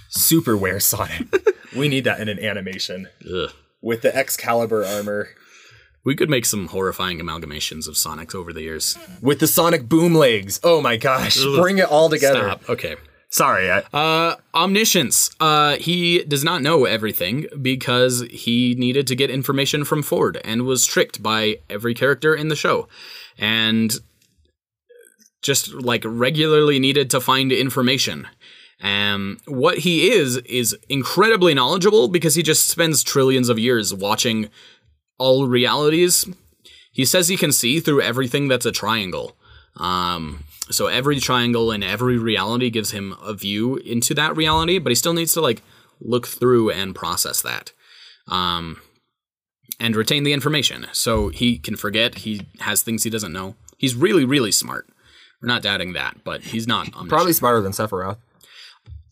Super 0.08 0.56
Wear 0.56 0.80
Sonic. 0.80 1.26
we 1.76 1.88
need 1.88 2.04
that 2.04 2.20
in 2.20 2.28
an 2.28 2.38
animation 2.38 3.08
Ugh. 3.32 3.50
with 3.80 4.02
the 4.02 4.14
Excalibur 4.14 4.84
armor, 4.84 5.28
We 6.04 6.14
could 6.16 6.28
make 6.28 6.44
some 6.44 6.68
horrifying 6.68 7.18
amalgamations 7.18 7.86
of 7.88 7.94
Sonics 7.94 8.34
over 8.34 8.52
the 8.52 8.62
years. 8.62 8.98
with 9.22 9.38
the 9.40 9.46
Sonic 9.46 9.88
boom 9.88 10.14
legs. 10.14 10.60
Oh 10.62 10.80
my 10.82 10.96
gosh, 10.96 11.42
bring 11.56 11.78
it 11.78 11.86
all 11.90 12.10
together. 12.10 12.40
Stop. 12.40 12.68
Okay. 12.68 12.96
Sorry, 13.30 13.70
I, 13.70 13.78
Uh, 13.94 14.36
omniscience. 14.54 15.30
Uh, 15.40 15.76
he 15.76 16.22
does 16.24 16.44
not 16.44 16.60
know 16.60 16.84
everything 16.84 17.46
because 17.62 18.22
he 18.30 18.74
needed 18.76 19.06
to 19.06 19.16
get 19.16 19.30
information 19.30 19.84
from 19.84 20.02
Ford 20.02 20.38
and 20.44 20.66
was 20.66 20.84
tricked 20.84 21.22
by 21.22 21.56
every 21.70 21.94
character 21.94 22.34
in 22.34 22.48
the 22.48 22.56
show. 22.56 22.88
And 23.38 23.94
just 25.42 25.72
like 25.74 26.02
regularly 26.06 26.78
needed 26.78 27.10
to 27.10 27.20
find 27.20 27.52
information. 27.52 28.28
Um, 28.80 29.38
what 29.46 29.78
he 29.78 30.10
is 30.10 30.38
is 30.38 30.76
incredibly 30.88 31.54
knowledgeable 31.54 32.08
because 32.08 32.34
he 32.34 32.42
just 32.42 32.68
spends 32.68 33.02
trillions 33.02 33.48
of 33.48 33.58
years 33.58 33.94
watching 33.94 34.48
all 35.18 35.46
realities. 35.46 36.26
He 36.92 37.04
says 37.04 37.28
he 37.28 37.36
can 37.36 37.52
see 37.52 37.80
through 37.80 38.02
everything 38.02 38.48
that's 38.48 38.66
a 38.66 38.72
triangle. 38.72 39.36
Um, 39.76 40.44
so 40.70 40.86
every 40.86 41.20
triangle 41.20 41.70
in 41.70 41.82
every 41.82 42.18
reality 42.18 42.70
gives 42.70 42.90
him 42.90 43.14
a 43.22 43.34
view 43.34 43.76
into 43.76 44.14
that 44.14 44.36
reality, 44.36 44.78
but 44.78 44.90
he 44.90 44.96
still 44.96 45.14
needs 45.14 45.32
to 45.34 45.40
like 45.40 45.62
look 46.00 46.26
through 46.26 46.70
and 46.70 46.94
process 46.94 47.40
that. 47.42 47.72
Um, 48.28 48.80
and 49.80 49.96
retain 49.96 50.22
the 50.22 50.32
information. 50.32 50.86
So 50.92 51.28
he 51.28 51.58
can 51.58 51.76
forget, 51.76 52.18
he 52.18 52.46
has 52.60 52.82
things 52.82 53.02
he 53.02 53.10
doesn't 53.10 53.32
know. 53.32 53.56
He's 53.78 53.94
really, 53.94 54.24
really 54.24 54.52
smart. 54.52 54.88
We're 55.42 55.48
not 55.48 55.62
doubting 55.62 55.92
that, 55.94 56.22
but 56.24 56.42
he's 56.42 56.68
not 56.68 56.86
omniscient. 56.88 57.08
probably 57.08 57.32
smarter 57.32 57.60
than 57.60 57.72
Sephiroth. 57.72 58.18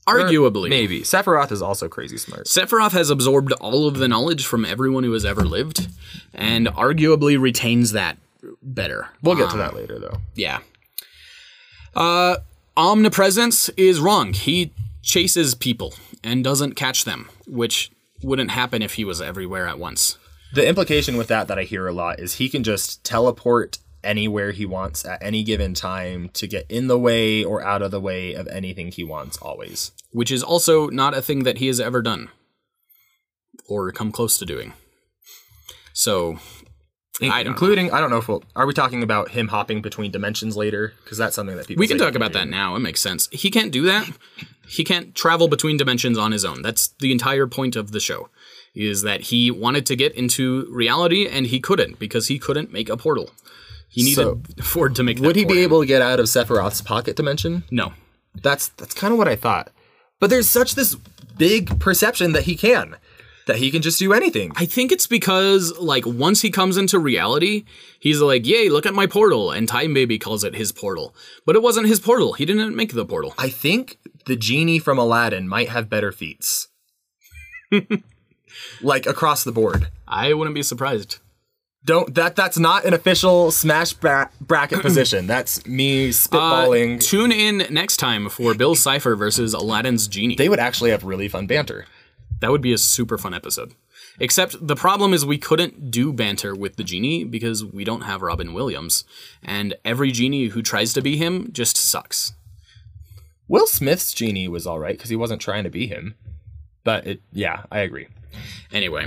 arguably. 0.07 0.69
Maybe 0.69 1.01
Sephiroth 1.01 1.51
is 1.53 1.61
also 1.61 1.89
crazy 1.89 2.17
smart. 2.19 2.47
Sephiroth 2.47 2.93
has 2.93 3.11
absorbed 3.11 3.53
all 3.55 3.87
of 3.87 3.99
the 3.99 4.09
knowledge 4.09 4.47
from 4.47 4.65
everyone 4.65 5.03
who 5.05 5.13
has 5.13 5.25
ever 5.25 5.43
lived, 5.43 5.89
and 6.33 6.69
arguably 6.69 7.41
retains 7.41 7.93
that 7.93 8.17
better. 8.63 9.09
We'll 9.23 9.37
get 9.37 9.51
to 9.51 9.57
that 9.59 9.75
later, 9.75 9.99
though. 9.99 10.19
Yeah. 10.35 10.61
Uh, 11.95 12.37
omnipresence 12.77 13.69
is 13.71 14.01
wrong. 14.01 14.33
He 14.33 14.73
chases 15.03 15.55
people 15.55 15.95
and 16.23 16.45
doesn't 16.45 16.75
catch 16.75 17.05
them, 17.05 17.29
which 17.47 17.91
wouldn't 18.23 18.53
happen 18.53 18.83
if 18.83 18.95
he 18.95 19.05
was 19.05 19.21
everywhere 19.21 19.67
at 19.67 19.79
once. 19.79 20.19
The 20.53 20.67
implication 20.67 21.17
with 21.17 21.29
that 21.29 21.49
that 21.49 21.59
I 21.59 21.65
hear 21.65 21.87
a 21.87 21.93
lot 21.93 22.19
is 22.21 22.35
he 22.35 22.49
can 22.49 22.63
just 22.63 23.03
teleport 23.05 23.79
anywhere 24.03 24.53
he 24.53 24.67
wants 24.67 25.05
at 25.05 25.23
any 25.23 25.43
given 25.43 25.75
time 25.75 26.29
to 26.31 26.47
get 26.47 26.67
in 26.69 26.87
the 26.87 26.99
way 26.99 27.45
or 27.45 27.63
out 27.63 27.83
of 27.83 27.91
the 27.91 28.01
way 28.01 28.35
of 28.35 28.47
anything 28.49 28.91
he 28.91 29.05
wants 29.05 29.37
always. 29.39 29.93
Which 30.13 30.31
is 30.31 30.43
also 30.43 30.89
not 30.89 31.15
a 31.15 31.23
thing 31.23 31.45
that 31.45 31.59
he 31.59 31.67
has 31.67 31.81
ever 31.81 32.03
done 32.03 32.29
or 33.69 33.91
come 33.93 34.13
close 34.13 34.39
to 34.39 34.47
doing. 34.47 34.73
So, 35.93 36.39
In- 37.21 37.31
I 37.31 37.41
including 37.41 37.93
I 37.93 38.01
don't 38.01 38.11
know 38.11 38.19
if 38.19 38.29
we'll 38.29 38.43
are 38.57 38.67
we 38.67 38.73
talking 38.73 39.03
about 39.03 39.31
him 39.31 39.49
hopping 39.49 39.83
between 39.83 40.11
dimensions 40.11 40.57
later 40.57 40.95
because 41.05 41.19
that's 41.19 41.37
something 41.37 41.57
that 41.57 41.67
people 41.67 41.81
we 41.81 41.89
can 41.89 41.99
talk 41.99 42.15
about 42.15 42.33
that 42.33 42.49
now. 42.49 42.75
It 42.77 42.81
makes 42.81 43.01
sense. 43.01 43.29
He 43.31 43.51
can't 43.51 43.73
do 43.73 43.83
that. 43.83 44.09
He 44.69 44.85
can't 44.85 45.15
travel 45.15 45.49
between 45.49 45.77
dimensions 45.77 46.17
on 46.17 46.33
his 46.33 46.45
own. 46.45 46.63
That's 46.63 46.89
the 47.01 47.13
entire 47.13 47.47
point 47.47 47.77
of 47.77 47.93
the 47.93 48.01
show. 48.01 48.29
Is 48.75 49.03
that 49.03 49.23
he 49.23 49.51
wanted 49.51 49.85
to 49.87 49.97
get 49.97 50.15
into 50.15 50.67
reality 50.71 51.27
and 51.27 51.49
he 51.49 51.59
couldn't 51.59 51.99
because 51.99 52.29
he 52.29 52.39
couldn't 52.39 52.73
make 52.73 52.89
a 52.89 52.97
portal. 52.97 53.31
He 53.91 54.03
needed 54.05 54.15
So, 54.17 54.41
Ford 54.63 54.95
to 54.97 55.03
make 55.03 55.19
Would 55.19 55.37
he 55.37 55.45
be 55.45 55.59
him. 55.59 55.65
able 55.65 55.81
to 55.81 55.87
get 55.87 56.01
out 56.01 56.21
of 56.21 56.27
Sephiroth's 56.27 56.81
pocket 56.81 57.17
dimension? 57.17 57.65
No. 57.71 57.93
That's 58.41 58.69
that's 58.69 58.95
kind 58.95 59.13
of 59.13 59.19
what 59.19 59.29
I 59.29 59.37
thought. 59.37 59.71
But 60.21 60.31
there's 60.31 60.49
such 60.49 60.75
this 60.75 60.95
big 61.37 61.79
perception 61.81 62.33
that 62.33 62.45
he 62.45 62.55
can 62.57 62.97
that 63.47 63.57
he 63.57 63.73
can 63.73 63.83
just 63.83 63.99
do 63.99 64.13
anything. 64.13 64.53
I 64.55 64.65
think 64.67 64.93
it's 64.93 65.09
because 65.09 65.77
like 65.79 66.07
once 66.07 66.43
he 66.43 66.51
comes 66.51 66.77
into 66.77 67.01
reality, 67.01 67.65
he's 67.99 68.21
like, 68.21 68.47
"Yay, 68.47 68.69
look 68.69 68.87
at 68.87 68.95
my 68.95 69.07
portal." 69.07 69.51
And 69.51 69.67
Time 69.67 69.93
Baby 69.93 70.19
calls 70.21 70.45
it 70.45 70.55
his 70.55 70.71
portal. 70.71 71.13
But 71.45 71.57
it 71.57 71.63
wasn't 71.63 71.89
his 71.89 71.99
portal. 71.99 72.35
He 72.35 72.45
didn't 72.45 72.77
make 72.77 72.93
the 72.93 73.05
portal. 73.05 73.35
I 73.39 73.49
think 73.49 73.99
the 74.27 74.37
genie 74.37 74.79
from 74.79 74.99
Aladdin 74.99 75.49
might 75.49 75.71
have 75.71 75.91
better 75.91 76.13
feats. 76.13 76.69
like 78.83 79.07
across 79.07 79.43
the 79.43 79.53
board. 79.53 79.89
I 80.07 80.33
wouldn't 80.35 80.55
be 80.55 80.63
surprised. 80.63 81.19
Don't 81.85 82.15
that 82.15 82.37
that's 82.37 82.59
not 82.59 82.85
an 82.85 82.93
official 82.93 83.51
smash 83.51 83.95
bra- 83.95 84.29
bracket 84.41 84.81
position. 84.83 85.27
That's 85.27 85.65
me 85.67 86.09
Uh, 86.09 86.13
spitballing. 86.13 87.01
tune 87.01 87.33
in 87.33 87.67
next 87.73 87.97
time 87.97 88.29
for 88.29 88.55
Bill 88.55 88.75
Cipher 88.75 89.17
versus 89.17 89.55
Aladdin's 89.55 90.07
genie. 90.07 90.37
they 90.37 90.49
would 90.51 90.59
actually 90.61 90.91
have 90.91 91.05
really 91.05 91.29
fun 91.29 91.47
banter. 91.47 91.87
That 92.41 92.51
would 92.51 92.61
be 92.63 92.73
a 92.73 92.79
super 92.79 93.17
fun 93.19 93.33
episode. 93.35 93.75
Except 94.19 94.67
the 94.67 94.77
problem 94.77 95.15
is 95.15 95.25
we 95.25 95.39
couldn't 95.39 95.91
do 95.91 96.13
banter 96.13 96.55
with 96.55 96.77
the 96.77 96.85
genie 96.85 97.25
because 97.25 97.65
we 97.65 97.85
don't 97.85 98.03
have 98.03 98.21
Robin 98.21 98.53
Williams, 98.53 99.05
and 99.43 99.75
every 99.83 100.13
genie 100.13 100.49
who 100.49 100.61
tries 100.61 100.93
to 100.93 101.01
be 101.01 101.17
him 101.17 101.49
just 101.53 101.79
sucks. 101.79 102.35
Will 103.49 103.67
Smith's 103.67 104.13
genie 104.13 104.47
was 104.49 104.67
all 104.67 104.79
right 104.79 104.97
because 104.97 105.09
he 105.11 105.17
wasn't 105.17 105.41
trying 105.41 105.65
to 105.65 105.71
be 105.71 105.87
him. 105.87 106.15
But 106.85 107.07
it, 107.07 107.23
yeah, 107.33 107.65
I 107.73 107.81
agree. 107.81 108.09
Anyway, 108.73 109.07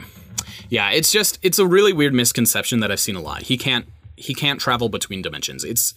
yeah, 0.69 0.91
it's 0.91 1.11
just 1.11 1.39
it's 1.41 1.59
a 1.59 1.67
really 1.67 1.93
weird 1.93 2.13
misconception 2.13 2.79
that 2.81 2.91
I've 2.91 2.99
seen 2.99 3.15
a 3.15 3.21
lot. 3.21 3.43
He 3.43 3.57
can't 3.57 3.85
he 4.15 4.33
can't 4.33 4.59
travel 4.59 4.89
between 4.89 5.21
dimensions. 5.21 5.63
It's 5.63 5.93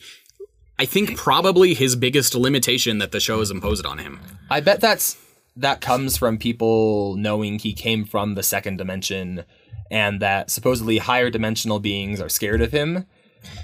I 0.78 0.84
think 0.84 1.16
probably 1.16 1.74
his 1.74 1.96
biggest 1.96 2.34
limitation 2.34 2.98
that 2.98 3.12
the 3.12 3.20
show 3.20 3.38
has 3.38 3.50
imposed 3.50 3.86
on 3.86 3.98
him. 3.98 4.20
I 4.50 4.60
bet 4.60 4.80
that's 4.80 5.16
that 5.56 5.80
comes 5.80 6.16
from 6.16 6.38
people 6.38 7.16
knowing 7.16 7.58
he 7.58 7.72
came 7.72 8.04
from 8.04 8.34
the 8.34 8.42
second 8.42 8.76
dimension, 8.76 9.44
and 9.90 10.20
that 10.20 10.50
supposedly 10.50 10.98
higher 10.98 11.30
dimensional 11.30 11.80
beings 11.80 12.20
are 12.20 12.28
scared 12.28 12.60
of 12.60 12.72
him. 12.72 13.06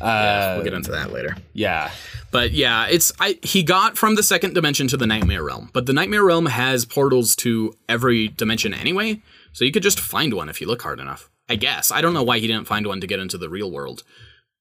we'll 0.01 0.65
get 0.65 0.73
uh, 0.73 0.77
into 0.77 0.93
that 0.93 1.13
later. 1.13 1.37
Yeah, 1.53 1.91
But 2.31 2.53
yeah, 2.53 2.87
it's 2.89 3.13
I 3.21 3.39
he 3.43 3.63
got 3.63 3.99
from 3.99 4.15
the 4.15 4.23
second 4.23 4.55
dimension 4.55 4.89
to 4.89 4.97
the 4.97 5.07
nightmare 5.07 5.45
realm. 5.45 5.71
But 5.73 5.87
the 5.87 5.93
nightmare 5.93 6.25
realm 6.25 6.47
has 6.47 6.85
portals 6.87 7.37
to 7.37 7.77
every 7.89 8.29
dimension 8.29 8.73
anyway, 8.73 9.21
so 9.53 9.65
you 9.65 9.73
could 9.73 9.83
just 9.83 10.01
find 10.01 10.35
one 10.35 10.49
if 10.49 10.61
you 10.61 10.67
look 10.67 10.83
hard 10.83 11.01
enough. 11.01 11.31
I 11.49 11.57
guess. 11.57 11.91
I 11.91 12.01
don't 12.01 12.15
know 12.15 12.23
why 12.23 12.39
he 12.39 12.47
didn't 12.47 12.67
find 12.67 12.87
one 12.87 13.01
to 13.01 13.07
get 13.07 13.21
into 13.21 13.37
the 13.37 13.49
real 13.49 13.71
world, 13.71 14.05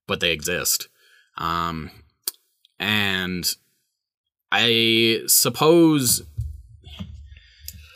but 0.07 0.19
they 0.19 0.31
exist. 0.31 0.87
Um 1.37 1.91
and 2.79 3.55
I 4.51 5.21
suppose 5.27 6.23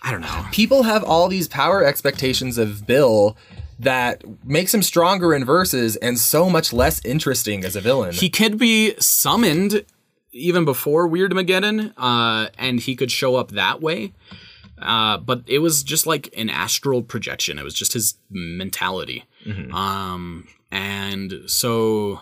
I 0.04 0.12
don't 0.12 0.22
know. 0.22 0.46
people 0.52 0.84
have 0.84 1.04
all 1.04 1.28
these 1.28 1.48
power 1.48 1.84
expectations 1.84 2.58
of 2.60 2.86
Bill 2.86 3.36
that 3.80 4.24
makes 4.46 4.74
him 4.74 4.84
stronger 4.84 5.34
in 5.34 5.44
verses 5.44 5.96
and 5.98 6.20
so 6.20 6.50
much 6.50 6.72
less 6.72 7.04
interesting 7.04 7.66
as 7.66 7.76
a 7.76 7.82
villain. 7.82 8.14
He 8.14 8.30
could 8.30 8.58
be 8.58 8.94
summoned 9.00 9.84
even 10.32 10.66
before 10.66 11.10
Weirdmageddon, 11.10 11.94
uh, 11.98 12.50
and 12.58 12.80
he 12.82 12.96
could 12.96 13.12
show 13.12 13.36
up 13.36 13.52
that 13.52 13.82
way. 13.82 14.14
Uh, 14.82 15.18
but 15.18 15.44
it 15.48 15.60
was 15.60 15.84
just 15.84 16.06
like 16.06 16.34
an 16.38 16.50
astral 16.50 17.02
projection. 17.02 17.58
It 17.58 17.64
was 17.64 17.74
just 17.74 17.94
his 17.94 18.16
mentality. 18.30 19.24
Um, 19.74 20.48
and 20.72 21.44
so, 21.48 22.20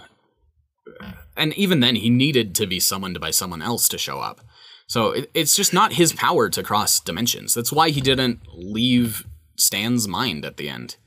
and 1.36 1.54
even 1.58 1.80
then, 1.80 1.96
he 1.96 2.10
needed 2.10 2.54
to 2.56 2.68
be 2.68 2.80
summoned 2.80 3.20
by 3.20 3.32
someone 3.32 3.62
else 3.62 3.88
to 3.90 3.98
show 3.98 4.20
up. 4.20 4.42
So 4.88 5.12
it, 5.12 5.32
it's 5.34 5.56
just 5.56 5.74
not 5.74 5.94
his 5.94 6.14
power 6.14 6.50
to 6.50 6.62
cross 6.62 7.00
dimensions. 7.00 7.54
That's 7.54 7.72
why 7.72 7.90
he 7.90 8.02
didn't 8.02 8.42
leave 8.54 9.26
Stan's 9.58 10.08
mind 10.08 10.46
at 10.46 10.58
the 10.58 10.70
end. 10.70 10.98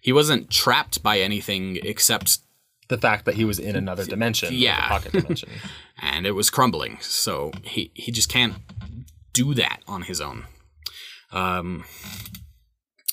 He 0.00 0.12
wasn't 0.12 0.50
trapped 0.50 1.02
by 1.02 1.20
anything 1.20 1.78
except 1.82 2.38
the 2.88 2.98
fact 2.98 3.24
that 3.24 3.36
he 3.36 3.44
was 3.44 3.58
in 3.58 3.74
another 3.74 4.04
dimension, 4.04 4.50
Yeah. 4.52 4.88
pocket 4.88 5.12
dimension. 5.12 5.48
and 6.02 6.26
it 6.26 6.32
was 6.32 6.50
crumbling. 6.50 6.98
So 7.00 7.52
he 7.62 7.90
he 7.94 8.12
just 8.12 8.28
can't 8.28 8.54
do 9.32 9.54
that 9.54 9.80
on 9.88 10.02
his 10.02 10.20
own. 10.20 10.44
Um, 11.32 11.84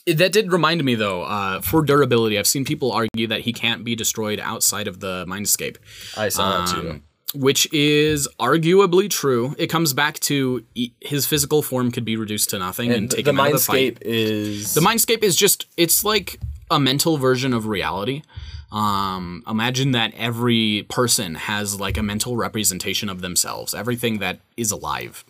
that 0.07 0.31
did 0.31 0.51
remind 0.51 0.83
me 0.83 0.95
though. 0.95 1.23
Uh, 1.23 1.61
for 1.61 1.83
durability, 1.83 2.37
I've 2.39 2.47
seen 2.47 2.65
people 2.65 2.91
argue 2.91 3.27
that 3.27 3.41
he 3.41 3.53
can't 3.53 3.83
be 3.83 3.95
destroyed 3.95 4.39
outside 4.39 4.87
of 4.87 4.99
the 4.99 5.25
mindscape, 5.27 5.77
I 6.17 6.29
saw 6.29 6.65
that 6.65 6.73
too. 6.75 6.89
um, 6.89 7.03
which 7.35 7.71
is 7.71 8.27
arguably 8.39 9.07
true. 9.07 9.53
It 9.59 9.67
comes 9.67 9.93
back 9.93 10.19
to 10.21 10.65
e- 10.73 10.91
his 10.99 11.27
physical 11.27 11.61
form 11.61 11.91
could 11.91 12.05
be 12.05 12.17
reduced 12.17 12.49
to 12.51 12.59
nothing 12.59 12.89
and, 12.89 12.97
And 13.03 13.11
take 13.11 13.25
the 13.25 13.31
him 13.31 13.39
out 13.39 13.47
of 13.47 13.53
the 13.53 13.59
fight. 13.59 13.99
mindscape 13.99 14.01
is 14.01 14.73
The 14.73 14.81
mindscape 14.81 15.21
is 15.23 15.35
just 15.35 15.67
it's 15.77 16.03
like 16.03 16.39
a 16.71 16.79
mental 16.79 17.17
version 17.17 17.53
of 17.53 17.67
reality. 17.67 18.23
Um, 18.71 19.43
imagine 19.47 19.91
that 19.91 20.13
every 20.15 20.85
person 20.89 21.35
has 21.35 21.79
like 21.79 21.97
a 21.97 22.03
mental 22.03 22.35
representation 22.35 23.09
of 23.09 23.21
themselves, 23.21 23.73
everything 23.75 24.19
that 24.19 24.39
is 24.57 24.71
alive. 24.71 25.23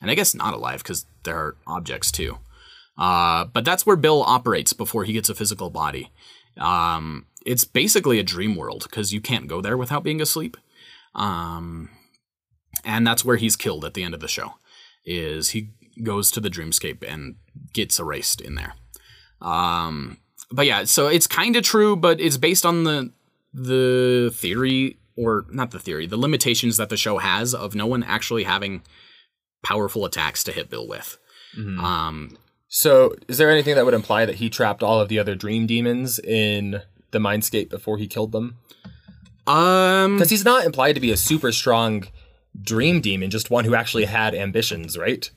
And 0.00 0.10
I 0.10 0.14
guess 0.14 0.34
not 0.34 0.52
alive 0.54 0.82
because 0.82 1.04
there 1.24 1.36
are 1.36 1.56
objects 1.66 2.10
too. 2.10 2.38
Uh, 2.98 3.46
but 3.46 3.64
that's 3.64 3.86
where 3.86 3.96
Bill 3.96 4.22
operates 4.22 4.72
before 4.72 5.04
he 5.04 5.12
gets 5.12 5.28
a 5.28 5.34
physical 5.34 5.70
body. 5.70 6.10
Um, 6.58 7.26
it's 7.46 7.64
basically 7.64 8.18
a 8.18 8.24
dream 8.24 8.54
world 8.54 8.84
because 8.84 9.12
you 9.12 9.20
can't 9.20 9.48
go 9.48 9.60
there 9.60 9.76
without 9.76 10.04
being 10.04 10.20
asleep. 10.20 10.56
Um, 11.14 11.90
and 12.84 13.06
that's 13.06 13.24
where 13.24 13.36
he's 13.36 13.56
killed 13.56 13.84
at 13.84 13.94
the 13.94 14.02
end 14.02 14.14
of 14.14 14.20
the 14.20 14.28
show. 14.28 14.54
Is 15.04 15.50
he 15.50 15.70
goes 16.02 16.30
to 16.30 16.40
the 16.40 16.50
dreamscape 16.50 17.04
and 17.06 17.36
gets 17.72 17.98
erased 17.98 18.40
in 18.40 18.54
there. 18.54 18.74
Um, 19.40 20.18
but 20.50 20.66
yeah, 20.66 20.84
so 20.84 21.08
it's 21.08 21.26
kind 21.26 21.56
of 21.56 21.64
true, 21.64 21.96
but 21.96 22.20
it's 22.20 22.36
based 22.36 22.64
on 22.64 22.84
the 22.84 23.12
the 23.54 24.32
theory 24.34 24.98
or 25.16 25.44
not 25.50 25.72
the 25.72 25.78
theory, 25.78 26.06
the 26.06 26.16
limitations 26.16 26.78
that 26.78 26.88
the 26.88 26.96
show 26.96 27.18
has 27.18 27.54
of 27.54 27.74
no 27.74 27.86
one 27.86 28.02
actually 28.02 28.44
having 28.44 28.82
powerful 29.62 30.04
attacks 30.04 30.42
to 30.44 30.52
hit 30.52 30.68
Bill 30.70 30.86
with. 30.86 31.18
Um, 31.56 32.36
So, 32.68 33.14
is 33.28 33.36
there 33.38 33.50
anything 33.50 33.74
that 33.74 33.84
would 33.84 33.94
imply 33.94 34.24
that 34.24 34.36
he 34.36 34.48
trapped 34.48 34.82
all 34.82 35.00
of 35.00 35.08
the 35.08 35.18
other 35.18 35.34
dream 35.34 35.66
demons 35.66 36.18
in 36.18 36.80
the 37.10 37.18
mindscape 37.18 37.68
before 37.68 37.98
he 37.98 38.06
killed 38.06 38.32
them? 38.32 38.56
um, 39.46 40.16
Because 40.16 40.30
he's 40.30 40.44
not 40.44 40.64
implied 40.64 40.94
to 40.94 41.00
be 41.00 41.10
a 41.10 41.16
super 41.16 41.52
strong 41.52 42.04
dream 42.60 43.00
demon, 43.00 43.30
just 43.30 43.50
one 43.50 43.64
who 43.64 43.74
actually 43.74 44.04
had 44.06 44.34
ambitions, 44.34 44.96
right? 44.96 45.30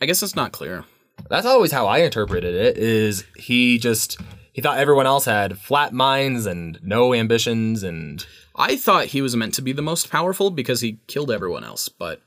I 0.00 0.06
guess 0.06 0.22
it's 0.22 0.34
not 0.36 0.52
clear. 0.52 0.84
That's 1.30 1.46
always 1.46 1.72
how 1.72 1.86
I 1.86 1.98
interpreted 1.98 2.54
it. 2.54 2.76
Is 2.76 3.24
he 3.36 3.78
just 3.78 4.18
he 4.52 4.60
thought 4.60 4.78
everyone 4.78 5.06
else 5.06 5.24
had 5.24 5.58
flat 5.58 5.92
minds 5.92 6.46
and 6.46 6.78
no 6.82 7.14
ambitions 7.14 7.82
and 7.82 8.24
I 8.56 8.76
thought 8.76 9.06
he 9.06 9.22
was 9.22 9.34
meant 9.36 9.54
to 9.54 9.62
be 9.62 9.72
the 9.72 9.82
most 9.82 10.10
powerful 10.10 10.50
because 10.50 10.80
he 10.80 10.98
killed 11.06 11.30
everyone 11.30 11.64
else, 11.64 11.88
but 11.88 12.20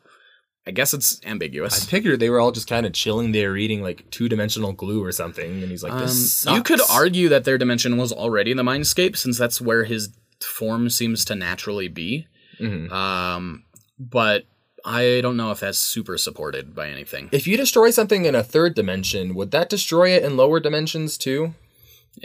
I 0.67 0.71
guess 0.71 0.93
it's 0.93 1.21
ambiguous. 1.25 1.81
I 1.81 1.89
figured 1.89 2.19
they 2.19 2.29
were 2.29 2.41
all 2.41 2.51
just 2.51 2.67
kind 2.67 2.85
of 2.85 2.91
chilling. 2.91 3.31
They 3.31 3.47
were 3.47 3.55
eating 3.55 3.81
like 3.81 4.09
two 4.11 4.27
dimensional 4.27 4.73
glue 4.73 5.01
or 5.03 5.13
something, 5.13 5.63
and 5.63 5.71
he's 5.71 5.81
like, 5.81 5.97
"This 5.97 6.45
Um, 6.45 6.55
you 6.57 6.61
could 6.63 6.81
argue 6.91 7.29
that 7.29 7.45
their 7.45 7.57
dimension 7.57 7.95
was 7.95 8.11
already 8.11 8.53
the 8.53 8.63
mindscape, 8.63 9.15
since 9.15 9.37
that's 9.37 9.61
where 9.61 9.85
his 9.85 10.09
form 10.41 10.89
seems 10.89 11.23
to 11.25 11.35
naturally 11.35 11.87
be. 11.87 12.27
Mhm. 12.59 12.91
Um, 12.91 13.63
but 13.97 14.43
I 14.85 15.19
don't 15.21 15.37
know 15.37 15.51
if 15.51 15.59
that's 15.61 15.77
super 15.77 16.17
supported 16.17 16.75
by 16.75 16.89
anything. 16.89 17.29
If 17.31 17.47
you 17.47 17.57
destroy 17.57 17.89
something 17.91 18.25
in 18.25 18.35
a 18.35 18.43
third 18.43 18.75
dimension, 18.75 19.35
would 19.35 19.51
that 19.51 19.69
destroy 19.69 20.09
it 20.11 20.23
in 20.23 20.37
lower 20.37 20.59
dimensions 20.59 21.17
too? 21.17 21.55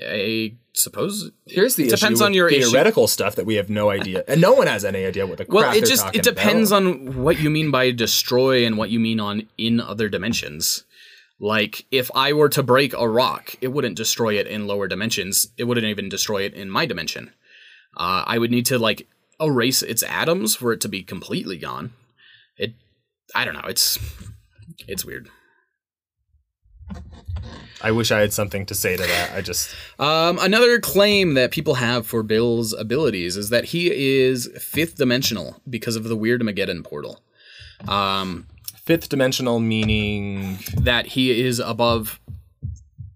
I 0.00 0.54
suppose. 0.74 1.30
Here's 1.46 1.76
the 1.76 1.84
It 1.84 1.90
depends 1.90 2.20
issue 2.20 2.26
on 2.26 2.34
your 2.34 2.48
issue. 2.48 2.62
theoretical 2.70 3.06
stuff 3.08 3.34
that 3.36 3.46
we 3.46 3.56
have 3.56 3.68
no 3.68 3.90
idea, 3.90 4.24
and 4.28 4.40
no 4.40 4.52
one 4.52 4.66
has 4.66 4.84
any 4.84 5.04
idea 5.04 5.26
what 5.26 5.38
the 5.38 5.46
Well, 5.48 5.72
it 5.76 5.84
just 5.84 6.06
it 6.14 6.22
depends 6.22 6.70
about. 6.70 6.82
on 6.84 7.22
what 7.22 7.40
you 7.40 7.50
mean 7.50 7.70
by 7.70 7.90
destroy 7.90 8.64
and 8.64 8.78
what 8.78 8.90
you 8.90 8.98
mean 9.00 9.20
on 9.20 9.48
in 9.58 9.80
other 9.80 10.08
dimensions. 10.08 10.84
Like 11.38 11.84
if 11.90 12.10
I 12.14 12.32
were 12.32 12.48
to 12.50 12.62
break 12.62 12.94
a 12.94 13.08
rock, 13.08 13.56
it 13.60 13.68
wouldn't 13.68 13.96
destroy 13.96 14.38
it 14.38 14.46
in 14.46 14.66
lower 14.66 14.86
dimensions. 14.88 15.48
It 15.58 15.64
wouldn't 15.64 15.86
even 15.86 16.08
destroy 16.08 16.42
it 16.42 16.54
in 16.54 16.70
my 16.70 16.86
dimension. 16.86 17.32
Uh, 17.96 18.22
I 18.26 18.38
would 18.38 18.50
need 18.50 18.66
to 18.66 18.78
like 18.78 19.08
erase 19.40 19.82
its 19.82 20.02
atoms 20.04 20.54
for 20.56 20.72
it 20.72 20.80
to 20.82 20.88
be 20.88 21.02
completely 21.02 21.58
gone. 21.58 21.92
It, 22.56 22.74
I 23.34 23.44
don't 23.44 23.54
know. 23.54 23.66
It's 23.68 23.98
it's 24.88 25.04
weird. 25.04 25.28
I 27.84 27.90
wish 27.90 28.12
I 28.12 28.20
had 28.20 28.32
something 28.32 28.64
to 28.66 28.74
say 28.74 28.96
to 28.96 29.02
that. 29.02 29.32
I 29.34 29.40
just 29.40 29.74
Um, 29.98 30.38
another 30.40 30.78
claim 30.78 31.34
that 31.34 31.50
people 31.50 31.74
have 31.74 32.06
for 32.06 32.22
Bill's 32.22 32.72
abilities 32.72 33.36
is 33.36 33.50
that 33.50 33.66
he 33.66 33.90
is 33.90 34.48
fifth 34.60 34.96
dimensional 34.96 35.60
because 35.68 35.96
of 35.96 36.04
the 36.04 36.16
Weirdmageddon 36.16 36.84
portal. 36.84 37.20
Um, 37.88 38.46
fifth 38.84 39.08
dimensional 39.08 39.58
meaning 39.58 40.58
that 40.76 41.06
he 41.06 41.40
is 41.40 41.58
above 41.58 42.20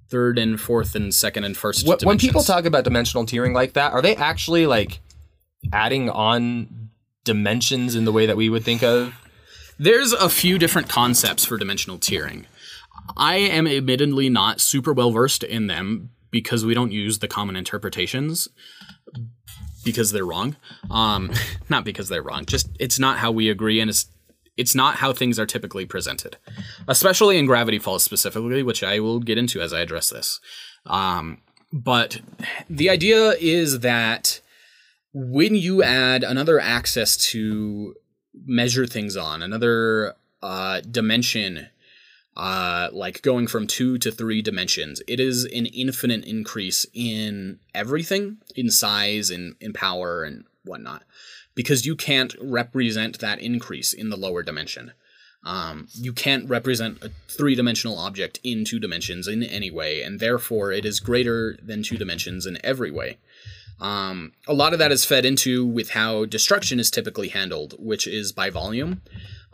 third 0.08 0.38
and 0.38 0.60
fourth 0.60 0.94
and 0.96 1.14
second 1.14 1.44
and 1.44 1.56
first. 1.56 1.86
Wh- 1.86 2.04
when 2.04 2.18
people 2.18 2.42
talk 2.42 2.64
about 2.64 2.84
dimensional 2.84 3.24
tiering 3.24 3.54
like 3.54 3.74
that, 3.74 3.92
are 3.92 4.02
they 4.02 4.16
actually 4.16 4.66
like 4.66 5.00
adding 5.72 6.10
on 6.10 6.90
dimensions 7.24 7.94
in 7.94 8.04
the 8.04 8.12
way 8.12 8.26
that 8.26 8.36
we 8.36 8.48
would 8.48 8.64
think 8.64 8.82
of? 8.82 9.14
there's 9.78 10.12
a 10.12 10.28
few 10.28 10.58
different 10.58 10.88
concepts 10.88 11.44
for 11.44 11.58
dimensional 11.58 11.98
tiering. 11.98 12.44
I 13.16 13.36
am 13.36 13.66
admittedly 13.66 14.28
not 14.28 14.60
super 14.60 14.92
well 14.92 15.10
versed 15.10 15.42
in 15.42 15.66
them 15.66 16.10
because 16.30 16.64
we 16.64 16.74
don't 16.74 16.92
use 16.92 17.18
the 17.18 17.28
common 17.28 17.56
interpretations 17.56 18.48
because 19.84 20.12
they're 20.12 20.26
wrong. 20.26 20.56
Um, 20.90 21.32
not 21.68 21.84
because 21.84 22.08
they're 22.08 22.22
wrong. 22.22 22.44
Just 22.44 22.68
it's 22.78 22.98
not 22.98 23.18
how 23.18 23.30
we 23.30 23.48
agree, 23.48 23.80
and 23.80 23.88
it's 23.88 24.06
it's 24.56 24.74
not 24.74 24.96
how 24.96 25.12
things 25.12 25.38
are 25.38 25.46
typically 25.46 25.86
presented, 25.86 26.36
especially 26.88 27.38
in 27.38 27.46
Gravity 27.46 27.78
Falls 27.78 28.04
specifically, 28.04 28.62
which 28.62 28.82
I 28.82 29.00
will 29.00 29.20
get 29.20 29.38
into 29.38 29.60
as 29.60 29.72
I 29.72 29.80
address 29.80 30.10
this. 30.10 30.40
Um, 30.86 31.42
but 31.72 32.20
the 32.70 32.88
idea 32.88 33.32
is 33.32 33.80
that 33.80 34.40
when 35.12 35.54
you 35.54 35.82
add 35.82 36.22
another 36.24 36.60
access 36.60 37.16
to 37.32 37.94
measure 38.44 38.86
things 38.86 39.16
on, 39.16 39.42
another 39.42 40.14
uh, 40.42 40.80
dimension, 40.80 41.68
uh, 42.36 42.88
like 42.92 43.22
going 43.22 43.46
from 43.46 43.66
two 43.66 43.98
to 43.98 44.10
three 44.10 44.42
dimensions, 44.42 45.02
it 45.08 45.18
is 45.18 45.44
an 45.44 45.66
infinite 45.66 46.24
increase 46.24 46.86
in 46.92 47.58
everything, 47.74 48.38
in 48.54 48.70
size, 48.70 49.30
and 49.30 49.54
in 49.60 49.72
power, 49.72 50.22
and 50.22 50.44
whatnot, 50.64 51.02
because 51.54 51.86
you 51.86 51.96
can't 51.96 52.34
represent 52.40 53.18
that 53.20 53.40
increase 53.40 53.92
in 53.92 54.10
the 54.10 54.16
lower 54.16 54.42
dimension. 54.42 54.92
Um, 55.44 55.88
you 55.94 56.12
can't 56.12 56.48
represent 56.48 57.02
a 57.02 57.10
three 57.28 57.54
dimensional 57.54 57.98
object 57.98 58.40
in 58.42 58.64
two 58.64 58.80
dimensions 58.80 59.28
in 59.28 59.42
any 59.42 59.70
way, 59.70 60.02
and 60.02 60.18
therefore 60.18 60.72
it 60.72 60.84
is 60.84 61.00
greater 61.00 61.56
than 61.62 61.82
two 61.82 61.96
dimensions 61.96 62.46
in 62.46 62.58
every 62.64 62.90
way. 62.90 63.18
Um, 63.80 64.32
a 64.48 64.54
lot 64.54 64.72
of 64.72 64.78
that 64.78 64.90
is 64.90 65.04
fed 65.04 65.24
into 65.24 65.64
with 65.64 65.90
how 65.90 66.24
destruction 66.24 66.80
is 66.80 66.90
typically 66.90 67.28
handled, 67.28 67.74
which 67.78 68.06
is 68.06 68.32
by 68.32 68.50
volume. 68.50 69.02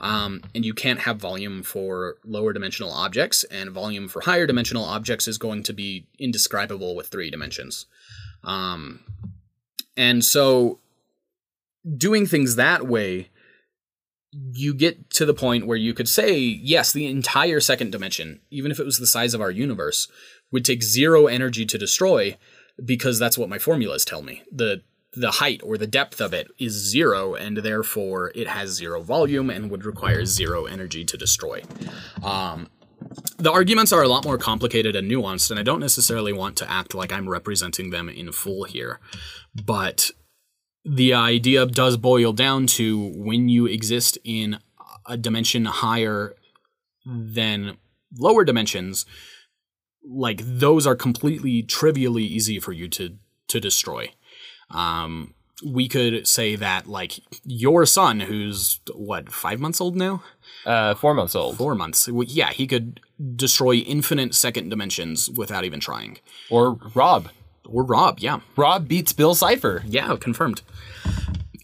Um, 0.02 0.42
and 0.52 0.64
you 0.64 0.74
can't 0.74 0.98
have 1.00 1.18
volume 1.18 1.62
for 1.62 2.16
lower 2.24 2.52
dimensional 2.52 2.92
objects, 2.92 3.44
and 3.44 3.70
volume 3.70 4.08
for 4.08 4.20
higher 4.22 4.46
dimensional 4.46 4.84
objects 4.84 5.28
is 5.28 5.38
going 5.38 5.62
to 5.62 5.72
be 5.72 6.06
indescribable 6.18 6.96
with 6.96 7.06
three 7.06 7.30
dimensions. 7.30 7.86
Um, 8.42 9.00
and 9.96 10.24
so, 10.24 10.80
doing 11.96 12.26
things 12.26 12.56
that 12.56 12.86
way, 12.88 13.28
you 14.32 14.74
get 14.74 15.10
to 15.10 15.24
the 15.24 15.34
point 15.34 15.66
where 15.66 15.76
you 15.76 15.94
could 15.94 16.08
say, 16.08 16.36
yes, 16.38 16.92
the 16.92 17.06
entire 17.06 17.60
second 17.60 17.92
dimension, 17.92 18.40
even 18.50 18.70
if 18.70 18.80
it 18.80 18.86
was 18.86 18.98
the 18.98 19.06
size 19.06 19.34
of 19.34 19.40
our 19.40 19.50
universe, 19.50 20.08
would 20.50 20.64
take 20.64 20.82
zero 20.82 21.26
energy 21.26 21.64
to 21.66 21.78
destroy 21.78 22.36
because 22.82 23.18
that's 23.18 23.38
what 23.38 23.48
my 23.48 23.58
formulas 23.58 24.04
tell 24.04 24.22
me. 24.22 24.42
The 24.50 24.82
the 25.14 25.32
height 25.32 25.60
or 25.64 25.76
the 25.76 25.86
depth 25.86 26.20
of 26.20 26.32
it 26.32 26.48
is 26.58 26.72
zero, 26.72 27.34
and 27.34 27.58
therefore 27.58 28.32
it 28.34 28.48
has 28.48 28.70
zero 28.70 29.02
volume 29.02 29.50
and 29.50 29.70
would 29.70 29.84
require 29.84 30.24
zero 30.24 30.64
energy 30.64 31.04
to 31.04 31.16
destroy. 31.16 31.62
Um, 32.22 32.68
the 33.36 33.52
arguments 33.52 33.92
are 33.92 34.02
a 34.02 34.08
lot 34.08 34.24
more 34.24 34.38
complicated 34.38 34.96
and 34.96 35.10
nuanced, 35.10 35.50
and 35.50 35.60
I 35.60 35.62
don't 35.62 35.80
necessarily 35.80 36.32
want 36.32 36.56
to 36.58 36.70
act 36.70 36.94
like 36.94 37.12
I'm 37.12 37.28
representing 37.28 37.90
them 37.90 38.08
in 38.08 38.32
full 38.32 38.64
here. 38.64 39.00
But 39.54 40.10
the 40.84 41.12
idea 41.14 41.66
does 41.66 41.96
boil 41.96 42.32
down 42.32 42.66
to 42.68 43.12
when 43.14 43.48
you 43.48 43.66
exist 43.66 44.18
in 44.24 44.58
a 45.06 45.16
dimension 45.16 45.66
higher 45.66 46.34
than 47.04 47.76
lower 48.18 48.44
dimensions, 48.44 49.04
like 50.04 50.40
those 50.42 50.86
are 50.86 50.96
completely 50.96 51.62
trivially 51.62 52.24
easy 52.24 52.58
for 52.58 52.72
you 52.72 52.88
to 52.88 53.16
to 53.48 53.60
destroy. 53.60 54.10
Um, 54.72 55.34
we 55.64 55.86
could 55.88 56.26
say 56.26 56.56
that 56.56 56.86
like 56.88 57.20
your 57.44 57.86
son, 57.86 58.20
who's 58.20 58.80
what 58.94 59.30
five 59.32 59.60
months 59.60 59.80
old 59.80 59.94
now, 59.96 60.22
Uh, 60.66 60.94
four 60.94 61.14
months 61.14 61.34
old. 61.36 61.56
four 61.56 61.74
months, 61.74 62.08
well, 62.08 62.26
yeah, 62.28 62.50
he 62.52 62.66
could 62.66 63.00
destroy 63.36 63.74
infinite 63.76 64.34
second 64.34 64.68
dimensions 64.70 65.30
without 65.30 65.64
even 65.64 65.78
trying. 65.80 66.18
Or 66.50 66.78
Rob. 66.94 67.28
Or 67.64 67.84
Rob, 67.84 68.18
yeah, 68.18 68.40
Rob 68.56 68.88
beats 68.88 69.12
Bill 69.12 69.34
Cipher. 69.36 69.82
yeah, 69.86 70.16
confirmed. 70.20 70.62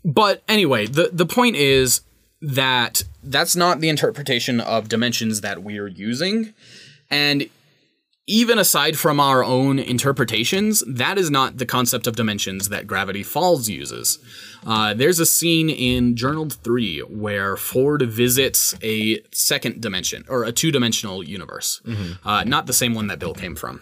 But 0.05 0.43
anyway, 0.49 0.87
the 0.87 1.11
the 1.13 1.27
point 1.27 1.57
is 1.57 2.03
that 2.41 3.03
that's 3.23 3.57
not 3.57 3.81
the 3.81 3.89
interpretation 3.89 4.61
of 4.61 4.89
dimensions 4.89 5.41
that 5.41 5.63
we're 5.65 5.89
using, 5.89 6.55
and 7.11 7.49
even 8.29 8.59
aside 8.59 8.99
from 8.99 9.19
our 9.19 9.43
own 9.43 9.79
interpretations, 9.79 10.85
that 10.87 11.17
is 11.17 11.31
not 11.31 11.57
the 11.57 11.65
concept 11.65 12.07
of 12.07 12.15
dimensions 12.15 12.69
that 12.69 12.87
Gravity 12.87 13.23
Falls 13.23 13.71
uses. 13.71 14.19
Uh, 14.67 14.93
there's 14.93 15.19
a 15.19 15.25
scene 15.25 15.71
in 15.71 16.15
Journal 16.15 16.51
3 16.51 17.01
where 17.09 17.57
Ford 17.57 18.03
visits 18.03 18.75
a 18.83 19.23
second 19.33 19.81
dimension, 19.81 20.27
or 20.29 20.45
a 20.45 20.53
two 20.53 20.71
dimensional 20.71 21.25
universe. 21.25 21.81
Uh, 22.23 22.45
not 22.45 22.67
the 22.67 22.75
same 22.75 22.95
one 22.95 23.07
that 23.07 23.19
Bill 23.19 23.33
came 23.33 23.57
from, 23.57 23.81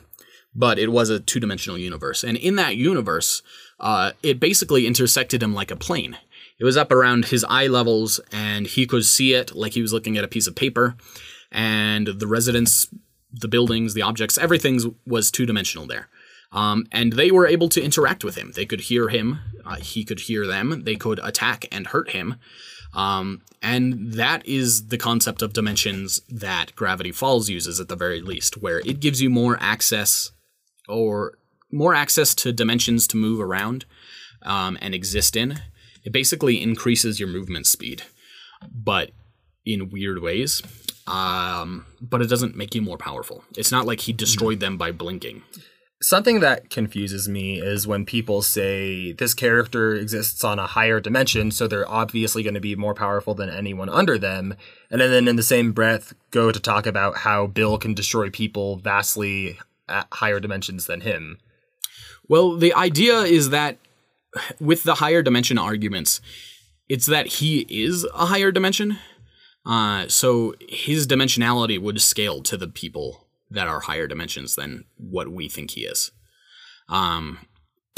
but 0.55 0.79
it 0.79 0.93
was 0.93 1.11
a 1.11 1.19
two 1.19 1.41
dimensional 1.41 1.77
universe. 1.77 2.23
And 2.23 2.37
in 2.37 2.55
that 2.55 2.77
universe, 2.77 3.43
uh, 3.81 4.13
it 4.23 4.39
basically 4.39 4.87
intersected 4.87 5.43
him 5.43 5.55
like 5.55 5.73
a 5.73 5.77
plane. 5.77 6.17
It 6.59 6.65
was 6.65 6.77
up 6.77 6.93
around 6.93 7.27
his 7.27 7.45
eye 7.49 7.67
levels, 7.67 8.21
and 8.31 8.67
he 8.67 8.87
could 8.87 9.05
see 9.05 9.35
it 9.35 9.57
like 9.57 9.73
he 9.73 9.83
was 9.83 9.93
looking 9.93 10.17
at 10.17 10.25
a 10.25 10.29
piece 10.29 10.47
of 10.47 10.55
paper. 10.55 10.95
And 11.51 12.07
the 12.07 12.27
residents 12.27 12.89
the 13.41 13.49
buildings, 13.49 13.95
the 13.95 14.03
objects, 14.03 14.39
everything 14.39 14.97
was 15.07 15.31
two 15.31 15.47
dimensional 15.47 15.87
there. 15.87 16.09
Um, 16.53 16.87
and 16.93 17.13
they 17.15 17.31
were 17.31 17.47
able 17.47 17.69
to 17.71 17.83
interact 17.83 18.25
with 18.25 18.37
him. 18.37 18.53
They 18.55 18.67
could 18.67 18.83
hear 18.83 19.09
him, 19.09 19.41
uh, 19.65 19.77
he 19.77 20.05
could 20.05 20.21
hear 20.21 20.47
them, 20.47 20.85
they 20.85 20.97
could 20.97 21.21
attack 21.23 21.67
and 21.73 21.89
hurt 21.89 22.11
him. 22.11 22.37
Um, 22.95 23.43
and 23.61 24.13
that 24.15 24.47
is 24.47 24.87
the 24.87 24.97
concept 24.97 25.43
of 25.43 25.53
dimensions 25.53 26.23
that 26.31 26.75
Gravity 26.77 27.13
Falls 27.13 27.51
uses 27.51 27.79
at 27.79 27.89
the 27.89 27.97
very 27.97 28.21
least, 28.21 28.57
where 28.63 28.79
it 28.81 29.01
gives 29.01 29.21
you 29.21 29.29
more 29.29 29.59
access 29.61 30.31
or 30.89 31.37
more 31.71 31.95
access 31.95 32.35
to 32.37 32.53
dimensions 32.53 33.07
to 33.09 33.17
move 33.17 33.41
around 33.41 33.85
um, 34.43 34.79
and 34.81 34.95
exist 34.95 35.37
in. 35.37 35.61
It 36.05 36.13
basically 36.13 36.63
increases 36.63 37.19
your 37.19 37.29
movement 37.29 37.67
speed, 37.67 38.05
but 38.73 39.11
in 39.67 39.91
weird 39.91 40.23
ways 40.23 40.63
um, 41.07 41.87
but 42.01 42.21
it 42.21 42.29
doesn't 42.29 42.57
make 42.57 42.75
you 42.75 42.83
more 42.83 42.99
powerful. 42.99 43.45
It's 43.57 43.71
not 43.71 43.87
like 43.87 44.01
he 44.01 44.13
destroyed 44.13 44.61
them 44.61 44.77
by 44.77 44.91
blinking. 44.91 45.43
Something 46.03 46.41
that 46.41 46.69
confuses 46.69 47.29
me 47.29 47.59
is 47.61 47.87
when 47.87 48.05
people 48.05 48.43
say 48.43 49.13
this 49.13 49.33
character 49.33 49.95
exists 49.95 50.45
on 50.45 50.59
a 50.59 50.67
higher 50.67 51.01
dimension, 51.01 51.51
so 51.51 51.67
they're 51.67 51.89
obviously 51.89 52.43
going 52.43 52.55
to 52.55 52.61
be 52.61 52.77
more 52.77 52.93
powerful 52.93 53.35
than 53.35 53.49
anyone 53.49 53.89
under 53.89 54.19
them, 54.19 54.55
and 54.91 55.01
then 55.01 55.27
in 55.27 55.37
the 55.37 55.43
same 55.43 55.73
breath 55.73 56.13
go 56.31 56.53
to 56.53 56.61
talk 56.61 56.87
about 56.87 57.19
how 57.19 57.47
Bill 57.47 57.79
can 57.79 57.95
destroy 57.95 58.29
people 58.29 58.77
vastly 58.77 59.59
at 59.89 60.07
higher 60.13 60.39
dimensions 60.39 60.87
than 60.87 61.01
him. 61.01 61.39
Well, 62.29 62.57
the 62.57 62.75
idea 62.75 63.21
is 63.21 63.51
that 63.51 63.79
with 64.61 64.83
the 64.83 64.97
higher 64.97 65.23
dimension 65.23 65.57
arguments, 65.57 66.21
it's 66.89 67.07
that 67.07 67.27
he 67.27 67.61
is 67.71 68.05
a 68.15 68.27
higher 68.27 68.53
dimension. 68.53 68.99
Uh, 69.67 70.07
so 70.09 70.55
his 70.69 71.07
dimensionality 71.07 71.79
would 71.79 72.01
scale 72.01 72.43
to 72.43 72.57
the 72.57 72.69
people 72.69 73.27
that 73.51 73.67
are 73.67 73.81
higher 73.81 74.07
dimensions 74.07 74.55
than 74.55 74.85
what 74.97 75.29
we 75.29 75.49
think 75.49 75.73
he 75.73 75.83
is. 75.83 76.11
Um, 76.89 77.39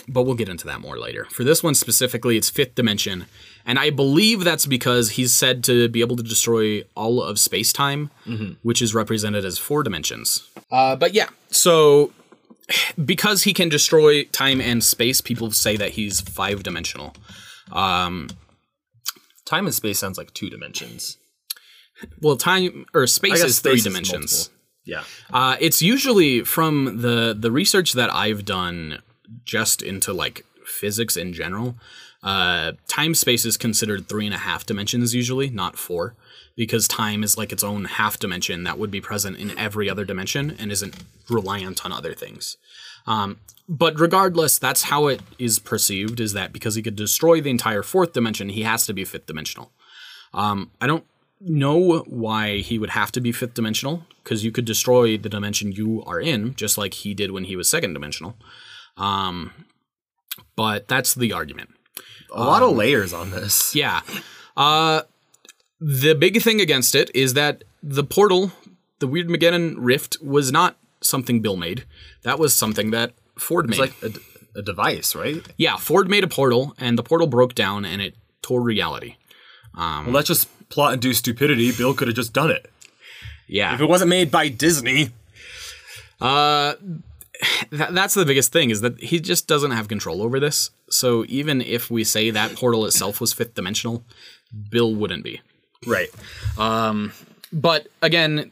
but 0.07 0.23
we'll 0.23 0.35
get 0.35 0.49
into 0.49 0.67
that 0.67 0.81
more 0.81 0.99
later. 0.99 1.27
For 1.27 1.45
this 1.45 1.63
one 1.63 1.75
specifically, 1.75 2.39
it's 2.39 2.49
fifth 2.49 2.75
dimension, 2.75 3.27
and 3.67 3.79
I 3.79 3.91
believe 3.91 4.45
that's 4.45 4.65
because 4.65 5.11
he's 5.11 5.35
said 5.35 5.63
to 5.65 5.89
be 5.89 6.01
able 6.01 6.17
to 6.17 6.23
destroy 6.23 6.85
all 6.95 7.23
of 7.23 7.39
space 7.39 7.73
time, 7.73 8.11
which 8.63 8.81
is 8.81 8.95
represented 8.95 9.45
as 9.45 9.59
four 9.59 9.83
dimensions. 9.83 10.49
Uh, 10.71 10.97
but 10.97 11.13
yeah, 11.13 11.29
so 11.51 12.13
because 13.05 13.43
he 13.43 13.53
can 13.53 13.69
destroy 13.69 14.25
time 14.25 14.63
and 14.63 14.83
space, 14.83 15.21
people 15.21 15.51
say 15.51 15.77
that 15.77 15.91
he's 15.91 16.23
five 16.23 16.63
dimensional. 16.63 17.15
Um, 17.71 18.29
Time 19.49 19.65
and 19.65 19.75
space 19.75 19.99
sounds 19.99 20.19
like 20.19 20.35
two 20.35 20.51
dimensions. 20.51 21.17
Well, 22.21 22.37
time 22.37 22.87
or 22.95 23.07
space 23.07 23.43
is 23.43 23.61
three 23.61 23.75
is 23.75 23.85
dimensions. 23.85 24.33
multiple. 24.33 24.55
Yeah. 24.85 25.05
Uh, 25.31 25.57
it's 25.61 25.83
usually 25.83 26.43
from 26.45 27.03
the 27.03 27.37
the 27.39 27.51
research 27.51 27.93
that 27.93 28.13
I've 28.13 28.45
done 28.45 29.03
just 29.45 29.83
into 29.83 30.13
like 30.13 30.45
physics 30.65 31.17
in 31.17 31.33
general. 31.33 31.77
Uh, 32.23 32.73
time 32.89 33.15
space 33.15 33.45
is 33.45 33.57
considered 33.57 34.09
three 34.09 34.27
and 34.27 34.35
a 34.35 34.39
half 34.39 34.67
dimensions 34.67 35.15
usually, 35.15 35.51
not 35.51 35.77
four, 35.77 36.15
because 36.57 36.89
time 36.89 37.23
is 37.23 37.39
like 37.39 37.53
its 37.53 37.63
own 37.63 37.85
half 37.85 38.19
dimension 38.19 38.65
that 38.65 38.79
would 38.79 38.91
be 38.91 39.01
present 39.01 39.37
in 39.39 39.57
every 39.57 39.89
other 39.89 40.05
dimension 40.05 40.57
and 40.59 40.73
isn't 40.73 40.97
reliant 41.29 41.85
on 41.85 41.93
other 41.93 42.15
things. 42.15 42.57
Um, 43.07 43.39
but 43.69 44.01
regardless, 44.01 44.59
that's 44.59 44.85
how 44.85 45.07
it 45.07 45.21
is 45.39 45.59
perceived. 45.59 46.19
Is 46.19 46.33
that 46.33 46.53
because 46.53 46.75
he 46.75 46.83
could 46.83 46.97
destroy 46.97 47.41
the 47.41 47.51
entire 47.51 47.83
fourth 47.83 48.15
dimension, 48.15 48.49
he 48.49 48.63
has 48.63 48.87
to 48.87 48.95
be 48.95 49.05
fifth 49.05 49.27
dimensional. 49.27 49.71
Um, 50.33 50.71
I 50.81 50.87
don't 50.87 51.05
know 51.41 52.01
why 52.09 52.59
he 52.59 52.79
would 52.79 52.91
have 52.91 53.13
to 53.13 53.21
be 53.21 53.33
fifth 53.33 53.55
dimensional 53.55 54.05
because 54.25 54.45
you 54.45 54.51
could 54.53 54.65
destroy 54.65 55.17
the 55.17 55.29
dimension 55.29 55.73
you 55.73 56.03
are 56.05 56.21
in 56.21 56.55
just 56.55 56.77
like 56.77 56.95
he 56.95 57.15
did 57.15 57.31
when 57.31 57.45
he 57.45 57.57
was 57.57 57.69
second 57.69 57.93
dimensional 57.95 58.37
um, 58.97 59.53
but 60.57 60.89
that's 60.89 61.15
the 61.15 61.33
argument 61.33 61.71
A 62.35 62.43
lot 62.43 62.63
of 62.63 62.75
layers 62.77 63.13
on 63.13 63.31
this. 63.31 63.75
yeah 63.75 64.01
uh, 64.57 65.03
the 65.81 66.15
big 66.15 66.43
thing 66.43 66.61
against 66.61 66.95
it 66.95 67.11
is 67.15 67.35
that 67.35 67.63
the 67.83 68.05
portal 68.05 68.53
the 68.99 69.07
Weirdmageddon 69.09 69.77
rift 69.79 70.17
was 70.21 70.51
not 70.51 70.77
something 71.01 71.41
Bill 71.41 71.57
made. 71.57 71.85
That 72.23 72.41
was 72.41 72.53
something 72.53 72.91
that 72.91 73.13
Ford 73.39 73.71
made. 73.71 73.79
It's 73.79 74.03
like 74.03 74.13
a, 74.57 74.59
a 74.59 74.63
device, 74.63 75.15
right? 75.15 75.41
yeah, 75.57 75.77
Ford 75.77 76.11
made 76.11 76.25
a 76.25 76.27
portal, 76.27 76.75
and 76.79 76.99
the 76.99 77.05
portal 77.05 77.29
broke 77.29 77.55
down, 77.55 77.85
and 77.85 78.03
it 78.03 78.17
tore 78.43 78.61
reality. 78.61 79.15
Well, 79.77 80.11
that's 80.11 80.27
just 80.27 80.49
plot 80.71 80.95
induced 80.95 81.21
stupidity. 81.21 81.73
Bill 81.73 81.95
could 81.95 82.09
have 82.09 82.17
just 82.17 82.33
done 82.33 82.51
it. 82.51 82.71
Yeah, 83.47 83.75
If 83.75 83.81
it 83.81 83.89
wasn't 83.89 84.11
made 84.11 84.31
by 84.31 84.49
Disney, 84.49 85.11
Uh, 86.21 86.75
th- 87.71 87.91
that's 87.91 88.15
the 88.15 88.25
biggest 88.27 88.53
thing 88.53 88.71
is 88.71 88.81
that 88.81 88.99
he 89.01 89.21
just 89.21 89.47
doesn't 89.47 89.71
have 89.71 89.87
control 89.89 90.21
over 90.23 90.39
this. 90.41 90.71
So 90.91 91.25
even 91.29 91.61
if 91.63 91.91
we 91.91 92.03
say 92.05 92.31
that 92.31 92.55
portal 92.57 92.85
itself 92.87 93.21
was 93.21 93.33
fifth 93.33 93.55
dimensional, 93.55 94.05
Bill 94.71 94.95
wouldn't 94.95 95.23
be. 95.25 95.41
right? 95.87 96.09
Um, 96.59 97.13
But 97.53 97.87
again, 98.03 98.51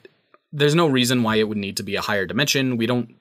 there's 0.53 0.75
no 0.77 0.87
reason 0.87 1.23
why 1.25 1.37
it 1.37 1.49
would 1.49 1.59
need 1.59 1.77
to 1.79 1.83
be 1.83 1.97
a 1.97 2.01
higher 2.01 2.25
dimension. 2.25 2.77
We 2.79 2.87
don't 2.87 3.17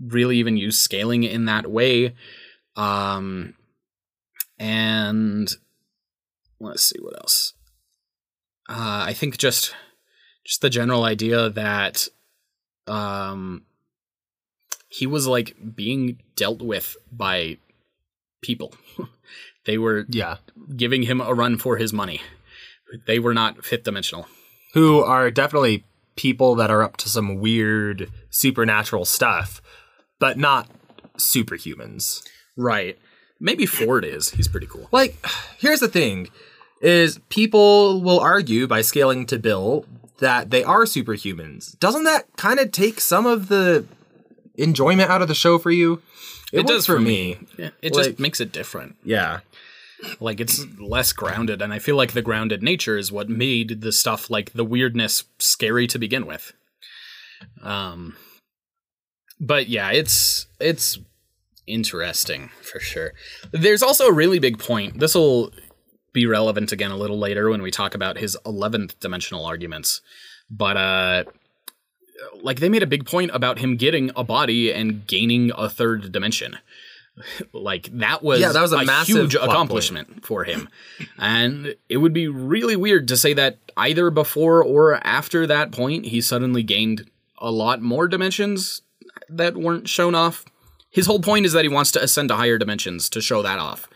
really 0.00 0.38
even 0.38 0.56
use 0.56 0.78
scaling 0.80 1.22
in 1.24 1.44
that 1.44 1.70
way. 1.70 2.14
Um, 2.74 3.54
and 4.58 5.48
let's 6.58 6.82
see 6.82 6.98
what 7.00 7.16
else. 7.16 7.52
Uh, 8.68 9.04
I 9.06 9.12
think 9.14 9.38
just 9.38 9.74
just 10.44 10.60
the 10.60 10.70
general 10.70 11.04
idea 11.04 11.50
that 11.50 12.08
um, 12.86 13.64
he 14.88 15.06
was 15.06 15.26
like 15.26 15.56
being 15.74 16.20
dealt 16.36 16.62
with 16.62 16.96
by 17.12 17.58
people. 18.42 18.74
they 19.66 19.76
were 19.78 20.06
Yeah. 20.08 20.36
giving 20.76 21.02
him 21.02 21.20
a 21.20 21.34
run 21.34 21.58
for 21.58 21.76
his 21.76 21.92
money. 21.92 22.20
They 23.06 23.18
were 23.18 23.34
not 23.34 23.64
fifth 23.64 23.82
dimensional. 23.84 24.26
Who 24.74 25.00
are 25.02 25.30
definitely 25.30 25.84
people 26.16 26.54
that 26.56 26.70
are 26.70 26.82
up 26.82 26.96
to 26.98 27.08
some 27.08 27.36
weird 27.36 28.10
supernatural 28.30 29.04
stuff, 29.04 29.60
but 30.18 30.38
not 30.38 30.68
superhumans. 31.18 32.22
Right. 32.56 32.98
Maybe 33.40 33.66
Ford 33.66 34.04
is. 34.04 34.30
He's 34.30 34.48
pretty 34.48 34.66
cool. 34.66 34.88
Like, 34.92 35.16
here's 35.58 35.80
the 35.80 35.88
thing 35.88 36.28
is 36.80 37.18
people 37.28 38.00
will 38.02 38.20
argue 38.20 38.66
by 38.66 38.80
scaling 38.82 39.26
to 39.26 39.38
Bill 39.38 39.84
that 40.18 40.50
they 40.50 40.64
are 40.64 40.84
superhumans. 40.84 41.78
Doesn't 41.78 42.04
that 42.04 42.26
kind 42.36 42.58
of 42.58 42.72
take 42.72 43.00
some 43.00 43.26
of 43.26 43.48
the 43.48 43.86
enjoyment 44.56 45.10
out 45.10 45.22
of 45.22 45.28
the 45.28 45.34
show 45.34 45.58
for 45.58 45.70
you? 45.70 46.02
It, 46.52 46.66
does 46.66 46.86
for 46.86 46.94
for 46.96 47.00
me. 47.00 47.38
Yeah, 47.58 47.70
it 47.82 47.94
Like- 47.94 48.04
just 48.06 48.18
makes 48.18 48.40
it 48.40 48.52
different. 48.52 48.96
Yeah. 49.04 49.40
Like 50.20 50.38
it's 50.40 50.64
less 50.78 51.12
grounded, 51.12 51.60
and 51.60 51.72
I 51.72 51.80
feel 51.80 51.96
like 51.96 52.12
the 52.12 52.22
grounded 52.22 52.62
nature 52.62 52.96
is 52.96 53.10
what 53.10 53.28
made 53.28 53.80
the 53.80 53.90
stuff 53.90 54.30
like 54.30 54.52
the 54.52 54.64
weirdness 54.64 55.24
scary 55.40 55.88
to 55.88 55.98
begin 55.98 56.24
with. 56.24 56.52
Um, 57.62 58.16
but 59.40 59.68
yeah, 59.68 59.90
it's 59.90 60.46
it's 60.60 60.98
interesting 61.66 62.50
for 62.62 62.78
sure. 62.78 63.12
There's 63.52 63.82
also 63.82 64.06
a 64.06 64.12
really 64.12 64.38
big 64.38 64.58
point. 64.60 65.00
This 65.00 65.16
will 65.16 65.52
be 66.18 66.26
relevant 66.26 66.72
again 66.72 66.90
a 66.90 66.96
little 66.96 67.18
later 67.18 67.48
when 67.50 67.62
we 67.62 67.70
talk 67.70 67.94
about 67.94 68.18
his 68.18 68.36
11th 68.44 68.98
dimensional 68.98 69.44
arguments. 69.44 70.00
But 70.50 70.76
uh 70.76 71.24
like 72.42 72.58
they 72.60 72.68
made 72.68 72.82
a 72.82 72.86
big 72.86 73.06
point 73.06 73.30
about 73.32 73.58
him 73.58 73.76
getting 73.76 74.10
a 74.16 74.24
body 74.24 74.72
and 74.72 75.06
gaining 75.06 75.52
a 75.56 75.68
third 75.68 76.10
dimension. 76.12 76.58
like 77.52 77.88
that 77.92 78.22
was 78.22 78.40
Yeah, 78.40 78.52
that 78.52 78.62
was 78.62 78.72
a 78.72 78.84
massive 78.84 79.16
huge 79.16 79.34
accomplishment 79.34 80.24
for 80.24 80.44
him. 80.44 80.68
and 81.18 81.74
it 81.88 81.98
would 81.98 82.12
be 82.12 82.28
really 82.28 82.76
weird 82.76 83.08
to 83.08 83.16
say 83.16 83.32
that 83.34 83.58
either 83.76 84.10
before 84.10 84.62
or 84.64 84.94
after 85.06 85.46
that 85.46 85.70
point 85.72 86.06
he 86.06 86.20
suddenly 86.20 86.62
gained 86.62 87.08
a 87.38 87.50
lot 87.50 87.80
more 87.80 88.08
dimensions 88.08 88.82
that 89.28 89.56
weren't 89.56 89.88
shown 89.88 90.14
off. 90.14 90.44
His 90.90 91.06
whole 91.06 91.20
point 91.20 91.46
is 91.46 91.52
that 91.52 91.64
he 91.64 91.68
wants 91.68 91.92
to 91.92 92.02
ascend 92.02 92.30
to 92.30 92.36
higher 92.36 92.58
dimensions 92.58 93.08
to 93.10 93.20
show 93.20 93.42
that 93.42 93.58
off. 93.58 93.88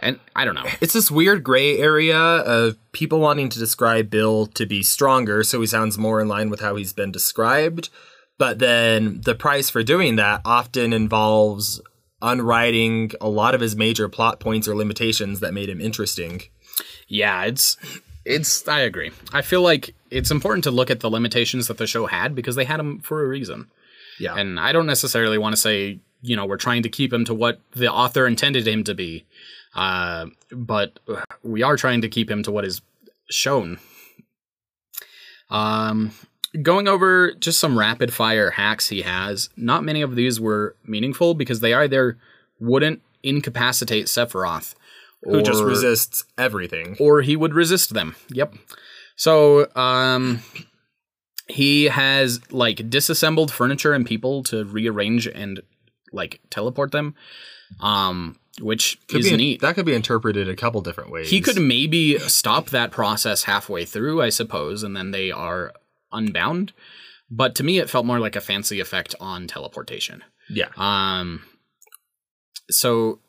And 0.00 0.18
I 0.34 0.44
don't 0.44 0.54
know. 0.54 0.66
It's 0.80 0.94
this 0.94 1.10
weird 1.10 1.44
gray 1.44 1.78
area 1.78 2.18
of 2.18 2.76
people 2.92 3.20
wanting 3.20 3.48
to 3.50 3.58
describe 3.58 4.10
Bill 4.10 4.46
to 4.46 4.66
be 4.66 4.82
stronger, 4.82 5.44
so 5.44 5.60
he 5.60 5.66
sounds 5.66 5.98
more 5.98 6.20
in 6.20 6.28
line 6.28 6.50
with 6.50 6.60
how 6.60 6.76
he's 6.76 6.92
been 6.92 7.12
described. 7.12 7.90
But 8.38 8.58
then 8.58 9.20
the 9.22 9.34
price 9.34 9.68
for 9.68 9.82
doing 9.82 10.16
that 10.16 10.40
often 10.44 10.94
involves 10.94 11.80
unwriting 12.22 13.12
a 13.20 13.28
lot 13.28 13.54
of 13.54 13.60
his 13.60 13.76
major 13.76 14.08
plot 14.08 14.40
points 14.40 14.66
or 14.66 14.74
limitations 14.74 15.40
that 15.40 15.54
made 15.54 15.68
him 15.68 15.80
interesting. 15.80 16.42
Yeah, 17.06 17.44
it's 17.44 17.76
it's 18.24 18.66
I 18.66 18.80
agree. 18.80 19.10
I 19.32 19.42
feel 19.42 19.62
like 19.62 19.94
it's 20.10 20.30
important 20.30 20.64
to 20.64 20.70
look 20.70 20.90
at 20.90 21.00
the 21.00 21.10
limitations 21.10 21.68
that 21.68 21.78
the 21.78 21.86
show 21.86 22.06
had 22.06 22.34
because 22.34 22.56
they 22.56 22.64
had 22.64 22.78
them 22.78 23.00
for 23.00 23.22
a 23.22 23.28
reason. 23.28 23.70
Yeah. 24.18 24.36
And 24.36 24.60
I 24.60 24.72
don't 24.72 24.86
necessarily 24.86 25.38
want 25.38 25.54
to 25.54 25.60
say, 25.60 25.98
you 26.22 26.36
know, 26.36 26.44
we're 26.44 26.58
trying 26.58 26.82
to 26.82 26.88
keep 26.88 27.12
him 27.12 27.24
to 27.24 27.34
what 27.34 27.60
the 27.72 27.90
author 27.90 28.26
intended 28.26 28.66
him 28.66 28.84
to 28.84 28.94
be. 28.94 29.24
Uh, 29.74 30.26
but 30.50 30.98
we 31.42 31.62
are 31.62 31.76
trying 31.76 32.00
to 32.00 32.08
keep 32.08 32.30
him 32.30 32.42
to 32.42 32.50
what 32.50 32.64
is 32.64 32.80
shown. 33.30 33.78
Um, 35.48 36.12
going 36.62 36.88
over 36.88 37.32
just 37.32 37.60
some 37.60 37.78
rapid 37.78 38.12
fire 38.12 38.50
hacks 38.50 38.88
he 38.88 39.02
has. 39.02 39.48
Not 39.56 39.84
many 39.84 40.02
of 40.02 40.14
these 40.16 40.40
were 40.40 40.76
meaningful 40.84 41.34
because 41.34 41.60
they 41.60 41.74
either 41.74 42.18
wouldn't 42.58 43.02
incapacitate 43.22 44.06
Sephiroth, 44.06 44.74
Who 45.22 45.42
just 45.42 45.62
resists 45.62 46.24
everything. 46.38 46.96
or 46.98 47.22
he 47.22 47.36
would 47.36 47.54
resist 47.54 47.94
them. 47.94 48.16
Yep. 48.30 48.54
So, 49.16 49.68
um, 49.76 50.40
he 51.48 51.86
has 51.86 52.40
like 52.52 52.88
disassembled 52.88 53.50
furniture 53.52 53.92
and 53.92 54.06
people 54.06 54.42
to 54.44 54.64
rearrange 54.64 55.26
and 55.26 55.60
like 56.12 56.40
teleport 56.48 56.92
them, 56.92 57.14
um, 57.80 58.36
which 58.60 58.98
Could 59.08 59.20
is 59.20 59.30
be- 59.30 59.36
neat. 59.36 59.60
That 59.60 59.74
could 59.74 59.86
be 59.86 59.94
interpreted 59.94 60.48
a 60.48 60.56
couple 60.56 60.80
different 60.80 61.10
ways. 61.10 61.30
He 61.30 61.40
could 61.40 61.60
maybe 61.60 62.18
stop 62.20 62.70
that 62.70 62.90
process 62.90 63.44
halfway 63.44 63.84
through, 63.84 64.22
I 64.22 64.28
suppose, 64.28 64.82
and 64.82 64.96
then 64.96 65.10
they 65.10 65.30
are 65.30 65.72
unbound. 66.12 66.72
But 67.30 67.54
to 67.56 67.62
me, 67.64 67.78
it 67.78 67.88
felt 67.88 68.06
more 68.06 68.18
like 68.18 68.36
a 68.36 68.40
fancy 68.40 68.80
effect 68.80 69.14
on 69.20 69.46
teleportation. 69.46 70.24
Yeah. 70.48 70.68
Um, 70.76 71.42
so 72.70 73.20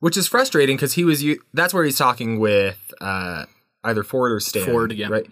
Which 0.00 0.16
is 0.16 0.28
frustrating 0.28 0.76
because 0.76 0.94
he 0.94 1.04
was. 1.04 1.24
That's 1.52 1.74
where 1.74 1.84
he's 1.84 1.98
talking 1.98 2.38
with 2.38 2.92
uh, 3.00 3.46
either 3.84 4.02
Ford 4.04 4.32
or 4.32 4.40
Stan. 4.40 4.64
Ford, 4.64 4.92
yeah. 4.92 5.08
Right. 5.08 5.26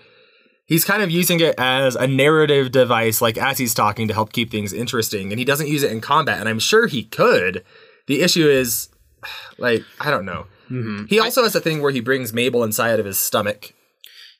He's 0.67 0.85
kind 0.85 1.03
of 1.03 1.11
using 1.11 1.41
it 1.41 1.55
as 1.59 1.97
a 1.97 2.07
narrative 2.07 2.71
device, 2.71 3.21
like 3.21 3.37
as 3.37 3.59
he's 3.59 3.75
talking 3.75 4.07
to 4.07 4.15
help 4.15 4.33
keep 4.33 4.51
things 4.51 4.73
interesting, 4.73 5.33
and 5.33 5.39
he 5.39 5.45
doesn't 5.45 5.67
use 5.69 5.83
it 5.83 5.91
in 5.91 6.01
combat. 6.01 6.39
And 6.39 6.49
I'm 6.49 6.61
sure 6.61 6.87
he 6.87 7.03
could. 7.05 7.65
The 8.07 8.23
issue 8.23 8.49
is, 8.49 8.89
like, 9.59 9.83
I 10.01 10.11
don't 10.11 10.25
know. 10.25 10.47
Mm-hmm. 10.71 11.07
He 11.07 11.19
also 11.19 11.43
has 11.43 11.55
a 11.55 11.61
thing 11.61 11.83
where 11.83 11.91
he 11.91 12.01
brings 12.01 12.33
Mabel 12.33 12.63
inside 12.63 13.01
of 13.01 13.07
his 13.07 13.19
stomach, 13.19 13.75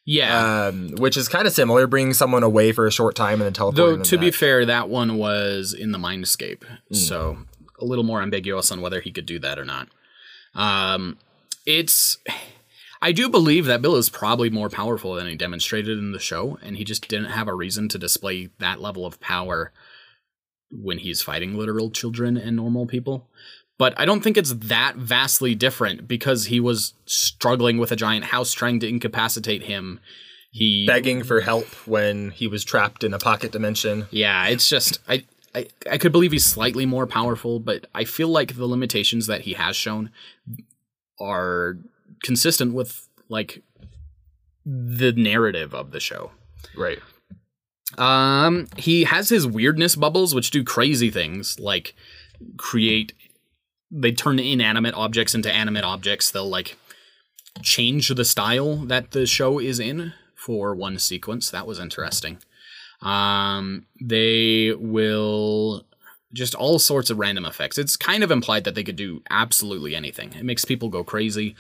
yeah, 0.05 0.67
um, 0.69 0.91
which 0.97 1.17
is 1.17 1.29
kind 1.29 1.47
of 1.47 1.53
similar, 1.53 1.87
bringing 1.87 2.15
someone 2.15 2.43
away 2.43 2.73
for 2.73 2.87
a 2.87 2.93
short 2.93 3.17
time 3.17 3.35
and 3.35 3.43
then 3.43 3.53
teleporting 3.53 3.99
Though 3.99 4.05
to 4.05 4.19
be 4.19 4.31
fair, 4.31 4.65
that 4.67 4.89
one 4.89 5.19
was 5.19 5.73
in 5.75 5.93
the 5.93 5.99
Mindscape, 5.99 6.63
Hmm. 6.65 6.95
so 6.95 7.39
a 7.79 7.85
little 7.85 8.05
more 8.05 8.23
ambiguous 8.23 8.71
on 8.71 8.81
whether 8.81 9.01
he 9.01 9.11
could 9.11 9.27
do 9.27 9.39
that 9.41 9.59
or 9.59 9.65
not. 9.65 9.89
Um, 10.55 11.19
it's. 11.67 12.19
I 13.03 13.13
do 13.13 13.31
believe 13.31 13.65
that 13.65 13.81
Bill 13.81 13.97
is 13.97 14.11
probably 14.11 14.51
more 14.51 14.69
powerful 14.69 15.15
than 15.15 15.27
he 15.27 15.35
demonstrated 15.35 15.97
in 15.99 16.13
the 16.13 16.19
show, 16.19 16.59
and 16.63 16.77
he 16.77 16.85
just 16.85 17.09
didn't 17.09 17.31
have 17.31 17.49
a 17.49 17.55
reason 17.55 17.89
to 17.89 17.99
display 17.99 18.51
that 18.59 18.83
level 18.83 19.07
of 19.07 19.19
power 19.21 19.73
when 20.71 20.99
he's 20.99 21.23
fighting 21.23 21.57
literal 21.57 21.91
children 21.91 22.37
and 22.37 22.57
normal 22.57 22.87
people. 22.87 23.30
But 23.81 23.95
I 23.99 24.05
don't 24.05 24.21
think 24.21 24.37
it's 24.37 24.53
that 24.53 24.97
vastly 24.97 25.55
different 25.55 26.07
because 26.07 26.45
he 26.45 26.61
was 26.61 26.93
struggling 27.07 27.79
with 27.79 27.91
a 27.91 27.97
giant 27.97 28.27
house 28.27 28.53
trying 28.53 28.79
to 28.81 28.87
incapacitate 28.87 29.63
him. 29.63 30.01
He 30.51 30.85
begging 30.87 31.23
for 31.23 31.41
help 31.41 31.65
when 31.87 32.29
he 32.29 32.47
was 32.47 32.63
trapped 32.63 33.05
in 33.05 33.15
a 33.15 33.19
pocket 33.19 33.53
dimension. 33.53 34.07
yeah, 34.11 34.49
it's 34.49 34.69
just 34.69 35.01
I, 35.09 35.25
I 35.55 35.69
I 35.91 35.97
could 35.97 36.13
believe 36.13 36.33
he's 36.33 36.45
slightly 36.45 36.85
more 36.85 37.07
powerful, 37.07 37.59
but 37.59 37.87
I 37.95 38.05
feel 38.05 38.29
like 38.29 38.57
the 38.57 38.67
limitations 38.67 39.27
that 39.29 39.41
he 39.41 39.55
has 39.55 39.77
shown 39.77 40.11
are 41.19 41.79
consistent 42.23 42.75
with 42.75 43.09
like 43.31 43.63
the 44.67 45.13
narrative 45.13 45.75
of 45.75 45.93
the 45.93 46.01
show. 46.01 46.33
Right. 46.77 46.99
Um, 47.97 48.67
he 48.77 49.05
has 49.05 49.31
his 49.31 49.47
weirdness 49.47 49.97
bubbles, 49.97 50.35
which 50.35 50.51
do 50.51 50.65
crazy 50.65 51.11
things, 51.11 51.59
like 51.59 51.95
create. 52.59 53.15
They 53.91 54.13
turn 54.13 54.39
inanimate 54.39 54.95
objects 54.95 55.35
into 55.35 55.53
animate 55.53 55.85
objects. 55.85 56.31
They'll 56.31 56.49
like 56.49 56.77
change 57.63 58.09
the 58.09 58.25
style 58.25 58.77
that 58.77 59.11
the 59.11 59.27
show 59.27 59.59
is 59.59 59.81
in 59.81 60.13
for 60.35 60.75
one 60.75 60.99
sequence. 60.99 61.51
That 61.51 61.67
was 61.67 61.79
interesting. 61.79 62.39
Um, 63.03 63.87
they 64.01 64.73
will 64.79 65.85
just 66.33 66.55
all 66.55 66.79
sorts 66.79 67.11
of 67.11 67.19
random 67.19 67.45
effects. 67.45 67.79
It's 67.79 67.97
kind 67.97 68.23
of 68.23 68.31
implied 68.31 68.65
that 68.65 68.75
they 68.75 68.85
could 68.85 68.97
do 68.97 69.23
absolutely 69.31 69.97
anything. 69.97 70.33
It 70.35 70.45
makes 70.45 70.65
people 70.65 70.89
go 70.89 71.03
crazy. 71.03 71.57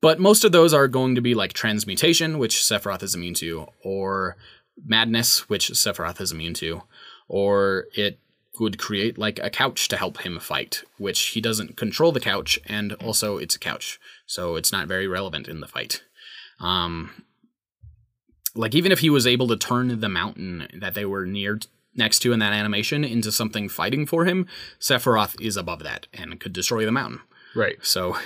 But 0.00 0.18
most 0.18 0.44
of 0.44 0.52
those 0.52 0.74
are 0.74 0.88
going 0.88 1.14
to 1.14 1.20
be 1.20 1.34
like 1.34 1.52
transmutation, 1.52 2.38
which 2.38 2.56
Sephiroth 2.56 3.02
is 3.02 3.14
immune 3.14 3.34
to, 3.34 3.68
or 3.82 4.36
madness, 4.84 5.48
which 5.48 5.70
Sephiroth 5.70 6.20
is 6.20 6.32
immune 6.32 6.54
to, 6.54 6.82
or 7.28 7.86
it 7.94 8.18
would 8.60 8.78
create 8.78 9.18
like 9.18 9.38
a 9.40 9.50
couch 9.50 9.88
to 9.88 9.96
help 9.96 10.18
him 10.22 10.38
fight, 10.38 10.82
which 10.98 11.20
he 11.28 11.40
doesn't 11.40 11.76
control 11.76 12.12
the 12.12 12.20
couch, 12.20 12.58
and 12.66 12.92
also 12.94 13.36
it's 13.36 13.56
a 13.56 13.58
couch, 13.58 13.98
so 14.26 14.56
it's 14.56 14.72
not 14.72 14.88
very 14.88 15.06
relevant 15.06 15.48
in 15.48 15.60
the 15.60 15.66
fight. 15.66 16.02
Um, 16.60 17.24
like 18.54 18.74
even 18.74 18.92
if 18.92 19.00
he 19.00 19.10
was 19.10 19.26
able 19.26 19.48
to 19.48 19.56
turn 19.56 20.00
the 20.00 20.08
mountain 20.08 20.68
that 20.74 20.94
they 20.94 21.04
were 21.04 21.26
near 21.26 21.58
next 21.96 22.20
to 22.20 22.32
in 22.32 22.38
that 22.40 22.52
animation 22.52 23.04
into 23.04 23.32
something 23.32 23.68
fighting 23.68 24.06
for 24.06 24.24
him, 24.24 24.46
Sephiroth 24.80 25.40
is 25.40 25.56
above 25.56 25.82
that 25.82 26.06
and 26.12 26.38
could 26.40 26.52
destroy 26.52 26.84
the 26.84 26.92
mountain. 26.92 27.20
Right. 27.54 27.76
So 27.82 28.16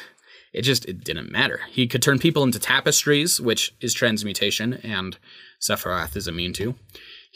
it 0.52 0.62
just 0.62 0.84
it 0.86 1.05
didn't 1.05 1.30
matter. 1.30 1.60
He 1.70 1.86
could 1.86 2.02
turn 2.02 2.18
people 2.18 2.42
into 2.42 2.59
tapestries, 2.59 3.40
which 3.40 3.74
is 3.80 3.94
transmutation, 3.94 4.74
and 4.74 5.18
Sephiroth 5.60 6.16
is 6.16 6.28
immune 6.28 6.52
to. 6.55 6.74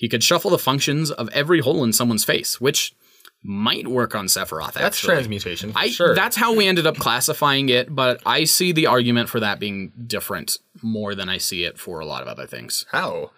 He 0.03 0.09
could 0.09 0.25
shuffle 0.25 0.51
the 0.51 0.59
functions 0.59 1.13
of 1.13 1.29
every 1.29 1.61
hole 1.61 1.85
in 1.85 1.93
someone's 1.93 2.25
face, 2.25 2.61
which 2.61 2.93
might 3.41 3.87
work 3.87 4.17
on 4.17 4.27
Sephiroth. 4.27 4.73
That's 4.73 4.99
actually. 4.99 5.15
transmutation. 5.15 5.73
I, 5.77 5.91
sure. 5.91 6.17
That's 6.17 6.35
how 6.35 6.57
we 6.57 6.67
ended 6.67 6.89
up 6.89 6.97
classifying 6.97 7.69
it, 7.69 7.95
but 7.95 8.21
I 8.27 8.43
see 8.43 8.73
the 8.73 8.89
argument 8.89 9.29
for 9.29 9.39
that 9.39 9.61
being 9.61 9.93
different 10.05 10.59
more 10.83 11.15
than 11.15 11.29
I 11.29 11.39
see 11.39 11.63
it 11.63 11.79
for 11.79 12.01
a 12.01 12.05
lot 12.05 12.21
of 12.21 12.27
other 12.27 12.49
things. 12.49 12.85
how. 12.91 13.31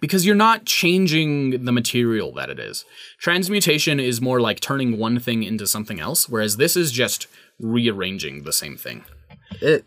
Because 0.00 0.26
you're 0.26 0.34
not 0.34 0.64
changing 0.64 1.64
the 1.64 1.70
material 1.70 2.32
that 2.32 2.50
it 2.50 2.58
is. 2.58 2.84
Transmutation 3.20 4.00
is 4.00 4.20
more 4.20 4.40
like 4.40 4.58
turning 4.58 4.98
one 4.98 5.20
thing 5.20 5.44
into 5.44 5.68
something 5.68 6.00
else, 6.00 6.28
whereas 6.28 6.56
this 6.56 6.76
is 6.76 6.90
just 6.90 7.28
rearranging 7.60 8.42
the 8.42 8.52
same 8.52 8.76
thing. 8.76 9.04
It. 9.60 9.84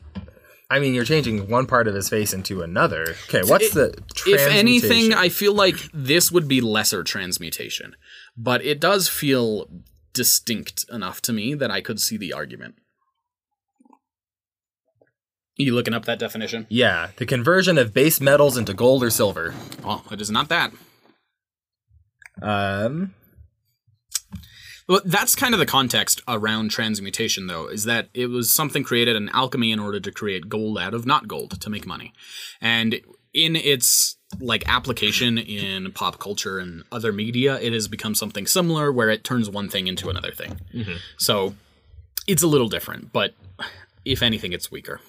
I 0.72 0.80
mean, 0.80 0.94
you're 0.94 1.06
changing 1.06 1.50
one 1.50 1.66
part 1.66 1.88
of 1.88 1.96
his 1.96 2.10
face 2.10 2.32
into 2.32 2.62
another. 2.62 3.16
Okay, 3.28 3.42
what's 3.44 3.74
the 3.74 3.94
If 4.28 4.48
anything. 4.48 5.14
I 5.14 5.30
feel 5.30 5.54
like 5.54 5.76
this 5.94 6.32
would 6.32 6.48
be 6.48 6.62
lesser 6.62 7.04
transmutation, 7.04 7.96
but 8.38 8.64
it 8.64 8.80
does 8.80 9.08
feel 9.08 9.68
distinct 10.14 10.86
enough 10.92 11.22
to 11.24 11.34
me 11.34 11.56
that 11.56 11.72
I 11.72 11.82
could 11.82 12.00
see 12.00 12.18
the 12.18 12.34
argument. 12.34 12.76
You 15.56 15.74
looking 15.74 15.94
up 15.94 16.06
that 16.06 16.20
definition? 16.20 16.68
yeah, 16.70 17.10
the 17.18 17.26
conversion 17.26 17.78
of 17.78 17.94
base 17.94 18.22
metals 18.22 18.56
into 18.56 18.74
gold 18.74 19.04
or 19.04 19.10
silver. 19.10 19.54
Well, 19.84 20.06
it 20.10 20.22
is 20.22 20.32
not 20.32 20.48
that. 20.50 20.72
Um, 22.42 23.14
Well, 24.90 25.02
that's 25.06 25.36
kind 25.36 25.54
of 25.54 25.60
the 25.60 25.68
context 25.68 26.20
around 26.28 26.72
transmutation, 26.72 27.46
though, 27.46 27.68
is 27.68 27.84
that 27.84 28.10
it 28.16 28.26
was 28.26 28.52
something 28.52 28.84
created 28.84 29.16
in 29.16 29.30
alchemy 29.30 29.72
in 29.72 29.80
order 29.80 30.00
to 30.00 30.12
create 30.12 30.50
gold 30.50 30.80
out 30.80 30.96
of 30.96 31.06
not 31.06 31.28
gold 31.28 31.62
to 31.62 31.70
make 31.70 31.86
money. 31.86 32.12
And 32.60 33.00
in 33.32 33.56
its 33.56 34.18
like 34.40 34.68
application 34.68 35.38
in 35.38 35.92
pop 35.92 36.18
culture 36.18 36.58
and 36.58 36.84
other 36.92 37.14
media, 37.14 37.60
it 37.62 37.72
has 37.72 37.88
become 37.88 38.16
something 38.16 38.48
similar 38.48 38.92
where 38.92 39.10
it 39.10 39.24
turns 39.24 39.48
one 39.48 39.70
thing 39.70 39.86
into 39.86 40.10
another 40.10 40.32
thing. 40.32 40.60
So 41.18 41.54
it's 42.28 42.42
a 42.42 42.48
little 42.48 42.68
different, 42.68 43.14
but 43.14 43.36
if 44.06 44.24
anything, 44.24 44.54
it's 44.54 44.72
weaker. 44.72 45.02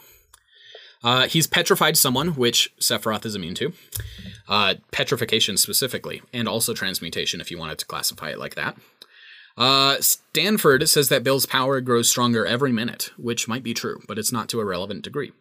Uh, 1.02 1.26
he's 1.26 1.46
petrified 1.46 1.96
someone, 1.96 2.28
which 2.34 2.70
Sephiroth 2.78 3.24
is 3.24 3.34
immune 3.34 3.54
to. 3.54 3.72
Uh, 4.46 4.74
petrification 4.90 5.56
specifically, 5.56 6.20
and 6.34 6.46
also 6.46 6.74
transmutation, 6.74 7.40
if 7.40 7.50
you 7.50 7.56
wanted 7.56 7.78
to 7.78 7.86
classify 7.86 8.28
it 8.28 8.38
like 8.38 8.56
that. 8.56 8.76
Uh, 9.60 10.00
Stanford 10.00 10.88
says 10.88 11.10
that 11.10 11.22
Bill's 11.22 11.44
power 11.44 11.82
grows 11.82 12.08
stronger 12.08 12.46
every 12.46 12.72
minute, 12.72 13.12
which 13.18 13.46
might 13.46 13.62
be 13.62 13.74
true, 13.74 14.00
but 14.08 14.18
it's 14.18 14.32
not 14.32 14.48
to 14.48 14.60
a 14.60 14.64
relevant 14.64 15.02
degree. 15.02 15.32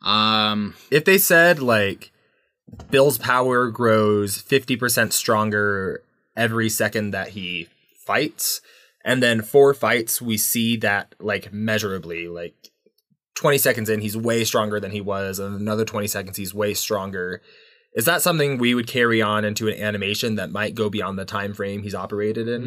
Um, 0.00 0.74
if 0.90 1.04
they 1.04 1.18
said 1.18 1.60
like 1.60 2.10
Bill's 2.90 3.18
power 3.18 3.70
grows 3.70 4.42
50% 4.42 5.12
stronger 5.12 6.02
every 6.34 6.70
second 6.70 7.10
that 7.10 7.28
he 7.28 7.68
fights, 8.06 8.62
and 9.04 9.22
then 9.22 9.42
four 9.42 9.74
fights 9.74 10.22
we 10.22 10.38
see 10.38 10.78
that 10.78 11.14
like 11.20 11.52
measurably, 11.52 12.28
like 12.28 12.54
20 13.34 13.58
seconds 13.58 13.90
in 13.90 14.00
he's 14.00 14.16
way 14.16 14.44
stronger 14.44 14.80
than 14.80 14.90
he 14.92 15.02
was, 15.02 15.38
and 15.38 15.60
another 15.60 15.84
20 15.84 16.06
seconds 16.06 16.38
he's 16.38 16.54
way 16.54 16.72
stronger. 16.72 17.42
Is 17.94 18.06
that 18.06 18.22
something 18.22 18.56
we 18.56 18.74
would 18.74 18.86
carry 18.86 19.20
on 19.20 19.44
into 19.44 19.68
an 19.68 19.78
animation 19.78 20.36
that 20.36 20.50
might 20.50 20.74
go 20.74 20.88
beyond 20.88 21.18
the 21.18 21.26
time 21.26 21.52
frame 21.52 21.82
he's 21.82 21.94
operated 21.94 22.48
in? 22.48 22.62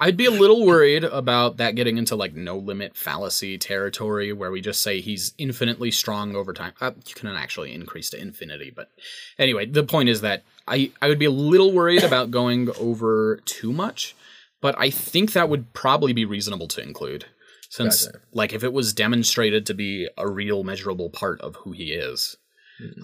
I'd 0.00 0.16
be 0.16 0.26
a 0.26 0.30
little 0.30 0.66
worried 0.66 1.04
about 1.04 1.58
that 1.58 1.76
getting 1.76 1.98
into 1.98 2.16
like 2.16 2.34
no 2.34 2.58
limit 2.58 2.96
fallacy 2.96 3.58
territory 3.58 4.32
where 4.32 4.50
we 4.50 4.60
just 4.60 4.82
say 4.82 5.00
he's 5.00 5.34
infinitely 5.38 5.90
strong 5.92 6.34
over 6.34 6.52
time. 6.52 6.72
Uh, 6.80 6.92
you 7.06 7.14
can 7.14 7.28
actually 7.28 7.72
increase 7.72 8.10
to 8.10 8.20
infinity, 8.20 8.72
but 8.74 8.90
anyway, 9.38 9.66
the 9.66 9.84
point 9.84 10.08
is 10.08 10.20
that 10.22 10.42
I, 10.66 10.90
I 11.00 11.08
would 11.08 11.18
be 11.18 11.26
a 11.26 11.30
little 11.30 11.72
worried 11.72 12.02
about 12.02 12.30
going 12.30 12.70
over 12.78 13.40
too 13.44 13.72
much, 13.72 14.16
but 14.60 14.74
I 14.78 14.90
think 14.90 15.32
that 15.32 15.48
would 15.48 15.72
probably 15.74 16.12
be 16.12 16.24
reasonable 16.24 16.68
to 16.68 16.82
include. 16.82 17.26
Since, 17.68 18.06
Gotcha. 18.06 18.20
like, 18.32 18.52
if 18.52 18.62
it 18.62 18.72
was 18.72 18.92
demonstrated 18.92 19.66
to 19.66 19.74
be 19.74 20.08
a 20.16 20.28
real 20.28 20.62
measurable 20.62 21.10
part 21.10 21.40
of 21.40 21.56
who 21.56 21.72
he 21.72 21.92
is, 21.92 22.36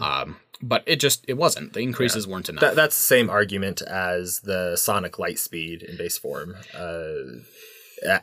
um, 0.01 0.37
but 0.63 0.83
it 0.87 0.97
just 0.97 1.25
it 1.29 1.35
wasn't. 1.35 1.73
The 1.73 1.81
increases 1.81 2.27
weren't 2.27 2.49
enough. 2.49 2.61
That, 2.61 2.77
that's 2.77 2.97
the 2.97 3.03
same 3.03 3.31
argument 3.31 3.83
as 3.83 4.41
the 4.41 4.77
sonic 4.77 5.19
light 5.19 5.39
speed 5.39 5.83
in 5.83 5.97
base 5.97 6.19
form. 6.19 6.57
Uh, 6.75 7.41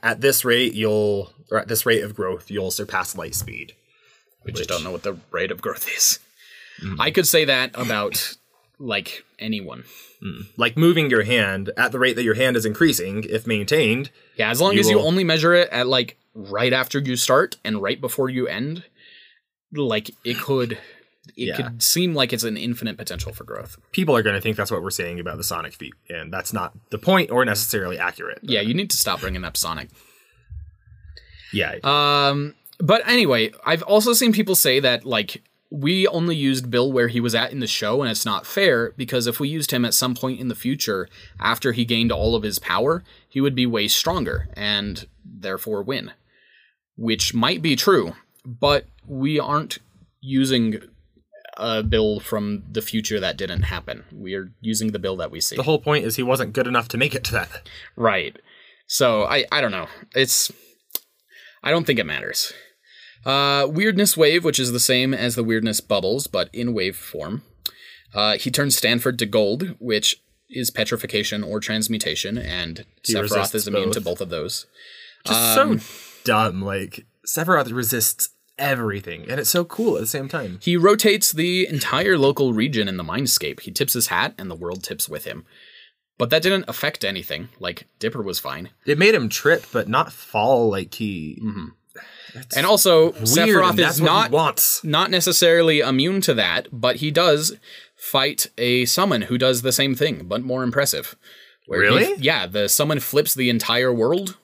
at 0.01 0.22
this 0.22 0.43
rate, 0.43 0.73
you'll 0.73 1.34
or 1.51 1.59
at 1.59 1.68
this 1.68 1.85
rate 1.85 2.03
of 2.03 2.15
growth, 2.15 2.49
you'll 2.49 2.72
surpass 2.72 3.15
light 3.15 3.35
speed. 3.35 3.73
We 4.45 4.51
just 4.53 4.69
don't 4.69 4.84
know 4.84 4.91
what 4.91 5.03
the 5.03 5.18
rate 5.31 5.51
of 5.51 5.61
growth 5.61 5.88
is. 5.95 6.19
I 6.99 7.11
could 7.11 7.27
say 7.27 7.45
that 7.45 7.72
about 7.73 8.38
like 8.80 9.26
anyone. 9.39 9.84
Like 10.57 10.77
moving 10.77 11.09
your 11.09 11.23
hand 11.23 11.72
at 11.77 11.91
the 11.91 11.99
rate 11.99 12.15
that 12.15 12.23
your 12.23 12.35
hand 12.35 12.55
is 12.55 12.65
increasing, 12.65 13.23
if 13.23 13.45
maintained. 13.45 14.09
Yeah, 14.35 14.49
as 14.49 14.59
long 14.61 14.73
You 14.73 14.80
as 14.80 14.89
you 14.89 14.99
only 14.99 15.23
measure 15.23 15.53
it 15.53 15.69
at 15.69 15.88
like 15.88 16.18
right 16.34 16.73
after 16.73 16.99
you 16.99 17.15
start 17.15 17.57
and 17.64 17.81
right 17.81 17.99
before 17.99 18.30
you 18.30 18.47
end, 18.47 18.84
like 19.72 20.11
it 20.23 20.38
could 20.38 20.77
it 21.38 21.47
Yeah. 21.49 21.55
could 21.55 21.84
seem 21.84 22.14
like 22.15 22.34
it's 22.34 22.43
an 22.43 22.57
infinite 22.57 22.97
potential 22.97 23.31
for 23.31 23.43
growth. 23.43 23.77
People 23.91 24.15
are 24.18 24.23
going 24.23 24.35
to 24.35 24.41
think 24.41 24.57
that's 24.57 24.72
what 24.72 24.81
we're 24.81 24.89
saying 24.89 25.19
about 25.19 25.38
the 25.38 25.43
sonic 25.43 25.73
feat, 25.73 25.93
and 26.09 26.34
that's 26.34 26.51
not 26.51 26.73
the 26.89 26.97
point 26.97 27.30
or 27.31 27.45
necessarily 27.45 27.97
accurate. 27.97 28.39
Yeah, 28.41 28.61
you 28.61 28.73
need 28.73 28.89
to 28.89 28.97
stop 28.97 29.22
bringing 29.22 29.43
up 29.45 29.55
Sonic. 29.55 29.89
Yeah, 31.53 31.76
Um, 31.84 32.55
but 32.80 33.07
anyway, 33.07 33.51
I've 33.65 33.84
also 33.84 34.14
seen 34.14 34.34
people 34.34 34.55
say 34.55 34.80
that 34.81 35.05
like 35.05 35.41
we 35.69 36.07
only 36.07 36.35
used 36.35 36.69
Bill 36.72 36.91
where 36.91 37.07
he 37.07 37.19
was 37.19 37.35
at 37.35 37.51
in 37.51 37.59
the 37.59 37.68
show, 37.68 38.01
and 38.01 38.09
it's 38.11 38.26
not 38.26 38.45
fair 38.45 38.91
because 38.97 39.27
if 39.27 39.39
we 39.39 39.47
used 39.49 39.72
him 39.72 39.85
at 39.85 39.93
some 39.93 40.15
point 40.15 40.39
in 40.39 40.47
the 40.47 40.55
future 40.55 41.07
after 41.39 41.72
he 41.72 41.85
gained 41.85 42.11
all 42.11 42.35
of 42.35 42.43
his 42.43 42.59
power, 42.59 43.03
he 43.30 43.41
would 43.41 43.55
be 43.55 43.65
way 43.65 43.88
stronger 43.88 44.49
and 44.55 45.07
therefore 45.23 45.84
win. 45.84 46.11
Which 46.95 47.34
might 47.34 47.61
be 47.61 47.76
true, 47.76 48.14
but 48.45 48.85
we 49.05 49.39
aren't 49.39 49.77
using 50.19 50.81
a 51.58 51.84
Bill 51.84 52.20
from 52.20 52.64
the 52.72 52.82
future 52.82 53.20
that 53.20 53.36
didn't 53.38 53.64
happen. 53.64 54.04
We 54.14 54.36
are 54.36 54.52
using 54.62 54.92
the 54.92 55.00
Bill 55.00 55.16
that 55.18 55.32
we 55.32 55.42
see. 55.42 55.56
the 55.56 55.64
whole 55.64 55.80
point 55.80 56.06
is 56.06 56.16
he 56.16 56.24
wasn't 56.24 56.54
good 56.54 56.68
enough 56.68 56.88
to 56.90 56.98
make 56.98 57.14
it 57.16 57.24
to 57.26 57.32
that. 57.34 57.68
Right. 57.96 58.38
So 58.88 59.24
I 59.26 59.46
I 59.52 59.60
don't 59.62 59.72
know. 59.72 59.88
It's 60.16 60.52
I 61.64 61.72
don't 61.72 61.86
think 61.86 62.00
it 62.00 62.06
matters. 62.06 62.54
Uh, 63.26 63.68
weirdness 63.70 64.16
wave, 64.16 64.46
which 64.46 64.60
is 64.60 64.72
the 64.72 64.80
same 64.80 65.14
as 65.14 65.36
the 65.36 65.44
weirdness 65.44 65.82
bubbles, 65.82 66.28
but 66.28 66.50
in 66.54 66.74
wave 66.74 66.96
form. 66.96 67.42
Uh, 68.14 68.38
he 68.38 68.50
turns 68.50 68.78
Stanford 68.78 69.20
to 69.20 69.26
gold, 69.26 69.76
which 69.80 70.22
is 70.50 70.70
petrification 70.70 71.44
or 71.44 71.60
transmutation, 71.60 72.38
and 72.38 72.86
He 73.04 73.14
Sephiroth 73.14 73.54
is 73.54 73.68
immune 73.68 73.92
to 73.92 74.00
both. 74.00 74.20
both 74.20 74.22
of 74.22 74.30
those. 74.30 74.66
Just 75.26 75.58
Um, 75.58 75.80
so 75.80 75.86
dumb. 76.24 76.62
Like 76.62 77.06
Sephiroth 77.28 77.74
resists 77.74 78.30
everything, 78.58 79.30
and 79.30 79.40
it's 79.40 79.50
so 79.50 79.64
cool 79.66 79.96
at 79.96 80.02
the 80.02 80.08
same 80.08 80.28
time. 80.28 80.60
He 80.62 80.78
rotates 80.78 81.32
the 81.32 81.68
entire 81.68 82.18
local 82.18 82.54
region 82.54 82.88
in 82.88 82.98
the 82.98 83.04
mindscape. 83.04 83.62
He 83.62 83.72
tips 83.72 83.94
his 83.94 84.08
hat, 84.08 84.34
and 84.38 84.50
the 84.50 84.56
world 84.56 84.84
tips 84.84 85.08
with 85.10 85.26
him. 85.26 85.46
But 86.18 86.30
that 86.32 86.42
didn't 86.42 86.66
affect 86.68 87.06
anything. 87.06 87.50
Like 87.60 87.86
Dipper 88.00 88.22
was 88.24 88.40
fine. 88.40 88.70
It 88.86 88.98
made 88.98 89.14
him 89.14 89.30
trip, 89.30 89.66
but 89.72 89.88
not 89.88 90.12
fall 90.12 90.70
like 90.70 90.94
he. 90.96 91.40
And 92.56 92.66
also, 92.66 93.12
Weird, 93.12 93.28
Sephiroth 93.28 93.80
is 93.80 94.02
not 94.02 94.32
not 94.84 95.12
necessarily 95.12 95.80
immune 95.80 96.22
to 96.22 96.34
that, 96.36 96.68
but 96.72 96.98
he 96.98 97.12
does 97.12 97.56
fight 97.96 98.48
a 98.58 98.86
summon 98.86 99.24
who 99.24 99.38
does 99.38 99.62
the 99.62 99.72
same 99.72 99.96
thing, 99.96 100.24
but 100.28 100.44
more 100.44 100.64
impressive. 100.64 101.16
Where 101.68 101.82
he- 101.84 101.88
Really? 101.88 102.16
yeah, 102.22 102.46
the 102.48 102.70
summon 102.70 103.00
flips 103.00 103.34
the 103.34 103.50
entire 103.50 103.92
world. 103.94 104.38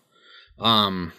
Um 0.60 1.14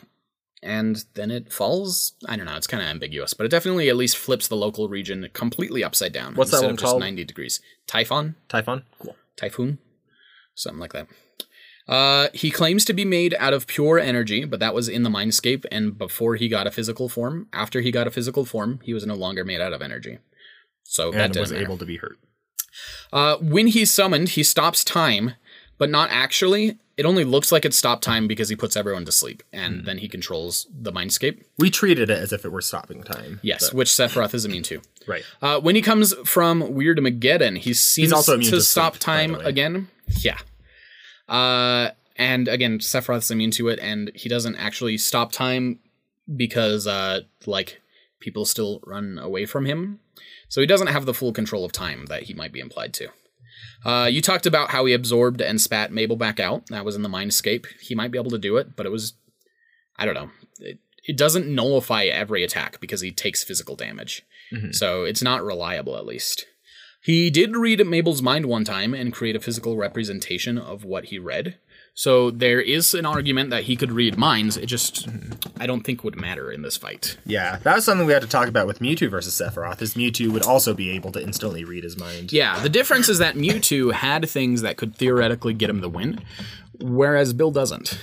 and 0.65 1.05
then 1.15 1.31
it 1.31 1.53
falls. 1.53 2.15
I 2.27 2.37
don't 2.37 2.47
know. 2.47 2.57
It's 2.57 2.67
kind 2.67 2.83
of 2.83 2.89
ambiguous, 2.89 3.35
but 3.35 3.45
it 3.45 3.51
definitely 3.51 3.89
at 3.89 3.97
least 3.97 4.17
flips 4.17 4.49
the 4.49 4.57
local 4.57 4.89
region 4.89 5.29
completely 5.33 5.85
upside 5.85 6.13
down. 6.13 6.35
What's 6.35 6.51
that 6.51 6.65
one 6.65 6.77
called? 6.77 7.01
Ninety 7.01 7.25
degrees. 7.25 7.61
Typhon, 7.87 8.35
Typhon. 8.49 8.85
Cool. 8.99 9.17
typhoon, 9.37 9.79
something 10.55 10.81
like 10.81 10.93
that. 10.93 11.07
Uh, 11.87 12.29
he 12.33 12.51
claims 12.51 12.85
to 12.87 12.95
be 12.95 13.05
made 13.05 13.35
out 13.39 13.53
of 13.53 13.67
pure 13.67 13.99
energy, 13.99 14.45
but 14.45 14.59
that 14.59 14.75
was 14.75 14.89
in 14.89 15.03
the 15.03 15.11
mindscape 15.11 15.67
and 15.71 15.99
before 15.99 16.37
he 16.37 16.49
got 16.49 16.67
a 16.67 16.71
physical 16.71 17.09
form. 17.11 17.47
After 17.53 17.83
he 17.83 17.91
got 17.91 18.07
a 18.07 18.11
physical 18.11 18.47
form, 18.47 18.81
he 18.83 18.95
was 18.95 19.05
no 19.05 19.15
longer 19.15 19.45
made 19.45 19.61
out 19.61 19.75
of 19.75 19.83
energy. 19.83 20.19
So 20.85 21.11
that 21.11 21.37
was 21.37 21.53
matter. 21.53 21.63
able 21.63 21.77
to 21.79 21.85
be 21.85 21.99
hurt. 21.99 22.19
Uh, 23.13 23.37
when 23.37 23.67
he's 23.67 23.93
summoned, 23.93 24.31
he 24.31 24.43
stops 24.43 24.83
time, 24.83 25.35
but 25.79 25.91
not 25.91 26.09
actually. 26.11 26.79
It 26.97 27.07
only 27.07 27.25
looks 27.25 27.51
like 27.51 27.65
it 27.65 27.75
stopped 27.75 28.05
time 28.05 28.29
because 28.29 28.49
he 28.49 28.57
puts 28.57 28.77
everyone 28.77 29.05
to 29.07 29.13
sleep, 29.13 29.43
and 29.53 29.85
then 29.85 29.99
he 29.99 30.09
controls 30.09 30.67
the 30.73 30.93
mindscape. 30.93 31.43
We 31.59 31.71
treated 31.71 32.09
it 32.09 32.19
as 32.19 32.33
if 32.33 32.45
it 32.45 32.53
were 32.53 32.61
stopping 32.61 33.03
time. 33.03 33.41
Yes, 33.43 33.73
which 33.73 33.89
Sephiroth 33.89 34.35
is 34.35 34.45
immune 34.45 34.63
to. 34.65 34.81
Right. 35.07 35.23
Uh, 35.43 35.61
when 35.61 35.75
he 35.75 35.83
comes 35.83 36.15
from 36.25 36.63
Weirdmageddon, 36.63 37.59
he 37.59 37.75
seems 37.75 38.11
also 38.11 38.37
immune 38.37 38.53
to, 38.53 38.57
to 38.57 38.63
stop 38.63 38.95
sleep, 38.95 39.01
time 39.03 39.35
again. 39.35 39.89
Yeah. 40.21 40.39
Uh, 41.29 41.91
and 42.17 42.49
again, 42.49 42.79
Sephiroth's 42.79 43.31
immune 43.31 43.51
to 43.51 43.69
it, 43.69 43.79
and 43.81 44.11
he 44.15 44.31
doesn't 44.31 44.57
actually 44.57 44.97
stop 44.97 45.31
time 45.31 45.81
because, 46.35 46.87
uh, 46.87 47.21
like, 47.45 47.83
people 48.19 48.47
still 48.47 48.81
run 48.87 49.19
away 49.19 49.45
from 49.45 49.67
him. 49.67 50.01
So 50.49 50.63
he 50.63 50.67
doesn't 50.67 50.87
have 50.87 51.05
the 51.05 51.13
full 51.13 51.33
control 51.33 51.67
of 51.67 51.73
time 51.73 52.07
that 52.07 52.23
he 52.23 52.33
might 52.33 52.53
be 52.53 52.61
implied 52.61 52.95
to. 52.95 53.09
Uh, 53.85 54.09
you 54.11 54.23
talked 54.23 54.47
about 54.47 54.71
how 54.71 54.85
he 54.85 54.95
absorbed 54.95 55.41
and 55.41 55.61
spat 55.61 55.93
Mabel 55.93 56.17
back 56.17 56.41
out. 56.41 56.67
That 56.69 56.85
was 56.85 56.97
in 56.97 57.03
the 57.03 57.09
Mindscape. 57.09 57.67
He 57.81 57.95
might 57.95 58.11
be 58.11 58.19
able 58.19 58.31
to 58.31 58.39
do 58.39 58.57
it, 58.57 58.77
but 58.77 58.87
it 58.87 58.93
was, 58.93 59.15
I 59.97 60.07
don't 60.07 60.15
know. 60.15 60.31
It, 60.59 60.79
it 61.07 61.17
doesn't 61.17 61.47
nullify 61.47 62.05
every 62.05 62.43
attack 62.43 62.81
because 62.81 63.03
he 63.03 63.13
takes 63.13 63.45
physical 63.45 63.77
damage. 63.77 64.23
So 64.73 65.05
it's 65.05 65.23
not 65.23 65.45
reliable, 65.45 65.97
at 65.97 66.07
least. 66.07 66.47
He 67.03 67.29
did 67.29 67.55
read 67.57 67.87
Mabel's 67.87 68.23
mind 68.23 68.47
one 68.47 68.65
time 68.65 68.95
and 68.95 69.13
create 69.13 69.37
a 69.37 69.41
physical 69.41 69.77
representation 69.77 70.57
of 70.57 70.85
what 70.85 71.07
he 71.07 71.19
read. 71.19 71.59
So 71.97 72.33
there 72.33 72.61
is 72.61 72.93
an 72.93 73.07
argument 73.07 73.51
that 73.51 73.65
he 73.65 73.77
could 73.77 73.93
read 73.93 74.19
minds. 74.19 74.57
It 74.57 74.67
just, 74.67 75.09
I 75.61 75.67
don't 75.67 75.83
think 75.83 76.03
would 76.03 76.17
matter 76.17 76.51
in 76.51 76.63
this 76.63 76.77
fight. 76.77 77.17
Yeah, 77.25 77.59
that 77.59 77.77
was 77.77 77.85
something 77.85 78.05
we 78.05 78.13
had 78.13 78.23
to 78.23 78.29
talk 78.29 78.49
about 78.49 78.67
with 78.67 78.81
Mewtwo 78.81 79.09
versus 79.09 79.41
Sephiroth. 79.41 79.81
Is 79.81 79.95
Mewtwo 79.95 80.33
would 80.33 80.43
also 80.43 80.75
be 80.75 80.91
able 80.91 81.13
to 81.13 81.23
instantly 81.23 81.65
read 81.65 81.85
his 81.85 81.97
mind. 81.97 82.33
Yeah, 82.33 82.59
the 82.59 82.69
difference 82.69 83.09
is 83.09 83.19
that 83.19 83.37
Mewtwo 83.37 83.93
had 83.93 84.29
things 84.29 84.63
that 84.63 84.77
could 84.77 84.97
theoretically 84.97 85.55
get 85.55 85.71
him 85.71 85.81
the 85.81 85.89
win, 85.89 86.21
whereas 86.81 87.33
Bill 87.33 87.53
doesn't. 87.53 87.97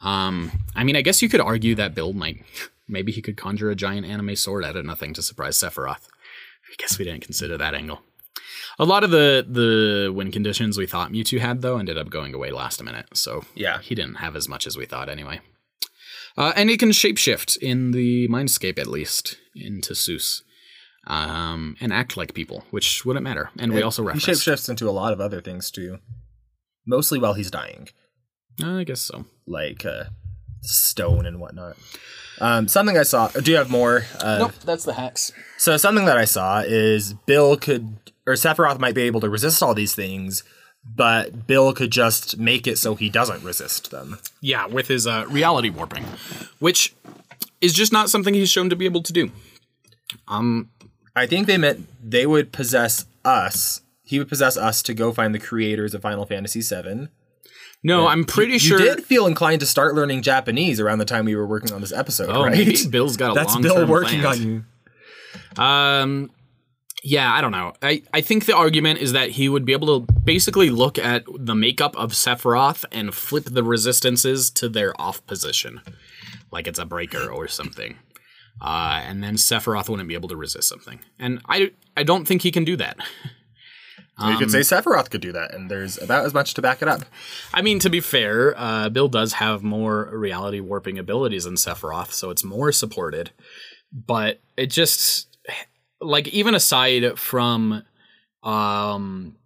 Um, 0.00 0.50
I 0.74 0.82
mean, 0.82 0.96
I 0.96 1.02
guess 1.02 1.22
you 1.22 1.28
could 1.28 1.40
argue 1.40 1.76
that 1.76 1.94
Bill 1.94 2.12
might, 2.12 2.44
maybe 2.88 3.12
he 3.12 3.22
could 3.22 3.36
conjure 3.36 3.70
a 3.70 3.76
giant 3.76 4.04
anime 4.04 4.34
sword 4.34 4.64
out 4.64 4.74
of 4.76 4.84
nothing 4.84 5.14
to 5.14 5.22
surprise 5.22 5.56
Sephiroth. 5.56 6.08
I 6.68 6.74
guess 6.76 6.98
we 6.98 7.04
didn't 7.04 7.22
consider 7.22 7.56
that 7.56 7.74
angle. 7.74 8.02
A 8.78 8.84
lot 8.84 9.04
of 9.04 9.10
the 9.10 9.46
the 9.48 10.12
win 10.12 10.30
conditions 10.32 10.76
we 10.76 10.86
thought 10.86 11.12
Mewtwo 11.12 11.38
had 11.38 11.62
though 11.62 11.78
ended 11.78 11.96
up 11.98 12.10
going 12.10 12.34
away 12.34 12.50
last 12.50 12.82
minute, 12.82 13.06
so 13.16 13.44
Yeah. 13.54 13.80
he 13.80 13.94
didn't 13.94 14.16
have 14.16 14.34
as 14.36 14.48
much 14.48 14.66
as 14.66 14.76
we 14.76 14.84
thought 14.86 15.08
anyway. 15.08 15.40
Uh, 16.36 16.52
and 16.56 16.68
he 16.68 16.76
can 16.76 16.90
shapeshift 16.90 17.56
in 17.58 17.92
the 17.92 18.26
mindscape 18.28 18.78
at 18.78 18.88
least 18.88 19.36
into 19.54 19.92
Soos, 19.94 20.42
um, 21.06 21.76
and 21.80 21.92
act 21.92 22.16
like 22.16 22.34
people, 22.34 22.64
which 22.70 23.04
wouldn't 23.04 23.22
matter. 23.22 23.50
And 23.58 23.72
we 23.72 23.82
also 23.82 24.02
he 24.02 24.08
referenced. 24.08 24.26
shapeshifts 24.44 24.68
into 24.68 24.88
a 24.88 24.90
lot 24.90 25.12
of 25.12 25.20
other 25.20 25.40
things 25.40 25.70
too. 25.70 25.98
Mostly 26.86 27.18
while 27.20 27.34
he's 27.34 27.50
dying, 27.52 27.88
Uh, 28.62 28.78
I 28.78 28.84
guess 28.84 29.00
so. 29.02 29.26
like 29.46 29.84
uh, 29.86 30.04
stone 30.62 31.24
and 31.26 31.38
whatnot. 31.38 31.76
Um, 32.40 32.68
something 32.68 32.96
I 32.96 33.02
saw. 33.02 33.28
Do 33.28 33.50
you 33.50 33.56
have 33.56 33.70
more? 33.70 34.04
Uh, 34.20 34.50
that's 34.64 34.84
the 34.84 34.94
hacks. 34.94 35.32
So 35.58 35.76
something 35.76 36.04
that 36.06 36.18
I 36.18 36.24
saw 36.24 36.60
is 36.60 37.14
Bill 37.26 37.56
could 37.56 37.96
or 38.26 38.34
Sephiroth 38.34 38.78
might 38.78 38.94
be 38.94 39.02
able 39.02 39.20
to 39.20 39.28
resist 39.28 39.62
all 39.62 39.74
these 39.74 39.94
things, 39.94 40.42
but 40.84 41.46
Bill 41.46 41.72
could 41.72 41.90
just 41.90 42.38
make 42.38 42.66
it 42.66 42.78
so 42.78 42.94
he 42.94 43.08
doesn't 43.08 43.42
resist 43.44 43.90
them. 43.90 44.18
Yeah, 44.40 44.66
with 44.66 44.88
his 44.88 45.06
uh, 45.06 45.26
reality 45.28 45.70
warping, 45.70 46.04
which 46.58 46.94
is 47.60 47.72
just 47.72 47.92
not 47.92 48.10
something 48.10 48.34
he's 48.34 48.50
shown 48.50 48.70
to 48.70 48.76
be 48.76 48.84
able 48.84 49.02
to 49.02 49.12
do. 49.12 49.30
Um, 50.28 50.70
I 51.16 51.26
think 51.26 51.46
they 51.46 51.58
meant 51.58 51.88
they 52.02 52.26
would 52.26 52.52
possess 52.52 53.06
us. 53.24 53.80
He 54.02 54.18
would 54.18 54.28
possess 54.28 54.56
us 54.56 54.82
to 54.82 54.94
go 54.94 55.12
find 55.12 55.34
the 55.34 55.38
creators 55.38 55.94
of 55.94 56.02
Final 56.02 56.26
Fantasy 56.26 56.60
VII. 56.60 57.08
No, 57.84 58.08
I'm 58.08 58.24
pretty 58.24 58.54
You 58.54 58.58
sure. 58.58 58.80
You 58.80 58.96
did 58.96 59.04
feel 59.04 59.26
inclined 59.26 59.60
to 59.60 59.66
start 59.66 59.94
learning 59.94 60.22
Japanese 60.22 60.80
around 60.80 60.98
the 60.98 61.04
time 61.04 61.24
we 61.26 61.36
were 61.36 61.46
working 61.46 61.72
on 61.72 61.80
this 61.80 61.92
episode, 61.92 62.30
oh, 62.30 62.42
right? 62.42 62.52
maybe 62.52 62.76
Bill's 62.90 63.16
got 63.16 63.32
a 63.32 63.34
That's 63.34 63.56
Bill 63.58 63.86
working 63.86 64.20
plan. 64.20 64.26
on 64.26 64.64
you. 65.58 65.62
Um, 65.62 66.30
yeah, 67.02 67.32
I 67.32 67.42
don't 67.42 67.52
know. 67.52 67.74
I, 67.82 68.02
I 68.14 68.22
think 68.22 68.46
the 68.46 68.56
argument 68.56 69.00
is 69.00 69.12
that 69.12 69.30
he 69.30 69.48
would 69.48 69.66
be 69.66 69.72
able 69.72 70.00
to 70.00 70.12
basically 70.12 70.70
look 70.70 70.98
at 70.98 71.24
the 71.38 71.54
makeup 71.54 71.94
of 71.96 72.12
Sephiroth 72.12 72.86
and 72.90 73.14
flip 73.14 73.44
the 73.44 73.62
resistances 73.62 74.50
to 74.52 74.70
their 74.70 74.98
off 74.98 75.24
position, 75.26 75.82
like 76.50 76.66
it's 76.66 76.78
a 76.78 76.86
breaker 76.86 77.30
or 77.30 77.46
something. 77.46 77.98
Uh, 78.62 79.02
and 79.04 79.22
then 79.22 79.34
Sephiroth 79.34 79.90
wouldn't 79.90 80.08
be 80.08 80.14
able 80.14 80.30
to 80.30 80.36
resist 80.36 80.68
something. 80.68 81.00
And 81.18 81.40
I, 81.46 81.72
I 81.96 82.04
don't 82.04 82.24
think 82.26 82.40
he 82.40 82.50
can 82.50 82.64
do 82.64 82.76
that. 82.76 82.96
you 84.22 84.38
could 84.38 84.50
say 84.50 84.60
Sephiroth 84.60 85.10
could 85.10 85.20
do 85.20 85.32
that, 85.32 85.52
and 85.52 85.70
there's 85.70 86.00
about 86.00 86.24
as 86.24 86.32
much 86.32 86.54
to 86.54 86.62
back 86.62 86.82
it 86.82 86.88
up. 86.88 87.04
I 87.52 87.62
mean, 87.62 87.80
to 87.80 87.90
be 87.90 88.00
fair, 88.00 88.54
uh, 88.56 88.88
Bill 88.88 89.08
does 89.08 89.34
have 89.34 89.64
more 89.64 90.08
reality 90.12 90.60
warping 90.60 90.98
abilities 90.98 91.44
than 91.44 91.54
Sephiroth, 91.54 92.12
so 92.12 92.30
it's 92.30 92.44
more 92.44 92.70
supported. 92.70 93.32
But 93.92 94.40
it 94.56 94.66
just 94.66 95.34
like 96.00 96.28
even 96.28 96.54
aside 96.54 97.18
from 97.18 97.82
um 98.42 99.36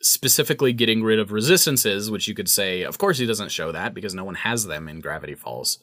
specifically 0.00 0.72
getting 0.72 1.02
rid 1.02 1.18
of 1.18 1.32
resistances, 1.32 2.10
which 2.10 2.28
you 2.28 2.34
could 2.34 2.48
say, 2.48 2.82
of 2.82 2.98
course 2.98 3.18
he 3.18 3.26
doesn't 3.26 3.50
show 3.50 3.72
that 3.72 3.94
because 3.94 4.14
no 4.14 4.24
one 4.24 4.36
has 4.36 4.66
them 4.66 4.88
in 4.88 5.00
Gravity 5.00 5.34
Falls. 5.34 5.78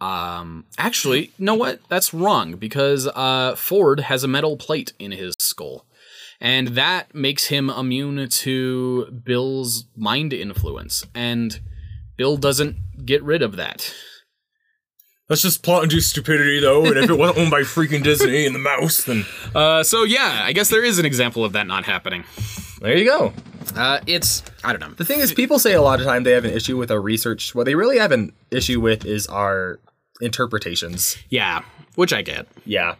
Um 0.00 0.66
actually, 0.76 1.32
know 1.38 1.54
what? 1.54 1.80
That's 1.88 2.12
wrong 2.12 2.56
because 2.56 3.06
uh 3.06 3.54
Ford 3.56 4.00
has 4.00 4.24
a 4.24 4.28
metal 4.28 4.56
plate 4.56 4.92
in 4.98 5.12
his 5.12 5.34
skull. 5.38 5.86
And 6.40 6.68
that 6.68 7.14
makes 7.14 7.46
him 7.46 7.70
immune 7.70 8.28
to 8.28 9.06
Bill's 9.24 9.86
mind 9.96 10.32
influence. 10.32 11.06
And 11.14 11.60
Bill 12.16 12.36
doesn't 12.36 12.76
get 13.06 13.22
rid 13.22 13.42
of 13.42 13.56
that. 13.56 13.92
Let's 15.28 15.40
just 15.40 15.62
plot 15.62 15.82
and 15.82 15.90
do 15.90 16.00
stupidity, 16.00 16.60
though. 16.60 16.84
And 16.84 16.98
if 16.98 17.08
it 17.08 17.14
wasn't 17.14 17.38
owned 17.38 17.50
by 17.50 17.62
freaking 17.62 18.02
Disney 18.02 18.44
and 18.44 18.54
the 18.54 18.58
mouse, 18.58 19.04
then 19.04 19.24
Uh, 19.54 19.82
so 19.82 20.02
yeah, 20.02 20.42
I 20.44 20.52
guess 20.52 20.68
there 20.68 20.84
is 20.84 20.98
an 20.98 21.06
example 21.06 21.44
of 21.44 21.52
that 21.52 21.66
not 21.66 21.84
happening. 21.84 22.24
there 22.80 22.96
you 22.96 23.04
go. 23.06 23.32
Uh, 23.74 24.00
it's 24.06 24.42
I 24.62 24.72
don't 24.72 24.80
know. 24.80 24.94
The 24.94 25.04
thing 25.04 25.20
is, 25.20 25.32
people 25.32 25.58
say 25.58 25.72
a 25.72 25.80
lot 25.80 25.98
of 26.00 26.06
time 26.06 26.24
they 26.24 26.32
have 26.32 26.44
an 26.44 26.50
issue 26.52 26.76
with 26.76 26.90
our 26.90 27.00
research. 27.00 27.54
What 27.54 27.64
they 27.64 27.74
really 27.74 27.98
have 27.98 28.12
an 28.12 28.32
issue 28.50 28.80
with 28.80 29.06
is 29.06 29.26
our 29.28 29.80
interpretations. 30.20 31.16
Yeah, 31.30 31.62
which 31.94 32.12
I 32.12 32.20
get. 32.22 32.46
Yeah. 32.66 32.96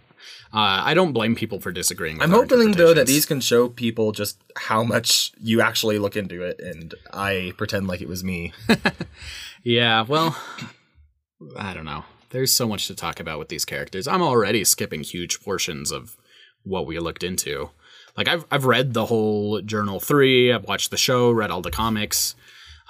Uh, 0.54 0.82
I 0.84 0.94
don't 0.94 1.12
blame 1.12 1.34
people 1.34 1.58
for 1.58 1.72
disagreeing. 1.72 2.18
With 2.18 2.24
I'm 2.24 2.30
hoping, 2.30 2.72
though, 2.72 2.94
that 2.94 3.08
these 3.08 3.26
can 3.26 3.40
show 3.40 3.68
people 3.68 4.12
just 4.12 4.40
how 4.56 4.84
much 4.84 5.32
you 5.42 5.60
actually 5.60 5.98
look 5.98 6.16
into 6.16 6.42
it, 6.42 6.60
and 6.60 6.94
I 7.12 7.52
pretend 7.56 7.88
like 7.88 8.00
it 8.00 8.08
was 8.08 8.22
me. 8.22 8.52
Yeah, 9.64 10.02
well, 10.02 10.36
I 11.56 11.72
don't 11.72 11.86
know. 11.86 12.04
There's 12.30 12.52
so 12.52 12.68
much 12.68 12.86
to 12.88 12.94
talk 12.94 13.18
about 13.18 13.38
with 13.38 13.48
these 13.48 13.64
characters. 13.64 14.06
I'm 14.06 14.22
already 14.22 14.62
skipping 14.62 15.02
huge 15.02 15.40
portions 15.40 15.90
of 15.90 16.16
what 16.64 16.86
we 16.86 16.98
looked 16.98 17.24
into. 17.24 17.70
Like 18.16 18.28
I've 18.28 18.44
I've 18.50 18.66
read 18.66 18.92
the 18.92 19.06
whole 19.06 19.62
Journal 19.62 20.00
Three. 20.00 20.52
I've 20.52 20.68
watched 20.68 20.90
the 20.90 20.98
show, 20.98 21.30
read 21.30 21.50
all 21.50 21.62
the 21.62 21.70
comics. 21.70 22.34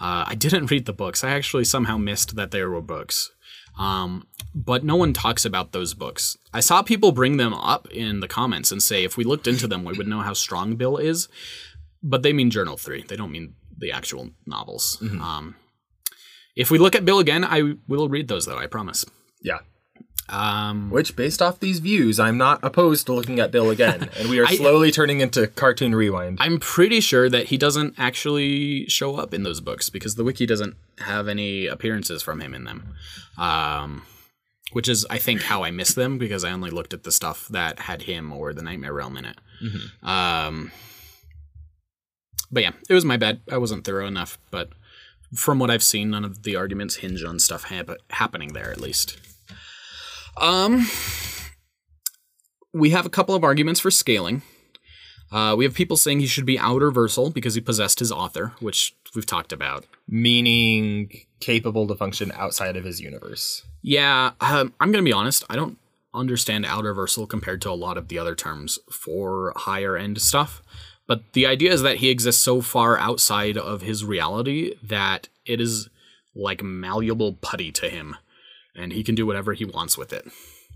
Uh, 0.00 0.24
I 0.26 0.34
didn't 0.34 0.70
read 0.72 0.86
the 0.86 0.92
books. 0.92 1.22
I 1.22 1.30
actually 1.30 1.64
somehow 1.64 1.96
missed 1.96 2.34
that 2.34 2.50
there 2.50 2.68
were 2.68 2.80
books. 2.80 3.30
Um, 3.78 4.26
but 4.54 4.84
no 4.84 4.96
one 4.96 5.12
talks 5.12 5.44
about 5.44 5.72
those 5.72 5.94
books. 5.94 6.38
I 6.52 6.60
saw 6.60 6.82
people 6.82 7.10
bring 7.12 7.38
them 7.38 7.52
up 7.52 7.88
in 7.90 8.20
the 8.20 8.28
comments 8.28 8.70
and 8.70 8.82
say 8.82 9.02
if 9.04 9.16
we 9.16 9.24
looked 9.24 9.46
into 9.46 9.66
them, 9.66 9.84
we 9.84 9.96
would 9.96 10.06
know 10.06 10.20
how 10.20 10.32
strong 10.32 10.76
Bill 10.76 10.96
is. 10.96 11.28
But 12.02 12.22
they 12.22 12.32
mean 12.32 12.50
Journal 12.50 12.76
Three. 12.76 13.02
They 13.02 13.16
don't 13.16 13.32
mean 13.32 13.54
the 13.76 13.90
actual 13.90 14.30
novels. 14.46 14.98
Um, 15.20 15.56
if 16.54 16.70
we 16.70 16.78
look 16.78 16.94
at 16.94 17.04
Bill 17.04 17.18
again, 17.18 17.44
I 17.44 17.74
will 17.88 18.08
read 18.08 18.28
those 18.28 18.46
though. 18.46 18.58
I 18.58 18.66
promise. 18.66 19.04
Yeah. 19.42 19.58
Um, 20.28 20.90
Which, 20.90 21.16
based 21.16 21.42
off 21.42 21.60
these 21.60 21.80
views, 21.80 22.18
I'm 22.18 22.38
not 22.38 22.58
opposed 22.62 23.06
to 23.06 23.12
looking 23.12 23.38
at 23.40 23.50
Bill 23.50 23.68
again, 23.70 24.08
and 24.18 24.28
we 24.30 24.38
are 24.40 24.46
I- 24.46 24.56
slowly 24.56 24.90
turning 24.90 25.20
into 25.20 25.46
cartoon 25.48 25.94
rewind. 25.94 26.38
I'm 26.40 26.58
pretty 26.58 27.00
sure 27.00 27.28
that 27.28 27.46
he 27.48 27.58
doesn't 27.58 27.94
actually 27.98 28.86
show 28.86 29.16
up 29.16 29.34
in 29.34 29.42
those 29.42 29.60
books 29.60 29.90
because 29.90 30.14
the 30.14 30.24
wiki 30.24 30.46
doesn't 30.46 30.76
have 30.98 31.28
any 31.28 31.66
appearances 31.66 32.22
from 32.22 32.40
him 32.40 32.54
in 32.54 32.64
them. 32.64 32.94
Um, 33.36 34.02
which 34.72 34.88
is, 34.88 35.06
I 35.10 35.18
think, 35.18 35.42
how 35.42 35.62
I 35.62 35.70
missed 35.70 35.94
them 35.94 36.18
because 36.18 36.42
I 36.42 36.50
only 36.50 36.70
looked 36.70 36.94
at 36.94 37.04
the 37.04 37.12
stuff 37.12 37.46
that 37.48 37.80
had 37.80 38.02
him 38.02 38.32
or 38.32 38.52
the 38.52 38.62
Nightmare 38.62 38.92
Realm 38.94 39.16
in 39.16 39.24
it. 39.26 39.36
Um, 40.02 40.72
but 42.50 42.62
yeah, 42.62 42.72
it 42.88 42.94
was 42.94 43.04
my 43.04 43.16
bad. 43.16 43.40
I 43.52 43.58
wasn't 43.58 43.84
thorough 43.84 44.06
enough, 44.06 44.38
but 44.50 44.70
from 45.34 45.58
what 45.58 45.70
I've 45.70 45.82
seen, 45.82 46.10
none 46.10 46.24
of 46.24 46.42
the 46.44 46.56
arguments 46.56 46.96
hinge 46.96 47.22
on 47.22 47.38
stuff 47.38 47.64
hap- 47.64 47.90
happening 48.10 48.52
there, 48.52 48.70
at 48.70 48.80
least. 48.80 49.16
Um, 50.36 50.88
we 52.72 52.90
have 52.90 53.06
a 53.06 53.10
couple 53.10 53.34
of 53.34 53.44
arguments 53.44 53.80
for 53.80 53.90
scaling. 53.90 54.42
Uh, 55.32 55.54
we 55.56 55.64
have 55.64 55.74
people 55.74 55.96
saying 55.96 56.20
he 56.20 56.26
should 56.26 56.46
be 56.46 56.58
outer 56.58 56.92
versal 56.92 57.32
because 57.32 57.54
he 57.54 57.60
possessed 57.60 57.98
his 57.98 58.12
author, 58.12 58.52
which 58.60 58.94
we've 59.14 59.26
talked 59.26 59.52
about. 59.52 59.84
Meaning 60.06 61.10
capable 61.40 61.86
to 61.88 61.94
function 61.94 62.32
outside 62.36 62.76
of 62.76 62.84
his 62.84 63.00
universe. 63.00 63.62
Yeah, 63.82 64.32
um, 64.40 64.72
I'm 64.80 64.92
gonna 64.92 65.02
be 65.02 65.12
honest. 65.12 65.44
I 65.50 65.56
don't 65.56 65.78
understand 66.14 66.64
outerversal 66.64 67.28
compared 67.28 67.60
to 67.62 67.70
a 67.70 67.72
lot 67.72 67.98
of 67.98 68.08
the 68.08 68.18
other 68.18 68.34
terms 68.34 68.78
for 68.90 69.52
higher 69.56 69.96
end 69.96 70.20
stuff. 70.20 70.62
But 71.06 71.32
the 71.32 71.46
idea 71.46 71.72
is 71.72 71.82
that 71.82 71.96
he 71.96 72.08
exists 72.08 72.42
so 72.42 72.60
far 72.60 72.96
outside 72.98 73.58
of 73.58 73.82
his 73.82 74.04
reality 74.04 74.74
that 74.82 75.28
it 75.44 75.60
is 75.60 75.88
like 76.34 76.62
malleable 76.62 77.34
putty 77.34 77.70
to 77.72 77.88
him, 77.88 78.16
and 78.74 78.92
he 78.92 79.02
can 79.04 79.14
do 79.14 79.26
whatever 79.26 79.52
he 79.52 79.64
wants 79.64 79.96
with 79.98 80.12
it. 80.12 80.26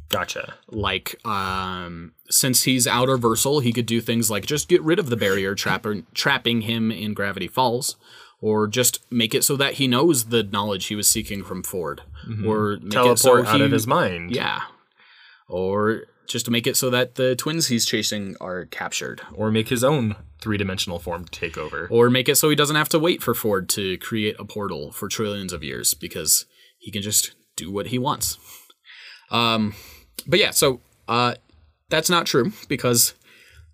Gotcha. 0.09 0.55
Like, 0.69 1.17
um, 1.27 2.15
since 2.31 2.63
he's 2.63 2.87
outerversal, 2.87 3.63
he 3.63 3.73
could 3.75 3.85
do 3.87 4.01
things 4.01 4.31
like 4.31 4.47
just 4.47 4.69
get 4.69 4.81
rid 4.83 4.99
of 4.99 5.11
the 5.11 5.17
barrier 5.17 5.55
trapper, 5.55 6.03
trapping 6.15 6.63
him 6.63 6.91
in 6.91 7.13
Gravity 7.13 7.47
Falls, 7.49 7.97
or 8.41 8.67
just 8.69 9.01
make 9.13 9.35
it 9.35 9.45
so 9.45 9.55
that 9.57 9.75
he 9.75 9.87
knows 9.87 10.27
the 10.27 10.43
knowledge 10.45 10.87
he 10.87 10.95
was 10.97 11.09
seeking 11.09 11.45
from 11.45 11.63
Ford, 11.63 12.03
or 12.47 12.79
make 12.79 12.81
Mm-hmm. 12.81 12.89
Teleport 12.91 13.17
it 13.17 13.19
so 13.19 13.47
out 13.47 13.57
he, 13.57 13.63
of 13.67 13.71
his 13.73 13.87
mind. 13.87 14.35
yeah, 14.35 14.63
or 15.49 16.05
just 16.27 16.45
to 16.45 16.51
make 16.51 16.67
it 16.67 16.77
so 16.77 16.91
that 16.91 17.15
the 17.15 17.35
twins 17.37 17.69
he's 17.69 17.87
chasing 17.87 18.37
are 18.41 18.67
captured, 18.67 19.23
Or 19.35 19.51
make 19.51 19.69
his 19.69 19.83
own 19.83 20.17
three 20.41 20.57
dimensional 20.59 20.99
form 20.99 21.25
take 21.31 21.57
over. 21.59 21.87
or 21.91 22.11
make 22.11 22.29
it 22.29 22.37
so 22.37 22.49
he 22.51 22.57
doesn't 22.57 22.77
have 22.77 22.89
to 22.91 22.99
wait 22.99 23.23
for 23.23 23.35
Ford 23.35 23.69
to 23.71 23.97
create 23.99 24.37
a 24.39 24.45
portal 24.45 24.93
for 24.93 25.09
trillions 25.09 25.53
of 25.53 25.65
years 25.65 25.95
because 25.95 26.45
he 26.79 26.91
can 26.93 27.03
just 27.03 27.33
do 27.59 27.71
what 27.71 27.89
he 27.89 27.99
wants. 27.99 28.39
Um, 29.31 29.75
but 30.27 30.39
yeah, 30.39 30.51
so 30.51 30.81
uh, 31.07 31.35
that's 31.91 32.11
not 32.11 32.27
true 32.27 32.53
because 32.69 33.15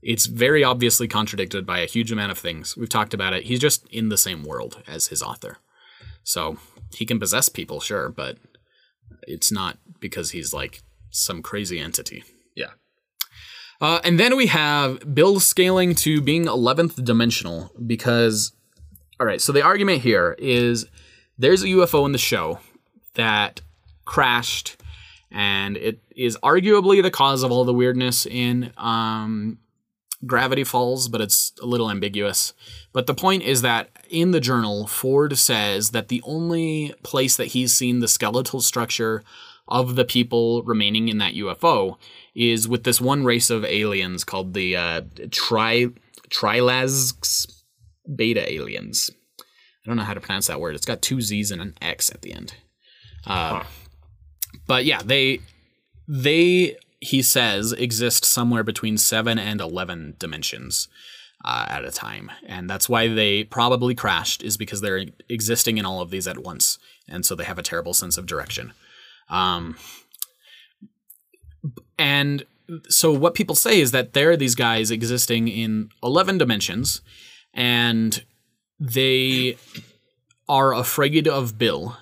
it's 0.02 0.26
very 0.26 0.62
obviously 0.62 1.08
contradicted 1.08 1.64
by 1.64 1.78
a 1.78 1.86
huge 1.86 2.12
amount 2.12 2.32
of 2.32 2.38
things. 2.38 2.76
We've 2.76 2.88
talked 2.88 3.14
about 3.14 3.32
it. 3.32 3.44
He's 3.44 3.60
just 3.60 3.86
in 3.88 4.08
the 4.08 4.18
same 4.18 4.44
world 4.44 4.82
as 4.86 5.08
his 5.08 5.22
author. 5.22 5.58
So 6.22 6.58
he 6.94 7.06
can 7.06 7.18
possess 7.18 7.48
people, 7.48 7.80
sure, 7.80 8.08
but 8.08 8.36
it's 9.22 9.50
not 9.50 9.78
because 10.00 10.30
he's 10.30 10.52
like 10.52 10.82
some 11.10 11.42
crazy 11.42 11.78
entity. 11.78 12.24
Yeah. 12.54 12.72
Uh, 13.80 14.00
and 14.04 14.20
then 14.20 14.36
we 14.36 14.46
have 14.46 15.14
Bill 15.14 15.40
scaling 15.40 15.94
to 15.96 16.20
being 16.20 16.44
11th 16.44 17.04
dimensional 17.04 17.72
because, 17.86 18.52
all 19.18 19.26
right, 19.26 19.40
so 19.40 19.52
the 19.52 19.62
argument 19.62 20.02
here 20.02 20.36
is 20.38 20.86
there's 21.38 21.62
a 21.62 21.68
UFO 21.68 22.06
in 22.06 22.12
the 22.12 22.18
show 22.18 22.60
that 23.14 23.60
crashed, 24.04 24.76
and 25.30 25.76
it 25.76 26.00
is 26.14 26.36
arguably 26.42 27.02
the 27.02 27.10
cause 27.10 27.42
of 27.42 27.50
all 27.50 27.64
the 27.64 27.74
weirdness 27.74 28.26
in 28.26 28.72
um, 28.76 29.58
Gravity 30.26 30.64
Falls, 30.64 31.08
but 31.08 31.20
it's 31.20 31.52
a 31.62 31.66
little 31.66 31.90
ambiguous. 31.90 32.52
But 32.92 33.06
the 33.06 33.14
point 33.14 33.42
is 33.42 33.62
that 33.62 33.90
in 34.08 34.30
the 34.30 34.40
journal, 34.40 34.86
Ford 34.86 35.36
says 35.36 35.90
that 35.90 36.08
the 36.08 36.22
only 36.24 36.94
place 37.02 37.36
that 37.36 37.48
he's 37.48 37.74
seen 37.74 38.00
the 38.00 38.08
skeletal 38.08 38.60
structure 38.60 39.22
of 39.66 39.96
the 39.96 40.04
people 40.04 40.62
remaining 40.62 41.08
in 41.08 41.18
that 41.18 41.34
UFO 41.34 41.96
is 42.34 42.68
with 42.68 42.84
this 42.84 43.00
one 43.00 43.24
race 43.24 43.50
of 43.50 43.64
aliens 43.64 44.24
called 44.24 44.54
the 44.54 44.76
uh, 44.76 45.02
Tri 45.30 45.88
Beta 48.16 48.52
aliens. 48.52 49.10
I 49.40 49.86
don't 49.86 49.96
know 49.96 50.02
how 50.02 50.14
to 50.14 50.20
pronounce 50.20 50.46
that 50.48 50.60
word. 50.60 50.74
It's 50.74 50.86
got 50.86 51.02
two 51.02 51.20
Z's 51.20 51.50
and 51.50 51.60
an 51.60 51.74
X 51.80 52.10
at 52.10 52.22
the 52.22 52.32
end. 52.32 52.54
Uh, 53.26 53.64
But 54.66 54.84
yeah, 54.84 55.02
they 55.04 55.40
they 56.08 56.76
he 57.00 57.22
says 57.22 57.72
exist 57.72 58.24
somewhere 58.24 58.62
between 58.62 58.96
seven 58.96 59.38
and 59.38 59.60
eleven 59.60 60.16
dimensions 60.18 60.88
uh, 61.44 61.66
at 61.68 61.84
a 61.84 61.90
time, 61.90 62.30
and 62.46 62.68
that's 62.68 62.88
why 62.88 63.08
they 63.08 63.44
probably 63.44 63.94
crashed. 63.94 64.42
Is 64.42 64.56
because 64.56 64.80
they're 64.80 65.06
existing 65.28 65.78
in 65.78 65.84
all 65.84 66.00
of 66.00 66.10
these 66.10 66.26
at 66.26 66.38
once, 66.38 66.78
and 67.08 67.24
so 67.26 67.34
they 67.34 67.44
have 67.44 67.58
a 67.58 67.62
terrible 67.62 67.94
sense 67.94 68.16
of 68.16 68.26
direction. 68.26 68.72
Um, 69.28 69.76
and 71.98 72.44
so 72.88 73.12
what 73.12 73.34
people 73.34 73.54
say 73.54 73.80
is 73.80 73.90
that 73.92 74.12
there 74.12 74.30
are 74.30 74.36
these 74.36 74.54
guys 74.54 74.90
existing 74.90 75.48
in 75.48 75.90
11 76.02 76.38
dimensions 76.38 77.00
and 77.52 78.24
they 78.80 79.56
are 80.48 80.74
afraid 80.74 81.28
of 81.28 81.58
Bill 81.58 81.96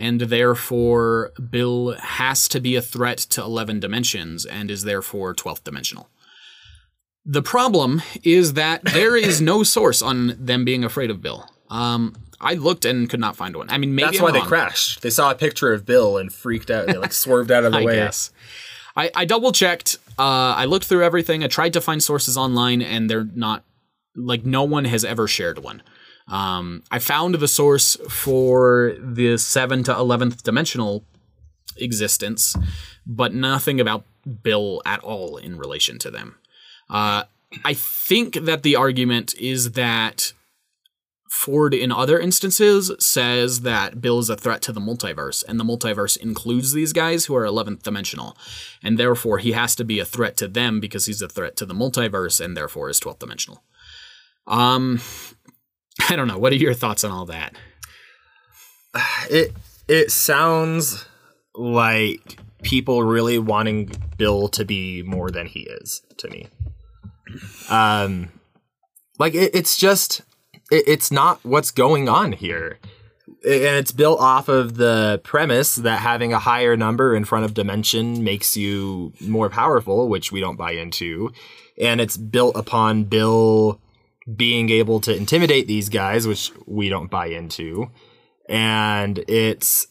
and 0.00 0.20
therefore 0.22 1.30
Bill 1.50 1.94
has 1.98 2.48
to 2.48 2.60
be 2.60 2.74
a 2.76 2.82
threat 2.82 3.18
to 3.18 3.42
11 3.42 3.80
dimensions 3.80 4.44
and 4.44 4.70
is 4.70 4.82
therefore 4.82 5.34
12th 5.34 5.62
dimensional. 5.64 6.08
The 7.24 7.42
problem 7.42 8.02
is 8.24 8.54
that 8.54 8.82
there 8.84 9.16
is 9.16 9.40
no 9.40 9.62
source 9.76 10.02
on 10.02 10.34
them 10.38 10.64
being 10.64 10.82
afraid 10.84 11.10
of 11.10 11.20
Bill. 11.22 11.48
Um, 11.68 12.14
I 12.40 12.54
looked 12.54 12.84
and 12.84 13.08
could 13.08 13.20
not 13.20 13.36
find 13.36 13.54
one. 13.54 13.68
I 13.70 13.78
mean, 13.78 13.94
maybe 13.94 14.06
That's 14.06 14.18
I'm 14.18 14.24
why 14.24 14.30
they 14.32 14.40
crashed. 14.40 15.02
They 15.02 15.10
saw 15.10 15.30
a 15.30 15.34
picture 15.34 15.72
of 15.72 15.84
Bill 15.84 16.16
and 16.16 16.32
freaked 16.32 16.70
out. 16.70 16.86
They 16.86 16.96
like 16.96 17.12
swerved 17.12 17.50
out 17.50 17.64
of 17.64 17.72
the 17.72 17.78
I 17.78 17.84
way. 17.84 17.94
guess. 17.96 18.30
I, 18.96 19.10
I 19.14 19.24
double 19.24 19.52
checked. 19.52 19.98
Uh, 20.18 20.54
I 20.56 20.64
looked 20.64 20.86
through 20.86 21.04
everything. 21.04 21.44
I 21.44 21.48
tried 21.48 21.74
to 21.74 21.80
find 21.80 22.02
sources 22.02 22.36
online, 22.36 22.82
and 22.82 23.08
they're 23.08 23.28
not 23.34 23.62
like 24.16 24.44
no 24.44 24.64
one 24.64 24.86
has 24.86 25.04
ever 25.04 25.28
shared 25.28 25.60
one. 25.62 25.82
Um, 26.30 26.84
I 26.90 27.00
found 27.00 27.34
the 27.34 27.48
source 27.48 27.96
for 28.08 28.94
the 28.98 29.36
seven 29.36 29.82
to 29.84 29.92
eleventh 29.92 30.42
dimensional 30.42 31.04
existence, 31.76 32.56
but 33.04 33.34
nothing 33.34 33.80
about 33.80 34.04
Bill 34.42 34.80
at 34.86 35.00
all 35.00 35.36
in 35.36 35.58
relation 35.58 35.98
to 35.98 36.10
them. 36.10 36.36
Uh, 36.88 37.24
I 37.64 37.74
think 37.74 38.34
that 38.34 38.62
the 38.62 38.76
argument 38.76 39.34
is 39.38 39.72
that 39.72 40.32
Ford, 41.28 41.74
in 41.74 41.90
other 41.92 42.18
instances, 42.18 42.92
says 42.98 43.60
that 43.60 44.00
Bill 44.00 44.18
is 44.18 44.28
a 44.28 44.36
threat 44.36 44.62
to 44.62 44.72
the 44.72 44.80
multiverse, 44.80 45.44
and 45.46 45.58
the 45.58 45.64
multiverse 45.64 46.16
includes 46.16 46.72
these 46.72 46.92
guys 46.92 47.24
who 47.24 47.36
are 47.36 47.44
11th 47.44 47.82
dimensional. 47.82 48.36
And 48.82 48.98
therefore, 48.98 49.38
he 49.38 49.52
has 49.52 49.74
to 49.76 49.84
be 49.84 50.00
a 50.00 50.04
threat 50.04 50.36
to 50.38 50.48
them 50.48 50.80
because 50.80 51.06
he's 51.06 51.22
a 51.22 51.28
threat 51.28 51.56
to 51.56 51.66
the 51.66 51.74
multiverse 51.74 52.44
and 52.44 52.56
therefore 52.56 52.90
is 52.90 53.00
12th 53.00 53.20
dimensional. 53.20 53.62
Um, 54.46 55.00
I 56.08 56.16
don't 56.16 56.28
know. 56.28 56.38
What 56.38 56.52
are 56.52 56.56
your 56.56 56.74
thoughts 56.74 57.04
on 57.04 57.10
all 57.10 57.26
that? 57.26 57.54
It 59.30 59.52
it 59.88 60.10
sounds 60.10 61.04
like 61.54 62.38
people 62.62 63.02
really 63.02 63.38
wanting 63.38 63.92
Bill 64.16 64.48
to 64.48 64.64
be 64.64 65.02
more 65.02 65.30
than 65.30 65.46
he 65.46 65.60
is 65.60 66.02
to 66.18 66.28
me. 66.28 66.48
Um, 67.68 68.28
like 69.18 69.34
it, 69.34 69.54
it's 69.54 69.76
just 69.76 70.22
it, 70.70 70.84
it's 70.86 71.10
not 71.10 71.44
what's 71.44 71.70
going 71.70 72.08
on 72.08 72.32
here, 72.32 72.78
and 73.44 73.76
it's 73.76 73.92
built 73.92 74.20
off 74.20 74.48
of 74.48 74.76
the 74.76 75.20
premise 75.22 75.76
that 75.76 76.00
having 76.00 76.32
a 76.32 76.38
higher 76.38 76.76
number 76.76 77.14
in 77.14 77.24
front 77.24 77.44
of 77.44 77.54
dimension 77.54 78.24
makes 78.24 78.56
you 78.56 79.12
more 79.20 79.48
powerful, 79.48 80.08
which 80.08 80.32
we 80.32 80.40
don't 80.40 80.56
buy 80.56 80.72
into, 80.72 81.30
and 81.80 82.00
it's 82.00 82.16
built 82.16 82.56
upon 82.56 83.04
Bill 83.04 83.80
being 84.36 84.70
able 84.70 85.00
to 85.00 85.16
intimidate 85.16 85.66
these 85.66 85.88
guys, 85.88 86.26
which 86.26 86.52
we 86.66 86.88
don't 86.88 87.10
buy 87.10 87.26
into. 87.26 87.90
And 88.48 89.18
it's 89.28 89.86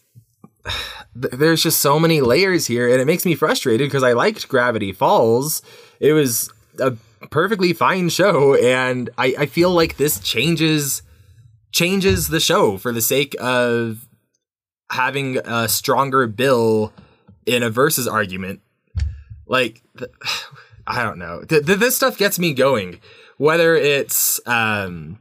there's 1.16 1.64
just 1.64 1.80
so 1.80 1.99
many 1.99 2.22
layers 2.22 2.68
here 2.68 2.90
and 2.90 3.02
it 3.02 3.06
makes 3.06 3.26
me 3.26 3.36
frustrated 3.36 3.88
because 3.88 4.03
i 4.03 4.14
liked 4.14 4.48
gravity 4.48 4.91
falls. 4.91 5.61
It 5.99 6.14
was 6.14 6.52
a 6.80 6.95
perfectly 7.30 7.74
fine 7.74 8.10
show 8.10 8.56
and 8.56 9.10
I, 9.18 9.36
I 9.40 9.45
feel 9.45 9.72
like 9.72 9.98
this 9.98 10.20
changes 10.20 11.02
changes 11.72 12.30
the 12.30 12.40
show 12.40 12.78
for 12.78 12.91
the 12.91 13.02
sake 13.02 13.36
of 13.40 14.07
having 14.91 15.38
a 15.38 15.68
stronger 15.68 16.26
bill 16.28 16.94
in 17.45 17.64
a 17.64 17.70
versus 17.70 18.07
argument. 18.07 18.61
Like 19.45 19.82
i 20.88 21.03
don't 21.03 21.20
know. 21.20 21.44
Th- 21.44 21.66
th- 21.66 21.80
this 21.80 21.95
stuff 21.95 22.18
gets 22.18 22.40
me 22.40 22.53
going 22.53 22.99
whether 23.40 23.74
it's 23.74 24.40
um 24.45 25.18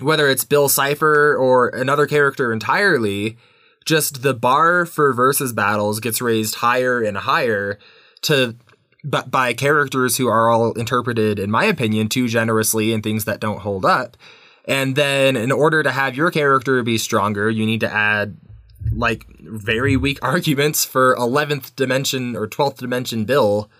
whether 0.00 0.28
it's 0.28 0.44
Bill 0.44 0.68
Cipher 0.68 1.36
or 1.36 1.68
another 1.68 2.06
character 2.06 2.52
entirely, 2.52 3.36
just 3.84 4.22
the 4.22 4.34
bar 4.34 4.86
for 4.86 5.12
versus 5.12 5.52
battles 5.52 6.00
gets 6.00 6.22
raised 6.22 6.56
higher 6.56 7.02
and 7.02 7.18
higher 7.18 7.78
to 8.22 8.56
but 9.04 9.30
by 9.30 9.52
characters 9.52 10.16
who 10.16 10.26
are 10.26 10.50
all 10.50 10.72
interpreted, 10.72 11.38
in 11.38 11.50
my 11.50 11.64
opinion, 11.64 12.08
too 12.08 12.26
generously 12.28 12.92
in 12.92 13.02
things 13.02 13.24
that 13.24 13.40
don't 13.40 13.60
hold 13.60 13.84
up. 13.84 14.16
And 14.64 14.96
then 14.96 15.36
in 15.36 15.52
order 15.52 15.82
to 15.84 15.92
have 15.92 16.16
your 16.16 16.32
character 16.32 16.82
be 16.82 16.98
stronger, 16.98 17.48
you 17.48 17.64
need 17.64 17.80
to 17.80 17.92
add 17.92 18.36
like 18.92 19.26
very 19.40 19.96
weak 19.96 20.18
arguments 20.22 20.84
for 20.84 21.16
11th 21.16 21.76
dimension 21.76 22.36
or 22.36 22.48
12th 22.48 22.78
dimension 22.78 23.24
Bill. 23.24 23.70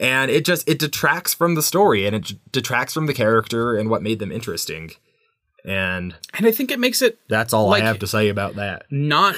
And 0.00 0.30
it 0.30 0.44
just 0.44 0.68
it 0.68 0.78
detracts 0.78 1.32
from 1.34 1.54
the 1.54 1.62
story 1.62 2.06
and 2.06 2.16
it 2.16 2.32
detracts 2.52 2.92
from 2.94 3.06
the 3.06 3.14
character 3.14 3.76
and 3.76 3.88
what 3.88 4.02
made 4.02 4.18
them 4.18 4.32
interesting. 4.32 4.90
And 5.64 6.14
And 6.34 6.46
I 6.46 6.50
think 6.50 6.70
it 6.70 6.78
makes 6.80 7.00
it 7.02 7.18
that's 7.28 7.52
all 7.54 7.68
Like- 7.68 7.82
I 7.82 7.86
have 7.86 8.00
to 8.00 8.06
say 8.06 8.28
about 8.28 8.56
that. 8.56 8.86
not 8.90 9.36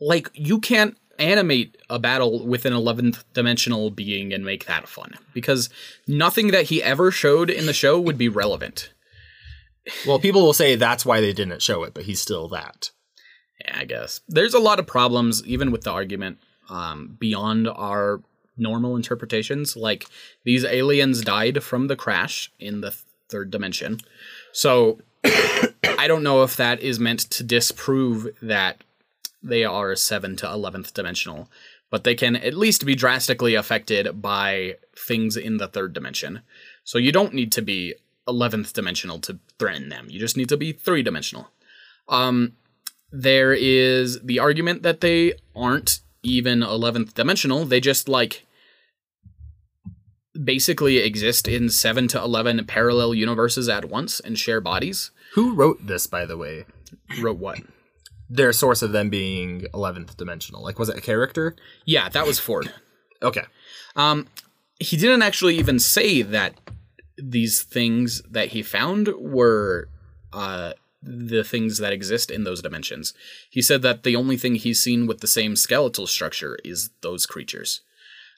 like 0.00 0.30
you 0.34 0.60
can't 0.60 0.96
animate 1.18 1.76
a 1.88 1.98
battle 1.98 2.46
with 2.46 2.66
an 2.66 2.74
11th 2.74 3.24
dimensional 3.32 3.90
being 3.90 4.34
and 4.34 4.44
make 4.44 4.66
that 4.66 4.86
fun 4.88 5.14
because 5.32 5.70
nothing 6.06 6.48
that 6.48 6.66
he 6.66 6.82
ever 6.82 7.10
showed 7.10 7.48
in 7.48 7.64
the 7.66 7.72
show 7.72 7.98
would 7.98 8.18
be 8.18 8.28
relevant. 8.28 8.90
Well, 10.06 10.18
people 10.18 10.42
will 10.42 10.52
say 10.52 10.74
that's 10.74 11.06
why 11.06 11.20
they 11.20 11.32
didn't 11.32 11.62
show 11.62 11.84
it, 11.84 11.94
but 11.94 12.04
he's 12.04 12.20
still 12.20 12.48
that. 12.48 12.90
Yeah, 13.64 13.78
I 13.78 13.84
guess. 13.84 14.20
There's 14.28 14.52
a 14.52 14.58
lot 14.58 14.78
of 14.78 14.86
problems 14.86 15.42
even 15.46 15.70
with 15.70 15.82
the 15.84 15.92
argument. 15.92 16.38
um, 16.68 17.16
beyond 17.20 17.68
our 17.68 18.20
normal 18.56 18.96
interpretations. 18.96 19.76
Like 19.76 20.06
these 20.44 20.64
aliens 20.64 21.22
died 21.22 21.62
from 21.62 21.88
the 21.88 21.96
crash 21.96 22.52
in 22.58 22.80
the 22.80 22.94
third 23.28 23.50
dimension. 23.50 23.98
So 24.52 25.00
I 25.24 26.06
don't 26.06 26.22
know 26.22 26.42
if 26.42 26.56
that 26.56 26.80
is 26.80 27.00
meant 27.00 27.20
to 27.30 27.42
disprove 27.42 28.28
that 28.42 28.82
they 29.42 29.64
are 29.64 29.94
7 29.94 30.36
to 30.36 30.46
11th 30.46 30.92
dimensional, 30.92 31.48
but 31.90 32.04
they 32.04 32.14
can 32.14 32.36
at 32.36 32.54
least 32.54 32.84
be 32.84 32.94
drastically 32.94 33.54
affected 33.54 34.20
by 34.20 34.76
things 34.96 35.36
in 35.36 35.58
the 35.58 35.68
third 35.68 35.92
dimension. 35.92 36.42
So 36.84 36.98
you 36.98 37.12
don't 37.12 37.34
need 37.34 37.52
to 37.52 37.62
be 37.62 37.94
11th 38.26 38.72
dimensional 38.72 39.20
to 39.20 39.38
threaten 39.58 39.88
them. 39.88 40.08
You 40.10 40.18
just 40.18 40.36
need 40.36 40.48
to 40.48 40.56
be 40.56 40.72
3 40.72 41.02
dimensional. 41.02 41.50
Um 42.08 42.52
there 43.12 43.52
is 43.52 44.20
the 44.20 44.38
argument 44.40 44.82
that 44.82 45.00
they 45.00 45.34
aren't 45.54 46.00
even 46.22 46.60
11th 46.60 47.14
dimensional. 47.14 47.64
They 47.64 47.80
just 47.80 48.08
like 48.08 48.45
basically 50.44 50.98
exist 50.98 51.48
in 51.48 51.68
7 51.68 52.08
to 52.08 52.18
11 52.20 52.64
parallel 52.66 53.14
universes 53.14 53.68
at 53.68 53.86
once 53.86 54.20
and 54.20 54.38
share 54.38 54.60
bodies. 54.60 55.10
Who 55.34 55.54
wrote 55.54 55.86
this, 55.86 56.06
by 56.06 56.26
the 56.26 56.36
way? 56.36 56.66
Wrote 57.20 57.38
what? 57.38 57.60
Their 58.28 58.52
source 58.52 58.82
of 58.82 58.92
them 58.92 59.10
being 59.10 59.66
11th 59.72 60.16
dimensional. 60.16 60.62
Like, 60.62 60.78
was 60.78 60.88
it 60.88 60.98
a 60.98 61.00
character? 61.00 61.56
Yeah, 61.84 62.08
that 62.08 62.26
was 62.26 62.38
Ford. 62.38 62.72
Okay. 63.22 63.44
Um, 63.94 64.26
he 64.78 64.96
didn't 64.96 65.22
actually 65.22 65.56
even 65.56 65.78
say 65.78 66.22
that 66.22 66.54
these 67.16 67.62
things 67.62 68.22
that 68.30 68.48
he 68.48 68.62
found 68.62 69.08
were 69.18 69.88
uh, 70.32 70.72
the 71.02 71.44
things 71.44 71.78
that 71.78 71.92
exist 71.92 72.30
in 72.30 72.44
those 72.44 72.62
dimensions. 72.62 73.14
He 73.48 73.62
said 73.62 73.82
that 73.82 74.02
the 74.02 74.16
only 74.16 74.36
thing 74.36 74.56
he's 74.56 74.82
seen 74.82 75.06
with 75.06 75.20
the 75.20 75.26
same 75.26 75.56
skeletal 75.56 76.06
structure 76.06 76.58
is 76.64 76.90
those 77.00 77.26
creatures. 77.26 77.80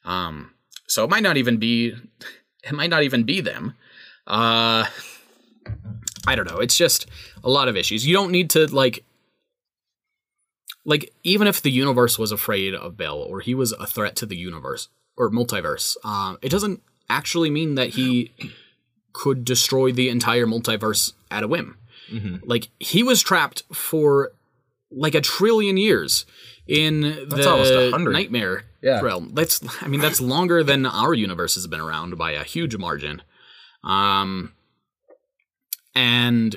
Um, 0.05 0.55
so 0.89 1.05
it 1.05 1.11
might 1.11 1.23
not 1.23 1.37
even 1.37 1.59
be, 1.59 1.95
it 2.65 2.73
might 2.73 2.91
not 2.91 3.03
even 3.03 3.23
be 3.25 3.41
them. 3.41 3.75
Uh, 4.27 4.87
I 6.27 6.35
don't 6.35 6.51
know. 6.51 6.59
It's 6.59 6.77
just 6.77 7.07
a 7.45 7.49
lot 7.49 7.69
of 7.69 7.77
issues. 7.77 8.07
You 8.07 8.15
don't 8.15 8.33
need 8.33 8.51
to 8.51 8.67
like 8.67 9.05
like 10.85 11.13
even 11.23 11.47
if 11.47 11.61
the 11.61 11.71
universe 11.71 12.19
was 12.19 12.33
afraid 12.33 12.75
of 12.75 12.97
Bill 12.97 13.17
or 13.29 13.41
he 13.41 13.55
was 13.55 13.73
a 13.73 13.87
threat 13.87 14.17
to 14.17 14.27
the 14.27 14.37
universe 14.37 14.89
or 15.17 15.31
multiverse, 15.31 15.97
um, 16.05 16.39
it 16.41 16.49
doesn't 16.49 16.83
actually 17.11 17.51
mean 17.51 17.75
that 17.75 17.91
he 17.91 18.33
could 19.13 19.45
destroy 19.45 19.93
the 19.93 20.09
entire 20.09 20.47
multiverse 20.47 21.13
at 21.31 21.43
a 21.43 21.49
whim. 21.49 21.77
Like 22.45 22.69
he 22.81 23.03
was 23.03 23.21
trapped 23.21 23.65
for 23.73 24.33
like 24.91 25.15
a 25.15 25.21
trillion 25.21 25.77
years 25.77 26.25
in 26.69 27.01
That's 27.29 27.45
the 27.47 27.99
nightmare 27.99 28.65
Yeah. 28.83 29.01
realm. 29.01 29.33
That's 29.35 29.61
I 29.83 29.89
mean 29.89 30.01
that's 30.01 30.21
longer 30.21 30.63
than 30.63 30.85
our 30.87 31.15
universe 31.15 31.55
has 31.55 31.67
been 31.67 31.81
around 31.81 32.17
by 32.19 32.33
a 32.33 32.45
huge 32.45 32.77
margin. 32.77 33.23
Um 33.83 34.53
and 35.95 36.57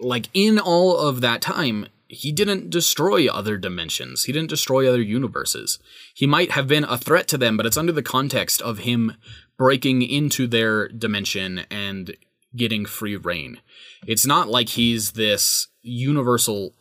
like 0.00 0.28
in 0.34 0.58
all 0.58 0.98
of 0.98 1.20
that 1.20 1.40
time, 1.40 1.86
he 2.08 2.32
didn't 2.32 2.70
destroy 2.70 3.28
other 3.28 3.56
dimensions. 3.56 4.24
He 4.24 4.32
didn't 4.32 4.50
destroy 4.50 4.88
other 4.88 5.00
universes. 5.00 5.78
He 6.14 6.26
might 6.26 6.50
have 6.52 6.66
been 6.68 6.84
a 6.84 6.98
threat 6.98 7.28
to 7.28 7.38
them, 7.38 7.56
but 7.56 7.66
it's 7.66 7.76
under 7.76 7.92
the 7.92 8.02
context 8.02 8.60
of 8.62 8.80
him 8.80 9.14
breaking 9.56 10.02
into 10.02 10.46
their 10.46 10.88
dimension 10.88 11.60
and 11.70 12.16
getting 12.56 12.84
free 12.84 13.16
reign. 13.16 13.60
It's 14.06 14.26
not 14.26 14.48
like 14.48 14.70
he's 14.70 15.12
this 15.12 15.68
universal 15.82 16.74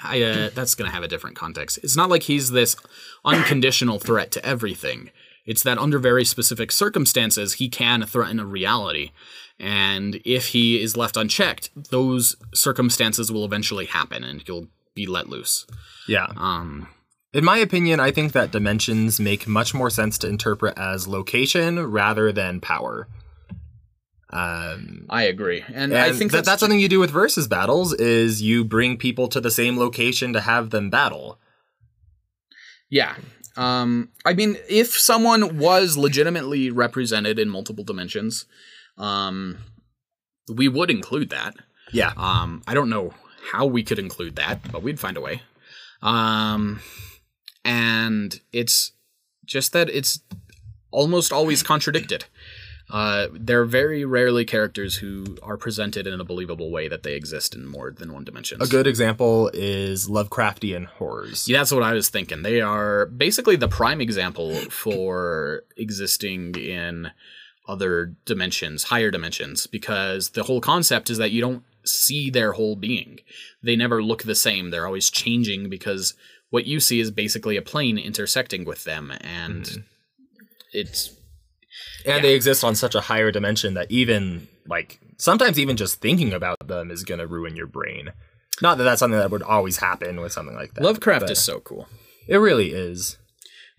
I, 0.00 0.22
uh, 0.22 0.50
that's 0.54 0.74
going 0.74 0.88
to 0.88 0.94
have 0.94 1.02
a 1.02 1.08
different 1.08 1.36
context. 1.36 1.78
It's 1.82 1.96
not 1.96 2.10
like 2.10 2.24
he's 2.24 2.50
this 2.50 2.76
unconditional 3.24 3.98
threat 3.98 4.30
to 4.32 4.44
everything. 4.46 5.10
It's 5.46 5.62
that 5.62 5.78
under 5.78 5.98
very 5.98 6.24
specific 6.24 6.70
circumstances, 6.70 7.54
he 7.54 7.68
can 7.68 8.04
threaten 8.04 8.38
a 8.38 8.46
reality. 8.46 9.10
And 9.58 10.20
if 10.24 10.48
he 10.48 10.80
is 10.80 10.96
left 10.96 11.16
unchecked, 11.16 11.70
those 11.90 12.36
circumstances 12.54 13.32
will 13.32 13.44
eventually 13.44 13.86
happen 13.86 14.24
and 14.24 14.42
he'll 14.42 14.68
be 14.94 15.06
let 15.06 15.28
loose. 15.28 15.66
Yeah. 16.06 16.28
Um, 16.36 16.88
In 17.32 17.44
my 17.44 17.58
opinion, 17.58 18.00
I 18.00 18.10
think 18.10 18.32
that 18.32 18.50
dimensions 18.50 19.20
make 19.20 19.46
much 19.46 19.74
more 19.74 19.90
sense 19.90 20.18
to 20.18 20.28
interpret 20.28 20.76
as 20.76 21.06
location 21.06 21.86
rather 21.86 22.32
than 22.32 22.60
power. 22.60 23.08
Um, 24.32 25.06
I 25.10 25.24
agree. 25.24 25.64
And, 25.66 25.92
and 25.92 25.96
I 25.96 26.12
think 26.12 26.30
that, 26.30 26.38
that's, 26.38 26.46
that's 26.46 26.60
something 26.60 26.78
you 26.78 26.88
do 26.88 27.00
with 27.00 27.10
versus 27.10 27.48
battles 27.48 27.92
is 27.94 28.40
you 28.40 28.64
bring 28.64 28.96
people 28.96 29.28
to 29.28 29.40
the 29.40 29.50
same 29.50 29.76
location 29.76 30.32
to 30.32 30.40
have 30.40 30.70
them 30.70 30.88
battle. 30.88 31.38
Yeah. 32.88 33.16
Um, 33.56 34.10
I 34.24 34.34
mean, 34.34 34.56
if 34.68 34.98
someone 34.98 35.58
was 35.58 35.96
legitimately 35.96 36.70
represented 36.70 37.38
in 37.38 37.48
multiple 37.48 37.84
dimensions, 37.84 38.46
um, 38.96 39.58
we 40.48 40.68
would 40.68 40.90
include 40.90 41.30
that. 41.30 41.54
Yeah. 41.92 42.12
Um, 42.16 42.62
I 42.66 42.74
don't 42.74 42.88
know 42.88 43.12
how 43.50 43.66
we 43.66 43.82
could 43.82 43.98
include 43.98 44.36
that, 44.36 44.70
but 44.70 44.82
we'd 44.82 45.00
find 45.00 45.16
a 45.16 45.20
way. 45.20 45.42
Um, 46.02 46.80
and 47.64 48.40
it's 48.52 48.92
just 49.44 49.72
that 49.72 49.90
it's 49.90 50.20
almost 50.90 51.32
always 51.32 51.62
contradicted. 51.62 52.24
Uh, 52.90 53.28
there 53.32 53.60
are 53.60 53.66
very 53.66 54.04
rarely 54.04 54.44
characters 54.44 54.96
who 54.96 55.36
are 55.42 55.56
presented 55.56 56.06
in 56.06 56.20
a 56.20 56.24
believable 56.24 56.70
way 56.70 56.88
that 56.88 57.02
they 57.02 57.14
exist 57.14 57.54
in 57.54 57.66
more 57.66 57.90
than 57.90 58.12
one 58.12 58.24
dimension. 58.24 58.60
A 58.60 58.66
good 58.66 58.86
example 58.86 59.50
is 59.54 60.08
Lovecraftian 60.08 60.86
horrors. 60.86 61.48
Yeah, 61.48 61.58
that's 61.58 61.72
what 61.72 61.82
I 61.82 61.92
was 61.92 62.08
thinking. 62.08 62.42
They 62.42 62.60
are 62.60 63.06
basically 63.06 63.56
the 63.56 63.68
prime 63.68 64.00
example 64.00 64.54
for 64.70 65.62
existing 65.76 66.56
in 66.56 67.12
other 67.68 68.14
dimensions, 68.24 68.84
higher 68.84 69.10
dimensions, 69.10 69.66
because 69.66 70.30
the 70.30 70.42
whole 70.42 70.60
concept 70.60 71.10
is 71.10 71.18
that 71.18 71.30
you 71.30 71.40
don't 71.40 71.62
see 71.84 72.28
their 72.30 72.52
whole 72.52 72.76
being. 72.76 73.20
They 73.62 73.76
never 73.76 74.02
look 74.02 74.24
the 74.24 74.34
same. 74.34 74.70
They're 74.70 74.86
always 74.86 75.10
changing 75.10 75.68
because 75.68 76.14
what 76.50 76.66
you 76.66 76.80
see 76.80 76.98
is 76.98 77.10
basically 77.10 77.56
a 77.56 77.62
plane 77.62 77.96
intersecting 77.96 78.64
with 78.64 78.82
them, 78.84 79.12
and 79.20 79.84
it's 80.72 81.16
and 82.06 82.24
they 82.24 82.34
exist 82.34 82.64
on 82.64 82.74
such 82.74 82.94
a 82.94 83.00
higher 83.00 83.30
dimension 83.30 83.74
that 83.74 83.90
even 83.90 84.48
like 84.66 85.00
sometimes 85.16 85.58
even 85.58 85.76
just 85.76 86.00
thinking 86.00 86.32
about 86.32 86.66
them 86.66 86.90
is 86.90 87.04
going 87.04 87.20
to 87.20 87.26
ruin 87.26 87.56
your 87.56 87.66
brain. 87.66 88.12
Not 88.62 88.78
that 88.78 88.84
that's 88.84 88.98
something 88.98 89.18
that 89.18 89.30
would 89.30 89.42
always 89.42 89.78
happen 89.78 90.20
with 90.20 90.32
something 90.32 90.54
like 90.54 90.74
that. 90.74 90.84
Lovecraft 90.84 91.30
is 91.30 91.42
so 91.42 91.60
cool. 91.60 91.88
It 92.26 92.36
really 92.36 92.72
is. 92.72 93.16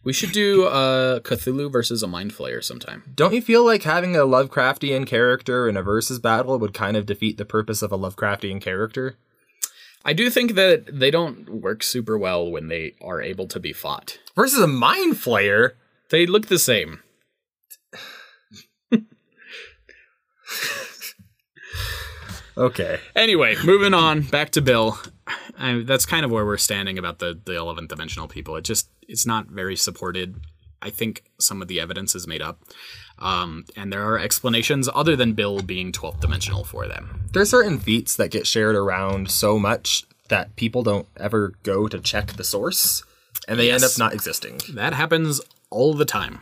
We 0.04 0.14
should 0.14 0.32
do 0.32 0.66
uh, 0.66 1.20
Cthulhu 1.20 1.72
versus 1.72 2.02
a 2.02 2.08
Mind 2.08 2.32
Flayer 2.32 2.64
sometime. 2.64 3.04
Don't 3.14 3.36
you 3.36 3.42
feel 3.42 3.64
like 3.64 3.84
having 3.84 4.16
a 4.16 4.22
Lovecraftian 4.22 5.06
character 5.06 5.70
in 5.70 5.78
a 5.78 5.84
versus 5.84 6.18
battle 6.18 6.58
would 6.58 6.74
kind 6.74 6.98
of 6.98 7.06
defeat 7.06 7.38
the 7.38 7.46
purpose 7.46 7.84
of 7.84 7.92
a 7.92 7.98
Lovecraftian 7.98 8.60
character? 8.62 9.16
I 10.04 10.14
do 10.14 10.32
think 10.32 10.56
that 10.56 11.00
they 11.00 11.12
don't 11.12 11.48
work 11.62 11.84
super 11.84 12.18
well 12.18 12.50
when 12.50 12.68
they 12.68 12.96
are 13.00 13.22
able 13.22 13.48
to 13.50 13.60
be 13.60 13.74
fought. 13.74 14.18
Versus 14.36 14.60
a 14.60 14.68
mind 14.68 15.18
flayer? 15.18 15.74
They 16.10 16.26
look 16.26 16.48
the 16.48 16.58
same. 16.58 17.02
Okay. 22.62 23.00
Anyway, 23.16 23.56
moving 23.66 23.96
on 23.96 24.22
back 24.22 24.52
to 24.52 24.62
Bill. 24.62 25.00
I, 25.58 25.82
that's 25.84 26.06
kind 26.06 26.24
of 26.24 26.30
where 26.30 26.46
we're 26.46 26.58
standing 26.58 27.00
about 27.00 27.18
the 27.18 27.40
the 27.44 27.54
11th 27.54 27.88
dimensional 27.88 28.28
people. 28.28 28.56
It 28.56 28.64
just 28.64 28.88
it's 29.08 29.26
not 29.26 29.48
very 29.48 29.76
supported. 29.76 30.40
I 30.80 30.92
think 30.92 31.24
some 31.40 31.62
of 31.62 31.68
the 31.68 31.80
evidence 31.80 32.14
is 32.14 32.28
made 32.28 32.42
up, 32.42 32.60
um, 33.18 33.66
and 33.76 33.92
there 33.92 34.04
are 34.04 34.20
explanations 34.20 34.88
other 34.94 35.16
than 35.16 35.34
Bill 35.34 35.62
being 35.62 35.92
12th 35.92 36.20
dimensional 36.22 36.64
for 36.64 36.88
them. 36.88 37.30
There's 37.34 37.50
certain 37.50 37.80
feats 37.80 38.16
that 38.16 38.30
get 38.30 38.46
shared 38.46 38.76
around 38.76 39.32
so 39.32 39.58
much 39.58 40.04
that 40.30 40.56
people 40.56 40.84
don't 40.84 41.08
ever 41.18 41.54
go 41.64 41.88
to 41.88 42.00
check 42.00 42.34
the 42.34 42.44
source 42.44 43.04
and 43.48 43.60
they 43.60 43.72
end 43.72 43.84
up 43.84 43.98
not 43.98 44.14
existing. 44.14 44.60
That 44.74 44.94
happens 44.94 45.42
all 45.72 45.94
the 45.96 46.06
time, 46.06 46.42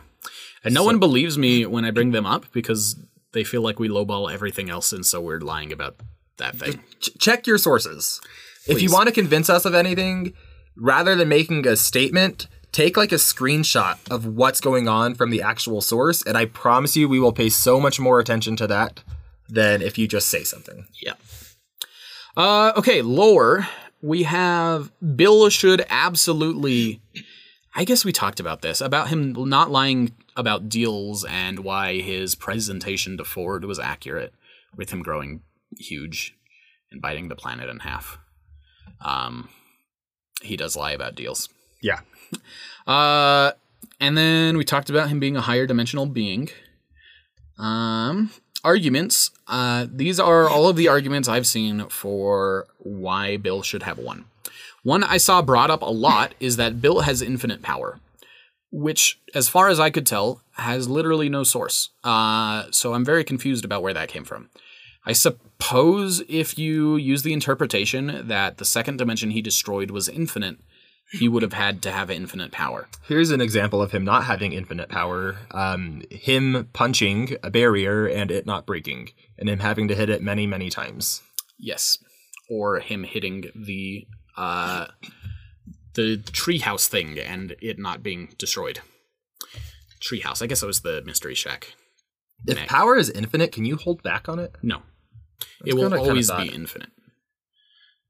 and 0.64 0.74
no 0.74 0.84
one 0.84 0.98
believes 0.98 1.38
me 1.38 1.64
when 1.64 1.86
I 1.86 1.90
bring 1.90 2.12
them 2.12 2.26
up 2.26 2.44
because 2.52 2.96
they 3.32 3.44
feel 3.44 3.62
like 3.62 3.78
we 3.78 3.88
lowball 3.88 4.32
everything 4.32 4.70
else, 4.70 4.92
and 4.92 5.04
so 5.04 5.20
we're 5.20 5.40
lying 5.40 5.72
about 5.72 5.96
that 6.38 6.56
thing. 6.56 6.80
Ch- 7.00 7.10
check 7.18 7.46
your 7.46 7.58
sources. 7.58 8.20
If 8.66 8.82
you 8.82 8.92
want 8.92 9.08
to 9.08 9.14
convince 9.14 9.48
us 9.48 9.64
of 9.64 9.74
anything, 9.74 10.34
rather 10.76 11.14
than 11.14 11.28
making 11.28 11.66
a 11.66 11.76
statement, 11.76 12.46
take 12.72 12.96
like 12.96 13.12
a 13.12 13.16
screenshot 13.16 13.96
of 14.10 14.26
what's 14.26 14.60
going 14.60 14.88
on 14.88 15.14
from 15.14 15.30
the 15.30 15.42
actual 15.42 15.80
source, 15.80 16.22
and 16.24 16.36
I 16.36 16.46
promise 16.46 16.96
you 16.96 17.08
we 17.08 17.20
will 17.20 17.32
pay 17.32 17.48
so 17.48 17.80
much 17.80 17.98
more 17.98 18.20
attention 18.20 18.56
to 18.56 18.66
that 18.66 19.02
than 19.48 19.82
if 19.82 19.98
you 19.98 20.06
just 20.06 20.28
say 20.28 20.44
something. 20.44 20.86
Yeah. 21.02 21.14
Uh, 22.36 22.72
okay, 22.76 23.02
lower 23.02 23.66
we 24.02 24.22
have 24.24 24.90
Bill 25.16 25.48
should 25.48 25.84
absolutely. 25.88 27.00
I 27.74 27.84
guess 27.84 28.04
we 28.04 28.12
talked 28.12 28.40
about 28.40 28.62
this 28.62 28.80
about 28.80 29.08
him 29.08 29.32
not 29.48 29.70
lying 29.70 30.12
about 30.36 30.68
deals 30.68 31.24
and 31.24 31.60
why 31.60 32.00
his 32.00 32.34
presentation 32.34 33.16
to 33.16 33.24
Ford 33.24 33.64
was 33.64 33.78
accurate, 33.78 34.32
with 34.76 34.90
him 34.90 35.02
growing 35.02 35.42
huge 35.78 36.34
and 36.90 37.00
biting 37.00 37.28
the 37.28 37.36
planet 37.36 37.68
in 37.68 37.80
half. 37.80 38.18
Um, 39.04 39.48
he 40.42 40.56
does 40.56 40.76
lie 40.76 40.92
about 40.92 41.14
deals. 41.14 41.48
Yeah. 41.82 42.00
Uh, 42.86 43.52
and 44.00 44.16
then 44.16 44.56
we 44.56 44.64
talked 44.64 44.90
about 44.90 45.10
him 45.10 45.20
being 45.20 45.36
a 45.36 45.40
higher 45.40 45.64
dimensional 45.64 46.06
being. 46.06 46.48
Um, 47.56 48.30
arguments. 48.64 49.30
Uh, 49.46 49.86
these 49.90 50.18
are 50.18 50.48
all 50.48 50.68
of 50.68 50.76
the 50.76 50.88
arguments 50.88 51.28
I've 51.28 51.46
seen 51.46 51.88
for 51.88 52.66
why 52.78 53.36
Bill 53.36 53.62
should 53.62 53.82
have 53.82 53.98
one. 53.98 54.24
One 54.82 55.04
I 55.04 55.18
saw 55.18 55.42
brought 55.42 55.70
up 55.70 55.82
a 55.82 55.86
lot 55.86 56.34
is 56.40 56.56
that 56.56 56.80
Bill 56.80 57.00
has 57.00 57.22
infinite 57.22 57.62
power, 57.62 58.00
which, 58.70 59.18
as 59.34 59.48
far 59.48 59.68
as 59.68 59.78
I 59.78 59.90
could 59.90 60.06
tell, 60.06 60.40
has 60.52 60.88
literally 60.88 61.28
no 61.28 61.42
source. 61.42 61.90
Uh, 62.02 62.64
so 62.70 62.94
I'm 62.94 63.04
very 63.04 63.24
confused 63.24 63.64
about 63.64 63.82
where 63.82 63.94
that 63.94 64.08
came 64.08 64.24
from. 64.24 64.48
I 65.04 65.12
suppose 65.12 66.22
if 66.28 66.58
you 66.58 66.96
use 66.96 67.22
the 67.22 67.32
interpretation 67.32 68.28
that 68.28 68.58
the 68.58 68.64
second 68.64 68.98
dimension 68.98 69.30
he 69.30 69.42
destroyed 69.42 69.90
was 69.90 70.08
infinite, 70.08 70.58
he 71.12 71.28
would 71.28 71.42
have 71.42 71.54
had 71.54 71.82
to 71.82 71.90
have 71.90 72.10
infinite 72.10 72.52
power. 72.52 72.86
Here's 73.06 73.30
an 73.30 73.40
example 73.40 73.82
of 73.82 73.92
him 73.92 74.04
not 74.04 74.24
having 74.24 74.52
infinite 74.52 74.88
power. 74.88 75.38
Um, 75.50 76.02
him 76.10 76.68
punching 76.72 77.36
a 77.42 77.50
barrier 77.50 78.06
and 78.06 78.30
it 78.30 78.46
not 78.46 78.66
breaking, 78.66 79.10
and 79.36 79.48
him 79.48 79.58
having 79.58 79.88
to 79.88 79.94
hit 79.94 80.08
it 80.08 80.22
many, 80.22 80.46
many 80.46 80.70
times. 80.70 81.22
Yes. 81.58 81.98
Or 82.48 82.78
him 82.78 83.04
hitting 83.04 83.50
the 83.54 84.06
uh 84.40 84.86
the 85.94 86.16
treehouse 86.16 86.86
thing 86.86 87.18
and 87.18 87.56
it 87.60 87.78
not 87.78 88.02
being 88.02 88.30
destroyed. 88.38 88.80
Treehouse. 90.00 90.40
I 90.42 90.46
guess 90.46 90.60
that 90.60 90.66
was 90.66 90.80
the 90.80 91.02
mystery 91.04 91.34
shack. 91.34 91.74
If 92.46 92.56
Meg. 92.56 92.68
power 92.68 92.96
is 92.96 93.10
infinite, 93.10 93.52
can 93.52 93.64
you 93.64 93.76
hold 93.76 94.02
back 94.02 94.28
on 94.28 94.38
it? 94.38 94.54
No. 94.62 94.82
That's 95.60 95.72
it 95.72 95.74
will 95.74 95.94
always 95.94 96.30
be 96.30 96.48
infinite. 96.48 96.90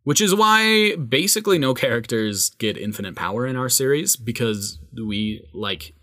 Which 0.04 0.20
is 0.20 0.34
why 0.34 0.94
basically 0.96 1.58
no 1.58 1.74
characters 1.84 2.50
get 2.50 2.76
infinite 2.76 3.16
power 3.16 3.46
in 3.46 3.56
our 3.56 3.68
series 3.68 4.16
because 4.16 4.78
we 4.94 5.44
like 5.52 5.94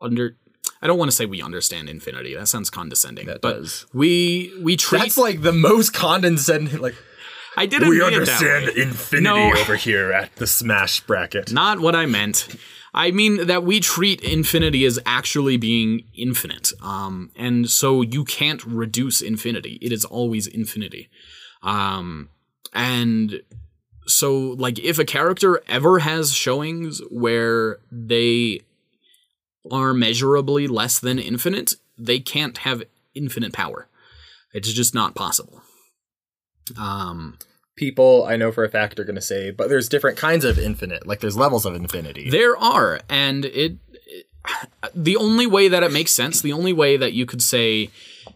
under 0.00 0.36
I 0.80 0.86
don't 0.86 0.98
want 0.98 1.10
to 1.10 1.16
say 1.16 1.26
we 1.26 1.42
understand 1.42 1.88
infinity. 1.88 2.34
That 2.34 2.48
sounds 2.48 2.70
condescending. 2.70 3.26
That 3.26 3.40
but 3.40 3.58
does. 3.58 3.86
we 3.92 4.52
we 4.62 4.76
treat 4.76 5.00
That's 5.00 5.18
like 5.18 5.42
the 5.42 5.52
most 5.52 5.92
condescending. 5.92 6.78
Like 6.78 6.94
I 7.56 7.66
didn't 7.66 7.88
we 7.88 7.98
mean 8.00 8.12
understand 8.14 8.68
infinity 8.68 9.22
No. 9.24 9.52
over 9.58 9.76
here 9.76 10.12
at 10.12 10.34
the 10.36 10.46
Smash 10.46 11.00
bracket. 11.00 11.52
Not 11.52 11.80
what 11.80 11.94
I 11.94 12.06
meant. 12.06 12.48
I 12.92 13.10
mean 13.10 13.46
that 13.46 13.62
we 13.64 13.80
treat 13.80 14.20
infinity 14.22 14.84
as 14.84 14.98
actually 15.06 15.56
being 15.56 16.04
infinite. 16.14 16.72
Um, 16.82 17.30
and 17.36 17.68
so 17.68 18.02
you 18.02 18.24
can't 18.24 18.64
reduce 18.64 19.20
infinity. 19.20 19.78
It 19.82 19.92
is 19.92 20.04
always 20.04 20.46
infinity. 20.46 21.08
Um, 21.62 22.28
and 22.72 23.40
so 24.06 24.36
like 24.38 24.78
if 24.78 24.98
a 24.98 25.04
character 25.04 25.62
ever 25.68 26.00
has 26.00 26.32
showings 26.34 27.00
where 27.10 27.78
they 27.90 28.60
are 29.70 29.92
measurably 29.92 30.66
less 30.66 30.98
than 30.98 31.18
infinite, 31.18 31.74
they 31.98 32.20
can't 32.20 32.58
have 32.58 32.82
infinite 33.14 33.52
power. 33.52 33.88
It's 34.54 34.72
just 34.72 34.94
not 34.94 35.14
possible. 35.14 35.60
Um, 36.78 37.38
People 37.76 38.24
I 38.24 38.36
know 38.36 38.52
for 38.52 38.64
a 38.64 38.70
fact 38.70 38.98
are 38.98 39.04
going 39.04 39.16
to 39.16 39.20
say, 39.20 39.50
but 39.50 39.68
there's 39.68 39.86
different 39.90 40.16
kinds 40.16 40.46
of 40.46 40.58
infinite. 40.58 41.06
Like 41.06 41.20
there's 41.20 41.36
levels 41.36 41.66
of 41.66 41.74
infinity. 41.74 42.30
There 42.30 42.56
are, 42.56 43.00
and 43.10 43.44
it, 43.44 43.76
it- 44.06 44.28
the 44.94 45.16
only 45.16 45.46
way 45.46 45.68
that 45.68 45.82
it 45.82 45.92
makes 45.92 46.12
sense, 46.12 46.40
the 46.40 46.52
only 46.54 46.72
way 46.72 46.96
that 46.96 47.12
you 47.12 47.26
could 47.26 47.42
say 47.42 47.90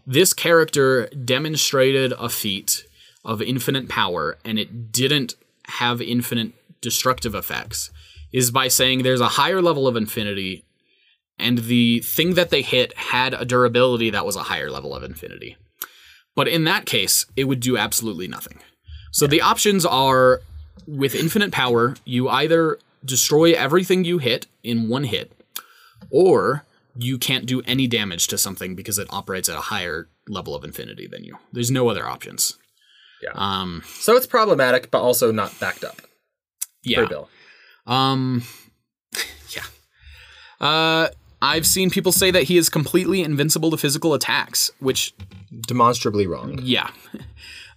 this 0.05 0.33
character 0.33 1.07
demonstrated 1.07 2.13
a 2.19 2.29
feat 2.29 2.85
of 3.25 3.41
infinite 3.41 3.89
power 3.89 4.37
and 4.45 4.59
it 4.59 4.91
didn't 4.91 5.33
have 5.79 6.01
infinite 6.01 6.51
destructive 6.81 7.33
effects 7.33 7.89
is 8.31 8.51
by 8.51 8.67
saying 8.67 9.01
there's 9.03 9.21
a 9.21 9.27
higher 9.39 9.61
level 9.61 9.87
of 9.87 9.95
infinity 9.95 10.65
and 11.39 11.59
the 11.59 11.99
thing 12.01 12.35
that 12.35 12.49
they 12.51 12.61
hit 12.61 12.95
had 12.95 13.33
a 13.33 13.45
durability 13.45 14.09
that 14.11 14.25
was 14.25 14.35
a 14.35 14.43
higher 14.43 14.69
level 14.69 14.93
of 14.93 15.01
infinity. 15.03 15.57
But 16.35 16.47
in 16.47 16.63
that 16.65 16.85
case, 16.85 17.25
it 17.35 17.45
would 17.45 17.59
do 17.59 17.77
absolutely 17.77 18.27
nothing. 18.27 18.59
So 19.11 19.27
the 19.27 19.41
options 19.41 19.85
are 19.85 20.41
with 20.87 21.13
infinite 21.15 21.51
power, 21.51 21.95
you 22.05 22.29
either 22.29 22.79
destroy 23.03 23.51
everything 23.53 24.05
you 24.05 24.17
hit 24.17 24.47
in 24.63 24.87
one 24.87 25.03
hit, 25.03 25.31
or 26.09 26.65
you 26.95 27.17
can't 27.17 27.45
do 27.45 27.61
any 27.65 27.87
damage 27.87 28.27
to 28.27 28.37
something 28.37 28.75
because 28.75 28.97
it 28.97 29.07
operates 29.11 29.49
at 29.49 29.57
a 29.57 29.61
higher 29.61 30.07
level 30.27 30.55
of 30.55 30.63
infinity 30.63 31.07
than 31.07 31.23
you. 31.23 31.37
There's 31.51 31.71
no 31.71 31.89
other 31.89 32.07
options. 32.07 32.57
Yeah. 33.21 33.31
Um, 33.35 33.83
so 33.85 34.15
it's 34.15 34.25
problematic, 34.25 34.91
but 34.91 35.01
also 35.01 35.31
not 35.31 35.57
backed 35.59 35.83
up 35.83 36.01
yeah. 36.83 37.05
Bill. 37.05 37.29
Um, 37.85 38.43
yeah. 39.49 39.63
Uh, 40.59 41.09
I've 41.41 41.65
seen 41.65 41.89
people 41.89 42.11
say 42.11 42.31
that 42.31 42.43
he 42.43 42.57
is 42.57 42.69
completely 42.69 43.21
invincible 43.21 43.71
to 43.71 43.77
physical 43.77 44.13
attacks, 44.13 44.71
which, 44.79 45.13
Demonstrably 45.67 46.27
wrong. 46.27 46.59
yeah, 46.61 46.91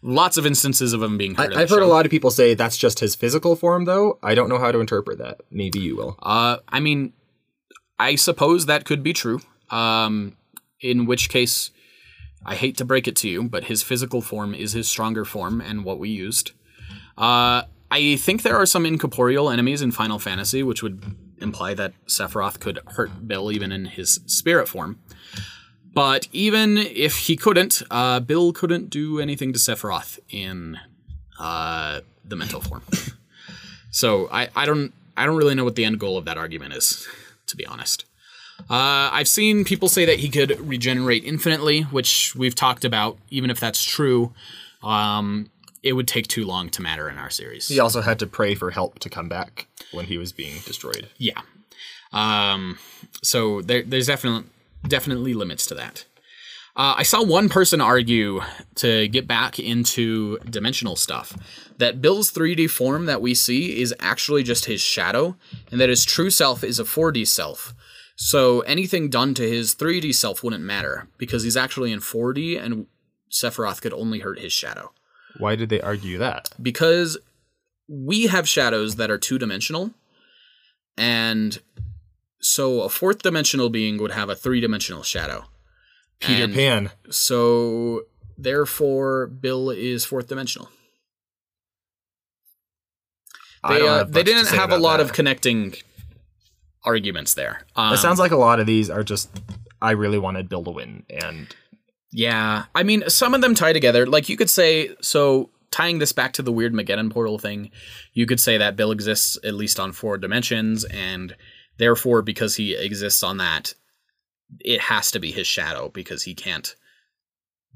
lots 0.02 0.36
of 0.36 0.44
instances 0.46 0.92
of 0.92 1.02
him 1.02 1.16
being 1.16 1.34
hurt. 1.34 1.54
I, 1.54 1.62
I've 1.62 1.68
the 1.68 1.76
heard 1.76 1.82
a 1.82 1.86
lot 1.86 2.04
of 2.04 2.10
people 2.10 2.30
say 2.30 2.54
that's 2.54 2.76
just 2.76 3.00
his 3.00 3.14
physical 3.14 3.56
form, 3.56 3.84
though. 3.86 4.18
I 4.22 4.34
don't 4.34 4.48
know 4.48 4.58
how 4.58 4.70
to 4.70 4.80
interpret 4.80 5.18
that. 5.18 5.40
Maybe 5.50 5.80
you 5.80 5.96
will. 5.96 6.18
Uh, 6.22 6.58
I 6.68 6.80
mean, 6.80 7.12
I 7.98 8.16
suppose 8.16 8.66
that 8.66 8.84
could 8.84 9.02
be 9.02 9.12
true. 9.12 9.40
Um, 9.70 10.36
in 10.80 11.06
which 11.06 11.28
case, 11.30 11.70
I 12.44 12.56
hate 12.56 12.76
to 12.76 12.84
break 12.84 13.08
it 13.08 13.16
to 13.16 13.28
you, 13.28 13.44
but 13.44 13.64
his 13.64 13.82
physical 13.82 14.20
form 14.20 14.54
is 14.54 14.72
his 14.72 14.88
stronger 14.88 15.24
form 15.24 15.60
and 15.62 15.84
what 15.84 15.98
we 15.98 16.10
used. 16.10 16.52
Uh, 17.16 17.62
I 17.90 18.16
think 18.16 18.42
there 18.42 18.56
are 18.56 18.66
some 18.66 18.84
incorporeal 18.84 19.48
enemies 19.48 19.80
in 19.80 19.90
Final 19.92 20.18
Fantasy, 20.18 20.62
which 20.62 20.82
would 20.82 21.02
imply 21.38 21.74
that 21.74 21.92
Sephiroth 22.06 22.60
could 22.60 22.78
hurt 22.86 23.26
Bill 23.26 23.50
even 23.52 23.72
in 23.72 23.86
his 23.86 24.20
spirit 24.26 24.68
form. 24.68 25.00
But 25.92 26.26
even 26.32 26.76
if 26.76 27.16
he 27.18 27.36
couldn't, 27.36 27.82
uh, 27.90 28.20
Bill 28.20 28.52
couldn't 28.52 28.90
do 28.90 29.20
anything 29.20 29.52
to 29.52 29.58
Sephiroth 29.58 30.18
in 30.28 30.78
uh, 31.38 32.00
the 32.24 32.36
mental 32.36 32.60
form. 32.60 32.82
So 33.94 34.28
I, 34.32 34.48
I 34.56 34.66
don't 34.66 34.92
I 35.16 35.24
don't 35.24 35.36
really 35.36 35.54
know 35.54 35.62
what 35.62 35.76
the 35.76 35.84
end 35.84 36.00
goal 36.00 36.18
of 36.18 36.24
that 36.24 36.36
argument 36.36 36.74
is, 36.74 37.06
to 37.46 37.56
be 37.56 37.64
honest. 37.64 38.04
Uh, 38.68 39.08
I've 39.12 39.28
seen 39.28 39.64
people 39.64 39.88
say 39.88 40.04
that 40.04 40.18
he 40.18 40.28
could 40.28 40.58
regenerate 40.68 41.24
infinitely, 41.24 41.82
which 41.82 42.34
we've 42.34 42.56
talked 42.56 42.84
about. 42.84 43.18
Even 43.30 43.50
if 43.50 43.60
that's 43.60 43.84
true, 43.84 44.32
um, 44.82 45.48
it 45.84 45.92
would 45.92 46.08
take 46.08 46.26
too 46.26 46.44
long 46.44 46.70
to 46.70 46.82
matter 46.82 47.08
in 47.08 47.18
our 47.18 47.30
series. 47.30 47.68
He 47.68 47.78
also 47.78 48.00
had 48.00 48.18
to 48.18 48.26
pray 48.26 48.56
for 48.56 48.72
help 48.72 48.98
to 48.98 49.08
come 49.08 49.28
back 49.28 49.68
when 49.94 50.06
he 50.06 50.18
was 50.18 50.32
being 50.32 50.60
destroyed. 50.64 51.08
Yeah. 51.18 51.40
Um, 52.12 52.78
so 53.22 53.60
there, 53.62 53.82
there's 53.82 54.06
definitely 54.06 54.48
definitely 54.86 55.34
limits 55.34 55.66
to 55.66 55.74
that. 55.74 56.04
Uh, 56.76 56.94
I 56.96 57.04
saw 57.04 57.22
one 57.22 57.48
person 57.48 57.80
argue 57.80 58.40
to 58.76 59.06
get 59.08 59.28
back 59.28 59.60
into 59.60 60.38
dimensional 60.40 60.96
stuff 60.96 61.36
that 61.78 62.02
Bill's 62.02 62.32
3D 62.32 62.68
form 62.68 63.06
that 63.06 63.22
we 63.22 63.32
see 63.34 63.80
is 63.80 63.94
actually 64.00 64.42
just 64.42 64.64
his 64.66 64.80
shadow, 64.80 65.36
and 65.70 65.80
that 65.80 65.88
his 65.88 66.04
true 66.04 66.30
self 66.30 66.62
is 66.64 66.78
a 66.80 66.84
4D 66.84 67.26
self. 67.28 67.74
So 68.16 68.60
anything 68.60 69.08
done 69.08 69.34
to 69.34 69.48
his 69.48 69.74
3D 69.74 70.14
self 70.14 70.42
wouldn't 70.42 70.62
matter 70.64 71.08
because 71.16 71.42
he's 71.44 71.56
actually 71.56 71.92
in 71.92 72.00
4D, 72.00 72.60
and 72.62 72.86
Sephiroth 73.30 73.80
could 73.80 73.92
only 73.92 74.20
hurt 74.20 74.38
his 74.38 74.52
shadow 74.52 74.92
Why 75.38 75.56
did 75.56 75.68
they 75.68 75.80
argue 75.80 76.18
that? 76.18 76.50
because 76.62 77.18
we 77.88 78.26
have 78.26 78.48
shadows 78.48 78.96
that 78.96 79.10
are 79.10 79.18
two 79.18 79.38
dimensional, 79.38 79.90
and 80.96 81.60
so 82.40 82.82
a 82.82 82.88
fourth 82.88 83.22
dimensional 83.22 83.70
being 83.70 83.98
would 83.98 84.12
have 84.12 84.28
a 84.28 84.34
three 84.34 84.60
dimensional 84.60 85.02
shadow. 85.02 85.44
Peter 86.20 86.44
And 86.44 86.54
Pan. 86.54 86.90
So 87.10 88.02
therefore, 88.38 89.26
Bill 89.26 89.70
is 89.70 90.04
fourth 90.04 90.28
dimensional. 90.28 90.70
They, 93.68 93.86
uh, 93.86 94.04
they 94.04 94.22
didn't 94.22 94.48
have 94.48 94.70
a 94.72 94.76
lot 94.76 94.98
that. 94.98 95.04
of 95.04 95.12
connecting 95.14 95.74
arguments 96.84 97.32
there. 97.34 97.62
Um, 97.76 97.94
It 97.94 97.98
sounds 97.98 98.18
like 98.18 98.30
a 98.30 98.36
lot 98.36 98.60
of 98.60 98.66
these 98.66 98.90
are 98.90 99.02
just. 99.02 99.30
I 99.80 99.92
really 99.92 100.18
wanted 100.18 100.48
Bill 100.48 100.64
to 100.64 100.70
win, 100.70 101.04
and 101.08 101.54
Yeah, 102.10 102.64
I 102.74 102.82
mean, 102.82 103.04
some 103.08 103.34
of 103.34 103.40
them 103.40 103.54
tie 103.54 103.72
together. 103.72 104.06
Like 104.06 104.28
you 104.28 104.36
could 104.36 104.50
say, 104.50 104.94
so 105.00 105.50
tying 105.74 105.98
this 105.98 106.12
back 106.12 106.32
to 106.34 106.42
the 106.42 106.52
Weirdmageddon 106.52 107.10
portal 107.10 107.36
thing, 107.36 107.72
you 108.12 108.26
could 108.26 108.38
say 108.38 108.56
that 108.56 108.76
Bill 108.76 108.92
exists 108.92 109.36
at 109.42 109.54
least 109.54 109.80
on 109.80 109.90
four 109.90 110.16
dimensions, 110.16 110.84
and 110.84 111.34
therefore, 111.78 112.22
because 112.22 112.54
he 112.54 112.76
exists 112.76 113.24
on 113.24 113.38
that, 113.38 113.74
it 114.60 114.82
has 114.82 115.10
to 115.10 115.18
be 115.18 115.32
his 115.32 115.48
shadow 115.48 115.88
because 115.88 116.22
he 116.22 116.34
can't 116.34 116.76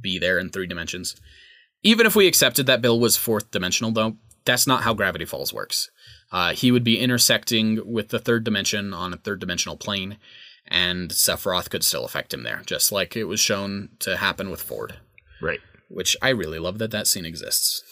be 0.00 0.16
there 0.16 0.38
in 0.38 0.48
three 0.48 0.68
dimensions. 0.68 1.16
Even 1.82 2.06
if 2.06 2.14
we 2.14 2.28
accepted 2.28 2.66
that 2.66 2.80
Bill 2.80 3.00
was 3.00 3.16
fourth 3.16 3.50
dimensional, 3.50 3.90
though, 3.90 4.16
that's 4.44 4.68
not 4.68 4.84
how 4.84 4.94
Gravity 4.94 5.24
Falls 5.24 5.52
works. 5.52 5.90
Uh, 6.30 6.52
he 6.52 6.70
would 6.70 6.84
be 6.84 7.00
intersecting 7.00 7.80
with 7.84 8.10
the 8.10 8.20
third 8.20 8.44
dimension 8.44 8.94
on 8.94 9.12
a 9.12 9.16
third 9.16 9.40
dimensional 9.40 9.76
plane, 9.76 10.18
and 10.68 11.10
Sephiroth 11.10 11.68
could 11.68 11.82
still 11.82 12.04
affect 12.04 12.32
him 12.32 12.44
there, 12.44 12.62
just 12.64 12.92
like 12.92 13.16
it 13.16 13.24
was 13.24 13.40
shown 13.40 13.88
to 13.98 14.18
happen 14.18 14.50
with 14.50 14.62
Ford, 14.62 15.00
right. 15.42 15.58
Which 15.88 16.16
I 16.22 16.30
really 16.30 16.58
love 16.58 16.78
that 16.78 16.90
that 16.92 17.06
scene 17.06 17.24
exists. 17.24 17.82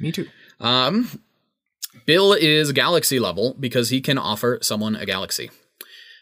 Me 0.00 0.10
too. 0.12 0.26
Um, 0.60 1.20
Bill 2.06 2.32
is 2.32 2.72
galaxy 2.72 3.18
level 3.20 3.54
because 3.58 3.90
he 3.90 4.00
can 4.00 4.18
offer 4.18 4.58
someone 4.62 4.96
a 4.96 5.06
galaxy. 5.06 5.50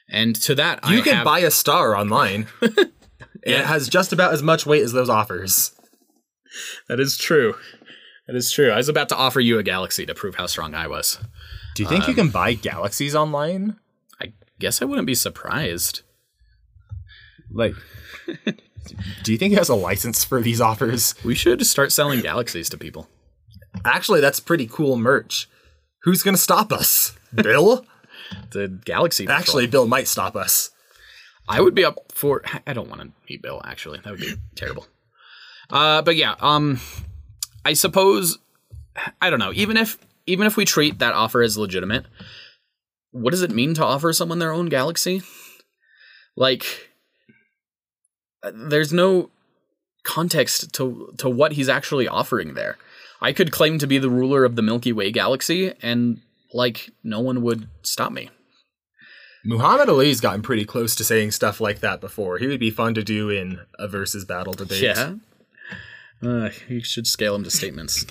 And 0.08 0.34
to 0.42 0.54
that, 0.56 0.80
You 0.88 0.98
I 0.98 1.02
can 1.02 1.14
have, 1.16 1.24
buy 1.24 1.38
a 1.40 1.50
star 1.50 1.96
online. 1.96 2.46
It 3.44 3.64
has 3.64 3.88
just 3.88 4.12
about 4.12 4.32
as 4.32 4.40
much 4.42 4.66
weight 4.66 4.82
as 4.82 4.92
those 4.92 5.08
offers. 5.10 5.72
That 6.88 7.00
is 7.00 7.16
true. 7.16 7.56
That 8.28 8.36
is 8.36 8.52
true. 8.52 8.70
I 8.70 8.76
was 8.76 8.88
about 8.88 9.08
to 9.08 9.16
offer 9.16 9.40
you 9.40 9.58
a 9.58 9.64
galaxy 9.64 10.06
to 10.06 10.14
prove 10.14 10.36
how 10.36 10.46
strong 10.46 10.74
I 10.76 10.86
was. 10.86 11.18
Do 11.74 11.82
you 11.82 11.88
think 11.88 12.06
you 12.06 12.14
can 12.14 12.28
buy 12.28 12.54
galaxies 12.54 13.16
online? 13.16 13.76
I 14.20 14.32
guess 14.60 14.80
I 14.80 14.84
wouldn't 14.84 15.08
be 15.08 15.16
surprised. 15.16 16.02
Like, 17.50 17.74
do 19.22 19.32
you 19.32 19.38
think 19.38 19.50
he 19.50 19.56
has 19.56 19.68
a 19.68 19.74
license 19.74 20.24
for 20.24 20.40
these 20.40 20.60
offers? 20.60 21.14
We 21.24 21.34
should 21.34 21.64
start 21.66 21.92
selling 21.92 22.20
galaxies 22.20 22.68
to 22.70 22.78
people. 22.78 23.08
Actually, 23.84 24.20
that's 24.20 24.40
pretty 24.40 24.66
cool 24.66 24.96
merch. 24.96 25.48
Who's 26.02 26.22
gonna 26.22 26.36
stop 26.36 26.72
us? 26.72 27.16
Bill? 27.34 27.84
The 28.52 28.68
galaxy. 28.68 29.24
Patrol. 29.24 29.38
Actually, 29.38 29.66
Bill 29.66 29.86
might 29.86 30.08
stop 30.08 30.36
us. 30.36 30.70
I 31.48 31.60
would 31.60 31.74
be 31.74 31.84
up 31.84 31.98
for. 32.12 32.42
I 32.66 32.72
don't 32.72 32.88
want 32.88 33.02
to 33.02 33.10
meet 33.28 33.42
Bill. 33.42 33.60
Actually, 33.62 34.00
that 34.02 34.10
would 34.10 34.20
be 34.20 34.32
terrible. 34.56 34.86
Uh, 35.68 36.00
but 36.00 36.16
yeah, 36.16 36.34
um, 36.40 36.80
I 37.64 37.74
suppose 37.74 38.38
I 39.20 39.30
don't 39.30 39.38
know. 39.38 39.52
Even 39.54 39.76
if 39.76 39.98
even 40.26 40.46
if 40.46 40.56
we 40.56 40.64
treat 40.64 40.98
that 40.98 41.14
offer 41.14 41.42
as 41.42 41.58
legitimate, 41.58 42.06
what 43.10 43.30
does 43.32 43.42
it 43.42 43.50
mean 43.50 43.74
to 43.74 43.84
offer 43.84 44.12
someone 44.12 44.38
their 44.38 44.52
own 44.52 44.66
galaxy? 44.66 45.22
Like, 46.36 46.91
there's 48.52 48.92
no 48.92 49.30
context 50.04 50.72
to 50.74 51.12
to 51.18 51.28
what 51.28 51.52
he's 51.52 51.68
actually 51.68 52.08
offering 52.08 52.54
there. 52.54 52.76
I 53.20 53.32
could 53.32 53.52
claim 53.52 53.78
to 53.78 53.86
be 53.86 53.98
the 53.98 54.10
ruler 54.10 54.44
of 54.44 54.56
the 54.56 54.62
Milky 54.62 54.92
Way 54.92 55.12
galaxy, 55.12 55.72
and 55.82 56.20
like 56.52 56.90
no 57.04 57.20
one 57.20 57.42
would 57.42 57.68
stop 57.82 58.12
me. 58.12 58.30
Muhammad 59.44 59.88
Ali's 59.88 60.20
gotten 60.20 60.42
pretty 60.42 60.64
close 60.64 60.94
to 60.96 61.04
saying 61.04 61.32
stuff 61.32 61.60
like 61.60 61.80
that 61.80 62.00
before. 62.00 62.38
He 62.38 62.46
would 62.46 62.60
be 62.60 62.70
fun 62.70 62.94
to 62.94 63.02
do 63.02 63.28
in 63.28 63.60
a 63.78 63.88
versus 63.88 64.24
battle 64.24 64.52
debate. 64.52 64.82
Yeah. 64.82 65.14
Uh, 66.22 66.50
you 66.68 66.82
should 66.82 67.08
scale 67.08 67.32
them 67.32 67.42
to 67.42 67.50
statements. 67.50 68.06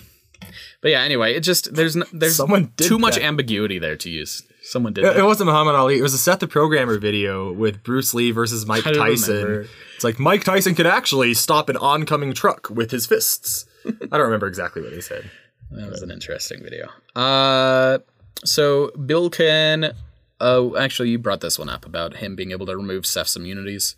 But 0.82 0.92
yeah, 0.92 1.02
anyway, 1.02 1.34
it 1.34 1.42
just 1.42 1.74
there's 1.74 1.96
no, 1.96 2.06
there's 2.12 2.36
Someone 2.36 2.74
too 2.76 3.00
much 3.00 3.18
ambiguity 3.18 3.80
there 3.80 3.96
to 3.96 4.10
use. 4.10 4.44
Someone 4.62 4.94
did. 4.94 5.04
It, 5.06 5.18
it 5.18 5.24
wasn't 5.24 5.48
Muhammad 5.48 5.76
Ali. 5.76 5.98
It 5.98 6.02
was 6.02 6.14
a 6.14 6.18
Seth 6.18 6.40
the 6.40 6.48
Programmer 6.48 6.98
video 7.00 7.52
with 7.52 7.84
Bruce 7.84 8.14
Lee 8.14 8.32
versus 8.32 8.66
Mike 8.66 8.86
I 8.86 8.92
Tyson. 8.94 9.68
It's 9.96 10.04
like 10.04 10.20
Mike 10.20 10.44
Tyson 10.44 10.76
could 10.76 10.88
actually 10.88 11.34
stop 11.34 11.68
an 11.70 11.78
oncoming 11.78 12.34
truck 12.34 12.70
with 12.70 12.92
his 12.92 13.06
fists. 13.08 13.66
I 13.86 14.18
don't 14.18 14.22
remember 14.22 14.48
exactly 14.48 14.82
what 14.82 14.94
he 14.94 15.02
said. 15.02 15.30
That 15.74 15.90
was 15.90 16.02
an 16.02 16.12
interesting 16.12 16.62
video. 16.62 16.90
Uh, 17.16 18.00
so 18.44 18.92
Bill 18.92 19.30
can. 19.30 19.94
Oh, 20.42 20.76
actually, 20.76 21.12
you 21.12 21.18
brought 21.18 21.40
this 21.40 21.58
one 21.58 21.70
up 21.70 21.86
about 21.86 22.18
him 22.18 22.36
being 22.36 22.52
able 22.52 22.66
to 22.66 22.76
remove 22.76 23.06
Seph's 23.06 23.38
immunities. 23.38 23.96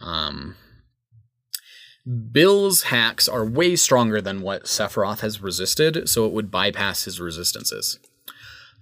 Um, 0.00 0.56
Bill's 2.32 2.84
hacks 2.84 3.28
are 3.28 3.44
way 3.44 3.76
stronger 3.76 4.20
than 4.20 4.42
what 4.42 4.64
Sephiroth 4.64 5.20
has 5.20 5.40
resisted, 5.40 6.08
so 6.08 6.26
it 6.26 6.32
would 6.32 6.50
bypass 6.50 7.04
his 7.04 7.20
resistances. 7.20 8.00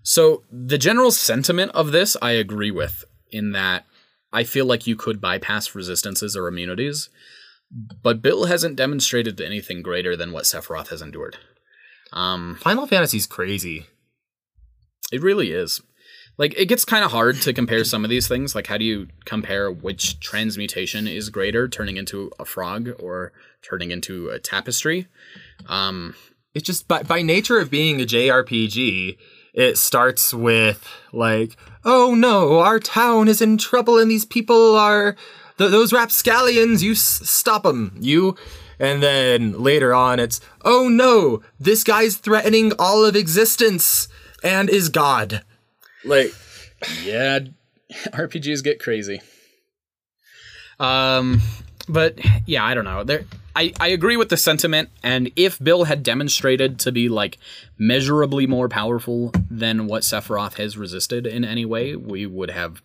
So 0.03 0.43
the 0.51 0.79
general 0.79 1.11
sentiment 1.11 1.73
of 1.75 1.93
this, 1.93 2.17
I 2.21 2.33
agree 2.33 2.71
with, 2.71 3.05
in 3.31 3.53
that 3.53 3.85
I 4.33 4.45
feel 4.45 4.67
like 4.67 4.87
you 4.87 4.97
could 4.97 5.21
bypass 5.21 5.75
resistances 5.75 6.37
or 6.37 6.49
immunities, 6.49 7.09
but 8.03 8.23
Bill 8.23 8.47
hasn't 8.47 8.77
demonstrated 8.77 9.41
anything 9.41 9.83
greater 9.83 10.17
than 10.17 10.33
what 10.33 10.45
Sephiroth 10.45 10.89
has 10.89 11.03
endured. 11.03 11.37
Um, 12.13 12.59
Final 12.61 12.87
Fantasy's 12.87 13.27
crazy. 13.27 13.87
it 15.13 15.23
really 15.23 15.53
is. 15.53 15.81
Like 16.39 16.55
it 16.59 16.67
gets 16.67 16.85
kind 16.87 17.05
of 17.05 17.11
hard 17.13 17.37
to 17.43 17.53
compare 17.53 17.85
some 17.85 18.05
of 18.05 18.11
these 18.11 18.27
things. 18.27 18.55
Like 18.55 18.67
how 18.67 18.79
do 18.79 18.85
you 18.85 19.09
compare 19.27 19.71
which 19.71 20.19
transmutation 20.21 21.07
is 21.07 21.29
greater, 21.31 21.69
turning 21.69 21.97
into 21.99 22.31
a 22.39 22.45
frog 22.45 22.89
or 22.99 23.33
turning 23.63 23.91
into 23.91 24.31
a 24.31 24.39
tapestry? 24.39 25.07
Um, 25.69 26.15
It's 26.55 26.67
just 26.67 26.89
by, 26.89 27.03
by 27.03 27.23
nature 27.23 27.59
of 27.59 27.71
being 27.71 28.01
a 28.01 28.05
JRPG, 28.05 29.17
it 29.53 29.79
starts 29.79 30.33
with 30.33 30.87
like, 31.13 31.57
oh 31.85 32.15
no, 32.15 32.59
our 32.61 32.79
town 32.81 33.29
is 33.29 33.43
in 33.43 33.59
trouble 33.59 33.99
and 33.99 34.11
these 34.11 34.25
people 34.25 34.75
are 34.77 35.17
th- 35.59 35.71
those 35.71 35.93
rapscallions. 35.93 36.83
You 36.83 36.93
s- 36.93 37.29
stop 37.29 37.63
them, 37.65 37.97
you. 38.01 38.37
And 38.79 39.03
then 39.03 39.63
later 39.63 39.95
on, 39.95 40.19
it's 40.19 40.41
oh 40.65 40.89
no, 40.89 41.43
this 41.61 41.85
guy's 41.85 42.17
threatening 42.17 42.73
all 42.79 43.05
of 43.05 43.15
existence 43.15 44.09
and 44.43 44.69
is 44.69 44.89
God. 44.89 45.45
Like, 46.05 46.35
yeah, 47.05 47.41
RPGs 47.93 48.65
get 48.65 48.81
crazy. 48.81 49.21
Um, 50.81 51.41
but 51.89 52.19
yeah, 52.47 52.65
I 52.65 52.75
don't 52.75 52.85
know. 52.85 53.05
There, 53.05 53.25
I 53.55 53.73
I 53.81 53.89
agree 53.89 54.17
with 54.17 54.29
the 54.29 54.37
sentiment, 54.37 54.89
and 55.03 55.31
if 55.37 55.59
Bill 55.63 55.85
had 55.85 56.03
demonstrated 56.03 56.79
to 56.81 56.93
be 56.93 57.09
like 57.09 57.39
measurably 57.79 58.47
more 58.47 58.69
powerful 58.69 59.33
than 59.51 59.87
what 59.87 60.03
Sephiroth 60.03 60.55
has 60.55 60.77
resisted 60.79 61.27
in 61.27 61.45
any 61.45 61.65
way, 61.65 61.95
we 61.97 62.27
would 62.27 62.51
have 62.51 62.83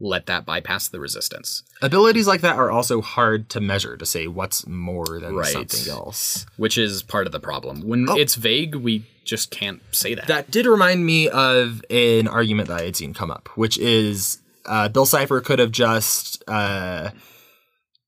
let 0.00 0.26
that 0.26 0.44
bypass 0.44 0.88
the 0.88 0.98
resistance. 0.98 1.62
abilities 1.80 2.26
like 2.26 2.40
that 2.40 2.56
are 2.56 2.72
also 2.72 3.00
hard 3.00 3.48
to 3.48 3.60
measure 3.60 3.96
to 3.96 4.04
say 4.04 4.26
what's 4.26 4.66
more 4.66 5.20
than 5.20 5.36
Right. 5.36 5.52
something 5.52 5.88
else. 5.92 6.44
which 6.56 6.76
is 6.76 7.04
part 7.04 7.26
of 7.26 7.32
the 7.32 7.38
problem. 7.38 7.82
When 7.82 8.06
it's 8.10 8.34
vague, 8.34 8.74
we 8.74 9.04
just 9.24 9.52
can't 9.52 9.80
say 9.92 10.14
that. 10.16 10.26
That 10.26 10.50
did 10.50 10.66
remind 10.66 11.06
me 11.06 11.28
of 11.28 11.84
an 11.88 12.26
argument 12.26 12.66
that 12.68 12.80
I 12.80 12.84
had 12.86 12.96
seen 12.96 13.14
come 13.14 13.30
up, 13.30 13.48
which 13.54 13.78
is 13.78 14.38
uh, 14.66 14.88
Bill 14.88 15.06
Cipher 15.06 15.40
could 15.40 15.60
have 15.60 15.70
just 15.70 16.42
uh, 16.48 17.10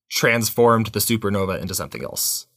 transformed 0.09 0.87
the 0.87 0.99
supernova 0.99 1.61
into 1.61 1.73
something 1.75 2.03
else. 2.03 2.47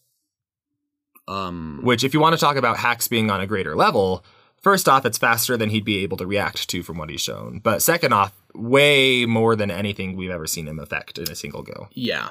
um, 1.27 1.81
Which, 1.83 2.05
if 2.05 2.15
you 2.15 2.21
want 2.21 2.35
to 2.35 2.41
talk 2.41 2.57
about 2.57 2.79
hacks 2.79 3.09
being 3.09 3.31
on 3.31 3.41
a 3.41 3.47
greater 3.47 3.77
level, 3.77 4.25
first 4.63 4.89
off, 4.89 5.05
it's 5.05 5.19
faster 5.19 5.57
than 5.57 5.71
he'd 5.71 5.85
be 5.85 5.99
able 6.03 6.17
to 6.19 6.27
react 6.27 6.69
to 6.69 6.83
from 6.83 6.99
what 6.99 7.11
he's 7.11 7.21
shown. 7.21 7.61
But 7.63 7.83
second 7.83 8.13
off, 8.13 8.33
way 8.55 9.27
more 9.27 9.55
than 9.57 9.71
anything 9.71 10.17
we've 10.17 10.31
ever 10.31 10.47
seen 10.47 10.67
him 10.67 10.79
affect 10.79 11.19
in 11.19 11.31
a 11.31 11.35
single 11.35 11.63
go. 11.63 11.89
yeah, 11.93 12.31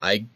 I 0.00 0.26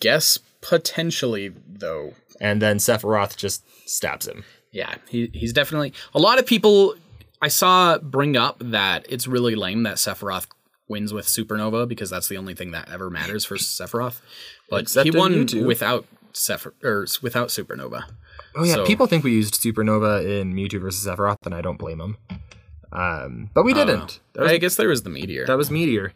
guess 0.00 0.38
potentially 0.60 1.52
though. 1.66 2.14
And 2.40 2.60
then 2.60 2.76
Sephiroth 2.76 3.36
just 3.36 3.64
stabs 3.88 4.28
him. 4.28 4.44
Yeah, 4.72 4.96
he 5.08 5.30
he's 5.32 5.54
definitely 5.54 5.94
a 6.14 6.18
lot 6.18 6.38
of 6.38 6.44
people 6.44 6.94
I 7.40 7.48
saw 7.48 7.96
bring 7.98 8.36
up 8.36 8.58
that 8.60 9.06
it's 9.08 9.26
really 9.26 9.54
lame 9.54 9.84
that 9.84 9.96
Sephiroth 9.96 10.48
wins 10.88 11.12
with 11.12 11.26
Supernova 11.26 11.86
because 11.88 12.10
that's 12.10 12.28
the 12.28 12.36
only 12.36 12.54
thing 12.54 12.70
that 12.72 12.88
ever 12.90 13.10
matters 13.10 13.44
for 13.44 13.56
Sephiroth. 13.56 14.20
But 14.68 14.82
Except 14.82 15.04
he 15.04 15.16
won 15.16 15.46
without 15.64 16.06
Sephiroth 16.32 16.82
or 16.84 17.06
without 17.22 17.48
Supernova. 17.48 18.02
Oh 18.56 18.64
yeah, 18.64 18.74
So- 18.74 18.86
people 18.86 19.06
think 19.06 19.22
we 19.22 19.32
used 19.32 19.54
Supernova 19.54 20.24
in 20.24 20.54
Mewtwo 20.54 20.80
versus 20.80 21.06
Sephiroth, 21.06 21.44
and 21.44 21.54
I 21.54 21.60
don't 21.60 21.78
blame 21.78 21.98
them. 21.98 22.16
Um, 22.92 23.50
but 23.54 23.64
we 23.64 23.74
didn't. 23.74 24.20
Was, 24.34 24.50
I 24.50 24.58
guess 24.58 24.76
there 24.76 24.88
was 24.88 25.02
the 25.02 25.10
meteor. 25.10 25.46
that 25.46 25.56
was 25.56 25.70
Meteor. 25.70 26.12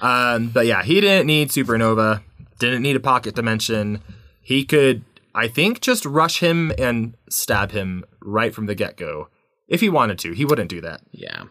Um, 0.00 0.48
but 0.48 0.66
yeah, 0.66 0.82
he 0.82 1.00
didn't 1.00 1.26
need 1.26 1.48
Supernova. 1.50 2.22
Didn't 2.58 2.82
need 2.82 2.96
a 2.96 3.00
pocket 3.00 3.34
dimension. 3.34 4.02
He 4.42 4.64
could, 4.64 5.04
I 5.34 5.48
think, 5.48 5.80
just 5.80 6.04
rush 6.04 6.40
him 6.40 6.72
and 6.78 7.14
stab 7.28 7.70
him 7.72 8.04
right 8.20 8.54
from 8.54 8.66
the 8.66 8.74
get 8.74 8.96
go. 8.96 9.28
If 9.68 9.80
he 9.80 9.88
wanted 9.88 10.18
to, 10.20 10.32
he 10.32 10.44
wouldn't 10.44 10.70
do 10.70 10.80
that. 10.80 11.02
Yeah. 11.12 11.44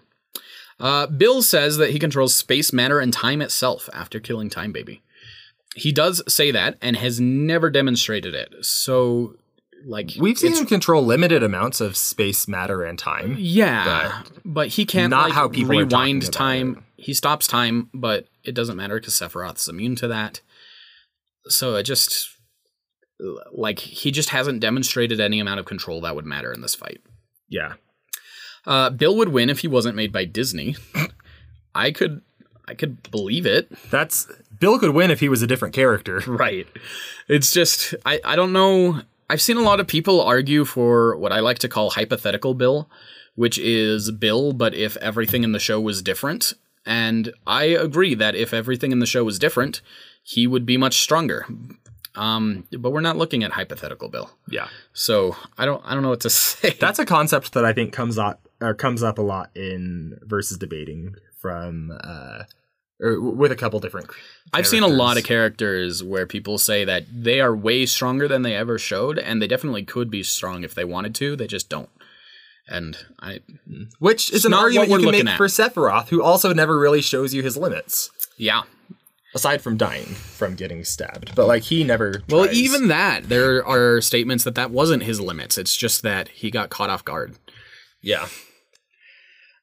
Uh, 0.79 1.07
Bill 1.07 1.41
says 1.41 1.77
that 1.77 1.91
he 1.91 1.99
controls 1.99 2.35
space, 2.35 2.71
matter, 2.71 2.99
and 2.99 3.11
time 3.11 3.41
itself 3.41 3.89
after 3.93 4.19
killing 4.19 4.49
Time 4.49 4.71
Baby. 4.71 5.01
He 5.75 5.91
does 5.91 6.21
say 6.27 6.51
that 6.51 6.77
and 6.81 6.95
has 6.97 7.19
never 7.19 7.69
demonstrated 7.69 8.33
it. 8.33 8.53
So, 8.65 9.35
like, 9.85 10.11
We've 10.19 10.37
seen 10.37 10.55
him 10.55 10.65
control 10.65 11.03
limited 11.03 11.43
amounts 11.43 11.81
of 11.81 11.97
space, 11.97 12.47
matter, 12.47 12.83
and 12.83 12.97
time. 12.97 13.35
yeah, 13.37 14.23
but, 14.45 14.69
he 14.69 14.85
can't 14.85 15.11
not 15.11 15.25
like, 15.25 15.33
how 15.33 15.49
people 15.49 15.75
rewind 15.75 16.31
time. 16.31 16.83
He 16.95 17.13
stops 17.13 17.47
time, 17.47 17.89
but 17.93 18.25
it 18.43 18.55
doesn't 18.55 18.75
matter 18.75 18.99
because 18.99 19.13
Sephiroth's 19.13 19.67
immune 19.67 19.95
to 19.97 20.07
that. 20.07 20.41
So 21.47 21.75
it 21.75 21.83
just 21.83 22.29
like 23.51 23.79
he 23.79 24.11
just 24.11 24.29
hasn't 24.29 24.59
demonstrated 24.59 25.19
any 25.19 25.39
amount 25.39 25.59
of 25.59 25.65
control 25.65 26.01
that 26.01 26.15
would 26.15 26.25
matter 26.25 26.51
in 26.51 26.61
this 26.61 26.75
fight. 26.75 27.01
Yeah. 27.49 27.73
Uh, 28.67 28.89
Bill 28.89 29.15
would 29.15 29.29
win 29.29 29.49
if 29.49 29.59
he 29.59 29.67
wasn't 29.67 29.95
made 29.95 30.11
by 30.11 30.25
Disney. 30.25 30.75
I 31.75 31.91
could, 31.91 32.21
I 32.67 32.73
could 32.73 33.09
believe 33.09 33.45
it. 33.45 33.71
That's 33.89 34.27
Bill 34.59 34.77
could 34.77 34.89
win 34.93 35.09
if 35.09 35.21
he 35.21 35.29
was 35.29 35.41
a 35.41 35.47
different 35.47 35.73
character. 35.73 36.21
Right. 36.27 36.67
It's 37.29 37.51
just 37.51 37.95
I, 38.05 38.19
I 38.23 38.35
don't 38.35 38.53
know. 38.53 39.01
I've 39.29 39.41
seen 39.41 39.57
a 39.57 39.61
lot 39.61 39.79
of 39.79 39.87
people 39.87 40.21
argue 40.21 40.65
for 40.65 41.15
what 41.17 41.31
I 41.31 41.39
like 41.39 41.59
to 41.59 41.69
call 41.69 41.91
hypothetical 41.91 42.53
Bill, 42.53 42.89
which 43.35 43.57
is 43.57 44.11
Bill, 44.11 44.53
but 44.53 44.73
if 44.73 44.97
everything 44.97 45.43
in 45.43 45.51
the 45.53 45.59
show 45.59 45.79
was 45.79 46.01
different. 46.01 46.53
And 46.85 47.33
I 47.45 47.65
agree 47.65 48.15
that 48.15 48.35
if 48.35 48.53
everything 48.53 48.91
in 48.91 48.99
the 48.99 49.05
show 49.05 49.23
was 49.23 49.39
different, 49.39 49.81
he 50.23 50.47
would 50.47 50.65
be 50.65 50.77
much 50.77 51.01
stronger. 51.01 51.45
Um, 52.15 52.65
but 52.77 52.91
we're 52.91 53.01
not 53.01 53.17
looking 53.17 53.43
at 53.43 53.51
hypothetical 53.51 54.09
Bill. 54.09 54.29
Yeah. 54.49 54.67
So 54.93 55.35
I 55.57 55.65
don't 55.65 55.81
I 55.85 55.93
don't 55.93 56.03
know 56.03 56.09
what 56.09 56.21
to 56.21 56.29
say. 56.41 56.75
That's 56.79 56.99
a 56.99 57.05
concept 57.05 57.53
that 57.53 57.65
I 57.65 57.73
think 57.73 57.93
comes 57.93 58.17
up 58.17 58.46
or 58.61 58.73
comes 58.73 59.03
up 59.03 59.17
a 59.17 59.21
lot 59.21 59.49
in 59.55 60.17
versus 60.23 60.57
debating 60.57 61.15
from 61.41 61.91
uh 62.03 62.43
or 62.99 63.21
with 63.21 63.51
a 63.51 63.55
couple 63.55 63.79
different 63.79 64.09
I've 64.53 64.65
seen 64.65 64.83
a 64.83 64.87
lot 64.87 65.17
of 65.17 65.23
characters. 65.23 65.99
characters 65.99 66.03
where 66.03 66.25
people 66.25 66.57
say 66.57 66.85
that 66.85 67.03
they 67.11 67.41
are 67.41 67.55
way 67.55 67.85
stronger 67.85 68.27
than 68.27 68.41
they 68.43 68.55
ever 68.55 68.79
showed, 68.79 69.19
and 69.19 69.41
they 69.41 69.47
definitely 69.47 69.83
could 69.83 70.09
be 70.09 70.23
strong 70.23 70.63
if 70.63 70.73
they 70.73 70.85
wanted 70.85 71.13
to. 71.15 71.35
They 71.35 71.47
just 71.47 71.69
don't. 71.69 71.89
And 72.69 72.97
I, 73.19 73.41
which 73.99 74.31
is 74.31 74.45
an 74.45 74.53
argument 74.53 74.89
you 74.89 74.99
can 74.99 75.11
make 75.11 75.27
at. 75.27 75.37
for 75.37 75.47
Sephiroth, 75.47 76.09
who 76.09 76.23
also 76.23 76.53
never 76.53 76.79
really 76.79 77.01
shows 77.01 77.33
you 77.33 77.43
his 77.43 77.57
limits. 77.57 78.09
yeah. 78.37 78.63
Aside 79.35 79.61
from 79.61 79.77
dying 79.77 80.05
from 80.05 80.55
getting 80.55 80.83
stabbed, 80.83 81.35
but 81.35 81.47
like 81.47 81.63
he 81.63 81.83
never. 81.83 82.23
Well, 82.29 82.45
tries. 82.45 82.57
even 82.57 82.87
that, 82.87 83.27
there 83.29 83.63
are 83.67 84.01
statements 84.01 84.45
that 84.45 84.55
that 84.55 84.71
wasn't 84.71 85.03
his 85.03 85.19
limits. 85.21 85.57
It's 85.57 85.75
just 85.75 86.01
that 86.01 86.29
he 86.29 86.49
got 86.49 86.69
caught 86.69 86.89
off 86.89 87.03
guard. 87.03 87.35
yeah, 88.01 88.27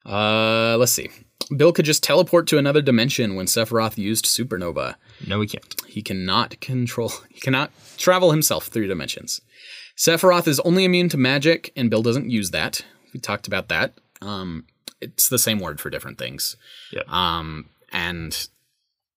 Uh, 0.05 0.77
let's 0.79 0.93
see. 0.93 1.11
Bill 1.55 1.73
could 1.73 1.85
just 1.85 2.03
teleport 2.03 2.47
to 2.49 2.59
another 2.59 2.81
dimension 2.81 3.35
when 3.35 3.47
Sephiroth 3.47 3.99
used 3.99 4.25
Supernova. 4.25 4.95
no, 5.27 5.39
we 5.39 5.47
can't. 5.47 5.75
He 5.87 6.03
cannot 6.03 6.61
control. 6.61 7.13
He 7.31 7.41
cannot 7.41 7.71
travel 7.99 8.31
himself 8.31 8.67
through 8.67 8.87
dimensions. 8.87 9.41
Sephiroth 9.97 10.49
is 10.49 10.61
only 10.61 10.85
immune 10.85 11.09
to 11.11 11.17
magic, 11.17 11.73
and 11.77 11.91
Bill 11.91 12.03
doesn't 12.03 12.31
use 12.31 12.51
that. 12.51 12.85
We 13.13 13.21
talked 13.21 13.47
about 13.47 13.69
that. 13.69 13.93
Um, 14.23 14.65
it's 15.01 15.29
the 15.29 15.39
same 15.39 15.61
word 15.61 15.81
for 15.81 15.91
different 15.91 16.19
things. 16.19 16.57
Yep. 16.93 17.09
Um, 17.09 17.69
and 17.93 18.49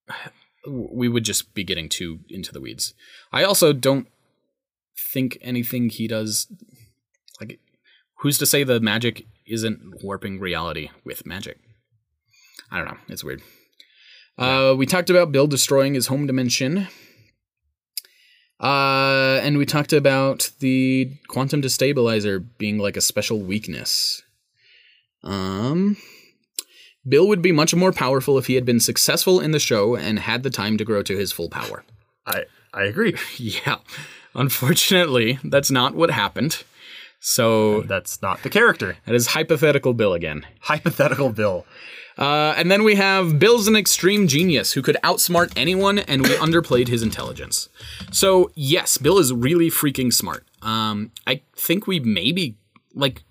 we 0.67 1.07
would 1.07 1.23
just 1.23 1.53
be 1.53 1.63
getting 1.63 1.87
too 1.89 2.19
into 2.29 2.51
the 2.51 2.61
weeds. 2.61 2.93
I 3.31 3.43
also 3.43 3.71
don't 3.73 4.07
think 4.97 5.37
anything 5.41 5.89
he 5.89 6.07
does. 6.07 6.47
Like, 7.39 7.59
who's 8.15 8.37
to 8.39 8.45
say 8.45 8.63
the 8.63 8.79
magic 8.79 9.25
isn't 9.47 10.03
warping 10.03 10.39
reality 10.39 10.89
with 11.03 11.25
magic? 11.25 11.57
I 12.71 12.77
don't 12.77 12.87
know. 12.87 12.97
It's 13.07 13.23
weird. 13.23 13.41
Uh, 14.37 14.75
we 14.77 14.85
talked 14.85 15.09
about 15.09 15.31
Bill 15.31 15.47
destroying 15.47 15.93
his 15.93 16.07
home 16.07 16.27
dimension. 16.27 16.87
Uh, 18.59 19.39
and 19.43 19.57
we 19.57 19.65
talked 19.65 19.93
about 19.93 20.51
the 20.59 21.11
quantum 21.27 21.61
destabilizer 21.61 22.43
being 22.57 22.77
like 22.77 22.97
a 22.97 23.01
special 23.01 23.39
weakness. 23.39 24.21
Um, 25.23 25.97
Bill 27.07 27.27
would 27.27 27.41
be 27.41 27.51
much 27.51 27.73
more 27.73 27.91
powerful 27.91 28.37
if 28.37 28.47
he 28.47 28.55
had 28.55 28.65
been 28.65 28.79
successful 28.79 29.39
in 29.39 29.51
the 29.51 29.59
show 29.59 29.95
and 29.95 30.19
had 30.19 30.43
the 30.43 30.49
time 30.49 30.77
to 30.77 30.85
grow 30.85 31.03
to 31.03 31.17
his 31.17 31.31
full 31.31 31.49
power. 31.49 31.83
I 32.25 32.45
I 32.73 32.83
agree. 32.83 33.15
Yeah. 33.37 33.77
Unfortunately, 34.35 35.39
that's 35.43 35.71
not 35.71 35.95
what 35.95 36.11
happened. 36.11 36.63
So 37.19 37.81
That's 37.81 38.21
not 38.21 38.43
the 38.43 38.49
character. 38.49 38.97
that 39.05 39.15
is 39.15 39.27
hypothetical 39.27 39.93
Bill 39.93 40.13
again. 40.13 40.45
Hypothetical 40.61 41.29
Bill. 41.31 41.65
Uh, 42.17 42.53
and 42.57 42.71
then 42.71 42.83
we 42.83 42.95
have 42.95 43.37
Bill's 43.37 43.67
an 43.67 43.75
extreme 43.75 44.27
genius 44.27 44.73
who 44.73 44.81
could 44.81 44.97
outsmart 45.03 45.51
anyone, 45.55 45.99
and 45.99 46.23
we 46.23 46.29
underplayed 46.37 46.87
his 46.87 47.03
intelligence. 47.03 47.69
So 48.11 48.49
yes, 48.55 48.97
Bill 48.97 49.19
is 49.19 49.31
really 49.31 49.69
freaking 49.69 50.11
smart. 50.11 50.43
Um, 50.63 51.11
I 51.27 51.41
think 51.55 51.85
we 51.85 51.99
maybe 51.99 52.57
like 52.95 53.23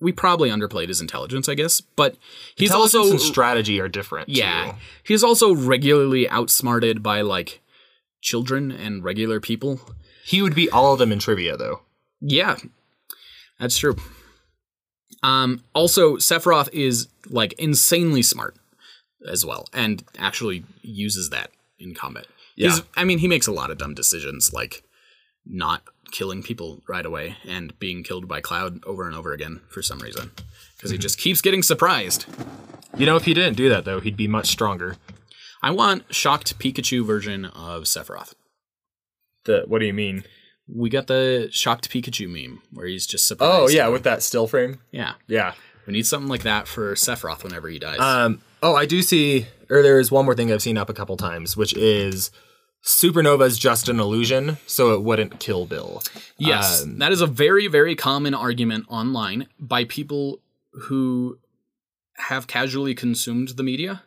we 0.00 0.12
probably 0.12 0.50
underplayed 0.50 0.88
his 0.88 1.00
intelligence, 1.00 1.48
I 1.48 1.54
guess, 1.54 1.80
but 1.80 2.16
he's 2.54 2.68
Intelligence 2.68 2.94
also 2.94 3.10
and 3.12 3.20
strategy 3.20 3.80
are 3.80 3.88
different. 3.88 4.28
yeah, 4.28 4.72
too. 4.72 4.76
he's 5.04 5.24
also 5.24 5.54
regularly 5.54 6.28
outsmarted 6.28 7.02
by 7.02 7.22
like 7.22 7.62
children 8.20 8.70
and 8.70 9.02
regular 9.02 9.40
people. 9.40 9.80
he 10.26 10.42
would 10.42 10.54
be 10.54 10.68
all 10.68 10.92
of 10.92 10.98
them 10.98 11.12
in 11.12 11.18
trivia 11.18 11.56
though. 11.56 11.80
Yeah, 12.20 12.56
that's 13.58 13.78
true. 13.78 13.96
Um, 15.22 15.62
also, 15.74 16.16
Sephiroth 16.16 16.68
is 16.72 17.08
like 17.30 17.52
insanely 17.54 18.22
smart 18.22 18.56
as 19.30 19.44
well, 19.46 19.66
and 19.72 20.04
actually 20.18 20.64
uses 20.82 21.30
that 21.30 21.50
in 21.78 21.94
combat. 21.94 22.26
He's- 22.56 22.78
Yeah. 22.78 22.84
I 22.96 23.04
mean, 23.04 23.18
he 23.18 23.28
makes 23.28 23.46
a 23.46 23.52
lot 23.52 23.70
of 23.70 23.78
dumb 23.78 23.94
decisions, 23.94 24.52
like 24.52 24.84
not 25.46 25.82
killing 26.12 26.42
people 26.42 26.82
right 26.88 27.04
away 27.06 27.36
and 27.44 27.76
being 27.78 28.04
killed 28.04 28.28
by 28.28 28.40
Cloud 28.40 28.82
over 28.84 29.06
and 29.06 29.16
over 29.16 29.32
again 29.32 29.60
for 29.70 29.82
some 29.82 29.98
reason, 29.98 30.30
because 30.76 30.90
he 30.90 30.98
just 30.98 31.18
keeps 31.18 31.40
getting 31.40 31.62
surprised. 31.62 32.26
You 32.96 33.06
know, 33.06 33.16
if 33.16 33.24
he 33.24 33.34
didn't 33.34 33.56
do 33.56 33.68
that 33.70 33.84
though, 33.84 34.00
he'd 34.00 34.16
be 34.16 34.28
much 34.28 34.48
stronger. 34.48 34.96
I 35.62 35.70
want 35.70 36.14
shocked 36.14 36.58
Pikachu 36.58 37.04
version 37.04 37.46
of 37.46 37.84
Sephiroth. 37.84 38.34
The 39.44 39.64
what 39.66 39.78
do 39.80 39.86
you 39.86 39.94
mean? 39.94 40.24
We 40.66 40.88
got 40.90 41.06
the 41.08 41.48
shocked 41.52 41.90
Pikachu 41.90 42.28
meme 42.28 42.62
where 42.72 42.86
he's 42.86 43.06
just 43.06 43.28
surprised. 43.28 43.52
Oh 43.52 43.68
yeah, 43.68 43.88
with 43.88 44.02
that 44.04 44.22
still 44.22 44.46
frame. 44.46 44.80
yeah. 44.90 45.14
Yeah. 45.26 45.52
We 45.86 45.92
need 45.92 46.06
something 46.06 46.28
like 46.30 46.44
that 46.44 46.66
for 46.66 46.94
Sephiroth 46.94 47.44
whenever 47.44 47.68
he 47.68 47.78
dies. 47.78 48.00
Um. 48.00 48.40
Oh, 48.62 48.74
I 48.74 48.86
do 48.86 49.02
see. 49.02 49.46
Or 49.68 49.82
there 49.82 49.98
is 50.00 50.10
one 50.10 50.24
more 50.24 50.34
thing 50.34 50.50
I've 50.50 50.62
seen 50.62 50.78
up 50.78 50.88
a 50.88 50.94
couple 50.94 51.16
times, 51.18 51.56
which 51.58 51.74
is 51.74 52.30
supernova 52.82 53.46
is 53.46 53.58
just 53.58 53.88
an 53.90 54.00
illusion, 54.00 54.56
so 54.66 54.94
it 54.94 55.02
wouldn't 55.02 55.40
kill 55.40 55.66
Bill. 55.66 56.02
Yes, 56.38 56.82
Um, 56.82 56.98
that 56.98 57.12
is 57.12 57.20
a 57.20 57.26
very, 57.26 57.66
very 57.66 57.94
common 57.94 58.32
argument 58.34 58.86
online 58.88 59.46
by 59.58 59.84
people 59.84 60.40
who 60.88 61.38
have 62.16 62.46
casually 62.46 62.94
consumed 62.94 63.48
the 63.56 63.62
media. 63.62 64.02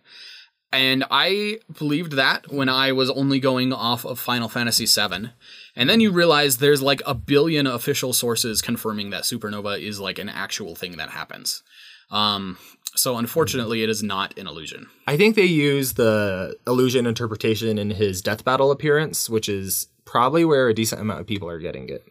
And 0.72 1.06
I 1.10 1.60
believed 1.78 2.14
that 2.14 2.52
when 2.52 2.68
I 2.68 2.92
was 2.92 3.10
only 3.10 3.40
going 3.40 3.72
off 3.72 4.06
of 4.06 4.20
Final 4.20 4.50
Fantasy 4.50 4.86
VII. 4.86 5.30
And 5.76 5.90
then 5.90 6.02
you 6.02 6.12
realize 6.12 6.58
there's 6.58 6.82
like 6.82 7.02
a 7.06 7.14
billion 7.14 7.68
official 7.68 8.12
sources 8.12 8.62
confirming 8.62 9.12
that 9.12 9.24
supernova 9.24 9.82
is 9.82 10.00
like 10.00 10.20
an 10.20 10.28
actual 10.28 10.76
thing 10.76 10.98
that 10.98 11.10
happens. 11.10 11.64
Um, 12.12 12.58
so 12.96 13.18
unfortunately, 13.18 13.84
it 13.84 13.90
is 13.90 14.04
not 14.04 14.38
an 14.38 14.48
illusion. 14.48 14.88
I 15.06 15.18
think 15.18 15.36
they 15.36 15.46
use 15.46 15.94
the 15.94 16.58
illusion 16.66 17.06
interpretation 17.06 17.78
in 17.78 17.92
his 17.92 18.22
death 18.22 18.44
battle 18.44 18.72
appearance, 18.72 19.30
which 19.30 19.48
is 19.48 19.88
probably 20.06 20.44
where 20.44 20.68
a 20.68 20.74
decent 20.74 21.02
amount 21.02 21.22
of 21.22 21.28
people 21.28 21.50
are 21.50 21.60
getting 21.60 21.90
it. 21.90 22.04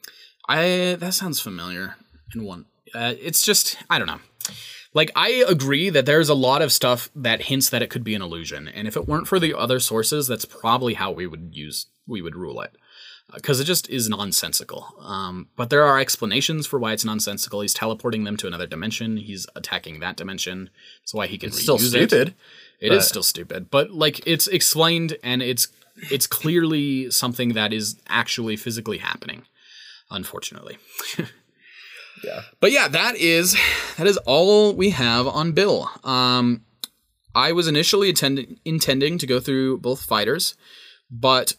I 0.49 0.97
that 1.01 1.15
sounds 1.15 1.41
familiar 1.41 1.97
in 2.35 2.45
one. 2.45 2.67
Uh, 2.95 3.15
it's 3.21 3.43
just 3.43 3.77
I 3.91 3.99
don't 3.99 4.07
know. 4.07 4.21
Like 4.97 5.13
I 5.15 5.45
agree 5.47 5.91
that 5.91 6.07
there's 6.07 6.31
a 6.31 6.35
lot 6.35 6.63
of 6.63 6.73
stuff 6.73 7.11
that 7.15 7.43
hints 7.43 7.69
that 7.69 7.83
it 7.83 7.91
could 7.91 8.03
be 8.03 8.15
an 8.15 8.23
illusion, 8.23 8.67
and 8.67 8.89
if 8.89 8.97
it 8.97 9.07
weren't 9.07 9.29
for 9.29 9.39
the 9.39 9.53
other 9.53 9.79
sources, 9.79 10.27
that's 10.27 10.47
probably 10.47 10.95
how 10.95 11.13
we 11.13 11.27
would 11.27 11.51
use 11.53 11.89
we 12.07 12.23
would 12.23 12.35
rule 12.35 12.63
it 12.63 12.75
because 13.35 13.61
it 13.61 13.65
just 13.65 13.91
is 13.91 14.09
nonsensical. 14.09 14.95
Um, 15.01 15.49
but 15.55 15.69
there 15.69 15.85
are 15.85 15.99
explanations 16.01 16.67
for 16.67 16.79
why 16.79 16.95
it's 16.95 17.05
nonsensical. 17.05 17.61
He's 17.61 17.75
teleporting 17.75 18.25
them 18.25 18.39
to 18.39 18.47
another 18.47 18.67
dimension. 18.67 19.19
He's 19.19 19.47
attacking 19.55 20.01
that 20.01 20.17
dimension. 20.17 20.71
That's 21.03 21.13
why 21.13 21.27
he 21.27 21.37
can 21.37 21.51
reuse 21.51 21.61
Still 21.61 21.77
it. 21.77 21.81
stupid. 21.81 22.35
It 22.81 22.91
is 22.91 23.07
still 23.07 23.23
stupid, 23.23 23.71
but 23.71 23.91
like 23.91 24.27
it's 24.27 24.47
explained 24.47 25.19
and 25.23 25.43
it's 25.43 25.69
it's 26.11 26.27
clearly 26.27 27.11
something 27.11 27.53
that 27.53 27.75
is 27.75 28.01
actually 28.09 28.57
physically 28.57 28.99
happening. 28.99 29.43
Unfortunately. 30.11 30.79
Yeah. 32.25 32.43
But 32.61 32.73
yeah, 32.73 32.89
that 32.89 33.17
is 33.17 33.57
that 33.97 34.07
is 34.07 34.17
all 34.19 34.75
we 34.75 34.91
have 34.91 35.27
on 35.27 35.53
Bill. 35.53 35.91
Um 36.05 36.63
I 37.35 37.53
was 37.53 37.69
initially 37.69 38.09
attend- 38.09 38.59
intending 38.65 39.19
to 39.19 39.27
go 39.27 39.41
through 39.41 39.79
both 39.79 40.03
fighters, 40.03 40.55
but 41.11 41.55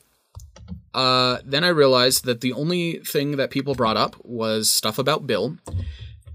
uh, 0.96 1.38
then 1.46 1.64
I 1.64 1.68
realized 1.68 2.26
that 2.26 2.42
the 2.42 2.52
only 2.54 2.98
thing 3.06 3.38
that 3.38 3.52
people 3.52 3.76
brought 3.76 3.96
up 3.96 4.16
was 4.24 4.72
stuff 4.72 4.98
about 4.98 5.28
Bill, 5.28 5.58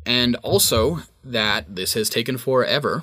and 0.07 0.37
also 0.37 1.01
that 1.25 1.75
this 1.75 1.95
has 1.95 2.09
taken 2.09 2.39
forever 2.39 3.03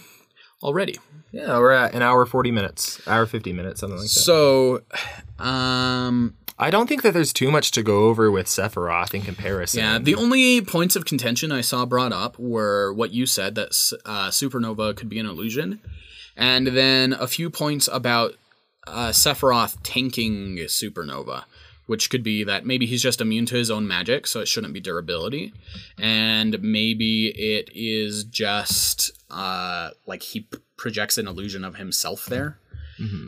already. 0.64 0.96
Yeah, 1.34 1.58
we're 1.60 1.72
at 1.72 1.94
an 1.94 2.02
hour 2.02 2.26
forty 2.26 2.52
minutes, 2.52 3.06
hour 3.06 3.26
fifty 3.26 3.52
minutes, 3.52 3.82
something 3.82 3.98
like 3.98 4.06
that. 4.06 4.10
So, 4.10 4.82
um, 5.38 6.36
I 6.62 6.70
don't 6.70 6.88
think 6.88 7.04
that 7.04 7.14
there's 7.14 7.32
too 7.32 7.50
much 7.50 7.72
to 7.72 7.84
go 7.84 8.06
over 8.06 8.30
with 8.30 8.48
Sephiroth 8.48 9.14
in 9.14 9.22
comparison. 9.22 9.80
yeah, 9.80 9.98
the 9.98 10.16
only 10.16 10.62
points 10.62 10.98
of 10.98 11.06
contention 11.06 11.54
I 11.54 11.62
saw 11.62 11.86
brought 11.86 12.12
up 12.12 12.38
were 12.38 12.92
what 12.92 13.12
you 13.12 13.26
said 13.26 13.56
that 13.56 13.70
uh, 14.06 14.28
supernova 14.30 14.96
could 14.96 15.08
be 15.08 15.20
an 15.20 15.26
illusion, 15.26 15.80
and 16.36 16.68
then 16.68 17.14
a 17.14 17.28
few 17.28 17.50
points 17.50 17.88
about 17.92 18.34
uh, 18.86 19.10
Sephiroth 19.10 19.78
tanking 19.84 20.58
supernova, 20.66 21.46
which 21.86 22.10
could 22.10 22.24
be 22.24 22.44
that 22.44 22.66
maybe 22.66 22.86
he's 22.86 23.02
just 23.02 23.22
immune 23.22 23.46
to 23.46 23.56
his 23.56 23.72
own 23.72 23.88
magic, 23.88 24.28
so 24.28 24.42
it 24.42 24.48
shouldn't 24.50 24.74
be 24.74 24.82
durability, 24.82 25.54
and 25.98 26.62
maybe 26.62 27.28
it 27.28 27.70
is 27.74 28.26
just 28.26 29.12
uh, 29.32 29.92
like 30.06 30.24
he 30.24 30.46
projects 30.76 31.18
an 31.18 31.26
illusion 31.26 31.64
of 31.64 31.78
himself 31.78 32.26
there. 32.26 32.58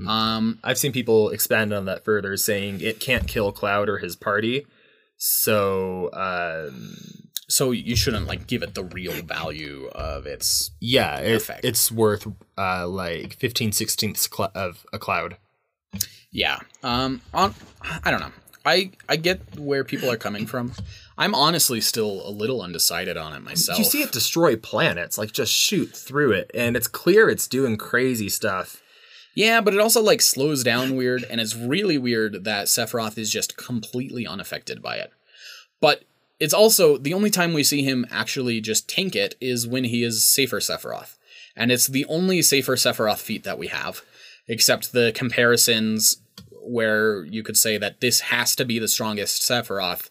Um, 0.07 0.59
I've 0.63 0.77
seen 0.77 0.91
people 0.91 1.29
expand 1.29 1.73
on 1.73 1.85
that 1.85 2.03
further, 2.03 2.35
saying 2.37 2.81
it 2.81 2.99
can't 2.99 3.27
kill 3.27 3.51
Cloud 3.51 3.89
or 3.89 3.99
his 3.99 4.15
party. 4.15 4.65
So, 5.17 6.09
um, 6.13 6.95
so 7.47 7.71
you 7.71 7.95
shouldn't 7.95 8.27
like 8.27 8.47
give 8.47 8.63
it 8.63 8.73
the 8.75 8.83
real 8.83 9.13
value 9.23 9.89
of 9.93 10.25
its 10.25 10.71
yeah, 10.79 11.19
it, 11.19 11.35
Effect. 11.35 11.63
it's 11.63 11.91
worth 11.91 12.27
uh, 12.57 12.87
like 12.87 13.35
15 13.35 13.71
sixteenths 13.71 14.27
cl- 14.33 14.51
of 14.55 14.85
a 14.91 14.99
Cloud. 14.99 15.37
Yeah. 16.31 16.59
Um. 16.81 17.21
On. 17.33 17.53
I 18.03 18.09
don't 18.11 18.21
know. 18.21 18.31
I 18.65 18.91
I 19.09 19.15
get 19.15 19.59
where 19.59 19.83
people 19.83 20.09
are 20.09 20.17
coming 20.17 20.45
from. 20.45 20.73
I'm 21.17 21.35
honestly 21.35 21.81
still 21.81 22.27
a 22.27 22.31
little 22.31 22.61
undecided 22.61 23.17
on 23.17 23.33
it 23.33 23.41
myself. 23.41 23.77
You 23.77 23.85
see 23.85 24.01
it 24.01 24.11
destroy 24.11 24.55
planets, 24.55 25.17
like 25.17 25.31
just 25.33 25.51
shoot 25.51 25.95
through 25.95 26.31
it, 26.31 26.51
and 26.53 26.75
it's 26.75 26.87
clear 26.87 27.29
it's 27.29 27.47
doing 27.47 27.77
crazy 27.77 28.29
stuff. 28.29 28.80
Yeah, 29.33 29.61
but 29.61 29.73
it 29.73 29.79
also 29.79 30.01
like 30.01 30.21
slows 30.21 30.63
down 30.63 30.95
weird, 30.95 31.23
and 31.29 31.39
it's 31.39 31.55
really 31.55 31.97
weird 31.97 32.43
that 32.43 32.67
Sephiroth 32.67 33.17
is 33.17 33.31
just 33.31 33.57
completely 33.57 34.27
unaffected 34.27 34.81
by 34.81 34.97
it. 34.97 35.11
But 35.79 36.03
it's 36.39 36.53
also 36.53 36.97
the 36.97 37.13
only 37.13 37.29
time 37.29 37.53
we 37.53 37.63
see 37.63 37.83
him 37.83 38.05
actually 38.09 38.59
just 38.61 38.89
tank 38.89 39.15
it 39.15 39.35
is 39.39 39.67
when 39.67 39.85
he 39.85 40.03
is 40.03 40.27
safer 40.27 40.59
Sephiroth. 40.59 41.17
And 41.55 41.71
it's 41.71 41.87
the 41.87 42.05
only 42.05 42.41
safer 42.41 42.75
Sephiroth 42.75 43.19
feat 43.19 43.43
that 43.43 43.59
we 43.59 43.67
have, 43.67 44.01
except 44.47 44.91
the 44.91 45.11
comparisons 45.13 46.21
where 46.63 47.23
you 47.25 47.43
could 47.43 47.57
say 47.57 47.77
that 47.77 48.01
this 48.01 48.21
has 48.21 48.55
to 48.55 48.65
be 48.65 48.79
the 48.79 48.87
strongest 48.87 49.41
Sephiroth 49.41 50.09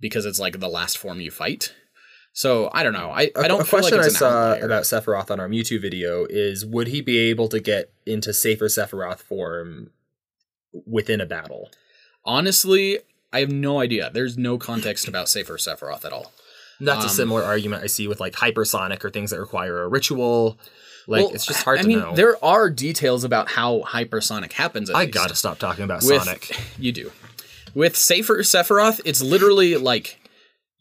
because 0.00 0.26
it's 0.26 0.40
like 0.40 0.60
the 0.60 0.68
last 0.68 0.98
form 0.98 1.20
you 1.20 1.30
fight. 1.30 1.74
So 2.34 2.70
I 2.72 2.82
don't 2.82 2.94
know. 2.94 3.10
I, 3.10 3.30
I 3.36 3.46
don't 3.48 3.60
a 3.60 3.64
question 3.64 3.98
like 3.98 4.06
it's 4.06 4.16
I 4.16 4.18
saw 4.18 4.50
outlier. 4.52 4.64
about 4.64 4.82
Sephiroth 4.84 5.30
on 5.30 5.38
our 5.38 5.48
Mewtwo 5.48 5.80
video 5.80 6.24
is 6.30 6.64
would 6.64 6.88
he 6.88 7.00
be 7.02 7.18
able 7.18 7.48
to 7.48 7.60
get 7.60 7.92
into 8.06 8.32
safer 8.32 8.66
Sephiroth 8.66 9.18
form 9.20 9.90
within 10.86 11.20
a 11.20 11.26
battle? 11.26 11.70
Honestly, 12.24 12.98
I 13.32 13.40
have 13.40 13.50
no 13.50 13.80
idea. 13.80 14.10
There's 14.12 14.38
no 14.38 14.56
context 14.58 15.08
about 15.08 15.28
safer 15.28 15.56
Sephiroth 15.58 16.04
at 16.04 16.12
all. 16.12 16.32
That's 16.80 17.04
a 17.04 17.08
Um, 17.08 17.14
similar 17.14 17.42
argument 17.42 17.84
I 17.84 17.86
see 17.86 18.08
with 18.08 18.18
like 18.20 18.32
hypersonic 18.34 19.04
or 19.04 19.10
things 19.10 19.30
that 19.30 19.38
require 19.40 19.82
a 19.82 19.88
ritual. 19.88 20.58
Like 21.06 21.24
Well, 21.26 21.34
it's 21.34 21.46
just 21.46 21.64
hard 21.64 21.80
I 21.80 21.82
to 21.82 21.88
mean, 21.88 21.98
know. 21.98 22.14
there 22.14 22.42
are 22.44 22.70
details 22.70 23.24
about 23.24 23.50
how 23.50 23.80
hypersonic 23.82 24.52
happens. 24.52 24.88
At 24.88 24.96
I 24.96 25.00
least. 25.02 25.14
gotta 25.14 25.34
stop 25.34 25.58
talking 25.58 25.84
about 25.84 26.02
with 26.02 26.22
Sonic. 26.22 26.56
you 26.78 26.92
do 26.92 27.12
with 27.74 27.96
safer 27.96 28.38
Sephiroth. 28.38 29.00
It's 29.04 29.22
literally 29.22 29.76
like 29.76 30.18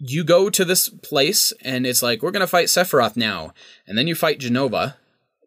you 0.03 0.23
go 0.23 0.49
to 0.49 0.65
this 0.65 0.89
place 0.89 1.53
and 1.61 1.85
it's 1.85 2.01
like 2.01 2.21
we're 2.21 2.31
gonna 2.31 2.47
fight 2.47 2.67
Sephiroth 2.67 3.15
now, 3.15 3.53
and 3.85 3.97
then 3.97 4.07
you 4.07 4.15
fight 4.15 4.39
Jenova, 4.39 4.95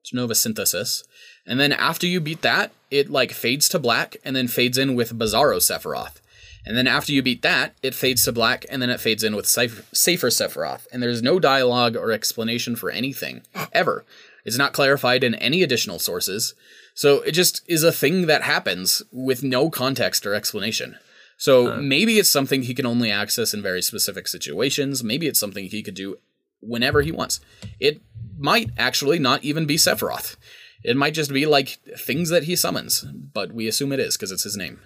Jenova 0.05 0.37
Synthesis, 0.37 1.03
and 1.47 1.59
then 1.59 1.73
after 1.73 2.07
you 2.07 2.21
beat 2.21 2.43
that, 2.43 2.73
it 2.91 3.11
like 3.11 3.33
fades 3.33 3.69
to 3.71 3.79
black 3.79 4.17
and 4.25 4.37
then 4.37 4.49
fades 4.49 4.79
in 4.79 4.95
with 4.95 5.19
Bizarro 5.19 5.57
Sephiroth. 5.57 6.21
And 6.67 6.77
then 6.77 6.87
after 6.87 7.13
you 7.13 7.23
beat 7.23 7.43
that, 7.43 7.75
it 7.83 7.95
fades 7.95 8.25
to 8.25 8.33
black 8.33 8.65
and 8.71 8.81
then 8.81 8.89
it 8.89 9.01
fades 9.01 9.23
in 9.23 9.37
with 9.37 9.47
safer 9.47 9.83
Sephiroth. 9.93 10.87
And 10.93 11.03
there's 11.03 11.23
no 11.23 11.39
dialogue 11.39 11.97
or 11.97 12.11
explanation 12.11 12.75
for 12.77 12.91
anything, 12.91 13.43
ever. 13.73 14.05
It's 14.47 14.57
not 14.57 14.73
clarified 14.73 15.25
in 15.25 15.35
any 15.35 15.63
additional 15.63 15.99
sources. 15.99 16.55
So 16.95 17.21
it 17.23 17.33
just 17.33 17.63
is 17.67 17.83
a 17.83 17.93
thing 17.93 18.27
that 18.27 18.43
happens 18.43 19.03
with 19.13 19.43
no 19.43 19.69
context 19.69 20.25
or 20.25 20.35
explanation. 20.35 20.97
So 21.37 21.77
maybe 21.77 22.19
it's 22.19 22.31
something 22.31 22.63
he 22.63 22.75
can 22.75 22.87
only 22.87 23.11
access 23.11 23.53
in 23.53 23.63
very 23.63 23.83
specific 23.83 24.29
situations. 24.29 25.03
Maybe 25.03 25.27
it's 25.27 25.41
something 25.41 25.67
he 25.67 25.83
could 25.83 25.95
do 25.95 26.17
whenever 26.61 27.03
he 27.03 27.13
wants. 27.13 27.41
It 27.81 28.01
might 28.39 28.71
actually 28.79 29.19
not 29.19 29.45
even 29.45 29.67
be 29.67 29.77
Sephiroth. 29.77 30.37
It 30.83 30.97
might 30.97 31.15
just 31.15 31.33
be 31.33 31.47
like 31.47 31.81
things 31.99 32.29
that 32.31 32.45
he 32.45 32.57
summons, 32.57 33.05
but 33.05 33.53
we 33.53 33.67
assume 33.67 33.93
it 33.93 34.01
is 34.01 34.17
because 34.17 34.31
it's 34.31 34.45
his 34.45 34.57
name. 34.57 34.81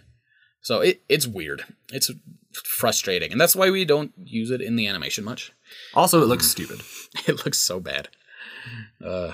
So 0.61 0.81
it, 0.81 1.03
it's 1.09 1.27
weird. 1.27 1.65
It's 1.93 2.11
frustrating. 2.53 3.33
And 3.33 3.41
that's 3.41 3.57
why 3.57 3.71
we 3.71 3.85
don't 3.85 4.13
use 4.17 4.51
it 4.51 4.61
in 4.61 4.77
the 4.77 4.87
animation 4.87 5.25
much. 5.25 5.53
Also, 5.95 6.23
it 6.23 6.27
looks 6.27 6.47
stupid. 6.47 6.81
It 7.27 7.45
looks 7.45 7.59
so 7.59 7.81
bad. 7.81 8.09
Uh, 9.05 9.33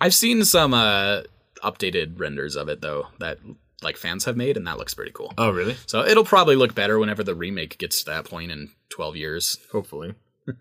I've 0.00 0.14
seen 0.14 0.44
some 0.44 0.74
uh, 0.74 1.22
updated 1.62 2.18
renders 2.18 2.56
of 2.56 2.68
it 2.68 2.80
though 2.80 3.06
that 3.18 3.38
like 3.84 3.96
fans 3.96 4.24
have 4.24 4.36
made, 4.36 4.56
and 4.56 4.66
that 4.66 4.78
looks 4.78 4.94
pretty 4.94 5.12
cool. 5.12 5.32
Oh, 5.38 5.50
really? 5.50 5.76
So 5.86 6.04
it'll 6.04 6.24
probably 6.24 6.56
look 6.56 6.74
better 6.74 6.98
whenever 6.98 7.22
the 7.22 7.34
remake 7.34 7.78
gets 7.78 8.02
to 8.02 8.10
that 8.10 8.24
point 8.24 8.50
in 8.50 8.70
12 8.90 9.16
years. 9.16 9.58
Hopefully. 9.72 10.14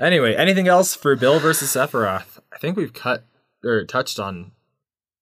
anyway, 0.00 0.34
anything 0.34 0.68
else 0.68 0.94
for 0.94 1.16
Bill 1.16 1.40
versus 1.40 1.74
Sephiroth? 1.74 2.38
I 2.52 2.58
think 2.58 2.76
we've 2.76 2.92
cut 2.92 3.24
or 3.64 3.84
touched 3.84 4.20
on 4.20 4.52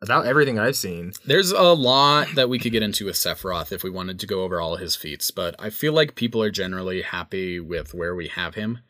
about 0.02 0.26
everything 0.26 0.58
I've 0.58 0.76
seen. 0.76 1.12
There's 1.24 1.52
a 1.52 1.62
lot 1.72 2.34
that 2.34 2.48
we 2.48 2.58
could 2.58 2.72
get 2.72 2.82
into 2.82 3.06
with 3.06 3.14
Sephiroth 3.14 3.70
if 3.70 3.84
we 3.84 3.90
wanted 3.90 4.18
to 4.20 4.26
go 4.26 4.42
over 4.42 4.60
all 4.60 4.76
his 4.76 4.96
feats, 4.96 5.30
but 5.30 5.54
I 5.58 5.70
feel 5.70 5.92
like 5.92 6.16
people 6.16 6.42
are 6.42 6.50
generally 6.50 7.02
happy 7.02 7.60
with 7.60 7.94
where 7.94 8.14
we 8.14 8.26
have 8.28 8.56
him 8.56 8.80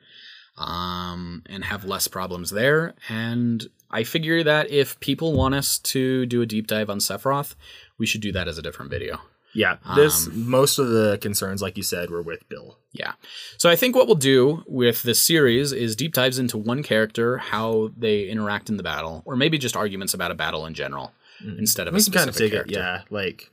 um, 0.57 1.43
and 1.47 1.65
have 1.65 1.85
less 1.85 2.09
problems 2.09 2.51
there. 2.51 2.95
And 3.09 3.67
I 3.91 4.05
figure 4.05 4.43
that 4.43 4.71
if 4.71 4.99
people 5.01 5.35
want 5.35 5.55
us 5.55 5.79
to 5.81 6.25
do 6.27 6.41
a 6.41 6.47
deep 6.47 6.67
dive 6.67 6.89
on 6.89 6.99
Sephiroth, 6.99 7.55
we 8.03 8.07
should 8.07 8.21
do 8.21 8.33
that 8.33 8.49
as 8.49 8.59
a 8.59 8.63
different 8.63 8.91
video. 8.91 9.21
Yeah, 9.55 9.77
this 9.95 10.29
most 10.33 10.79
of 10.79 10.89
the 10.89 11.19
concerns, 11.21 11.63
like 11.63 11.77
you 11.77 11.83
said, 11.85 12.11
were 12.11 12.23
with 12.23 12.49
Bill. 12.49 12.79
Yeah. 12.93 13.13
So 13.59 13.71
I 13.71 13.77
think 13.77 13.95
what 13.95 14.07
we'll 14.07 14.17
do 14.17 14.65
with 14.67 15.03
this 15.05 15.23
series 15.23 15.73
is 15.73 15.95
deep 15.95 16.15
dives 16.15 16.39
into 16.39 16.57
one 16.59 16.83
character, 16.83 17.37
how 17.39 17.91
they 17.97 18.25
interact 18.29 18.71
in 18.71 18.77
the 18.77 18.83
battle, 18.83 19.23
or 19.25 19.37
maybe 19.37 19.59
just 19.59 19.77
arguments 19.77 20.15
about 20.15 20.31
a 20.31 20.35
battle 20.35 20.67
in 20.67 20.75
general 20.75 21.13
instead 21.59 21.87
of 21.87 21.95
We 21.95 21.99
a 21.99 22.03
specific 22.03 22.19
kind 22.19 22.31
of 22.31 22.37
take 22.37 22.53
character. 22.53 22.73
it, 22.73 22.77
yeah, 22.79 23.03
like 23.11 23.51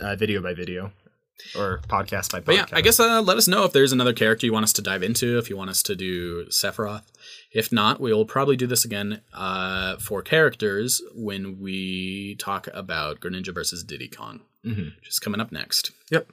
uh, 0.00 0.16
video 0.16 0.40
by 0.42 0.54
video 0.54 0.90
or 1.56 1.80
podcast 1.88 2.32
by 2.32 2.40
podcast. 2.40 2.44
But 2.44 2.54
yeah, 2.54 2.66
I 2.72 2.80
guess 2.80 2.98
uh, 3.00 3.20
let 3.22 3.36
us 3.36 3.46
know 3.48 3.64
if 3.64 3.72
there's 3.72 3.92
another 3.92 4.12
character 4.12 4.46
you 4.46 4.52
want 4.52 4.64
us 4.64 4.72
to 4.74 4.82
dive 4.82 5.02
into, 5.02 5.38
if 5.38 5.48
you 5.50 5.56
want 5.56 5.70
us 5.70 5.82
to 5.84 5.94
do 5.94 6.46
Sephiroth. 6.46 7.02
If 7.52 7.70
not, 7.72 8.00
we 8.00 8.12
will 8.12 8.24
probably 8.26 8.56
do 8.56 8.66
this 8.66 8.84
again 8.84 9.20
uh, 9.32 9.96
for 9.98 10.22
characters 10.22 11.00
when 11.14 11.58
we 11.60 12.34
talk 12.38 12.68
about 12.74 13.20
Greninja 13.20 13.54
versus 13.54 13.82
Diddy 13.84 14.08
Kong, 14.08 14.40
Mhm. 14.66 14.96
which 14.96 15.08
is 15.08 15.18
coming 15.18 15.40
up 15.40 15.52
next. 15.52 15.90
Yep. 16.10 16.28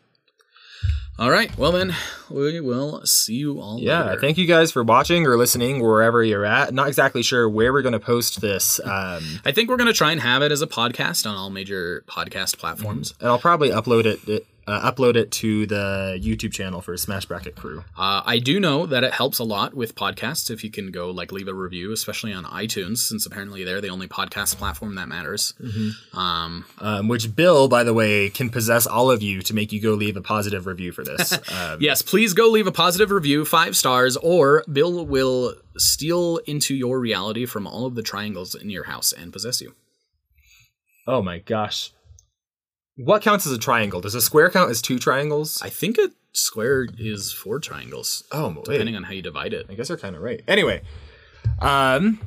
All 1.19 1.29
right. 1.29 1.55
Well, 1.59 1.71
then, 1.71 1.95
we 2.31 2.59
will 2.59 3.05
see 3.05 3.35
you 3.35 3.59
all 3.61 3.79
Yeah, 3.79 4.03
later. 4.09 4.19
thank 4.21 4.37
you 4.39 4.47
guys 4.47 4.71
for 4.71 4.83
watching 4.83 5.27
or 5.27 5.37
listening 5.37 5.79
wherever 5.79 6.23
you're 6.23 6.43
at. 6.43 6.73
Not 6.73 6.87
exactly 6.87 7.21
sure 7.21 7.47
where 7.47 7.71
we're 7.71 7.83
going 7.83 7.93
to 7.93 7.99
post 7.99 8.41
this, 8.41 8.79
um, 8.83 9.23
I 9.45 9.51
think 9.51 9.69
we're 9.69 9.77
going 9.77 9.87
to 9.87 9.93
try 9.93 10.11
and 10.11 10.19
have 10.21 10.41
it 10.41 10.51
as 10.51 10.63
a 10.63 10.67
podcast 10.67 11.29
on 11.29 11.37
all 11.37 11.51
major 11.51 12.03
podcast 12.07 12.57
platforms. 12.57 13.13
and 13.19 13.29
I'll 13.29 13.37
probably 13.37 13.69
upload 13.69 14.05
it, 14.05 14.27
it 14.27 14.47
uh, 14.67 14.91
upload 14.91 15.15
it 15.15 15.31
to 15.31 15.65
the 15.65 16.19
YouTube 16.21 16.53
channel 16.53 16.81
for 16.81 16.95
Smash 16.97 17.25
Bracket 17.25 17.55
Crew. 17.55 17.83
Uh, 17.97 18.21
I 18.25 18.39
do 18.39 18.59
know 18.59 18.85
that 18.85 19.03
it 19.03 19.13
helps 19.13 19.39
a 19.39 19.43
lot 19.43 19.73
with 19.73 19.95
podcasts 19.95 20.49
if 20.49 20.63
you 20.63 20.69
can 20.71 20.91
go 20.91 21.09
like 21.11 21.31
leave 21.31 21.47
a 21.47 21.53
review, 21.53 21.91
especially 21.91 22.31
on 22.33 22.45
iTunes, 22.45 22.99
since 22.99 23.25
apparently 23.25 23.63
they're 23.63 23.81
the 23.81 23.89
only 23.89 24.07
podcast 24.07 24.57
platform 24.57 24.95
that 24.95 25.07
matters. 25.07 25.53
Um, 26.13 26.65
Um, 26.79 27.07
which 27.07 27.35
Bill, 27.35 27.67
by 27.67 27.83
the 27.83 27.93
way, 27.93 28.29
can 28.29 28.49
possess 28.49 28.87
all 28.87 29.11
of 29.11 29.21
you 29.21 29.41
to 29.41 29.53
make 29.53 29.71
you 29.71 29.81
go 29.81 29.91
leave 29.93 30.15
a 30.17 30.21
positive 30.21 30.65
review 30.65 30.91
for 30.91 31.03
this. 31.03 31.37
Um, 31.53 31.77
yes, 31.81 32.01
please 32.01 32.33
go 32.33 32.49
leave 32.49 32.67
a 32.67 32.71
positive 32.71 33.11
review, 33.11 33.45
five 33.45 33.75
stars, 33.77 34.17
or 34.17 34.63
Bill 34.71 35.05
will 35.05 35.55
steal 35.77 36.37
into 36.45 36.73
your 36.73 36.99
reality 36.99 37.45
from 37.45 37.67
all 37.67 37.85
of 37.85 37.95
the 37.95 38.01
triangles 38.01 38.55
in 38.55 38.69
your 38.69 38.85
house 38.85 39.11
and 39.11 39.31
possess 39.31 39.61
you. 39.61 39.73
oh 41.07 41.21
my 41.21 41.39
gosh. 41.39 41.91
What 42.95 43.21
counts 43.21 43.47
as 43.47 43.53
a 43.53 43.57
triangle? 43.57 44.01
Does 44.01 44.15
a 44.15 44.21
square 44.21 44.49
count 44.49 44.69
as 44.69 44.81
two 44.81 44.99
triangles? 44.99 45.61
I 45.63 45.69
think 45.69 45.97
a 45.97 46.11
square 46.33 46.87
is 46.97 47.31
four 47.31 47.59
triangles, 47.59 48.23
oh, 48.31 48.49
wait. 48.49 48.65
depending 48.65 48.95
on 48.95 49.03
how 49.03 49.11
you 49.11 49.21
divide 49.21 49.53
it. 49.53 49.65
I 49.69 49.73
guess 49.73 49.87
they're 49.87 49.97
kind 49.97 50.15
of 50.15 50.21
right. 50.21 50.41
Anyway, 50.47 50.81
um, 51.59 52.19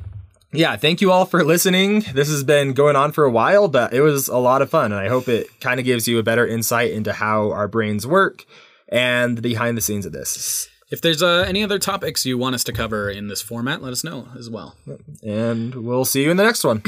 yeah, 0.51 0.75
thank 0.75 0.99
you 0.99 1.11
all 1.11 1.25
for 1.25 1.43
listening. 1.43 2.01
This 2.13 2.29
has 2.29 2.43
been 2.43 2.73
going 2.73 2.95
on 2.95 3.11
for 3.11 3.23
a 3.23 3.31
while, 3.31 3.67
but 3.67 3.93
it 3.93 4.01
was 4.01 4.27
a 4.27 4.37
lot 4.37 4.61
of 4.61 4.69
fun, 4.69 4.91
and 4.91 4.99
I 4.99 5.07
hope 5.07 5.27
it 5.27 5.47
kind 5.61 5.79
of 5.79 5.85
gives 5.85 6.07
you 6.07 6.19
a 6.19 6.23
better 6.23 6.45
insight 6.45 6.91
into 6.91 7.13
how 7.13 7.51
our 7.51 7.67
brains 7.67 8.05
work 8.05 8.45
and 8.89 9.37
the 9.37 9.41
behind 9.41 9.77
the 9.77 9.81
scenes 9.81 10.05
of 10.05 10.11
this. 10.11 10.69
If 10.89 11.01
there's 11.01 11.21
uh, 11.21 11.43
any 11.47 11.63
other 11.63 11.79
topics 11.79 12.25
you 12.25 12.37
want 12.37 12.55
us 12.55 12.63
to 12.65 12.73
cover 12.73 13.09
in 13.09 13.27
this 13.27 13.41
format, 13.41 13.81
let 13.81 13.91
us 13.91 14.05
know 14.05 14.29
as 14.37 14.49
well. 14.49 14.75
And 15.21 15.75
we'll 15.75 16.05
see 16.05 16.23
you 16.23 16.31
in 16.31 16.37
the 16.37 16.43
next 16.43 16.63
one. 16.63 16.81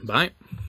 Bye. 0.04 0.30